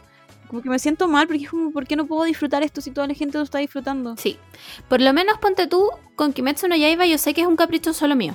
como 0.49 0.63
que 0.63 0.69
me 0.69 0.79
siento 0.79 1.09
mal 1.09 1.27
porque 1.27 1.45
es 1.45 1.51
como, 1.51 1.73
¿por 1.73 1.87
qué 1.87 1.97
no 1.97 2.07
puedo 2.07 2.25
disfrutar 2.25 2.63
esto 2.63 2.81
si 2.81 2.91
toda 2.93 3.07
la 3.07 3.15
gente 3.15 3.39
lo 3.39 3.45
está 3.45 3.59
disfrutando? 3.59 4.17
Sí, 4.17 4.39
por 4.89 5.01
lo 5.01 5.13
menos 5.13 5.39
ponte 5.39 5.67
tú 5.67 5.91
con 6.17 6.33
Kimetsu 6.33 6.69
no 6.69 6.77
Yaiba, 6.77 7.07
yo 7.07 7.19
sé 7.19 7.35
que 7.35 7.41
es 7.43 7.47
un 7.47 7.57
capricho 7.57 7.93
solo 7.93 8.15
mío. 8.17 8.35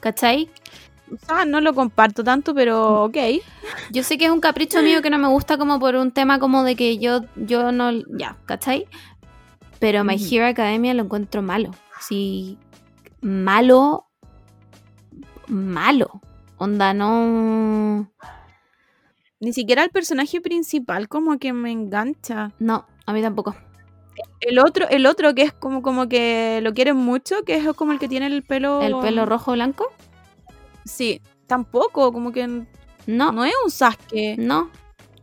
¿Cachai? 0.00 0.50
Sea, 1.18 1.44
no 1.44 1.60
lo 1.60 1.74
comparto 1.74 2.24
tanto, 2.24 2.54
pero 2.54 3.04
ok. 3.04 3.16
Yo 3.90 4.02
sé 4.02 4.18
que 4.18 4.26
es 4.26 4.30
un 4.30 4.40
capricho 4.40 4.82
mío 4.82 5.02
que 5.02 5.10
no 5.10 5.18
me 5.18 5.28
gusta 5.28 5.58
como 5.58 5.78
por 5.78 5.96
un 5.96 6.10
tema 6.10 6.38
como 6.38 6.64
de 6.64 6.76
que 6.76 6.98
yo, 6.98 7.20
yo 7.36 7.72
no... 7.72 7.90
Ya, 8.16 8.36
¿cachai? 8.46 8.86
Pero 9.78 10.04
My. 10.04 10.16
Hero 10.16 10.46
Academia 10.46 10.94
lo 10.94 11.02
encuentro 11.02 11.42
malo. 11.42 11.70
Sí, 12.00 12.58
malo, 13.20 14.06
malo. 15.48 16.20
Onda, 16.56 16.94
no... 16.94 18.10
Ni 19.40 19.52
siquiera 19.52 19.84
el 19.84 19.90
personaje 19.90 20.40
principal 20.40 21.08
como 21.08 21.38
que 21.38 21.52
me 21.52 21.70
engancha. 21.70 22.52
No, 22.58 22.86
a 23.04 23.12
mí 23.12 23.20
tampoco. 23.20 23.54
El 24.40 24.58
otro, 24.58 24.88
el 24.88 25.06
otro 25.06 25.34
que 25.34 25.42
es 25.42 25.52
como, 25.52 25.82
como 25.82 26.08
que 26.08 26.60
lo 26.62 26.72
quieren 26.72 26.96
mucho, 26.96 27.44
que 27.44 27.56
es 27.56 27.66
como 27.74 27.92
el 27.92 27.98
que 27.98 28.08
tiene 28.08 28.26
el 28.26 28.42
pelo... 28.42 28.80
¿El 28.80 28.96
pelo 29.00 29.26
rojo 29.26 29.52
blanco? 29.52 29.92
Sí, 30.84 31.20
tampoco, 31.46 32.12
como 32.12 32.32
que 32.32 32.46
No, 33.06 33.32
no. 33.32 33.44
es 33.44 33.54
un 33.64 33.70
Sasuke. 33.70 34.36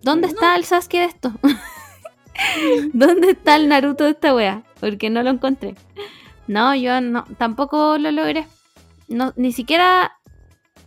¿Dónde 0.02 0.28
No. 0.28 0.34
está 0.34 0.56
el 0.56 0.66
Sasuke 0.66 0.98
de 1.00 1.06
esto? 1.06 1.32
¿Dónde 2.94 3.32
está 3.32 3.56
el 3.56 3.68
Naruto 3.70 4.04
de 4.06 4.12
esta 4.12 4.34
wea? 4.34 4.64
Porque 4.80 5.10
no 5.10 5.22
lo 5.24 5.30
encontré. 5.30 5.76
No, 6.48 6.74
yo 6.76 7.00
no, 7.02 7.26
tampoco 7.38 7.98
lo 7.98 8.12
logré. 8.12 8.48
No, 9.08 9.34
ni 9.36 9.52
siquiera. 9.52 10.14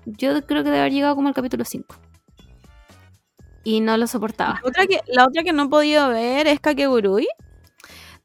Yo 0.07 0.45
creo 0.47 0.63
que 0.63 0.71
debe 0.71 0.81
haber 0.81 0.93
llegado 0.93 1.15
como 1.15 1.29
al 1.29 1.35
capítulo 1.35 1.65
5. 1.65 1.97
Y 3.63 3.81
no 3.81 3.97
lo 3.97 4.07
soportaba. 4.07 4.61
La 4.63 4.69
otra 4.69 4.87
que, 4.87 5.01
la 5.07 5.25
otra 5.27 5.43
que 5.43 5.53
no 5.53 5.65
he 5.65 5.69
podido 5.69 6.09
ver 6.09 6.47
es 6.47 6.61
Kakegurui. 6.61 7.27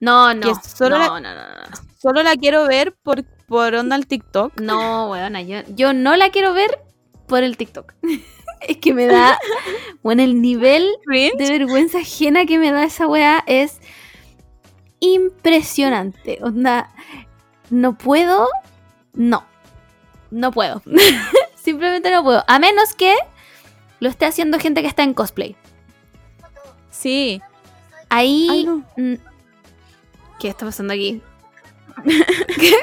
No, 0.01 0.34
no. 0.34 0.53
Solo 0.63 0.97
no, 0.97 1.03
la- 1.03 1.07
no, 1.07 1.35
no, 1.35 1.47
no. 1.69 1.77
Solo 2.01 2.23
la 2.23 2.35
quiero 2.35 2.65
ver 2.67 2.95
por, 3.03 3.23
por 3.49 3.73
onda 3.76 3.95
al 3.95 4.05
TikTok. 4.07 4.61
No, 4.61 5.09
weona, 5.09 5.41
yo, 5.41 5.57
yo 5.76 5.91
no 5.91 6.15
la 6.15 6.30
quiero 6.30 6.53
ver 6.53 6.80
por 7.27 7.43
el 7.43 7.57
TikTok. 7.57 7.93
es 8.67 8.77
que 8.77 8.93
me 8.93 9.07
da. 9.07 9.38
Bueno, 10.03 10.23
el 10.23 10.41
nivel 10.41 10.88
Cringe. 11.05 11.35
de 11.38 11.49
vergüenza 11.49 11.99
ajena 11.99 12.45
que 12.45 12.59
me 12.59 12.71
da 12.71 12.84
esa 12.84 13.07
weá 13.07 13.43
es 13.47 13.80
impresionante. 14.99 16.39
Onda, 16.41 16.89
no 17.69 17.97
puedo. 17.97 18.47
No. 19.13 19.43
No 20.31 20.51
puedo. 20.51 20.81
Simplemente 21.55 22.11
no 22.11 22.23
puedo. 22.23 22.43
A 22.47 22.59
menos 22.59 22.93
que 22.93 23.15
lo 23.99 24.09
esté 24.09 24.26
haciendo 24.26 24.59
gente 24.59 24.81
que 24.81 24.88
está 24.88 25.03
en 25.03 25.13
cosplay. 25.13 25.55
Sí. 26.91 27.41
Ahí. 28.09 28.47
Ay, 28.49 28.63
no. 28.65 28.85
mm, 28.95 29.15
¿Qué 30.39 30.47
está 30.49 30.65
pasando 30.65 30.93
aquí? 30.93 31.21
¿Qué? 32.05 32.73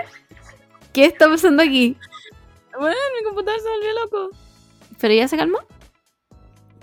¿Qué 0.96 1.04
está 1.04 1.28
pasando 1.28 1.62
aquí? 1.62 1.94
Bueno, 2.72 2.96
mi 3.18 3.22
computador 3.22 3.60
se 3.60 3.68
volvió 3.68 3.92
loco. 4.02 4.30
¿Pero 4.98 5.12
ya 5.12 5.28
se 5.28 5.36
calmó? 5.36 5.58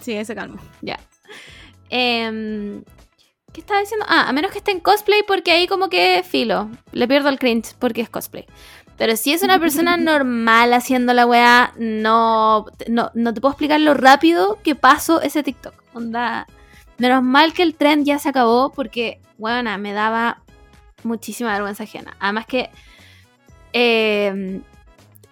Sí, 0.02 0.14
ese 0.14 0.36
calmo. 0.36 0.60
Ya. 0.82 1.00
Em, 1.90 2.84
¿Qué 3.52 3.62
estaba 3.62 3.80
diciendo? 3.80 4.06
Ah, 4.08 4.30
a 4.30 4.32
menos 4.32 4.52
que 4.52 4.60
esté 4.60 4.70
en 4.70 4.82
cosplay 4.82 5.24
porque 5.26 5.52
ahí 5.52 5.66
como 5.66 5.90
que 5.90 6.22
filo. 6.24 6.70
Le 6.92 7.08
pierdo 7.08 7.30
el 7.30 7.40
cringe 7.40 7.74
porque 7.80 8.02
es 8.02 8.10
cosplay. 8.12 8.46
Pero 9.00 9.16
si 9.16 9.34
es 9.34 9.42
una 9.42 9.60
persona 9.60 9.98
normal 9.98 10.74
haciendo 10.74 11.12
la 11.16 11.26
weá, 11.26 11.74
no, 11.80 12.68
no, 12.88 13.10
no 13.16 13.34
te 13.34 13.42
puedo 13.42 13.54
explicar 13.54 13.80
lo 13.80 13.96
rápido 13.96 14.60
que 14.64 14.76
pasó 14.76 15.24
ese 15.24 15.42
TikTok. 15.42 15.74
Onda. 15.96 16.46
Menos 17.00 17.24
mal 17.24 17.52
que 17.54 17.64
el 17.64 17.74
trend 17.74 18.06
ya 18.06 18.20
se 18.20 18.30
acabó 18.30 18.72
porque, 18.72 19.20
weona, 19.40 19.80
me 19.80 19.92
daba 19.92 20.44
muchísima 21.02 21.54
vergüenza 21.54 21.86
ajena. 21.86 22.16
Además 22.20 22.46
que 22.46 22.70
em, 23.74 24.64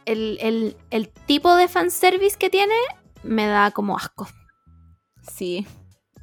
el, 0.06 0.38
el, 0.42 0.78
el 0.90 1.10
tipo 1.10 1.56
de 1.56 1.68
fanservice 1.68 2.38
que 2.38 2.50
tiene 2.50 2.76
me 3.24 3.48
da 3.48 3.72
como 3.72 3.96
asco. 3.98 4.28
Sí. 5.22 5.66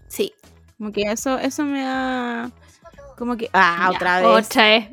Sí. 0.08 0.32
Como 0.76 0.92
que 0.92 1.02
eso, 1.02 1.38
eso 1.38 1.64
me 1.64 1.82
da. 1.82 2.50
Como 3.16 3.36
que. 3.36 3.48
Ah, 3.52 3.88
Ya, 3.90 3.96
otra 3.96 4.20
vez. 4.20 4.46
Otra 4.46 4.62
vez. 4.68 4.88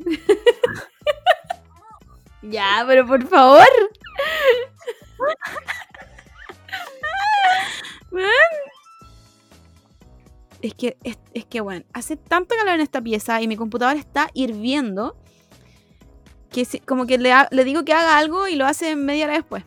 ya, 2.42 2.84
pero 2.86 3.06
por 3.06 3.26
favor. 3.28 3.66
Es 10.62 10.74
que, 10.74 10.96
es, 11.04 11.18
es 11.34 11.44
que, 11.44 11.60
bueno, 11.60 11.84
hace 11.92 12.16
tanto 12.16 12.56
calor 12.56 12.74
en 12.74 12.80
esta 12.80 13.00
pieza 13.00 13.40
y 13.40 13.46
mi 13.46 13.56
computador 13.56 13.96
está 13.96 14.30
hirviendo. 14.34 15.16
Que 16.50 16.64
si- 16.64 16.80
como 16.80 17.06
que 17.06 17.18
le, 17.18 17.32
ha- 17.32 17.48
le 17.50 17.64
digo 17.64 17.84
que 17.84 17.92
haga 17.92 18.16
algo 18.18 18.48
y 18.48 18.56
lo 18.56 18.66
hace 18.66 18.96
media 18.96 19.24
hora 19.26 19.34
después. 19.34 19.64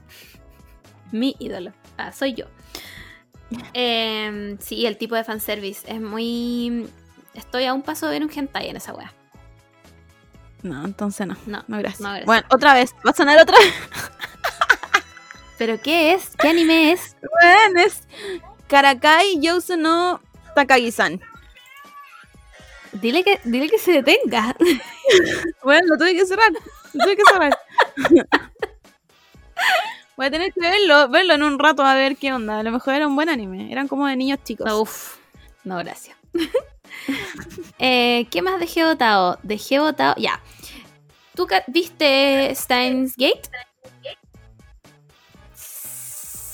Mi 1.11 1.35
ídolo. 1.39 1.71
Ah, 1.97 2.11
soy 2.11 2.33
yo. 2.33 2.45
Em, 3.73 4.57
sí, 4.59 4.85
el 4.85 4.97
tipo 4.97 5.15
de 5.15 5.23
fanservice 5.23 5.91
es 5.91 5.99
muy. 5.99 6.87
Estoy 7.33 7.65
a 7.65 7.73
un 7.73 7.81
paso 7.81 8.05
de 8.05 8.13
ver 8.13 8.23
un 8.23 8.31
hentai 8.33 8.69
en 8.69 8.75
esa 8.75 8.93
wea. 8.93 9.11
No, 10.61 10.85
entonces 10.85 11.25
no. 11.25 11.35
No, 11.45 11.63
No, 11.67 11.77
gracias. 11.79 12.01
no, 12.01 12.07
gracias. 12.09 12.25
Bueno, 12.25 12.47
otra 12.51 12.73
vez. 12.73 12.93
¿Va 13.05 13.11
a 13.11 13.13
sonar 13.13 13.39
otra 13.39 13.57
vez? 13.57 13.73
¿Pero 15.57 15.79
qué 15.81 16.13
es? 16.13 16.35
¿Qué 16.37 16.49
anime 16.49 16.91
es? 16.91 17.15
Bueno, 17.41 17.81
es 17.81 18.03
Karakai 18.67 19.39
Yousu 19.41 19.77
no 19.77 20.21
Takagi-san. 20.55 21.19
Dile 22.93 23.23
que, 23.23 23.39
dile 23.43 23.69
que 23.69 23.77
se 23.79 23.91
detenga. 24.01 24.55
Bueno, 25.63 25.87
lo 25.89 25.97
tuve 25.97 26.13
que 26.15 26.25
cerrar. 26.25 26.51
Lo 26.93 27.03
tuve 27.03 27.15
que 27.15 27.23
cerrar. 27.31 27.57
Voy 30.17 30.25
a 30.27 30.31
tener 30.31 30.51
que 30.53 30.59
verlo, 30.59 31.07
verlo 31.09 31.33
en 31.33 31.43
un 31.43 31.57
rato 31.59 31.83
a 31.83 31.95
ver 31.95 32.17
qué 32.17 32.33
onda. 32.33 32.59
A 32.59 32.63
lo 32.63 32.71
mejor 32.71 32.93
era 32.93 33.07
un 33.07 33.15
buen 33.15 33.29
anime. 33.29 33.71
Eran 33.71 33.87
como 33.87 34.05
de 34.07 34.15
niños 34.15 34.39
chicos. 34.43 34.71
Uf, 34.71 35.17
no, 35.63 35.77
gracias. 35.77 36.17
Eh, 37.79 38.27
¿Qué 38.29 38.41
más 38.41 38.59
dejé 38.59 38.83
votado? 38.83 39.39
Dejé 39.43 39.79
votado. 39.79 40.15
Ya. 40.17 40.41
¿Tú 41.35 41.47
ca- 41.47 41.63
viste 41.67 42.53
Steins 42.53 43.15
Gate? 43.15 43.49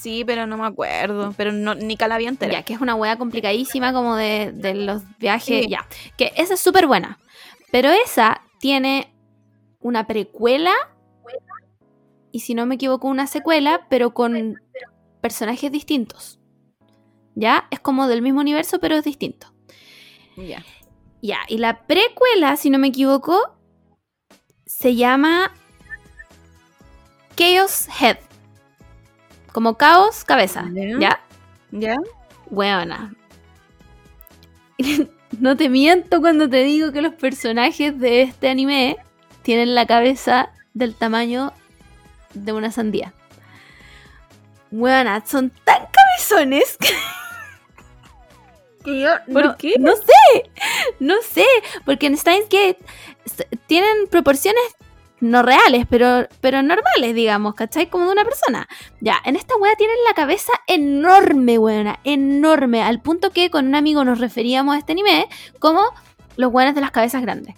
Sí, 0.05 0.23
pero 0.23 0.45
no 0.45 0.55
me 0.55 0.67
acuerdo. 0.67 1.33
Pero 1.35 1.51
no, 1.51 1.73
ni 1.73 1.97
calabía 1.97 2.29
entera. 2.29 2.53
Ya, 2.53 2.61
que 2.61 2.75
es 2.75 2.79
una 2.79 2.93
wea 2.93 3.17
complicadísima 3.17 3.91
como 3.91 4.15
de, 4.15 4.51
de 4.53 4.75
los 4.75 5.01
viajes. 5.17 5.63
Sí. 5.63 5.67
Ya, 5.67 5.87
que 6.15 6.31
esa 6.35 6.53
es 6.53 6.59
súper 6.59 6.85
buena. 6.85 7.17
Pero 7.71 7.89
esa 7.89 8.41
tiene 8.59 9.11
una 9.79 10.05
precuela 10.05 10.75
y 12.31 12.41
si 12.41 12.53
no 12.53 12.67
me 12.67 12.75
equivoco 12.75 13.07
una 13.07 13.25
secuela, 13.25 13.87
pero 13.89 14.13
con 14.13 14.61
personajes 15.21 15.71
distintos. 15.71 16.39
¿Ya? 17.33 17.67
Es 17.71 17.79
como 17.79 18.07
del 18.07 18.21
mismo 18.21 18.41
universo, 18.41 18.79
pero 18.79 18.97
es 18.97 19.03
distinto. 19.05 19.55
Ya. 20.37 20.63
Ya, 21.23 21.39
y 21.47 21.57
la 21.57 21.87
precuela, 21.87 22.57
si 22.57 22.69
no 22.69 22.77
me 22.77 22.89
equivoco, 22.89 23.57
se 24.67 24.93
llama 24.93 25.51
Chaos 27.35 27.87
Head. 27.99 28.17
Como 29.55 29.75
caos, 29.75 30.25
cabeza. 30.25 30.65
Ya. 30.99 31.21
¿Ya? 31.71 31.95
Buena. 32.49 33.15
no 35.39 35.55
te 35.55 35.69
miento 35.69 36.19
cuando 36.19 36.49
te 36.49 36.61
digo 36.65 36.91
que 36.91 37.01
los 37.01 37.13
personajes 37.13 37.97
de 37.97 38.23
este 38.23 38.49
anime 38.49 38.97
tienen 39.43 39.73
la 39.73 39.85
cabeza 39.85 40.49
del 40.73 40.93
tamaño 40.93 41.53
de 42.33 42.51
una 42.51 42.69
sandía. 42.69 43.13
Weona, 44.71 45.25
son 45.25 45.49
tan 45.63 45.83
cabezones 45.89 46.75
que 48.83 48.99
yo 48.99 49.07
¿Por 49.31 49.45
no, 49.45 49.55
qué? 49.55 49.75
No 49.79 49.95
sé, 49.95 50.51
no 50.99 51.15
sé, 51.21 51.45
porque 51.85 52.07
en 52.07 52.17
Steins 52.17 52.49
Gate 52.49 52.79
tienen 53.67 54.07
proporciones 54.09 54.75
no 55.21 55.41
reales, 55.43 55.85
pero, 55.89 56.27
pero 56.41 56.61
normales, 56.61 57.15
digamos, 57.15 57.55
¿cachai? 57.55 57.89
Como 57.89 58.05
de 58.05 58.11
una 58.11 58.25
persona. 58.25 58.67
Ya, 59.01 59.21
en 59.25 59.35
esta 59.35 59.55
wea 59.57 59.75
tienen 59.75 59.97
la 60.07 60.13
cabeza 60.13 60.51
enorme, 60.67 61.57
weona, 61.57 61.99
enorme, 62.03 62.83
al 62.83 63.01
punto 63.01 63.31
que 63.31 63.49
con 63.49 63.65
un 63.67 63.75
amigo 63.75 64.03
nos 64.03 64.19
referíamos 64.19 64.75
a 64.75 64.79
este 64.79 64.91
anime 64.91 65.27
como 65.59 65.81
los 66.35 66.51
weones 66.51 66.75
de 66.75 66.81
las 66.81 66.91
cabezas 66.91 67.21
grandes. 67.21 67.55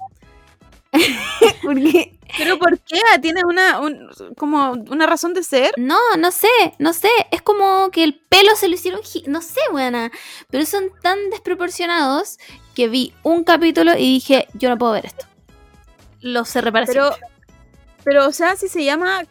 porque 1.63 2.13
¿Pero 2.37 2.59
por 2.59 2.77
qué? 2.79 2.99
¿Tienes 3.21 3.43
una, 3.43 3.79
un- 3.79 4.09
como 4.37 4.71
una 4.71 5.05
razón 5.05 5.33
de 5.33 5.43
ser? 5.43 5.71
No, 5.77 5.97
no 6.17 6.31
sé, 6.31 6.47
no 6.77 6.93
sé. 6.93 7.09
Es 7.31 7.41
como 7.41 7.89
que 7.91 8.03
el 8.03 8.15
pelo 8.15 8.55
se 8.55 8.67
lo 8.67 8.75
hicieron. 8.75 9.01
No 9.27 9.41
sé, 9.41 9.59
buena. 9.71 10.11
Pero 10.49 10.65
son 10.65 10.85
tan 11.01 11.17
desproporcionados 11.29 12.37
que 12.75 12.89
vi 12.89 13.13
un 13.23 13.43
capítulo 13.43 13.93
y 13.93 14.13
dije, 14.15 14.47
yo 14.53 14.69
no 14.69 14.77
puedo 14.77 14.91
ver 14.93 15.05
esto. 15.05 15.25
Lo 16.21 16.43
cerré 16.45 16.71
para 16.71 16.85
Pero, 16.85 17.07
siempre. 17.13 17.36
Pero, 18.09 18.25
o 18.25 18.31
sea, 18.31 18.55
si 18.55 18.69
se 18.69 18.85
llama... 18.85 19.23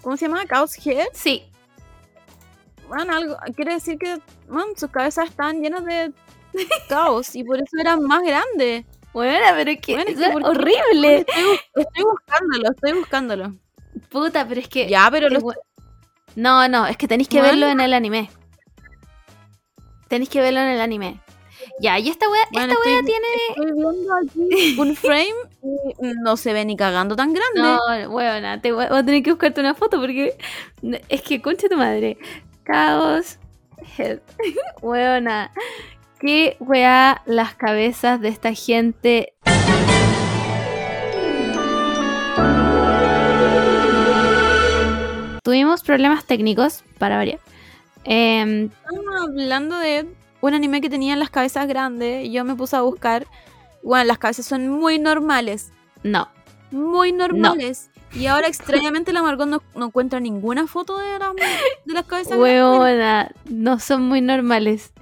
¿Cómo 0.00 0.16
se 0.16 0.26
llama? 0.26 0.46
Chaos 0.46 0.74
Head. 0.86 1.08
Sí, 1.12 1.44
Bueno, 2.88 3.14
algo, 3.14 3.36
quiere 3.54 3.74
decir 3.74 3.98
que 3.98 4.16
man, 4.48 4.64
sus 4.74 4.90
cabezas 4.90 5.28
están 5.28 5.60
llenas 5.60 5.84
de 5.84 6.14
caos 6.88 7.34
y 7.36 7.44
por 7.44 7.58
eso 7.58 7.76
eran 7.78 8.02
más 8.04 8.22
grandes. 8.22 8.86
bueno, 9.12 9.46
pero 9.54 9.70
es 9.70 9.80
que 9.82 9.94
Bueno, 9.96 10.10
es 10.10 10.34
horrible. 10.46 11.16
Estoy, 11.18 11.42
bu- 11.42 11.60
estoy 11.74 12.04
buscándolo, 12.04 12.70
estoy 12.74 12.92
buscándolo. 12.94 13.54
Puta, 14.08 14.48
pero 14.48 14.60
es 14.62 14.68
que. 14.68 14.88
Ya, 14.88 15.08
pero 15.10 15.28
No, 16.36 16.68
no, 16.68 16.86
es 16.86 16.96
que 16.96 17.06
tenéis 17.08 17.28
que 17.28 17.38
Bueno. 17.40 17.50
verlo 17.52 17.66
en 17.68 17.80
el 17.80 17.92
anime. 17.92 18.30
Tenéis 20.08 20.30
que 20.30 20.40
verlo 20.40 20.60
en 20.60 20.68
el 20.68 20.80
anime. 20.80 21.20
Ya, 21.78 21.98
y 21.98 22.08
esta 22.08 22.28
wea, 22.30 22.40
Bueno, 22.52 22.72
esta 22.72 22.84
wea 22.88 23.00
estoy- 23.00 23.06
tiene. 23.06 23.26
estoy 23.50 23.72
viendo 23.72 24.14
aquí 24.14 24.76
un 24.80 24.96
frame 24.96 25.34
y 25.62 26.12
no 26.22 26.36
se 26.38 26.52
ve 26.54 26.64
ni 26.64 26.74
cagando 26.76 27.16
tan 27.16 27.34
grande. 27.34 27.60
No, 27.60 28.10
weona, 28.10 28.60
te 28.62 28.72
voy 28.72 28.84
a 28.88 29.04
tener 29.04 29.22
que 29.22 29.30
buscarte 29.32 29.60
una 29.60 29.74
foto 29.74 30.00
porque 30.00 30.36
es 31.08 31.22
que 31.22 31.42
concha 31.42 31.68
tu 31.68 31.76
madre. 31.76 32.16
Caos 32.64 33.38
Head. 33.98 34.20
Weona. 34.82 35.52
Qué 36.18 36.56
wea 36.60 37.20
las 37.26 37.54
cabezas 37.54 38.20
de 38.22 38.28
esta 38.28 38.54
gente. 38.54 39.34
Tuvimos 45.42 45.82
problemas 45.82 46.24
técnicos, 46.24 46.82
para 46.98 47.16
variar. 47.16 47.38
Em, 48.04 48.64
Estamos 48.64 49.14
hablando 49.28 49.78
de 49.78 50.06
un 50.46 50.54
anime 50.54 50.80
que 50.80 50.90
tenía 50.90 51.16
las 51.16 51.30
cabezas 51.30 51.66
grandes 51.68 52.24
y 52.26 52.32
yo 52.32 52.44
me 52.44 52.54
puse 52.54 52.76
a 52.76 52.80
buscar. 52.82 53.26
Bueno, 53.82 54.04
las 54.04 54.18
cabezas 54.18 54.46
son 54.46 54.68
muy 54.68 54.98
normales. 54.98 55.72
no, 56.02 56.28
Muy 56.70 57.12
normales. 57.12 57.90
Y 58.12 58.26
ahora 58.26 58.46
extrañamente 58.48 59.12
la 59.12 59.22
Margot 59.22 59.46
no, 59.48 59.62
no 59.74 59.86
encuentra 59.86 60.20
ninguna 60.20 60.66
foto 60.66 60.96
de, 60.98 61.18
las- 61.18 61.34
de 61.84 61.92
las 61.92 62.04
cabezas 62.06 62.38
grandes. 62.72 62.80
No 63.50 63.78
son 63.78 64.02
muy 64.08 64.20
normales. 64.20 64.92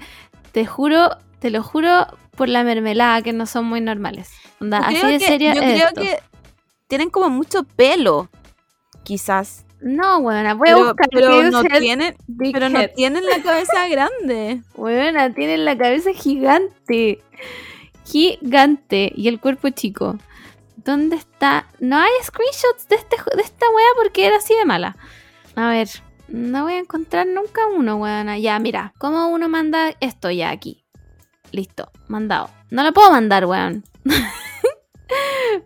Te 0.52 0.66
juro, 0.66 1.16
te 1.38 1.50
lo 1.50 1.62
juro 1.62 2.06
por 2.36 2.48
la 2.48 2.64
mermelada 2.64 3.22
que 3.22 3.32
no 3.32 3.46
son 3.46 3.66
muy 3.66 3.80
normales. 3.80 4.30
Onda, 4.60 4.78
así 4.78 4.94
de 5.12 5.18
que- 5.18 5.26
Yo 5.54 5.62
es 5.62 5.74
creo 5.74 5.88
esto. 5.88 6.00
que 6.02 6.18
tienen 6.88 7.10
como 7.10 7.30
mucho 7.30 7.64
pelo. 7.64 8.28
Quizás. 9.04 9.63
No, 9.80 10.18
weona, 10.18 10.54
voy 10.54 10.68
a 10.68 10.72
Pero, 10.72 10.86
buscar 10.86 11.08
pero 11.10 11.50
no 11.50 11.62
tienen, 11.64 12.16
pero 12.52 12.68
no 12.68 12.88
tienen 12.88 13.24
la 13.26 13.42
cabeza 13.42 13.88
grande. 13.90 14.62
Weona, 14.74 15.34
tienen 15.34 15.64
la 15.64 15.76
cabeza 15.76 16.10
gigante. 16.12 17.22
Gigante. 18.04 19.12
Y 19.14 19.28
el 19.28 19.40
cuerpo 19.40 19.68
chico. 19.70 20.18
¿Dónde 20.76 21.16
está? 21.16 21.66
No 21.80 21.98
hay 21.98 22.10
screenshots 22.22 22.88
de, 22.88 22.96
este, 22.96 23.16
de 23.36 23.42
esta 23.42 23.66
wea 23.70 23.86
porque 24.02 24.26
era 24.26 24.36
así 24.36 24.54
de 24.54 24.64
mala. 24.64 24.96
A 25.56 25.70
ver, 25.70 25.88
no 26.28 26.64
voy 26.64 26.74
a 26.74 26.78
encontrar 26.78 27.26
nunca 27.26 27.66
uno, 27.66 27.96
weona. 27.96 28.38
Ya, 28.38 28.58
mira, 28.58 28.92
¿cómo 28.98 29.28
uno 29.28 29.48
manda 29.48 29.94
esto 30.00 30.30
ya 30.30 30.50
aquí? 30.50 30.84
Listo, 31.52 31.90
mandado. 32.08 32.50
No 32.70 32.82
lo 32.82 32.92
puedo 32.92 33.10
mandar, 33.10 33.46
weón. 33.46 33.84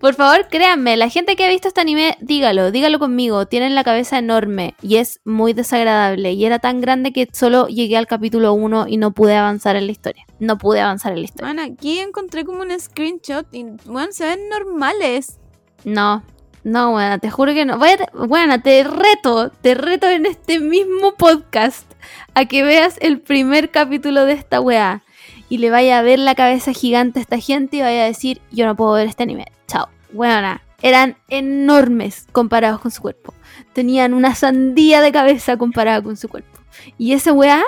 Por 0.01 0.15
favor, 0.15 0.49
créanme, 0.49 0.97
la 0.97 1.09
gente 1.09 1.35
que 1.35 1.45
ha 1.45 1.49
visto 1.49 1.69
este 1.69 1.81
anime, 1.81 2.17
dígalo, 2.21 2.71
dígalo 2.71 2.99
conmigo. 2.99 3.47
Tienen 3.47 3.75
la 3.75 3.85
cabeza 3.85 4.19
enorme 4.19 4.75
y 4.83 4.97
es 4.97 5.21
muy 5.25 5.53
desagradable. 5.53 6.33
Y 6.33 6.45
era 6.45 6.59
tan 6.59 6.81
grande 6.81 7.13
que 7.13 7.29
solo 7.33 7.67
llegué 7.69 7.97
al 7.97 8.07
capítulo 8.07 8.53
1 8.53 8.87
y 8.89 8.97
no 8.97 9.13
pude 9.13 9.35
avanzar 9.37 9.77
en 9.77 9.87
la 9.87 9.93
historia. 9.93 10.25
No 10.39 10.59
pude 10.59 10.81
avanzar 10.81 11.13
en 11.13 11.21
la 11.21 11.25
historia. 11.25 11.53
Bueno, 11.53 11.73
aquí 11.73 11.99
encontré 11.99 12.45
como 12.45 12.63
un 12.63 12.79
screenshot 12.79 13.47
y 13.53 13.65
bueno, 13.87 14.13
se 14.13 14.27
ven 14.27 14.49
normales. 14.49 15.39
No, 15.85 16.23
no, 16.65 16.91
buena, 16.93 17.19
te 17.19 17.31
juro 17.31 17.55
que 17.55 17.65
no. 17.65 17.79
Buena, 17.79 18.63
te 18.63 18.85
reto, 18.85 19.51
te 19.51 19.75
reto 19.75 20.09
en 20.09 20.27
este 20.27 20.61
mismo 20.61 21.15
podcast 21.15 21.91
a 22.35 22.45
que 22.45 22.63
veas 22.63 22.99
el 23.01 23.21
primer 23.21 23.71
capítulo 23.71 24.25
de 24.25 24.35
esta 24.35 24.61
weá 24.61 25.03
y 25.49 25.59
le 25.59 25.71
vaya 25.71 25.99
a 25.99 26.03
ver 26.03 26.19
la 26.19 26.35
cabeza 26.35 26.73
gigante 26.73 27.19
a 27.19 27.23
esta 27.23 27.39
gente 27.39 27.79
y 27.79 27.81
vaya 27.81 28.03
a 28.03 28.07
decir, 28.07 28.41
yo 28.51 28.67
no 28.67 28.77
puedo 28.77 28.93
ver 28.93 29.09
este 29.09 29.23
anime. 29.23 29.47
Chao. 29.67 29.89
Buena, 30.13 30.63
eran 30.83 31.17
enormes 31.29 32.27
comparados 32.33 32.81
con 32.81 32.91
su 32.91 33.03
cuerpo. 33.03 33.35
Tenían 33.73 34.15
una 34.15 34.35
sandía 34.35 35.01
de 35.01 35.13
cabeza 35.13 35.57
comparada 35.57 36.03
con 36.03 36.17
su 36.17 36.29
cuerpo. 36.29 36.59
Y 36.97 37.13
esa 37.13 37.33
weá 37.33 37.65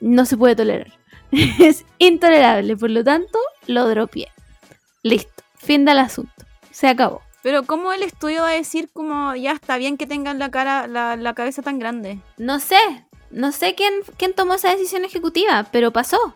no 0.00 0.24
se 0.24 0.36
puede 0.36 0.56
tolerar. 0.56 0.92
es 1.32 1.84
intolerable, 1.98 2.76
por 2.76 2.90
lo 2.90 3.02
tanto, 3.04 3.38
lo 3.66 3.88
dropié. 3.88 4.28
Listo, 5.02 5.42
fin 5.56 5.84
del 5.84 5.98
asunto. 5.98 6.32
Se 6.70 6.88
acabó. 6.88 7.22
Pero 7.42 7.64
¿cómo 7.64 7.92
el 7.92 8.02
estudio 8.02 8.42
va 8.42 8.50
a 8.50 8.54
decir 8.54 8.88
como 8.92 9.34
ya 9.34 9.52
está 9.52 9.76
bien 9.76 9.96
que 9.96 10.06
tengan 10.06 10.38
la 10.38 10.50
cara, 10.50 10.86
la, 10.86 11.16
la 11.16 11.34
cabeza 11.34 11.60
tan 11.60 11.78
grande? 11.80 12.20
No 12.38 12.60
sé, 12.60 12.78
no 13.32 13.50
sé 13.50 13.74
quién, 13.74 13.92
quién 14.16 14.32
tomó 14.32 14.54
esa 14.54 14.70
decisión 14.70 15.04
ejecutiva, 15.04 15.66
pero 15.72 15.90
pasó. 15.90 16.34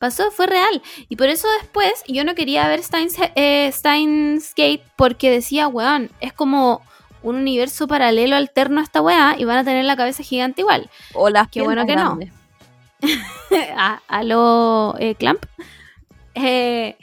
Pasó, 0.00 0.30
fue 0.30 0.46
real. 0.46 0.80
Y 1.10 1.16
por 1.16 1.28
eso 1.28 1.46
después 1.60 1.92
yo 2.08 2.24
no 2.24 2.34
quería 2.34 2.66
ver 2.68 2.82
Steins, 2.82 3.16
eh, 3.34 3.70
Steins 3.70 4.54
Gate 4.56 4.82
porque 4.96 5.30
decía, 5.30 5.68
weón, 5.68 6.10
es 6.20 6.32
como 6.32 6.80
un 7.22 7.36
universo 7.36 7.86
paralelo 7.86 8.34
alterno 8.34 8.80
a 8.80 8.82
esta 8.82 9.02
weá 9.02 9.36
y 9.38 9.44
van 9.44 9.58
a 9.58 9.64
tener 9.64 9.84
la 9.84 9.98
cabeza 9.98 10.22
gigante 10.22 10.62
igual. 10.62 10.88
O 11.12 11.28
las 11.28 11.48
Qué 11.48 11.60
bueno 11.60 11.84
que 11.84 11.96
no. 11.96 12.18
a, 13.76 14.00
a 14.08 14.22
lo 14.22 14.94
eh, 14.98 15.16
Clamp. 15.16 15.44
Eh, 16.34 16.96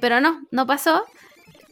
pero 0.00 0.22
no, 0.22 0.46
no 0.50 0.66
pasó. 0.66 1.04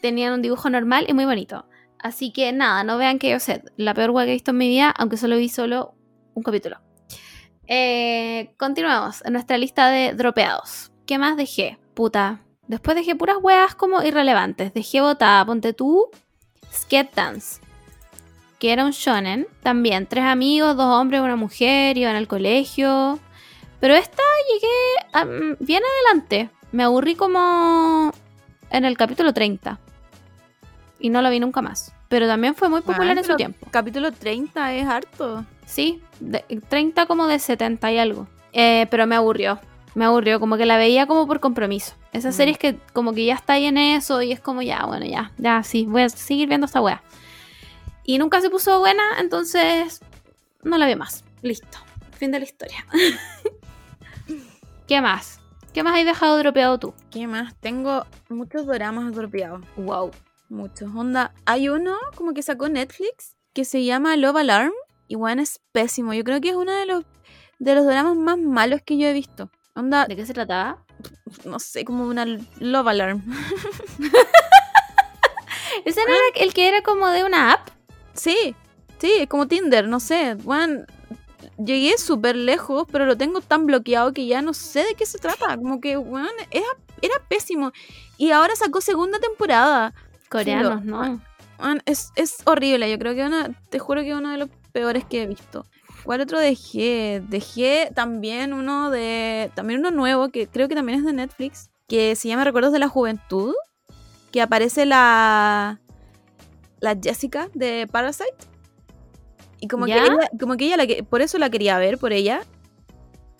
Tenían 0.02 0.34
un 0.34 0.42
dibujo 0.42 0.68
normal 0.68 1.06
y 1.08 1.14
muy 1.14 1.24
bonito. 1.24 1.64
Así 1.98 2.30
que 2.30 2.52
nada, 2.52 2.84
no 2.84 2.98
vean 2.98 3.18
que 3.18 3.30
yo 3.30 3.40
sé, 3.40 3.62
la 3.78 3.94
peor 3.94 4.10
weá 4.10 4.26
que 4.26 4.32
he 4.32 4.34
visto 4.34 4.50
en 4.50 4.58
mi 4.58 4.68
vida, 4.68 4.90
aunque 4.90 5.16
solo 5.16 5.38
vi 5.38 5.48
solo 5.48 5.94
un 6.34 6.42
capítulo. 6.42 6.76
Eh, 7.74 8.52
continuamos 8.58 9.24
en 9.24 9.32
nuestra 9.32 9.56
lista 9.56 9.88
de 9.88 10.12
dropeados. 10.12 10.92
¿Qué 11.06 11.16
más 11.16 11.38
dejé? 11.38 11.78
Puta. 11.94 12.42
Después 12.66 12.94
dejé 12.94 13.16
puras 13.16 13.38
weas 13.40 13.74
como 13.74 14.02
irrelevantes. 14.02 14.74
Dejé 14.74 15.00
botada, 15.00 15.42
ponte 15.46 15.72
tú, 15.72 16.10
Skate 16.70 17.14
Dance. 17.14 17.62
Que 18.58 18.74
era 18.74 18.84
un 18.84 18.90
shonen. 18.90 19.46
También, 19.62 20.06
tres 20.06 20.24
amigos, 20.24 20.76
dos 20.76 20.84
hombres, 20.84 21.22
una 21.22 21.36
mujer, 21.36 21.96
iban 21.96 22.14
al 22.14 22.28
colegio. 22.28 23.18
Pero 23.80 23.94
esta 23.94 24.22
llegué 24.52 25.56
bien 25.60 25.82
adelante. 25.82 26.50
Me 26.72 26.82
aburrí 26.82 27.14
como 27.14 28.12
en 28.68 28.84
el 28.84 28.98
capítulo 28.98 29.32
30. 29.32 29.80
Y 31.00 31.08
no 31.08 31.22
lo 31.22 31.30
vi 31.30 31.40
nunca 31.40 31.62
más. 31.62 31.94
Pero 32.12 32.26
también 32.26 32.54
fue 32.54 32.68
muy 32.68 32.82
popular 32.82 33.16
Ah, 33.16 33.20
en 33.20 33.24
su 33.24 33.36
tiempo. 33.36 33.66
Capítulo 33.70 34.12
30 34.12 34.74
es 34.74 34.86
harto. 34.86 35.46
Sí, 35.64 36.02
de- 36.20 36.44
30 36.68 37.06
como 37.06 37.26
de 37.26 37.38
70 37.38 37.90
y 37.90 37.96
algo. 37.98 38.26
Eh, 38.52 38.86
pero 38.90 39.06
me 39.06 39.16
aburrió. 39.16 39.58
Me 39.94 40.04
aburrió, 40.04 40.38
como 40.38 40.58
que 40.58 40.66
la 40.66 40.76
veía 40.76 41.06
como 41.06 41.26
por 41.26 41.40
compromiso. 41.40 41.94
Esas 42.12 42.34
Mm. 42.34 42.36
series 42.36 42.58
que 42.58 42.76
como 42.92 43.14
que 43.14 43.24
ya 43.24 43.32
está 43.32 43.54
ahí 43.54 43.64
en 43.64 43.78
eso 43.78 44.20
y 44.20 44.30
es 44.30 44.40
como 44.40 44.60
ya, 44.60 44.84
bueno, 44.84 45.06
ya, 45.06 45.32
ya, 45.38 45.62
sí, 45.62 45.86
voy 45.86 46.02
a 46.02 46.10
seguir 46.10 46.48
viendo 46.48 46.66
esta 46.66 46.82
wea. 46.82 47.02
Y 48.04 48.18
nunca 48.18 48.42
se 48.42 48.50
puso 48.50 48.78
buena, 48.78 49.02
entonces 49.18 50.02
no 50.62 50.76
la 50.76 50.86
vi 50.86 50.96
más. 50.96 51.24
Listo. 51.40 51.78
Fin 52.18 52.30
de 52.30 52.40
la 52.40 52.44
historia. 52.44 52.84
¿Qué 54.86 55.00
más? 55.00 55.40
¿Qué 55.72 55.82
más 55.82 55.98
has 55.98 56.04
dejado 56.04 56.36
dropeado 56.36 56.78
tú? 56.78 56.92
¿Qué 57.10 57.26
más? 57.26 57.54
Tengo 57.60 58.04
muchos 58.28 58.66
dramas 58.66 59.14
dropeados. 59.14 59.62
Wow. 59.76 60.10
Muchos. 60.52 60.94
Onda, 60.94 61.32
hay 61.46 61.70
uno 61.70 61.96
como 62.14 62.34
que 62.34 62.42
sacó 62.42 62.68
Netflix 62.68 63.36
que 63.54 63.64
se 63.64 63.84
llama 63.84 64.16
Love 64.16 64.36
Alarm. 64.36 64.72
Y 65.08 65.14
bueno, 65.14 65.40
es 65.40 65.60
pésimo. 65.72 66.12
Yo 66.12 66.24
creo 66.24 66.42
que 66.42 66.50
es 66.50 66.54
uno 66.54 66.72
de 66.72 66.84
los, 66.84 67.04
de 67.58 67.74
los 67.74 67.86
dramas 67.86 68.16
más 68.16 68.36
malos 68.38 68.82
que 68.84 68.98
yo 68.98 69.06
he 69.08 69.14
visto. 69.14 69.50
Onda, 69.74 70.04
¿De 70.06 70.14
qué 70.14 70.26
se 70.26 70.34
trataba? 70.34 70.84
no 71.46 71.58
sé, 71.58 71.86
como 71.86 72.04
una 72.06 72.26
love 72.26 72.86
alarm. 72.86 73.22
¿Ese 75.86 76.00
no 76.04 76.12
era 76.12 76.22
el 76.36 76.52
que 76.52 76.68
era 76.68 76.82
como 76.82 77.08
de 77.08 77.24
una 77.24 77.52
app? 77.52 77.70
Sí, 78.12 78.54
sí, 78.98 79.10
es 79.20 79.28
como 79.28 79.48
Tinder, 79.48 79.88
no 79.88 80.00
sé. 80.00 80.34
Bueno, 80.34 80.84
llegué 81.56 81.96
súper 81.96 82.36
lejos, 82.36 82.86
pero 82.92 83.06
lo 83.06 83.16
tengo 83.16 83.40
tan 83.40 83.64
bloqueado 83.64 84.12
que 84.12 84.26
ya 84.26 84.42
no 84.42 84.52
sé 84.52 84.84
de 84.84 84.94
qué 84.96 85.06
se 85.06 85.18
trata. 85.18 85.56
Como 85.56 85.80
que, 85.80 85.96
bueno, 85.96 86.28
era, 86.50 86.66
era 87.00 87.14
pésimo. 87.26 87.72
Y 88.18 88.32
ahora 88.32 88.54
sacó 88.54 88.82
segunda 88.82 89.18
temporada. 89.18 89.94
Coreanos, 90.32 90.84
¿no? 90.84 91.20
Es, 91.86 92.10
es 92.16 92.42
horrible, 92.46 92.90
yo 92.90 92.98
creo 92.98 93.14
que 93.14 93.24
una, 93.24 93.50
te 93.70 93.78
juro 93.78 94.00
que 94.00 94.10
es 94.10 94.16
uno 94.16 94.30
de 94.30 94.38
los 94.38 94.48
peores 94.72 95.04
que 95.04 95.22
he 95.22 95.26
visto. 95.26 95.66
¿Cuál 96.04 96.20
otro 96.20 96.40
dejé? 96.40 97.22
Dejé 97.28 97.90
también 97.94 98.52
uno 98.52 98.90
de. 98.90 99.52
También 99.54 99.80
uno 99.80 99.90
nuevo 99.90 100.30
que 100.30 100.48
creo 100.48 100.68
que 100.68 100.74
también 100.74 100.98
es 100.98 101.04
de 101.04 101.12
Netflix. 101.12 101.70
Que 101.86 102.16
se 102.16 102.28
llama 102.28 102.44
Recuerdos 102.44 102.72
de 102.72 102.78
la 102.78 102.88
Juventud. 102.88 103.54
Que 104.32 104.42
aparece 104.42 104.86
la. 104.86 105.80
La 106.80 106.96
Jessica 107.00 107.48
de 107.54 107.86
Parasite. 107.90 108.34
Y 109.60 109.68
como 109.68 109.86
que 109.86 109.92
ella, 109.92 110.30
como 110.40 110.56
que 110.56 110.66
ella 110.66 110.76
la 110.76 110.88
que, 110.88 111.04
por 111.04 111.22
eso 111.22 111.38
la 111.38 111.48
quería 111.48 111.78
ver, 111.78 111.98
por 111.98 112.12
ella. 112.12 112.42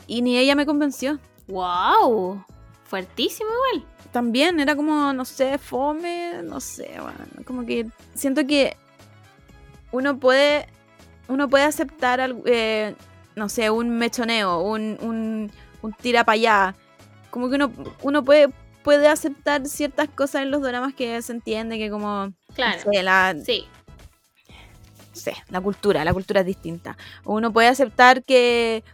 Y 0.07 0.23
ni 0.23 0.39
ella 0.39 0.55
me 0.55 0.67
convenció. 0.67 1.19
¡Wow! 1.49 2.45
Fuertísimo 2.85 3.51
igual. 3.51 3.92
También 4.13 4.61
era 4.61 4.77
como, 4.77 5.13
no 5.15 5.25
sé, 5.25 5.57
fome, 5.59 6.43
no 6.45 6.61
sé, 6.61 6.91
bueno, 7.01 7.19
como 7.47 7.65
que 7.65 7.87
siento 8.15 8.47
que 8.47 8.77
uno 9.91 10.19
puede, 10.19 10.67
uno 11.29 11.49
puede 11.49 11.65
aceptar, 11.65 12.35
eh, 12.45 12.95
no 13.37 13.49
sé, 13.49 13.71
un 13.71 13.91
mechoneo, 13.97 14.61
un, 14.61 14.99
un, 15.01 15.51
un 15.81 15.93
tira 15.95 16.25
para 16.25 16.35
allá. 16.35 16.75
Como 17.31 17.49
que 17.49 17.55
uno, 17.55 17.73
uno 18.03 18.23
puede, 18.23 18.49
puede 18.83 19.09
aceptar 19.09 19.67
ciertas 19.67 20.11
cosas 20.11 20.43
en 20.43 20.51
los 20.51 20.61
dramas 20.61 20.93
que 20.95 21.21
se 21.23 21.33
entiende 21.33 21.79
que 21.79 21.89
como, 21.91 22.27
no 22.27 22.35
Claro. 22.55 22.79
sé, 22.93 23.03
la, 23.03 23.35
Sí. 23.43 23.67
no 24.47 25.17
sé, 25.17 25.35
la 25.49 25.61
cultura, 25.63 26.05
la 26.05 26.13
cultura 26.13 26.41
es 26.41 26.47
distinta. 26.47 26.99
Uno 27.25 27.51
puede 27.51 27.69
aceptar 27.69 28.23
que, 28.23 28.85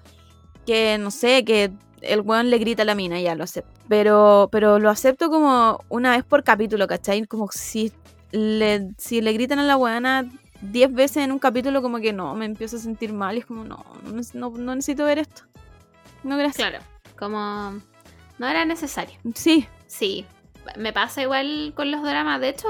que 0.64 0.96
no 0.98 1.10
sé, 1.10 1.44
que 1.44 1.72
el 2.02 2.20
weón 2.20 2.50
le 2.50 2.58
grita 2.58 2.82
a 2.82 2.84
la 2.84 2.94
mina, 2.94 3.20
ya 3.20 3.34
lo 3.34 3.44
acepto. 3.44 3.70
Pero, 3.88 4.48
pero 4.52 4.78
lo 4.78 4.90
acepto 4.90 5.30
como 5.30 5.84
una 5.88 6.12
vez 6.12 6.24
por 6.24 6.44
capítulo, 6.44 6.86
¿cachai? 6.86 7.26
Como 7.26 7.48
si 7.52 7.92
le, 8.32 8.90
si 8.98 9.20
le 9.20 9.32
gritan 9.32 9.58
a 9.58 9.64
la 9.64 9.76
weona 9.76 10.30
10 10.62 10.92
veces 10.92 11.18
en 11.18 11.32
un 11.32 11.38
capítulo, 11.38 11.82
como 11.82 11.98
que 11.98 12.12
no, 12.12 12.34
me 12.34 12.44
empiezo 12.44 12.76
a 12.76 12.80
sentir 12.80 13.12
mal 13.12 13.36
y 13.36 13.40
es 13.40 13.46
como, 13.46 13.64
no, 13.64 13.84
no, 14.34 14.50
no 14.50 14.74
necesito 14.74 15.04
ver 15.04 15.18
esto. 15.18 15.42
No, 16.24 16.36
gracias. 16.36 16.68
Claro. 16.68 16.84
Como 17.18 17.80
no 18.38 18.46
era 18.46 18.64
necesario. 18.64 19.18
Sí, 19.34 19.66
Sí. 19.88 20.26
Me 20.76 20.92
pasa 20.92 21.22
igual 21.22 21.72
con 21.74 21.90
los 21.90 22.02
dramas. 22.02 22.40
De 22.40 22.50
hecho, 22.50 22.68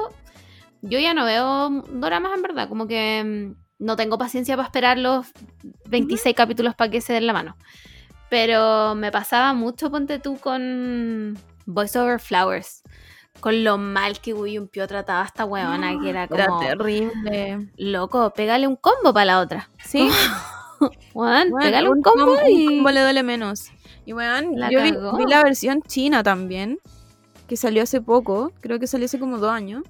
yo 0.81 0.99
ya 0.99 1.13
no 1.13 1.25
veo 1.25 1.69
dramas 1.91 2.33
en 2.35 2.43
verdad. 2.43 2.69
Como 2.69 2.87
que 2.87 3.23
mm, 3.25 3.85
no 3.85 3.97
tengo 3.97 4.17
paciencia 4.17 4.57
para 4.57 4.67
esperar 4.67 4.99
los 4.99 5.27
26 5.89 6.35
capítulos 6.35 6.75
para 6.75 6.91
que 6.91 7.01
se 7.01 7.13
den 7.13 7.27
la 7.27 7.33
mano. 7.33 7.57
Pero 8.31 8.95
me 8.95 9.11
pasaba 9.11 9.53
mucho, 9.55 9.91
ponte 9.91 10.19
tú, 10.19 10.37
con 10.39 11.39
Voice 11.67 11.99
Over 11.99 12.21
Flowers. 12.21 12.83
Con 13.41 13.63
lo 13.65 13.79
mal 13.79 14.21
que 14.21 14.35
Pyo 14.71 14.87
trataba 14.89 15.23
a 15.23 15.27
esta 15.27 15.45
huevona, 15.45 15.99
que 16.01 16.11
era 16.11 16.25
era 16.31 16.47
como, 16.47 16.61
terrible. 16.61 17.69
loco, 17.77 18.31
pégale 18.31 18.67
un 18.67 18.77
combo 18.77 19.13
para 19.13 19.25
la 19.27 19.41
otra. 19.41 19.71
Sí, 19.85 20.09
Juan, 21.13 21.51
Bueno, 21.51 21.57
pégale 21.59 21.89
un 21.89 21.99
un 21.99 22.03
combo 22.03 22.33
un 22.33 22.47
y... 22.49 22.67
combo 22.67 22.91
le 22.91 23.01
duele 23.03 23.23
menos. 23.23 23.71
Y 24.05 24.13
bueno, 24.13 24.51
La 24.55 24.71
yo 24.71 24.81
vi, 24.83 24.93
la 25.29 25.43
versión 25.45 25.83
china 25.83 26.23
también, 26.23 26.79
que 27.47 27.57
salió 27.57 27.83
hace 27.83 28.01
poco, 28.01 28.53
creo 28.61 28.79
que 28.79 28.87
salió 28.87 29.07
hace 29.07 29.19
como 29.19 29.39
dos 29.39 29.51
años. 29.53 29.83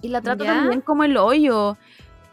Y 0.00 0.08
la 0.08 0.20
trata 0.20 0.44
¿Ya? 0.44 0.54
también 0.54 0.80
como 0.80 1.04
el 1.04 1.16
hoyo. 1.16 1.76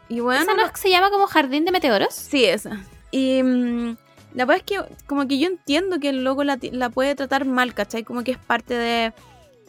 Y 0.08 0.20
bueno, 0.20 0.42
¿Esa 0.42 0.54
no 0.54 0.64
es 0.64 0.72
que 0.72 0.80
se 0.80 0.90
llama 0.90 1.10
como 1.10 1.26
Jardín 1.26 1.64
de 1.64 1.72
Meteoros? 1.72 2.12
sí, 2.14 2.44
esa. 2.44 2.80
Y 3.12 3.42
mm, 3.42 3.96
la 4.34 4.44
verdad 4.44 4.64
es 4.66 4.78
que 4.78 4.94
como 5.06 5.26
que 5.28 5.38
yo 5.38 5.46
entiendo 5.48 5.98
que 6.00 6.10
el 6.10 6.22
loco 6.24 6.44
la, 6.44 6.58
la 6.72 6.90
puede 6.90 7.14
tratar 7.14 7.44
mal, 7.44 7.74
¿cachai? 7.74 8.04
Como 8.04 8.22
que 8.24 8.32
es 8.32 8.38
parte 8.38 8.74
de 8.74 9.12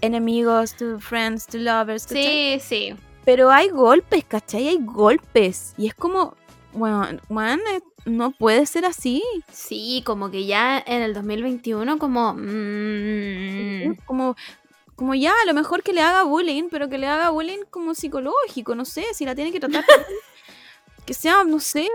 enemigos, 0.02 0.76
to 0.76 1.00
friends, 1.00 1.48
to 1.48 1.58
lovers, 1.58 2.06
¿cachai? 2.06 2.60
Sí, 2.60 2.60
sí. 2.60 2.96
Pero 3.26 3.52
hay 3.52 3.70
golpes, 3.70 4.24
¿cachai? 4.26 4.68
Hay 4.68 4.80
golpes. 4.82 5.74
Y 5.78 5.88
es 5.88 5.94
como, 5.94 6.36
bueno, 6.74 7.08
bueno, 7.30 7.62
eh, 7.76 7.82
no 8.06 8.32
puede 8.32 8.66
ser 8.66 8.86
así. 8.86 9.22
Sí, 9.52 10.02
como 10.06 10.32
que 10.32 10.46
ya 10.46 10.80
en 10.86 11.02
el 11.04 11.14
2021 11.14 12.00
como... 12.00 12.34
mm, 12.34 13.96
Como, 14.06 14.36
como 14.96 15.16
ya, 15.16 15.34
a 15.44 15.46
lo 15.46 15.54
mejor 15.54 15.84
que 15.84 15.94
le 15.94 16.02
haga 16.02 16.24
bullying, 16.24 16.70
pero 16.70 16.90
que 16.90 16.98
le 16.98 17.08
haga 17.08 17.30
bullying 17.30 17.64
como 17.70 17.94
psicológico, 17.94 18.76
no 18.76 18.86
sé, 18.86 19.06
si 19.14 19.26
la 19.26 19.36
tiene 19.36 19.52
que 19.52 19.60
tratar. 19.60 19.84
que 21.06 21.14
sea, 21.14 21.44
no 21.44 21.60
sé. 21.60 21.88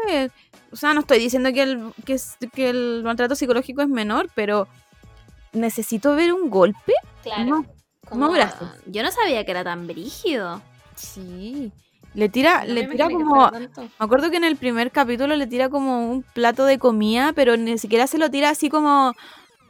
O 0.72 0.76
sea, 0.76 0.92
no 0.94 1.00
estoy 1.00 1.18
diciendo 1.18 1.52
que 1.52 1.62
el, 1.62 1.92
que, 2.04 2.14
es- 2.14 2.36
que 2.54 2.68
el 2.70 3.02
maltrato 3.04 3.34
psicológico 3.34 3.82
es 3.82 3.88
menor, 3.88 4.28
pero 4.34 4.68
necesito 5.52 6.14
ver 6.16 6.32
un 6.32 6.50
golpe. 6.50 6.92
claro. 7.22 7.64
No, 8.10 8.16
no, 8.16 8.30
gracias. 8.30 8.70
Yo 8.86 9.02
no 9.02 9.10
sabía 9.10 9.44
que 9.44 9.50
era 9.50 9.64
tan 9.64 9.86
brígido. 9.86 10.62
Sí. 10.94 11.72
Le 12.14 12.28
tira, 12.28 12.64
No 12.64 12.72
le 12.74 12.86
tira 12.86 13.10
como. 13.10 13.50
Me 13.50 13.88
acuerdo 13.98 14.30
que 14.30 14.36
en 14.36 14.44
el 14.44 14.56
primer 14.56 14.90
capítulo 14.92 15.34
le 15.36 15.46
tira 15.46 15.68
como 15.68 16.08
un 16.10 16.22
plato 16.22 16.64
de 16.66 16.78
comida, 16.78 17.32
pero 17.34 17.56
ni 17.56 17.76
siquiera 17.78 18.06
se 18.06 18.16
lo 18.18 18.30
tira 18.30 18.50
así 18.50 18.68
como. 18.70 19.12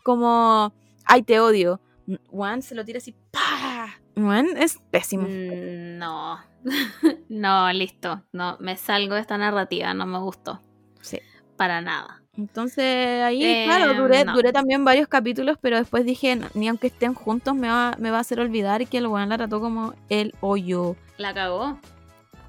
como. 0.02 0.73
Ay, 1.05 1.23
te 1.23 1.40
odio. 1.40 1.81
Juan 2.28 2.62
se 2.62 2.74
lo 2.74 2.85
tira 2.85 2.98
así. 2.98 3.14
¡Pah! 3.32 3.89
Juan 4.14 4.48
es 4.56 4.78
pésimo. 4.90 5.27
Mm, 5.28 5.98
No. 5.98 6.39
no, 7.28 7.73
listo. 7.73 8.23
No, 8.32 8.56
me 8.60 8.77
salgo 8.77 9.14
de 9.14 9.23
esta 9.23 9.39
narrativa, 9.39 9.94
no 9.94 10.05
me 10.06 10.18
gustó. 10.18 10.60
Sí. 11.07 11.20
Para 11.57 11.81
nada. 11.81 12.23
Entonces 12.37 13.23
ahí, 13.23 13.43
Eh, 13.43 13.65
claro, 13.65 13.95
duré, 13.95 14.24
no. 14.24 14.35
duré 14.35 14.53
también 14.53 14.85
varios 14.85 15.09
capítulos, 15.09 15.57
pero 15.61 15.78
después 15.78 16.05
dije, 16.05 16.37
"No, 16.37 16.49
ni 16.53 16.69
aunque 16.69 16.89
estén 16.89 17.15
juntos 17.15 17.55
me 17.55 17.69
va, 17.69 17.95
me 17.99 18.11
va 18.11 18.19
a 18.19 18.20
hacer 18.20 18.41
olvidar 18.41 18.87
que 18.87 18.99
el 18.99 19.07
weón 19.07 19.31
la 19.31 19.39
trató 19.39 19.59
como 19.61 19.95
el 20.11 20.35
hoyo. 20.41 20.97
La 21.16 21.33
cagó. 21.33 21.78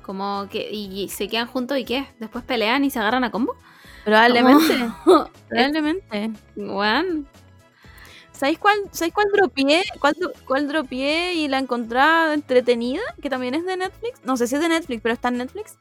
Como 0.02 0.48
que. 0.52 0.70
Y, 0.72 1.04
y 1.04 1.10
se 1.10 1.28
quedan 1.30 1.48
juntos 1.48 1.78
y 1.78 1.86
qué? 1.86 2.06
Después 2.20 2.44
pelean 2.44 2.84
y 2.84 2.90
se 2.90 3.00
agarran 3.00 3.24
a 3.24 3.32
combo. 3.32 3.56
Probablemente, 4.04 4.74
probablemente. 5.50 6.32
¿Sabéis 8.32 8.60
cuál, 8.60 8.78
¿sabéis 8.92 9.14
cuál 9.14 9.28
dropié? 9.34 9.84
¿Cuál, 10.00 10.16
cuál 10.46 10.68
dropié 10.68 11.34
y 11.34 11.48
la 11.48 11.58
encontraba 11.58 12.34
entretenida? 12.34 13.02
Que 13.22 13.30
también 13.30 13.56
es 13.56 13.66
de 13.66 13.78
Netflix. 13.78 14.20
No 14.26 14.38
sé 14.38 14.48
si 14.48 14.56
es 14.56 14.62
de 14.62 14.70
Netflix, 14.70 15.02
pero 15.02 15.14
está 15.14 15.30
en 15.30 15.38
Netflix. 15.40 15.78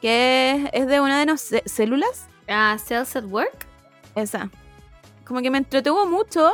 Que 0.00 0.70
es, 0.72 0.86
de 0.86 1.00
una 1.00 1.18
de 1.20 1.26
las 1.26 1.40
cé- 1.40 1.62
células. 1.66 2.26
ah, 2.48 2.76
Cells 2.84 3.16
at 3.16 3.24
Work. 3.24 3.66
Esa. 4.14 4.50
Como 5.24 5.40
que 5.42 5.50
me 5.50 5.58
entretuvo 5.58 6.06
mucho. 6.06 6.52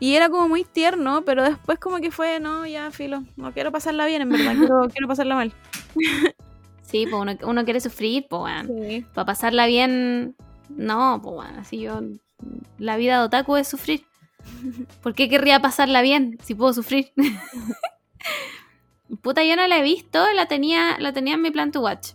Y 0.00 0.16
era 0.16 0.28
como 0.28 0.48
muy 0.48 0.64
tierno, 0.64 1.22
pero 1.24 1.44
después 1.44 1.78
como 1.78 1.98
que 1.98 2.10
fue, 2.10 2.40
no, 2.40 2.66
ya, 2.66 2.90
filo. 2.90 3.22
No 3.36 3.52
quiero 3.52 3.70
pasarla 3.70 4.04
bien, 4.06 4.22
en 4.22 4.30
verdad. 4.30 4.54
Quiero, 4.56 4.88
quiero 4.92 5.06
pasarla 5.06 5.36
mal. 5.36 5.52
Sí, 6.82 7.06
pues 7.08 7.22
uno, 7.22 7.36
uno 7.44 7.64
quiere 7.64 7.80
sufrir, 7.80 8.26
pues 8.28 8.40
bueno. 8.40 8.68
Sí. 8.88 9.06
Para 9.14 9.26
pasarla 9.26 9.66
bien, 9.66 10.34
no, 10.68 11.20
pues 11.22 11.34
bueno, 11.36 11.60
así 11.60 11.80
yo. 11.80 12.00
La 12.78 12.96
vida 12.96 13.18
de 13.20 13.24
otaku 13.26 13.56
es 13.56 13.68
sufrir. 13.68 14.04
¿Por 15.02 15.14
qué 15.14 15.28
querría 15.28 15.60
pasarla 15.60 16.02
bien 16.02 16.36
si 16.42 16.56
puedo 16.56 16.72
sufrir? 16.72 17.12
Puta, 19.22 19.44
yo 19.44 19.56
no 19.56 19.66
la 19.68 19.78
he 19.78 19.82
visto, 19.82 20.24
la 20.32 20.46
tenía, 20.46 20.98
la 20.98 21.12
tenía 21.12 21.34
en 21.34 21.42
mi 21.42 21.50
plan 21.50 21.70
to 21.70 21.80
watch. 21.80 22.10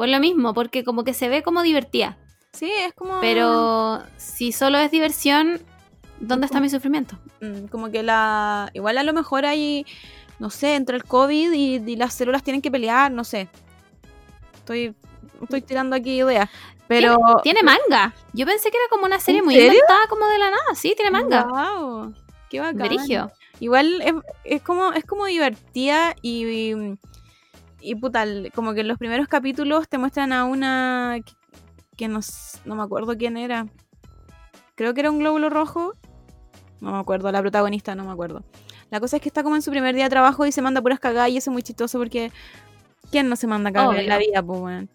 Por 0.00 0.08
lo 0.08 0.18
mismo, 0.18 0.54
porque 0.54 0.82
como 0.82 1.04
que 1.04 1.12
se 1.12 1.28
ve 1.28 1.42
como 1.42 1.60
divertida. 1.60 2.16
Sí, 2.54 2.72
es 2.72 2.94
como... 2.94 3.20
Pero 3.20 4.02
si 4.16 4.50
solo 4.50 4.78
es 4.78 4.90
diversión, 4.90 5.60
¿dónde 6.20 6.46
está 6.46 6.58
mi 6.58 6.70
sufrimiento? 6.70 7.18
mm, 7.42 7.66
Como 7.66 7.90
que 7.90 8.02
la... 8.02 8.70
Igual 8.72 8.96
a 8.96 9.02
lo 9.02 9.12
mejor 9.12 9.44
hay... 9.44 9.84
No 10.38 10.48
sé, 10.48 10.76
entre 10.76 10.96
el 10.96 11.04
COVID 11.04 11.52
y, 11.52 11.74
y 11.86 11.96
las 11.96 12.14
células 12.14 12.42
tienen 12.42 12.62
que 12.62 12.70
pelear, 12.70 13.12
no 13.12 13.24
sé. 13.24 13.50
Estoy, 14.54 14.94
estoy 15.42 15.60
tirando 15.60 15.96
aquí 15.96 16.22
ideas. 16.22 16.48
Pero... 16.88 17.18
Tiene 17.42 17.62
manga. 17.62 18.14
Yo 18.32 18.46
pensé 18.46 18.70
que 18.70 18.78
era 18.78 18.88
como 18.88 19.04
una 19.04 19.20
serie 19.20 19.40
¿En 19.40 19.44
muy 19.44 19.54
serio? 19.54 19.70
inventada, 19.70 20.06
como 20.08 20.24
de 20.28 20.38
la 20.38 20.46
nada. 20.50 20.74
Sí, 20.76 20.94
tiene 20.96 21.10
manga. 21.10 21.44
Wow, 21.44 22.14
qué 22.48 22.60
bacán. 22.60 22.88
Igual 23.60 24.00
es, 24.00 24.14
es 24.44 24.62
como 24.62 24.94
es 24.94 25.04
como 25.04 25.26
divertida 25.26 26.16
y, 26.22 26.46
y, 26.46 26.98
y 27.80 27.94
puta, 27.94 28.24
como 28.54 28.74
que 28.74 28.80
en 28.80 28.88
los 28.88 28.98
primeros 28.98 29.28
capítulos 29.28 29.88
te 29.88 29.98
muestran 29.98 30.32
a 30.32 30.44
una 30.44 31.18
que, 31.24 31.32
que 31.96 32.08
no, 32.08 32.20
no 32.64 32.74
me 32.74 32.82
acuerdo 32.82 33.16
quién 33.16 33.36
era. 33.36 33.66
Creo 34.74 34.94
que 34.94 35.00
era 35.00 35.10
un 35.10 35.18
glóbulo 35.18 35.50
rojo. 35.50 35.94
No 36.80 36.92
me 36.92 36.98
acuerdo, 36.98 37.30
la 37.30 37.40
protagonista, 37.40 37.94
no 37.94 38.04
me 38.04 38.12
acuerdo. 38.12 38.42
La 38.90 39.00
cosa 39.00 39.16
es 39.16 39.22
que 39.22 39.28
está 39.28 39.42
como 39.42 39.56
en 39.56 39.62
su 39.62 39.70
primer 39.70 39.94
día 39.94 40.04
de 40.04 40.10
trabajo 40.10 40.46
y 40.46 40.52
se 40.52 40.62
manda 40.62 40.80
puras 40.80 40.98
cagadas 40.98 41.30
y 41.30 41.36
eso 41.36 41.50
es 41.50 41.52
muy 41.52 41.62
chistoso 41.62 41.98
porque 41.98 42.32
¿quién 43.10 43.28
no 43.28 43.36
se 43.36 43.46
manda 43.46 43.70
cagadas 43.70 43.98
en 43.98 44.08
la 44.08 44.18
vida, 44.18 44.42
pues? 44.42 44.88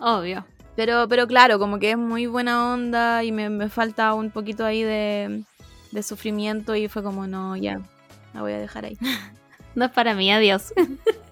Obvio. 0.00 0.44
Pero, 0.74 1.08
pero 1.08 1.26
claro, 1.26 1.58
como 1.58 1.78
que 1.78 1.92
es 1.92 1.98
muy 1.98 2.26
buena 2.26 2.72
onda 2.72 3.24
y 3.24 3.32
me, 3.32 3.48
me 3.48 3.68
falta 3.68 4.12
un 4.14 4.30
poquito 4.30 4.64
ahí 4.64 4.82
de, 4.82 5.42
de 5.92 6.02
sufrimiento 6.02 6.74
y 6.74 6.88
fue 6.88 7.02
como, 7.02 7.26
no, 7.26 7.56
ya, 7.56 7.80
la 8.34 8.42
voy 8.42 8.52
a 8.52 8.58
dejar 8.58 8.84
ahí. 8.84 8.98
No 9.74 9.84
es 9.84 9.90
para 9.90 10.14
mí, 10.14 10.32
adiós. 10.32 10.72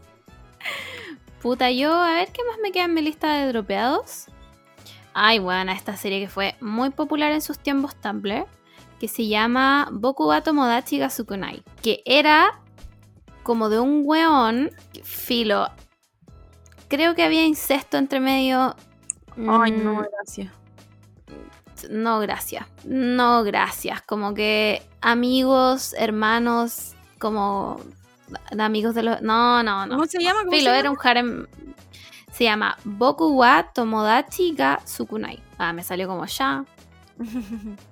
Puta, 1.45 1.71
yo, 1.71 1.93
a 1.95 2.15
ver 2.15 2.33
qué 2.33 2.41
más 2.49 2.57
me 2.63 2.73
queda 2.73 2.85
en 2.85 2.95
mi 2.95 3.03
lista 3.03 3.35
de 3.35 3.49
dropeados. 3.49 4.29
Ay, 5.13 5.41
bueno, 5.41 5.73
esta 5.73 5.95
serie 5.95 6.19
que 6.19 6.29
fue 6.31 6.55
muy 6.63 6.89
popular 6.89 7.33
en 7.33 7.43
sus 7.43 7.59
tiempos 7.59 7.95
Tumblr, 7.97 8.47
que 8.99 9.09
se 9.09 9.29
llama 9.29 9.91
Boku 9.93 10.25
wa 10.27 10.41
Tomodachi 10.41 10.97
ga 10.97 11.11
Sukunai, 11.11 11.63
que 11.83 12.03
era 12.07 12.63
como 13.43 13.69
de 13.69 13.79
un 13.79 14.01
weón, 14.07 14.71
filo. 15.03 15.69
Creo 16.89 17.15
que 17.15 17.23
había 17.25 17.45
incesto 17.45 17.99
entre 17.99 18.21
medio. 18.21 18.75
Ay, 19.37 19.73
no, 19.73 19.97
Mm, 19.97 20.07
gracias. 20.17 20.53
no, 21.91 22.21
gracias. 22.21 22.67
No, 22.85 23.45
gracias. 23.45 24.01
Como 24.01 24.33
que 24.33 24.81
amigos, 25.03 25.95
hermanos, 25.99 26.95
como 27.19 27.81
de 28.51 28.63
amigos 28.63 28.95
de 28.95 29.03
los. 29.03 29.23
No, 29.23 29.63
no, 29.63 29.87
no. 29.87 29.95
¿Cómo 29.97 30.07
se 30.07 30.23
llama? 30.23 30.41
¿Cómo 30.41 30.53
Filo, 30.53 30.71
se 30.71 30.79
era 30.79 30.91
un 30.91 30.99
harem. 31.03 31.47
Se 32.33 32.45
llama 32.45 32.77
Boku 32.85 33.37
wa 33.39 33.71
Tomodachi 33.73 34.55
ga 34.55 34.81
Sukunai. 34.85 35.41
Ah, 35.59 35.73
me 35.73 35.83
salió 35.85 36.09
como 36.09 36.27
ya. 36.27 36.65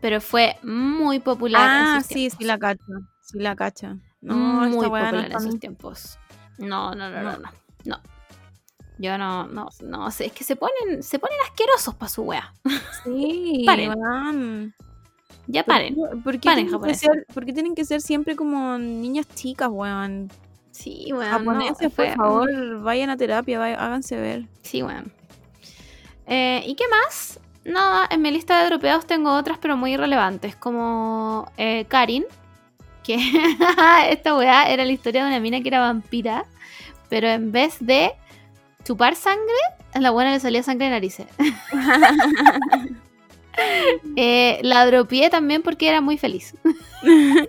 Pero 0.00 0.20
fue 0.20 0.56
muy 0.62 1.18
popular. 1.18 1.62
en 1.62 1.86
ah, 1.86 2.00
sus 2.00 2.08
sí, 2.08 2.30
sí 2.30 2.44
la 2.44 2.58
cacho. 2.58 2.82
Sí 3.22 3.38
la 3.40 3.56
cacho. 3.56 3.98
No, 4.20 4.34
muy 4.34 4.70
no 4.70 4.76
popular 4.82 5.14
en 5.14 5.44
mí. 5.48 5.58
tiempos. 5.58 6.18
No, 6.58 6.94
no, 6.94 7.10
no, 7.10 7.22
no, 7.22 7.32
No. 7.32 7.38
no. 7.38 7.50
no. 7.84 8.00
Yo 8.98 9.18
no, 9.18 9.46
no, 9.46 9.68
no 9.82 10.10
sé, 10.10 10.26
es 10.26 10.32
que 10.32 10.42
se 10.42 10.56
ponen, 10.56 11.02
se 11.02 11.18
ponen 11.18 11.36
asquerosos 11.44 11.94
para 11.96 12.08
su 12.08 12.22
wea. 12.22 12.54
Sí, 13.04 13.62
Paren. 13.66 14.74
Ya 15.48 15.64
¿Por 15.64 15.74
paren. 15.74 15.94
¿Por 16.24 16.32
qué, 16.40 16.48
Paren, 16.48 16.66
tienen 16.66 16.82
que 16.82 16.94
ser, 16.94 17.26
por 17.32 17.46
qué 17.46 17.52
tienen 17.52 17.74
que 17.74 17.84
ser 17.84 18.00
siempre 18.00 18.34
como 18.36 18.78
niñas 18.78 19.26
chicas, 19.34 19.68
weón? 19.70 20.30
Sí, 20.72 21.06
weón. 21.12 21.30
Japoneses, 21.30 21.82
no, 21.82 21.90
por 21.90 22.14
favor, 22.14 22.80
vayan 22.82 23.10
a 23.10 23.16
terapia, 23.16 23.58
vay- 23.58 23.76
háganse 23.78 24.16
ver. 24.16 24.44
Sí, 24.62 24.82
weón. 24.82 25.12
Eh, 26.26 26.62
¿Y 26.66 26.74
qué 26.74 26.84
más? 26.88 27.38
Nada, 27.64 28.06
en 28.10 28.22
mi 28.22 28.30
lista 28.30 28.60
de 28.60 28.66
dropeados 28.66 29.06
tengo 29.06 29.32
otras, 29.34 29.58
pero 29.58 29.76
muy 29.76 29.94
irrelevantes, 29.94 30.54
como 30.56 31.50
eh, 31.56 31.84
Karin, 31.88 32.24
que 33.02 33.16
esta 34.10 34.36
weá 34.36 34.64
era 34.70 34.84
la 34.84 34.92
historia 34.92 35.22
de 35.22 35.28
una 35.30 35.40
mina 35.40 35.60
que 35.60 35.68
era 35.68 35.80
vampira, 35.80 36.44
pero 37.08 37.28
en 37.28 37.52
vez 37.52 37.76
de 37.80 38.10
chupar 38.84 39.14
sangre, 39.16 39.54
a 39.94 40.00
la 40.00 40.10
buena 40.10 40.32
le 40.32 40.40
salía 40.40 40.62
sangre 40.62 40.86
de 40.86 40.90
narices. 40.92 41.26
Eh, 44.16 44.58
la 44.62 44.86
dropeé 44.86 45.30
también 45.30 45.62
porque 45.62 45.88
era 45.88 46.00
muy 46.00 46.18
feliz. 46.18 46.54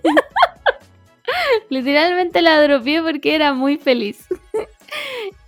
Literalmente 1.69 2.41
la 2.41 2.61
dropeé 2.61 3.01
porque 3.01 3.35
era 3.35 3.53
muy 3.53 3.77
feliz. 3.77 4.27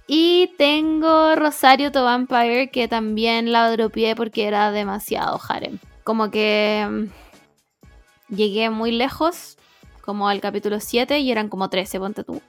y 0.08 0.52
tengo 0.58 1.36
Rosario 1.36 1.92
to 1.92 2.04
Vampire 2.04 2.70
que 2.70 2.88
también 2.88 3.52
la 3.52 3.72
dropeé 3.72 4.16
porque 4.16 4.48
era 4.48 4.72
demasiado 4.72 5.40
harem. 5.48 5.80
Como 6.04 6.32
que 6.32 6.88
mm, 6.90 8.36
llegué 8.36 8.70
muy 8.70 8.92
lejos, 8.92 9.58
como 10.02 10.28
al 10.28 10.42
capítulo 10.42 10.80
7 10.80 11.20
y 11.20 11.32
eran 11.32 11.50
como 11.50 11.70
13, 11.70 12.00
ponte 12.00 12.24
tú. 12.24 12.42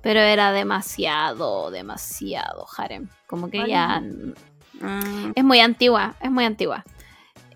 Pero 0.00 0.20
era 0.20 0.52
demasiado, 0.52 1.70
demasiado 1.70 2.66
harem. 2.76 3.08
Como 3.26 3.50
que 3.50 3.58
Vale. 3.58 3.70
ya 3.70 4.02
Ah, 4.82 5.32
es 5.34 5.44
muy 5.44 5.60
antigua, 5.60 6.14
es 6.20 6.30
muy 6.30 6.44
antigua. 6.44 6.84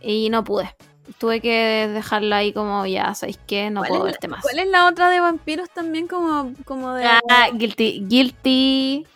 Y 0.08 0.30
no 0.30 0.44
pude. 0.44 0.74
Tuve 1.18 1.40
que 1.40 1.88
dejarla 1.92 2.36
ahí 2.38 2.52
como 2.52 2.86
ya, 2.86 3.14
¿sabéis 3.14 3.38
qué? 3.46 3.70
No 3.70 3.80
¿Cuál 3.80 3.88
puedo 3.90 4.04
verte 4.04 4.28
más. 4.28 4.42
¿Cuál 4.42 4.58
es 4.60 4.68
la 4.68 4.86
otra 4.88 5.08
de 5.10 5.18
vampiros 5.20 5.68
también 5.70 6.06
como, 6.06 6.52
como 6.64 6.94
de... 6.94 7.04
Ah, 7.04 7.48
guilty, 7.52 8.04
guilty. 8.06 9.06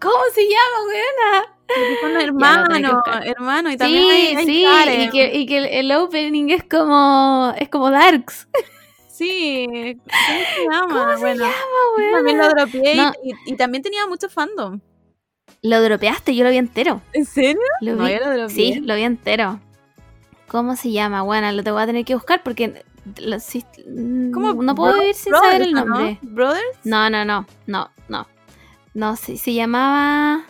¿Cómo 0.00 0.14
se 0.34 0.42
llama, 0.42 0.86
weona? 0.88 2.22
hermanos, 2.22 2.92
buscar. 2.94 3.26
hermanos, 3.26 3.72
y 3.72 3.76
también 3.76 4.02
Sí, 4.02 4.10
hay, 4.10 4.36
hay 4.36 4.44
sí, 4.46 4.64
Karen. 4.64 5.00
y 5.00 5.10
que, 5.10 5.34
y 5.38 5.46
que 5.46 5.56
el, 5.58 5.64
el 5.66 5.92
opening 5.92 6.50
es 6.50 6.64
como 6.64 7.54
es 7.56 7.68
como 7.68 7.90
Darks. 7.90 8.48
Sí, 9.08 9.66
¿cómo 10.02 10.40
se 10.56 10.64
llama? 10.70 10.88
¿Cómo 10.88 11.12
se 11.14 11.20
bueno, 11.20 11.44
llama, 11.44 11.54
yo 11.54 12.02
weona? 12.02 12.16
también 12.16 12.38
lo 12.38 12.48
dropeé 12.50 12.96
No. 12.96 13.12
y, 13.22 13.52
y 13.52 13.56
también 13.56 13.82
tenía 13.82 14.06
mucho 14.06 14.28
fandom. 14.28 14.80
Lo 15.66 15.80
dropeaste, 15.82 16.34
yo 16.36 16.44
lo 16.44 16.50
vi 16.50 16.58
entero. 16.58 17.00
¿En 17.14 17.24
serio? 17.24 17.58
Lo 17.80 17.96
No, 17.96 18.04
vi- 18.04 18.12
yo 18.12 18.18
lo 18.20 18.30
dropeé. 18.36 18.50
sí, 18.54 18.74
lo 18.80 18.94
vi 18.94 19.02
entero. 19.02 19.60
¿Cómo 20.46 20.76
se 20.76 20.92
llama? 20.92 21.22
Bueno, 21.22 21.50
lo 21.52 21.62
te 21.64 21.70
voy 21.70 21.82
a 21.82 21.86
tener 21.86 22.04
que 22.04 22.14
buscar 22.14 22.42
porque 22.42 22.84
lo- 23.18 23.40
sí, 23.40 23.64
¿Cómo 24.32 24.52
no 24.62 24.74
puedo 24.74 24.92
Bro- 24.92 25.00
vivir 25.00 25.14
sin 25.14 25.30
Brothers, 25.32 25.52
saber 25.52 25.62
el 25.68 25.72
¿no? 25.72 25.84
nombre. 25.86 26.18
¿Brothers? 26.20 26.64
No, 26.84 27.08
no, 27.08 27.24
no, 27.24 27.46
no, 27.66 27.90
no. 28.08 28.26
No, 28.92 29.16
se, 29.16 29.36
se 29.38 29.54
llamaba 29.54 30.44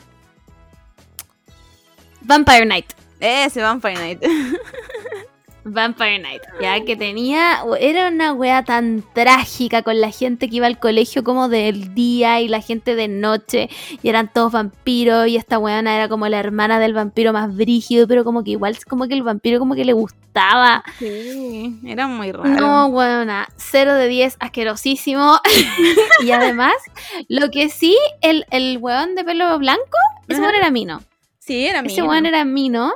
Vampire 2.22 2.66
Night. 2.66 2.92
Ese 3.20 3.62
Vampire 3.62 3.94
Night. 3.94 4.22
Vampire 5.64 6.18
Night, 6.18 6.42
ya 6.60 6.84
que 6.84 6.94
tenía, 6.96 7.62
era 7.80 8.08
una 8.08 8.32
wea 8.34 8.64
tan 8.64 9.02
trágica 9.14 9.82
con 9.82 10.00
la 10.00 10.10
gente 10.10 10.48
que 10.48 10.56
iba 10.56 10.66
al 10.66 10.78
colegio 10.78 11.24
como 11.24 11.48
del 11.48 11.94
día 11.94 12.40
y 12.40 12.48
la 12.48 12.60
gente 12.60 12.94
de 12.94 13.08
noche 13.08 13.70
y 14.02 14.08
eran 14.08 14.30
todos 14.32 14.52
vampiros 14.52 15.26
y 15.28 15.36
esta 15.36 15.58
weona 15.58 15.94
era 15.96 16.08
como 16.08 16.28
la 16.28 16.38
hermana 16.38 16.78
del 16.78 16.92
vampiro 16.92 17.32
más 17.32 17.54
brígido, 17.56 18.06
pero 18.06 18.24
como 18.24 18.44
que 18.44 18.50
igual 18.52 18.76
como 18.88 19.08
que 19.08 19.14
el 19.14 19.22
vampiro 19.22 19.58
como 19.58 19.74
que 19.74 19.84
le 19.84 19.94
gustaba. 19.94 20.84
Sí, 20.98 21.78
era 21.86 22.08
muy 22.08 22.30
raro. 22.32 22.48
No, 22.48 22.86
weona, 22.88 23.48
0 23.56 23.94
de 23.94 24.08
10, 24.08 24.36
asquerosísimo. 24.40 25.38
y 26.24 26.30
además, 26.30 26.74
lo 27.28 27.50
que 27.50 27.70
sí, 27.70 27.96
el, 28.20 28.44
el 28.50 28.78
weón 28.78 29.14
de 29.14 29.24
pelo 29.24 29.58
blanco, 29.58 29.82
ese 30.28 30.40
weón 30.40 30.54
era 30.54 30.70
Mino. 30.70 31.02
Sí, 31.38 31.66
era 31.66 31.80
Ese 31.80 32.00
mío. 32.00 32.10
weón 32.10 32.26
era 32.26 32.44
Mino. 32.44 32.94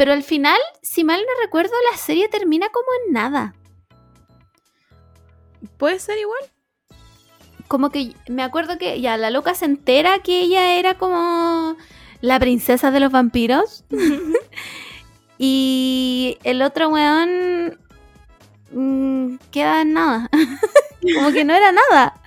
Pero 0.00 0.14
al 0.14 0.22
final, 0.22 0.58
si 0.80 1.04
mal 1.04 1.20
no 1.20 1.44
recuerdo, 1.44 1.74
la 1.92 1.98
serie 1.98 2.26
termina 2.30 2.70
como 2.70 2.86
en 3.04 3.12
nada. 3.12 3.54
¿Puede 5.76 5.98
ser 5.98 6.16
igual? 6.16 6.40
Como 7.68 7.90
que 7.90 8.14
me 8.26 8.42
acuerdo 8.42 8.78
que 8.78 8.98
ya 9.02 9.18
la 9.18 9.28
loca 9.28 9.54
se 9.54 9.66
entera 9.66 10.20
que 10.20 10.40
ella 10.40 10.78
era 10.78 10.96
como 10.96 11.76
la 12.22 12.40
princesa 12.40 12.90
de 12.90 13.00
los 13.00 13.12
vampiros. 13.12 13.84
y 15.38 16.38
el 16.44 16.62
otro 16.62 16.88
weón 16.88 17.78
mm, 18.72 19.34
queda 19.50 19.82
en 19.82 19.92
nada. 19.92 20.30
como 21.14 21.30
que 21.30 21.44
no 21.44 21.54
era 21.54 21.72
nada. 21.72 22.18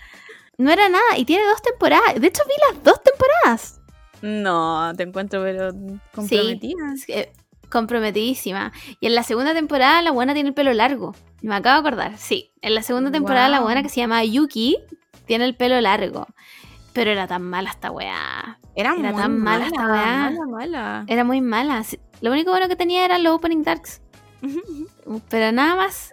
No 0.60 0.72
era 0.72 0.90
nada. 0.90 1.18
Y 1.18 1.26
tiene 1.26 1.44
dos 1.46 1.64
temporadas. 1.64 2.22
De 2.22 2.28
hecho, 2.28 2.44
vi 2.46 2.54
las 2.72 2.84
dos 2.84 3.02
temporadas. 3.02 3.82
No, 4.22 4.94
te 4.96 5.02
encuentro, 5.02 5.42
pero 5.42 5.72
comprometida. 6.14 6.94
Que- 7.08 7.34
comprometidísima. 7.74 8.72
Y 9.02 9.08
en 9.08 9.16
la 9.16 9.24
segunda 9.24 9.54
temporada 9.54 10.02
la 10.02 10.12
buena 10.12 10.34
tiene 10.34 10.50
el 10.50 10.56
pelo 10.56 10.72
largo. 10.74 11.14
Me 11.42 11.56
acabo 11.56 11.82
de 11.82 11.88
acordar, 11.88 12.18
sí. 12.18 12.52
En 12.62 12.76
la 12.76 12.84
segunda 12.84 13.12
temporada 13.12 13.50
la 13.50 13.60
buena 13.60 13.84
que 13.84 13.90
se 13.90 13.98
llama 14.00 14.24
Yuki 14.24 14.78
tiene 15.26 15.44
el 15.46 15.56
pelo 15.56 15.82
largo. 15.82 16.28
Pero 16.94 17.12
era 17.12 17.28
tan 17.28 17.42
mala 17.42 17.72
esta 17.72 17.92
weá. 17.92 18.60
Era, 18.76 18.94
Era 18.94 19.12
muy 19.12 19.22
tan 19.22 19.40
mala 19.40 19.66
esta 19.66 19.86
weá. 19.88 20.30
Mala, 20.32 20.46
mala. 20.46 21.04
Era 21.08 21.24
muy 21.24 21.42
mala. 21.42 21.84
Sí, 21.84 22.00
Lo 22.22 22.32
único 22.32 22.52
bueno 22.52 22.68
que 22.70 22.76
tenía 22.76 23.04
eran 23.04 23.24
los 23.24 23.34
opening 23.34 23.64
darks. 23.64 24.02
Pero 25.30 25.52
nada 25.52 25.76
más. 25.76 26.12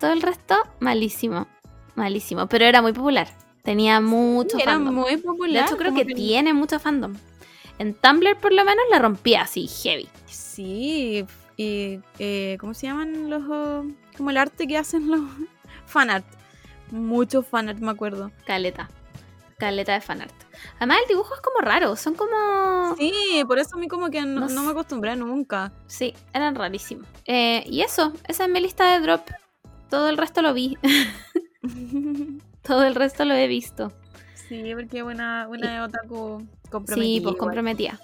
Todo 0.00 0.12
el 0.12 0.20
resto, 0.22 0.56
malísimo. 0.80 1.46
Malísimo. 1.94 2.46
Pero 2.48 2.64
era 2.64 2.82
muy 2.82 2.92
popular. 2.92 3.28
Tenía 3.62 4.00
mucho 4.00 4.58
era 4.58 4.72
fandom. 4.72 4.94
muy 4.94 5.16
De 5.16 5.22
popular. 5.22 5.64
hecho, 5.66 5.76
creo 5.76 5.92
como 5.92 6.04
que 6.04 6.14
tiene 6.14 6.52
mucho 6.52 6.78
fandom. 6.78 7.14
En 7.78 7.94
Tumblr, 7.94 8.36
por 8.36 8.52
lo 8.52 8.64
menos, 8.64 8.84
la 8.90 8.98
rompía 8.98 9.42
así, 9.42 9.66
heavy. 9.66 10.08
Sí, 10.26 11.24
y 11.56 12.00
eh, 12.18 12.56
¿cómo 12.60 12.74
se 12.74 12.86
llaman 12.86 13.30
los 13.30 13.42
oh, 13.48 13.84
como 14.16 14.30
el 14.30 14.36
arte 14.36 14.66
que 14.66 14.78
hacen 14.78 15.10
los 15.10 15.20
fanart? 15.86 16.24
Mucho 16.90 17.42
fanart, 17.42 17.78
me 17.80 17.90
acuerdo. 17.90 18.30
Caleta. 18.46 18.88
Caleta 19.58 19.92
de 19.94 20.00
fanart. 20.00 20.32
Además, 20.78 20.98
el 21.02 21.08
dibujo 21.08 21.34
es 21.34 21.40
como 21.40 21.58
raro. 21.60 21.96
Son 21.96 22.14
como. 22.14 22.94
Sí, 22.96 23.12
Sí, 23.12 23.44
por 23.44 23.58
eso 23.58 23.76
a 23.76 23.78
mí 23.78 23.88
como 23.88 24.10
que 24.10 24.20
no, 24.22 24.42
No 24.42 24.48
no 24.48 24.62
me 24.62 24.70
acostumbré 24.70 25.16
nunca. 25.16 25.72
eran 26.32 26.54
rarísimos. 26.54 27.06
Eh, 27.24 27.64
y 27.66 27.80
eso, 27.82 28.12
esa 28.28 28.44
es 28.44 28.50
mi 28.50 28.60
lista 28.60 28.92
de 28.92 29.00
drop. 29.00 29.22
Todo 29.90 30.08
el 30.08 30.16
resto 30.16 30.42
lo 30.42 30.54
vi. 30.54 30.76
Todo 32.62 32.84
el 32.84 32.94
resto 32.94 33.24
lo 33.24 33.34
he 33.34 33.46
visto. 33.46 33.92
sí, 34.48 34.72
porque 34.74 35.02
buena, 35.02 35.46
buena 35.46 35.84
otaku 35.84 36.46
comprometida. 36.74 37.14
Sí, 37.14 37.20
pues 37.20 37.34
igual. 37.34 37.38
comprometía. 37.38 38.00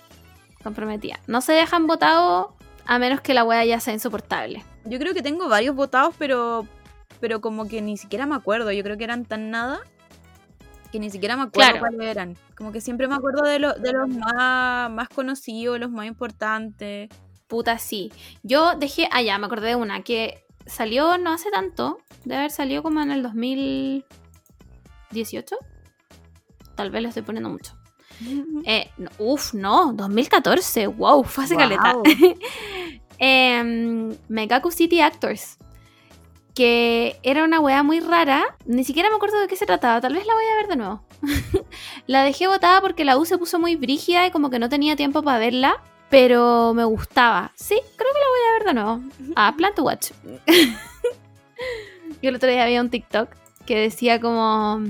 Comprometía. 0.62 1.18
No 1.26 1.40
se 1.40 1.52
dejan 1.52 1.86
votados 1.86 2.48
a 2.86 2.98
menos 2.98 3.20
que 3.20 3.34
la 3.34 3.44
wea 3.44 3.64
ya 3.64 3.78
sea 3.80 3.94
insoportable. 3.94 4.64
Yo 4.84 4.98
creo 4.98 5.14
que 5.14 5.22
tengo 5.22 5.48
varios 5.48 5.74
votados, 5.76 6.14
pero 6.18 6.66
pero 7.20 7.40
como 7.42 7.68
que 7.68 7.82
ni 7.82 7.96
siquiera 7.98 8.24
me 8.26 8.34
acuerdo. 8.34 8.72
Yo 8.72 8.82
creo 8.82 8.96
que 8.96 9.04
eran 9.04 9.24
tan 9.26 9.50
nada 9.50 9.80
que 10.90 10.98
ni 10.98 11.10
siquiera 11.10 11.36
me 11.36 11.42
acuerdo 11.42 11.70
Claro. 11.72 11.80
cuáles 11.86 12.00
eran. 12.10 12.36
Como 12.56 12.72
que 12.72 12.80
siempre 12.80 13.06
me 13.08 13.14
acuerdo 13.14 13.42
de, 13.44 13.58
los 13.58 13.78
de 13.80 13.92
los 13.92 14.08
más, 14.08 14.90
más 14.90 15.08
conocidos, 15.10 15.78
los 15.78 15.90
más 15.90 16.06
importantes. 16.06 17.10
Puta, 17.46 17.78
sí. 17.78 18.10
Yo 18.42 18.74
dejé. 18.76 19.06
Ah, 19.12 19.20
ya, 19.22 19.36
me 19.38 19.44
acordé 19.46 19.68
de 19.68 19.76
una 19.76 20.02
que 20.02 20.42
salió 20.66 21.18
no 21.18 21.30
hace 21.32 21.50
tanto. 21.50 21.98
Debe 22.24 22.38
haber 22.38 22.50
salido 22.50 22.82
como 22.82 23.00
en 23.02 23.10
el 23.10 23.22
2018. 23.22 25.56
Tal 26.74 26.90
vez 26.90 27.02
lo 27.02 27.08
estoy 27.08 27.22
poniendo 27.22 27.50
mucho. 27.50 27.74
Eh, 28.64 28.90
no, 28.98 29.10
uf, 29.18 29.54
no, 29.54 29.92
2014. 29.94 30.86
Wow, 30.88 31.24
fue 31.24 31.44
hace 31.44 31.54
Wow. 31.54 31.62
caleta. 31.62 31.96
Em, 33.18 34.16
Megaku 34.28 34.70
City 34.70 35.00
Actors. 35.00 35.58
Que 36.54 37.18
era 37.22 37.44
una 37.44 37.60
weá 37.60 37.82
muy 37.82 38.00
rara. 38.00 38.56
Ni 38.66 38.84
siquiera 38.84 39.08
me 39.10 39.16
acuerdo 39.16 39.38
de 39.40 39.46
qué 39.46 39.56
se 39.56 39.66
trataba. 39.66 40.00
Tal 40.00 40.14
vez 40.14 40.26
la 40.26 40.34
voy 40.34 40.44
a 40.44 40.56
ver 40.56 40.66
de 40.68 40.76
nuevo. 40.76 41.02
la 42.06 42.24
dejé 42.24 42.46
botada 42.48 42.80
porque 42.80 43.04
la 43.04 43.18
U 43.18 43.24
se 43.24 43.38
puso 43.38 43.58
muy 43.58 43.76
brígida 43.76 44.26
y 44.26 44.30
como 44.30 44.50
que 44.50 44.58
no 44.58 44.68
tenía 44.68 44.96
tiempo 44.96 45.22
para 45.22 45.38
verla. 45.38 45.82
Pero 46.08 46.74
me 46.74 46.84
gustaba. 46.84 47.52
Sí, 47.54 47.78
creo 47.96 48.12
que 48.12 48.18
la 48.18 48.26
voy 48.28 48.40
a 48.40 48.52
ver 48.58 48.64
de 48.66 48.74
nuevo. 48.74 49.32
Ah, 49.36 49.54
Plan 49.56 49.72
to 49.74 49.84
Watch. 49.84 50.10
Yo 52.22 52.28
el 52.30 52.36
otro 52.36 52.50
día 52.50 52.64
había 52.64 52.80
un 52.80 52.90
TikTok 52.90 53.28
que 53.70 53.78
decía 53.78 54.20
como 54.20 54.80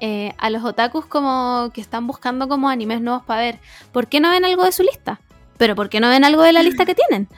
eh, 0.00 0.32
a 0.38 0.48
los 0.48 0.64
otakus 0.64 1.04
como 1.04 1.70
que 1.74 1.82
están 1.82 2.06
buscando 2.06 2.48
como 2.48 2.70
animes 2.70 3.02
nuevos 3.02 3.22
para 3.22 3.42
ver. 3.42 3.58
¿Por 3.92 4.06
qué 4.06 4.18
no 4.18 4.30
ven 4.30 4.46
algo 4.46 4.64
de 4.64 4.72
su 4.72 4.82
lista? 4.82 5.20
Pero 5.58 5.76
¿por 5.76 5.90
qué 5.90 6.00
no 6.00 6.08
ven 6.08 6.24
algo 6.24 6.42
de 6.42 6.54
la 6.54 6.62
lista 6.62 6.86
que 6.86 6.94
tienen? 6.94 7.28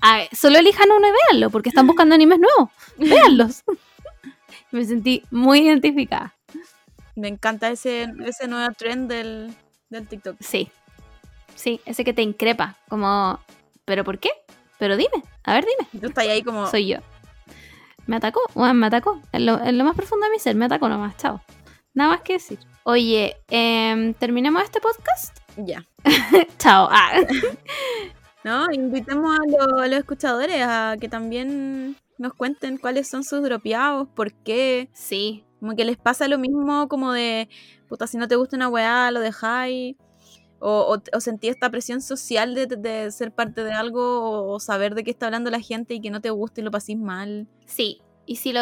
A 0.00 0.16
ver, 0.16 0.28
solo 0.34 0.56
elijan 0.56 0.90
uno 0.90 1.06
y 1.06 1.10
véanlo, 1.10 1.50
porque 1.50 1.68
están 1.68 1.86
buscando 1.86 2.14
animes 2.14 2.38
nuevos. 2.38 2.70
Véanlos. 2.96 3.64
Me 4.70 4.82
sentí 4.86 5.24
muy 5.30 5.58
identificada. 5.58 6.34
Me 7.14 7.28
encanta 7.28 7.68
ese, 7.68 8.06
ese 8.24 8.48
nuevo 8.48 8.72
trend 8.72 9.10
del, 9.10 9.54
del 9.90 10.08
TikTok. 10.08 10.36
Sí. 10.40 10.70
Sí, 11.54 11.82
ese 11.84 12.02
que 12.02 12.14
te 12.14 12.22
increpa. 12.22 12.76
Como, 12.88 13.38
¿pero 13.84 14.04
por 14.04 14.18
qué? 14.18 14.30
Pero 14.78 14.96
dime, 14.96 15.22
a 15.44 15.52
ver, 15.52 15.66
dime. 15.66 16.00
Tú 16.00 16.06
estás 16.06 16.26
ahí 16.26 16.42
como... 16.42 16.66
Soy 16.70 16.86
yo. 16.86 17.00
Me 18.08 18.16
atacó, 18.16 18.40
bueno, 18.54 18.74
me 18.74 18.86
atacó. 18.86 19.20
En 19.32 19.46
lo, 19.46 19.60
en 19.62 19.78
lo 19.78 19.84
más 19.84 19.94
profundo 19.94 20.26
de 20.26 20.32
mi 20.32 20.38
ser, 20.40 20.56
me 20.56 20.64
atacó 20.64 20.88
nomás, 20.88 21.16
chao. 21.16 21.40
Nada 21.94 22.10
más 22.10 22.22
que 22.22 22.32
decir. 22.34 22.58
Oye, 22.84 23.36
em, 23.48 24.14
terminemos 24.14 24.62
este 24.64 24.80
podcast. 24.80 25.36
Ya. 25.56 25.84
chao. 26.58 26.88
Ah. 26.90 27.20
No, 28.44 28.66
invitemos 28.72 29.36
a, 29.36 29.42
lo- 29.50 29.80
a 29.80 29.88
los 29.88 29.98
escuchadores 29.98 30.62
a 30.64 30.94
que 30.98 31.08
también 31.08 31.96
nos 32.18 32.32
cuenten 32.34 32.78
cuáles 32.78 33.08
son 33.08 33.24
sus 33.24 33.42
dropeados, 33.42 34.08
por 34.14 34.32
qué. 34.32 34.88
Sí, 34.94 35.44
Como 35.60 35.74
que 35.74 35.84
les 35.84 35.96
pasa 35.98 36.28
lo 36.28 36.38
mismo 36.38 36.88
como 36.88 37.12
de, 37.12 37.48
puta, 37.88 38.06
si 38.06 38.16
no 38.16 38.26
te 38.28 38.36
gusta 38.36 38.56
una 38.56 38.68
weá, 38.68 39.10
lo 39.10 39.20
dejáis. 39.20 39.96
O, 40.60 40.94
o, 40.96 41.16
o 41.16 41.20
sentí 41.20 41.48
esta 41.48 41.70
presión 41.70 42.00
social 42.02 42.54
de, 42.54 42.66
de 42.66 43.10
ser 43.12 43.32
parte 43.32 43.62
de 43.62 43.72
algo 43.72 44.50
o, 44.50 44.58
saber 44.58 44.94
de 44.96 45.04
qué 45.04 45.10
está 45.12 45.26
hablando 45.26 45.50
la 45.50 45.60
gente 45.60 45.94
y 45.94 46.00
que 46.00 46.10
no 46.10 46.20
te 46.20 46.30
guste 46.30 46.60
y 46.60 46.64
lo 46.64 46.70
pasís 46.70 46.98
mal. 46.98 47.46
sí. 47.66 48.00
Y 48.26 48.36
si 48.36 48.52
lo. 48.52 48.60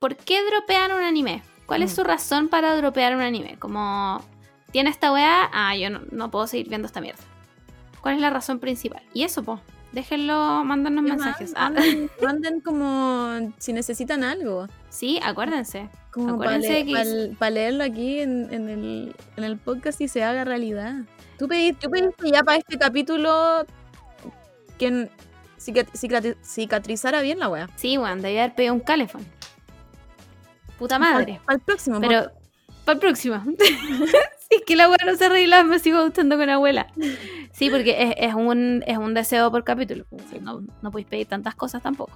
¿Por 0.00 0.16
qué 0.16 0.40
dropean 0.50 0.90
un 0.90 1.04
anime? 1.04 1.44
¿Cuál 1.66 1.82
es 1.84 1.92
Mm. 1.92 1.94
su 1.94 2.02
razón 2.04 2.48
para 2.48 2.74
dropear 2.76 3.14
un 3.14 3.20
anime? 3.22 3.56
Como. 3.60 4.20
¿Tiene 4.72 4.90
esta 4.90 5.12
weá? 5.12 5.48
Ah, 5.52 5.76
yo 5.76 5.88
no, 5.88 6.00
no 6.10 6.32
puedo 6.32 6.48
seguir 6.48 6.68
viendo 6.68 6.86
esta 6.86 7.00
mierda. 7.00 7.22
¿Cuál 8.00 8.16
es 8.16 8.20
la 8.20 8.30
razón 8.30 8.58
principal? 8.58 9.02
Y 9.14 9.22
eso, 9.22 9.44
po. 9.44 9.60
Déjenlo, 9.92 10.64
mándanos 10.64 11.04
¿Qué 11.04 11.10
mensajes. 11.12 11.52
más? 11.52 11.60
Ah, 11.60 11.70
Manden, 11.70 12.10
manden 12.22 12.60
como 12.60 13.52
si 13.58 13.72
necesitan 13.72 14.24
algo. 14.24 14.66
Sí, 14.88 15.20
acuérdense. 15.22 15.88
Como 16.10 16.38
para 16.38 16.56
Acuérdense 16.56 16.84
que- 16.84 17.50
leerlo 17.50 17.84
aquí 17.84 18.20
en, 18.20 18.52
en 18.52 18.68
el, 18.68 19.16
en 19.36 19.44
el 19.44 19.56
podcast 19.58 20.00
y 20.00 20.08
se 20.08 20.24
haga 20.24 20.44
realidad. 20.44 20.94
Tú 21.38 21.46
pediste, 21.48 21.86
tú 21.86 21.90
pediste 21.90 22.30
ya 22.32 22.42
para 22.42 22.58
este 22.58 22.78
capítulo 22.78 23.64
que 24.78 25.08
cicatrizara 26.42 27.20
bien 27.22 27.38
la 27.38 27.48
wea. 27.48 27.68
Sí, 27.76 27.98
weón, 27.98 28.22
debía 28.22 28.44
haber 28.44 28.54
pedido 28.56 28.74
un 28.74 28.80
calefón. 28.80 29.24
Puta 30.78 30.98
madre. 30.98 31.40
Para 31.44 31.56
el 31.56 31.62
próximo. 31.62 32.00
Pero, 32.00 32.30
para 32.84 32.94
el 32.94 32.98
próximo. 33.00 33.42
es 34.50 34.62
que 34.66 34.76
la 34.76 34.84
abuela 34.84 35.04
no 35.06 35.16
se 35.16 35.26
arregla, 35.26 35.62
me 35.64 35.78
sigo 35.78 36.02
gustando 36.04 36.36
con 36.36 36.46
la 36.46 36.54
abuela. 36.54 36.86
Sí, 37.52 37.70
porque 37.70 37.96
es, 38.02 38.14
es 38.28 38.34
un, 38.34 38.82
es 38.86 38.96
un 38.98 39.14
deseo 39.14 39.50
por 39.50 39.64
capítulo. 39.64 40.04
No, 40.40 40.60
no 40.82 40.90
podéis 40.90 41.08
pedir 41.08 41.26
tantas 41.26 41.54
cosas 41.54 41.82
tampoco. 41.82 42.12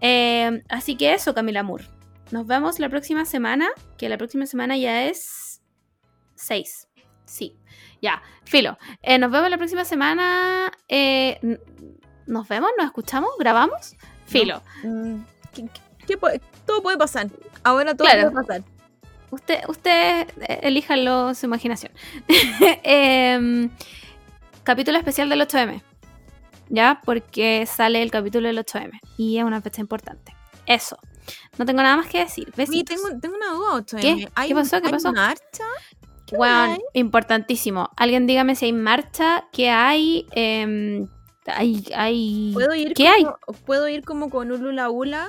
Eh, 0.00 0.62
así 0.68 0.96
que 0.96 1.14
eso, 1.14 1.34
Camila 1.34 1.62
Moore. 1.62 1.84
Nos 2.32 2.46
vemos 2.46 2.78
la 2.80 2.88
próxima 2.88 3.24
semana, 3.24 3.68
que 3.96 4.08
la 4.08 4.18
próxima 4.18 4.46
semana 4.46 4.76
ya 4.76 5.04
es 5.04 5.62
6. 6.34 6.88
Sí, 7.24 7.56
ya, 8.02 8.22
filo. 8.44 8.76
Eh, 9.02 9.18
nos 9.18 9.30
vemos 9.30 9.48
la 9.50 9.56
próxima 9.58 9.84
semana. 9.84 10.72
eh, 10.88 11.38
¿Nos 12.26 12.48
vemos? 12.48 12.70
¿Nos 12.76 12.86
escuchamos? 12.86 13.30
¿Grabamos? 13.38 13.94
Filo. 14.26 14.60
Mm, 14.82 15.20
¿qué- 15.54 15.62
qué- 15.68 16.04
qué 16.06 16.16
puede- 16.18 16.40
todo 16.66 16.82
puede 16.82 16.98
pasar. 16.98 17.28
Ahora 17.62 17.94
todo 17.94 18.08
Claro. 18.08 18.32
puede 18.32 18.44
pasar. 18.46 18.62
Usted, 19.30 19.60
usted 19.68 20.28
eh, 20.40 20.60
elíjanlo 20.62 21.34
su 21.34 21.46
imaginación. 21.46 21.92
Em, 22.82 23.70
capítulo 24.62 24.98
especial 24.98 25.28
del 25.28 25.40
8M. 25.40 25.82
¿Ya? 26.68 27.00
Porque 27.04 27.66
sale 27.66 28.02
el 28.02 28.10
capítulo 28.10 28.48
del 28.48 28.58
8M. 28.58 29.00
Y 29.16 29.38
es 29.38 29.44
una 29.44 29.60
fecha 29.60 29.80
importante. 29.80 30.34
Eso. 30.66 30.98
No 31.58 31.64
tengo 31.64 31.82
nada 31.82 31.96
más 31.96 32.06
que 32.06 32.18
decir. 32.18 32.52
Oye, 32.56 32.84
tengo, 32.84 33.08
tengo 33.20 33.36
una 33.36 33.52
duda, 33.52 33.72
8M. 33.74 34.00
¿Qué? 34.00 34.28
¿Hay, 34.34 34.48
¿Qué 34.48 34.54
pasó? 34.54 34.80
¿Qué 34.80 34.86
hay 34.86 34.92
pasó? 34.92 35.12
marcha? 35.12 35.64
¿Qué 36.26 36.36
hay? 36.42 36.78
importantísimo. 36.92 37.90
Alguien 37.96 38.26
dígame 38.26 38.56
si 38.56 38.66
hay 38.66 38.72
marcha, 38.72 39.44
qué 39.52 39.70
hay. 39.70 40.26
em, 40.32 41.08
hay, 41.46 41.84
hay... 41.94 42.50
¿Puedo 42.52 42.74
ir, 42.74 42.94
¿Qué 42.94 43.06
hay? 43.08 43.24
¿Puedo 43.64 43.88
ir 43.88 44.04
como 44.04 44.30
con 44.30 44.50
un 44.50 44.62
lula 44.62 44.90
ula? 44.90 45.28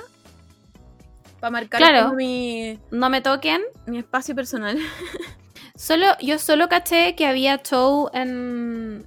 Para 1.40 1.50
marcar 1.50 1.78
Claro. 1.80 2.12
mi, 2.14 2.78
No 2.90 3.08
me 3.10 3.20
toquen. 3.20 3.62
mi 3.86 3.98
espacio 3.98 4.34
personal. 4.34 4.78
Solo, 5.76 6.06
yo 6.20 6.38
solo 6.40 6.68
caché 6.68 7.14
que 7.14 7.24
había 7.26 7.62
show 7.62 8.10
en, 8.12 9.06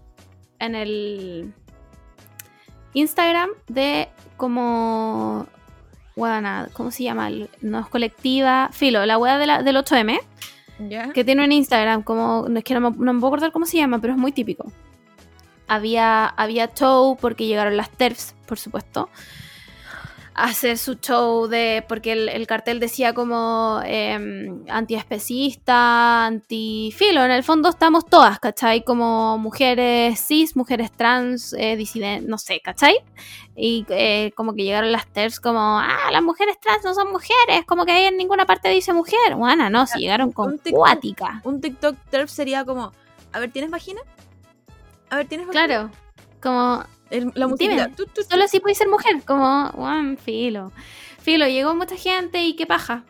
en 0.60 0.76
el 0.76 1.54
Instagram 2.94 3.50
de 3.68 4.08
como. 4.38 5.48
Bueno, 6.16 6.68
¿cómo 6.74 6.92
se 6.92 7.04
llama? 7.04 7.30
No 7.62 7.80
es 7.80 7.88
colectiva. 7.88 8.70
Filo, 8.72 9.06
la 9.06 9.18
wea 9.18 9.38
de 9.38 9.48
la- 9.48 9.64
del 9.64 9.76
8M, 9.78 10.20
¿Ya? 10.90 11.12
que 11.12 11.24
tiene 11.26 11.44
un 11.44 11.52
Instagram, 11.52 12.04
como. 12.04 12.46
No 12.48 12.60
es 12.60 12.64
que 12.64 12.74
no 12.74 12.92
me, 12.92 12.98
no 12.98 13.14
me 13.14 13.20
puedo 13.20 13.34
acordar 13.34 13.52
cómo 13.52 13.66
se 13.66 13.76
llama, 13.78 14.00
pero 14.00 14.14
es 14.14 14.20
muy 14.20 14.32
típico. 14.32 14.72
Había, 15.68 16.26
había 16.26 16.74
show 16.74 17.18
porque 17.20 17.48
llegaron 17.48 17.76
las 17.78 17.90
TERFs, 17.90 18.34
por 18.46 18.58
supuesto. 18.60 19.10
Hacer 20.42 20.80
su 20.80 20.96
show 20.96 21.46
de. 21.48 21.86
Porque 21.88 22.14
el, 22.14 22.28
el 22.28 22.48
cartel 22.48 22.80
decía 22.80 23.14
como 23.14 23.80
em, 23.86 24.64
antiespecista, 24.68 26.26
antifilo. 26.26 27.24
En 27.24 27.30
el 27.30 27.44
fondo 27.44 27.70
estamos 27.70 28.08
todas, 28.08 28.40
¿cachai? 28.40 28.84
Como 28.84 29.38
mujeres 29.38 30.20
cis, 30.20 30.56
mujeres 30.56 30.92
trans, 30.92 31.54
eh, 31.54 31.76
disidentes, 31.76 32.28
no 32.28 32.40
sé, 32.40 32.60
¿cachai? 32.60 32.96
Y 33.56 33.86
eh, 33.90 34.32
como 34.36 34.56
que 34.56 34.64
llegaron 34.64 34.92
las 34.92 35.06
TERFs 35.06 35.40
como, 35.40 35.60
ah, 35.80 36.10
las 36.12 36.24
mujeres 36.24 36.60
trans 36.60 36.84
no 36.84 36.96
son 36.96 37.12
mujeres, 37.12 37.64
como 37.68 37.86
que 37.86 37.92
ahí 37.92 38.06
en 38.06 38.18
ninguna 38.18 38.48
parte 38.48 38.70
dice 38.70 38.94
mujer. 38.94 39.36
Bueno, 39.36 39.70
no, 39.70 39.86
si 39.86 40.00
llegaron 40.00 40.32
con 40.32 40.54
un 40.54 40.58
TikTok. 40.58 40.74
cuática. 40.74 41.42
Un 41.44 41.62
TikTok 41.62 41.96
TERF 42.10 42.32
sería 42.32 42.66
como, 42.66 42.92
a 43.32 43.40
ver, 43.40 43.52
¿tienes 43.52 43.70
vagina? 43.70 44.02
A 45.12 45.18
ver, 45.18 45.28
¿tienes 45.28 45.46
vagina? 45.46 45.68
Claro, 45.68 45.92
como 46.42 46.84
El- 47.12 47.32
la 47.36 47.46
música. 47.48 47.72
Solo 48.30 48.44
así 48.44 48.60
puedes 48.60 48.78
ser 48.78 48.88
mujer, 48.90 49.22
como, 49.26 49.70
bueno, 49.76 50.18
filo. 50.18 50.72
Filo, 51.20 51.48
llegó 51.48 51.76
mucha 51.76 51.96
gente 51.96 52.44
y 52.44 52.56
qué 52.56 52.66
paja. 52.66 53.04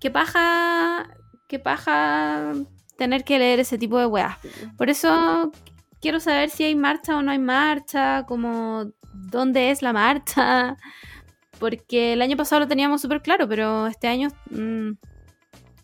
Qué 0.00 0.10
paja, 0.10 1.08
qué 1.48 1.58
paja 1.58 2.52
tener 2.98 3.24
que 3.24 3.38
leer 3.38 3.60
ese 3.60 3.78
tipo 3.78 3.98
de 3.98 4.06
weas. 4.06 4.36
Por 4.76 4.90
eso 4.90 5.50
quiero 6.00 6.20
saber 6.20 6.50
si 6.50 6.64
hay 6.64 6.74
marcha 6.74 7.16
o 7.16 7.22
no 7.22 7.30
hay 7.30 7.38
marcha, 7.38 8.24
como 8.26 8.90
dónde 9.14 9.70
es 9.70 9.80
la 9.80 9.92
marcha. 9.94 10.76
Porque 11.58 12.12
el 12.12 12.20
año 12.20 12.36
pasado 12.36 12.60
lo 12.60 12.68
teníamos 12.68 13.00
súper 13.00 13.22
claro, 13.22 13.48
pero 13.48 13.86
este 13.86 14.08
año 14.08 14.28
mm, 14.50 14.90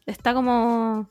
está 0.05 0.35
como 0.35 1.09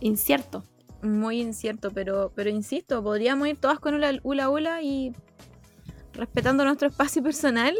incierto. 0.00 0.62
Muy 1.02 1.40
incierto, 1.40 1.90
pero, 1.90 2.32
pero 2.34 2.48
insisto, 2.48 3.02
podríamos 3.02 3.48
ir 3.48 3.56
todas 3.56 3.80
con 3.80 3.94
una 3.94 4.12
hula 4.22 4.48
hula 4.48 4.82
y 4.82 5.12
respetando 6.14 6.64
nuestro 6.64 6.88
espacio 6.88 7.22
personal, 7.24 7.74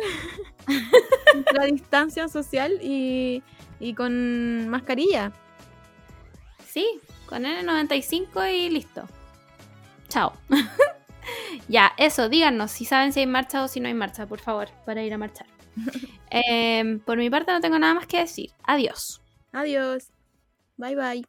la 1.54 1.64
distancia 1.66 2.28
social 2.28 2.78
y, 2.82 3.42
y 3.78 3.94
con 3.94 4.68
mascarilla. 4.68 5.32
Sí, 6.66 7.00
con 7.26 7.44
N95 7.44 8.52
y 8.52 8.70
listo. 8.70 9.06
Chao. 10.08 10.32
ya, 11.68 11.92
eso, 11.96 12.28
díganos 12.28 12.70
si 12.70 12.84
saben 12.84 13.12
si 13.12 13.20
hay 13.20 13.26
marcha 13.26 13.62
o 13.62 13.68
si 13.68 13.80
no 13.80 13.88
hay 13.88 13.94
marcha, 13.94 14.26
por 14.26 14.40
favor, 14.40 14.68
para 14.84 15.02
ir 15.02 15.14
a 15.14 15.18
marchar. 15.18 15.46
Em, 16.30 16.98
por 17.00 17.18
mi 17.18 17.30
parte 17.30 17.52
no 17.52 17.60
tengo 17.60 17.78
nada 17.78 17.94
más 17.94 18.06
que 18.06 18.20
decir. 18.20 18.50
Adiós. 18.64 19.20
Adiós. 19.52 20.10
Bye 20.76 20.96
bye. 20.96 21.20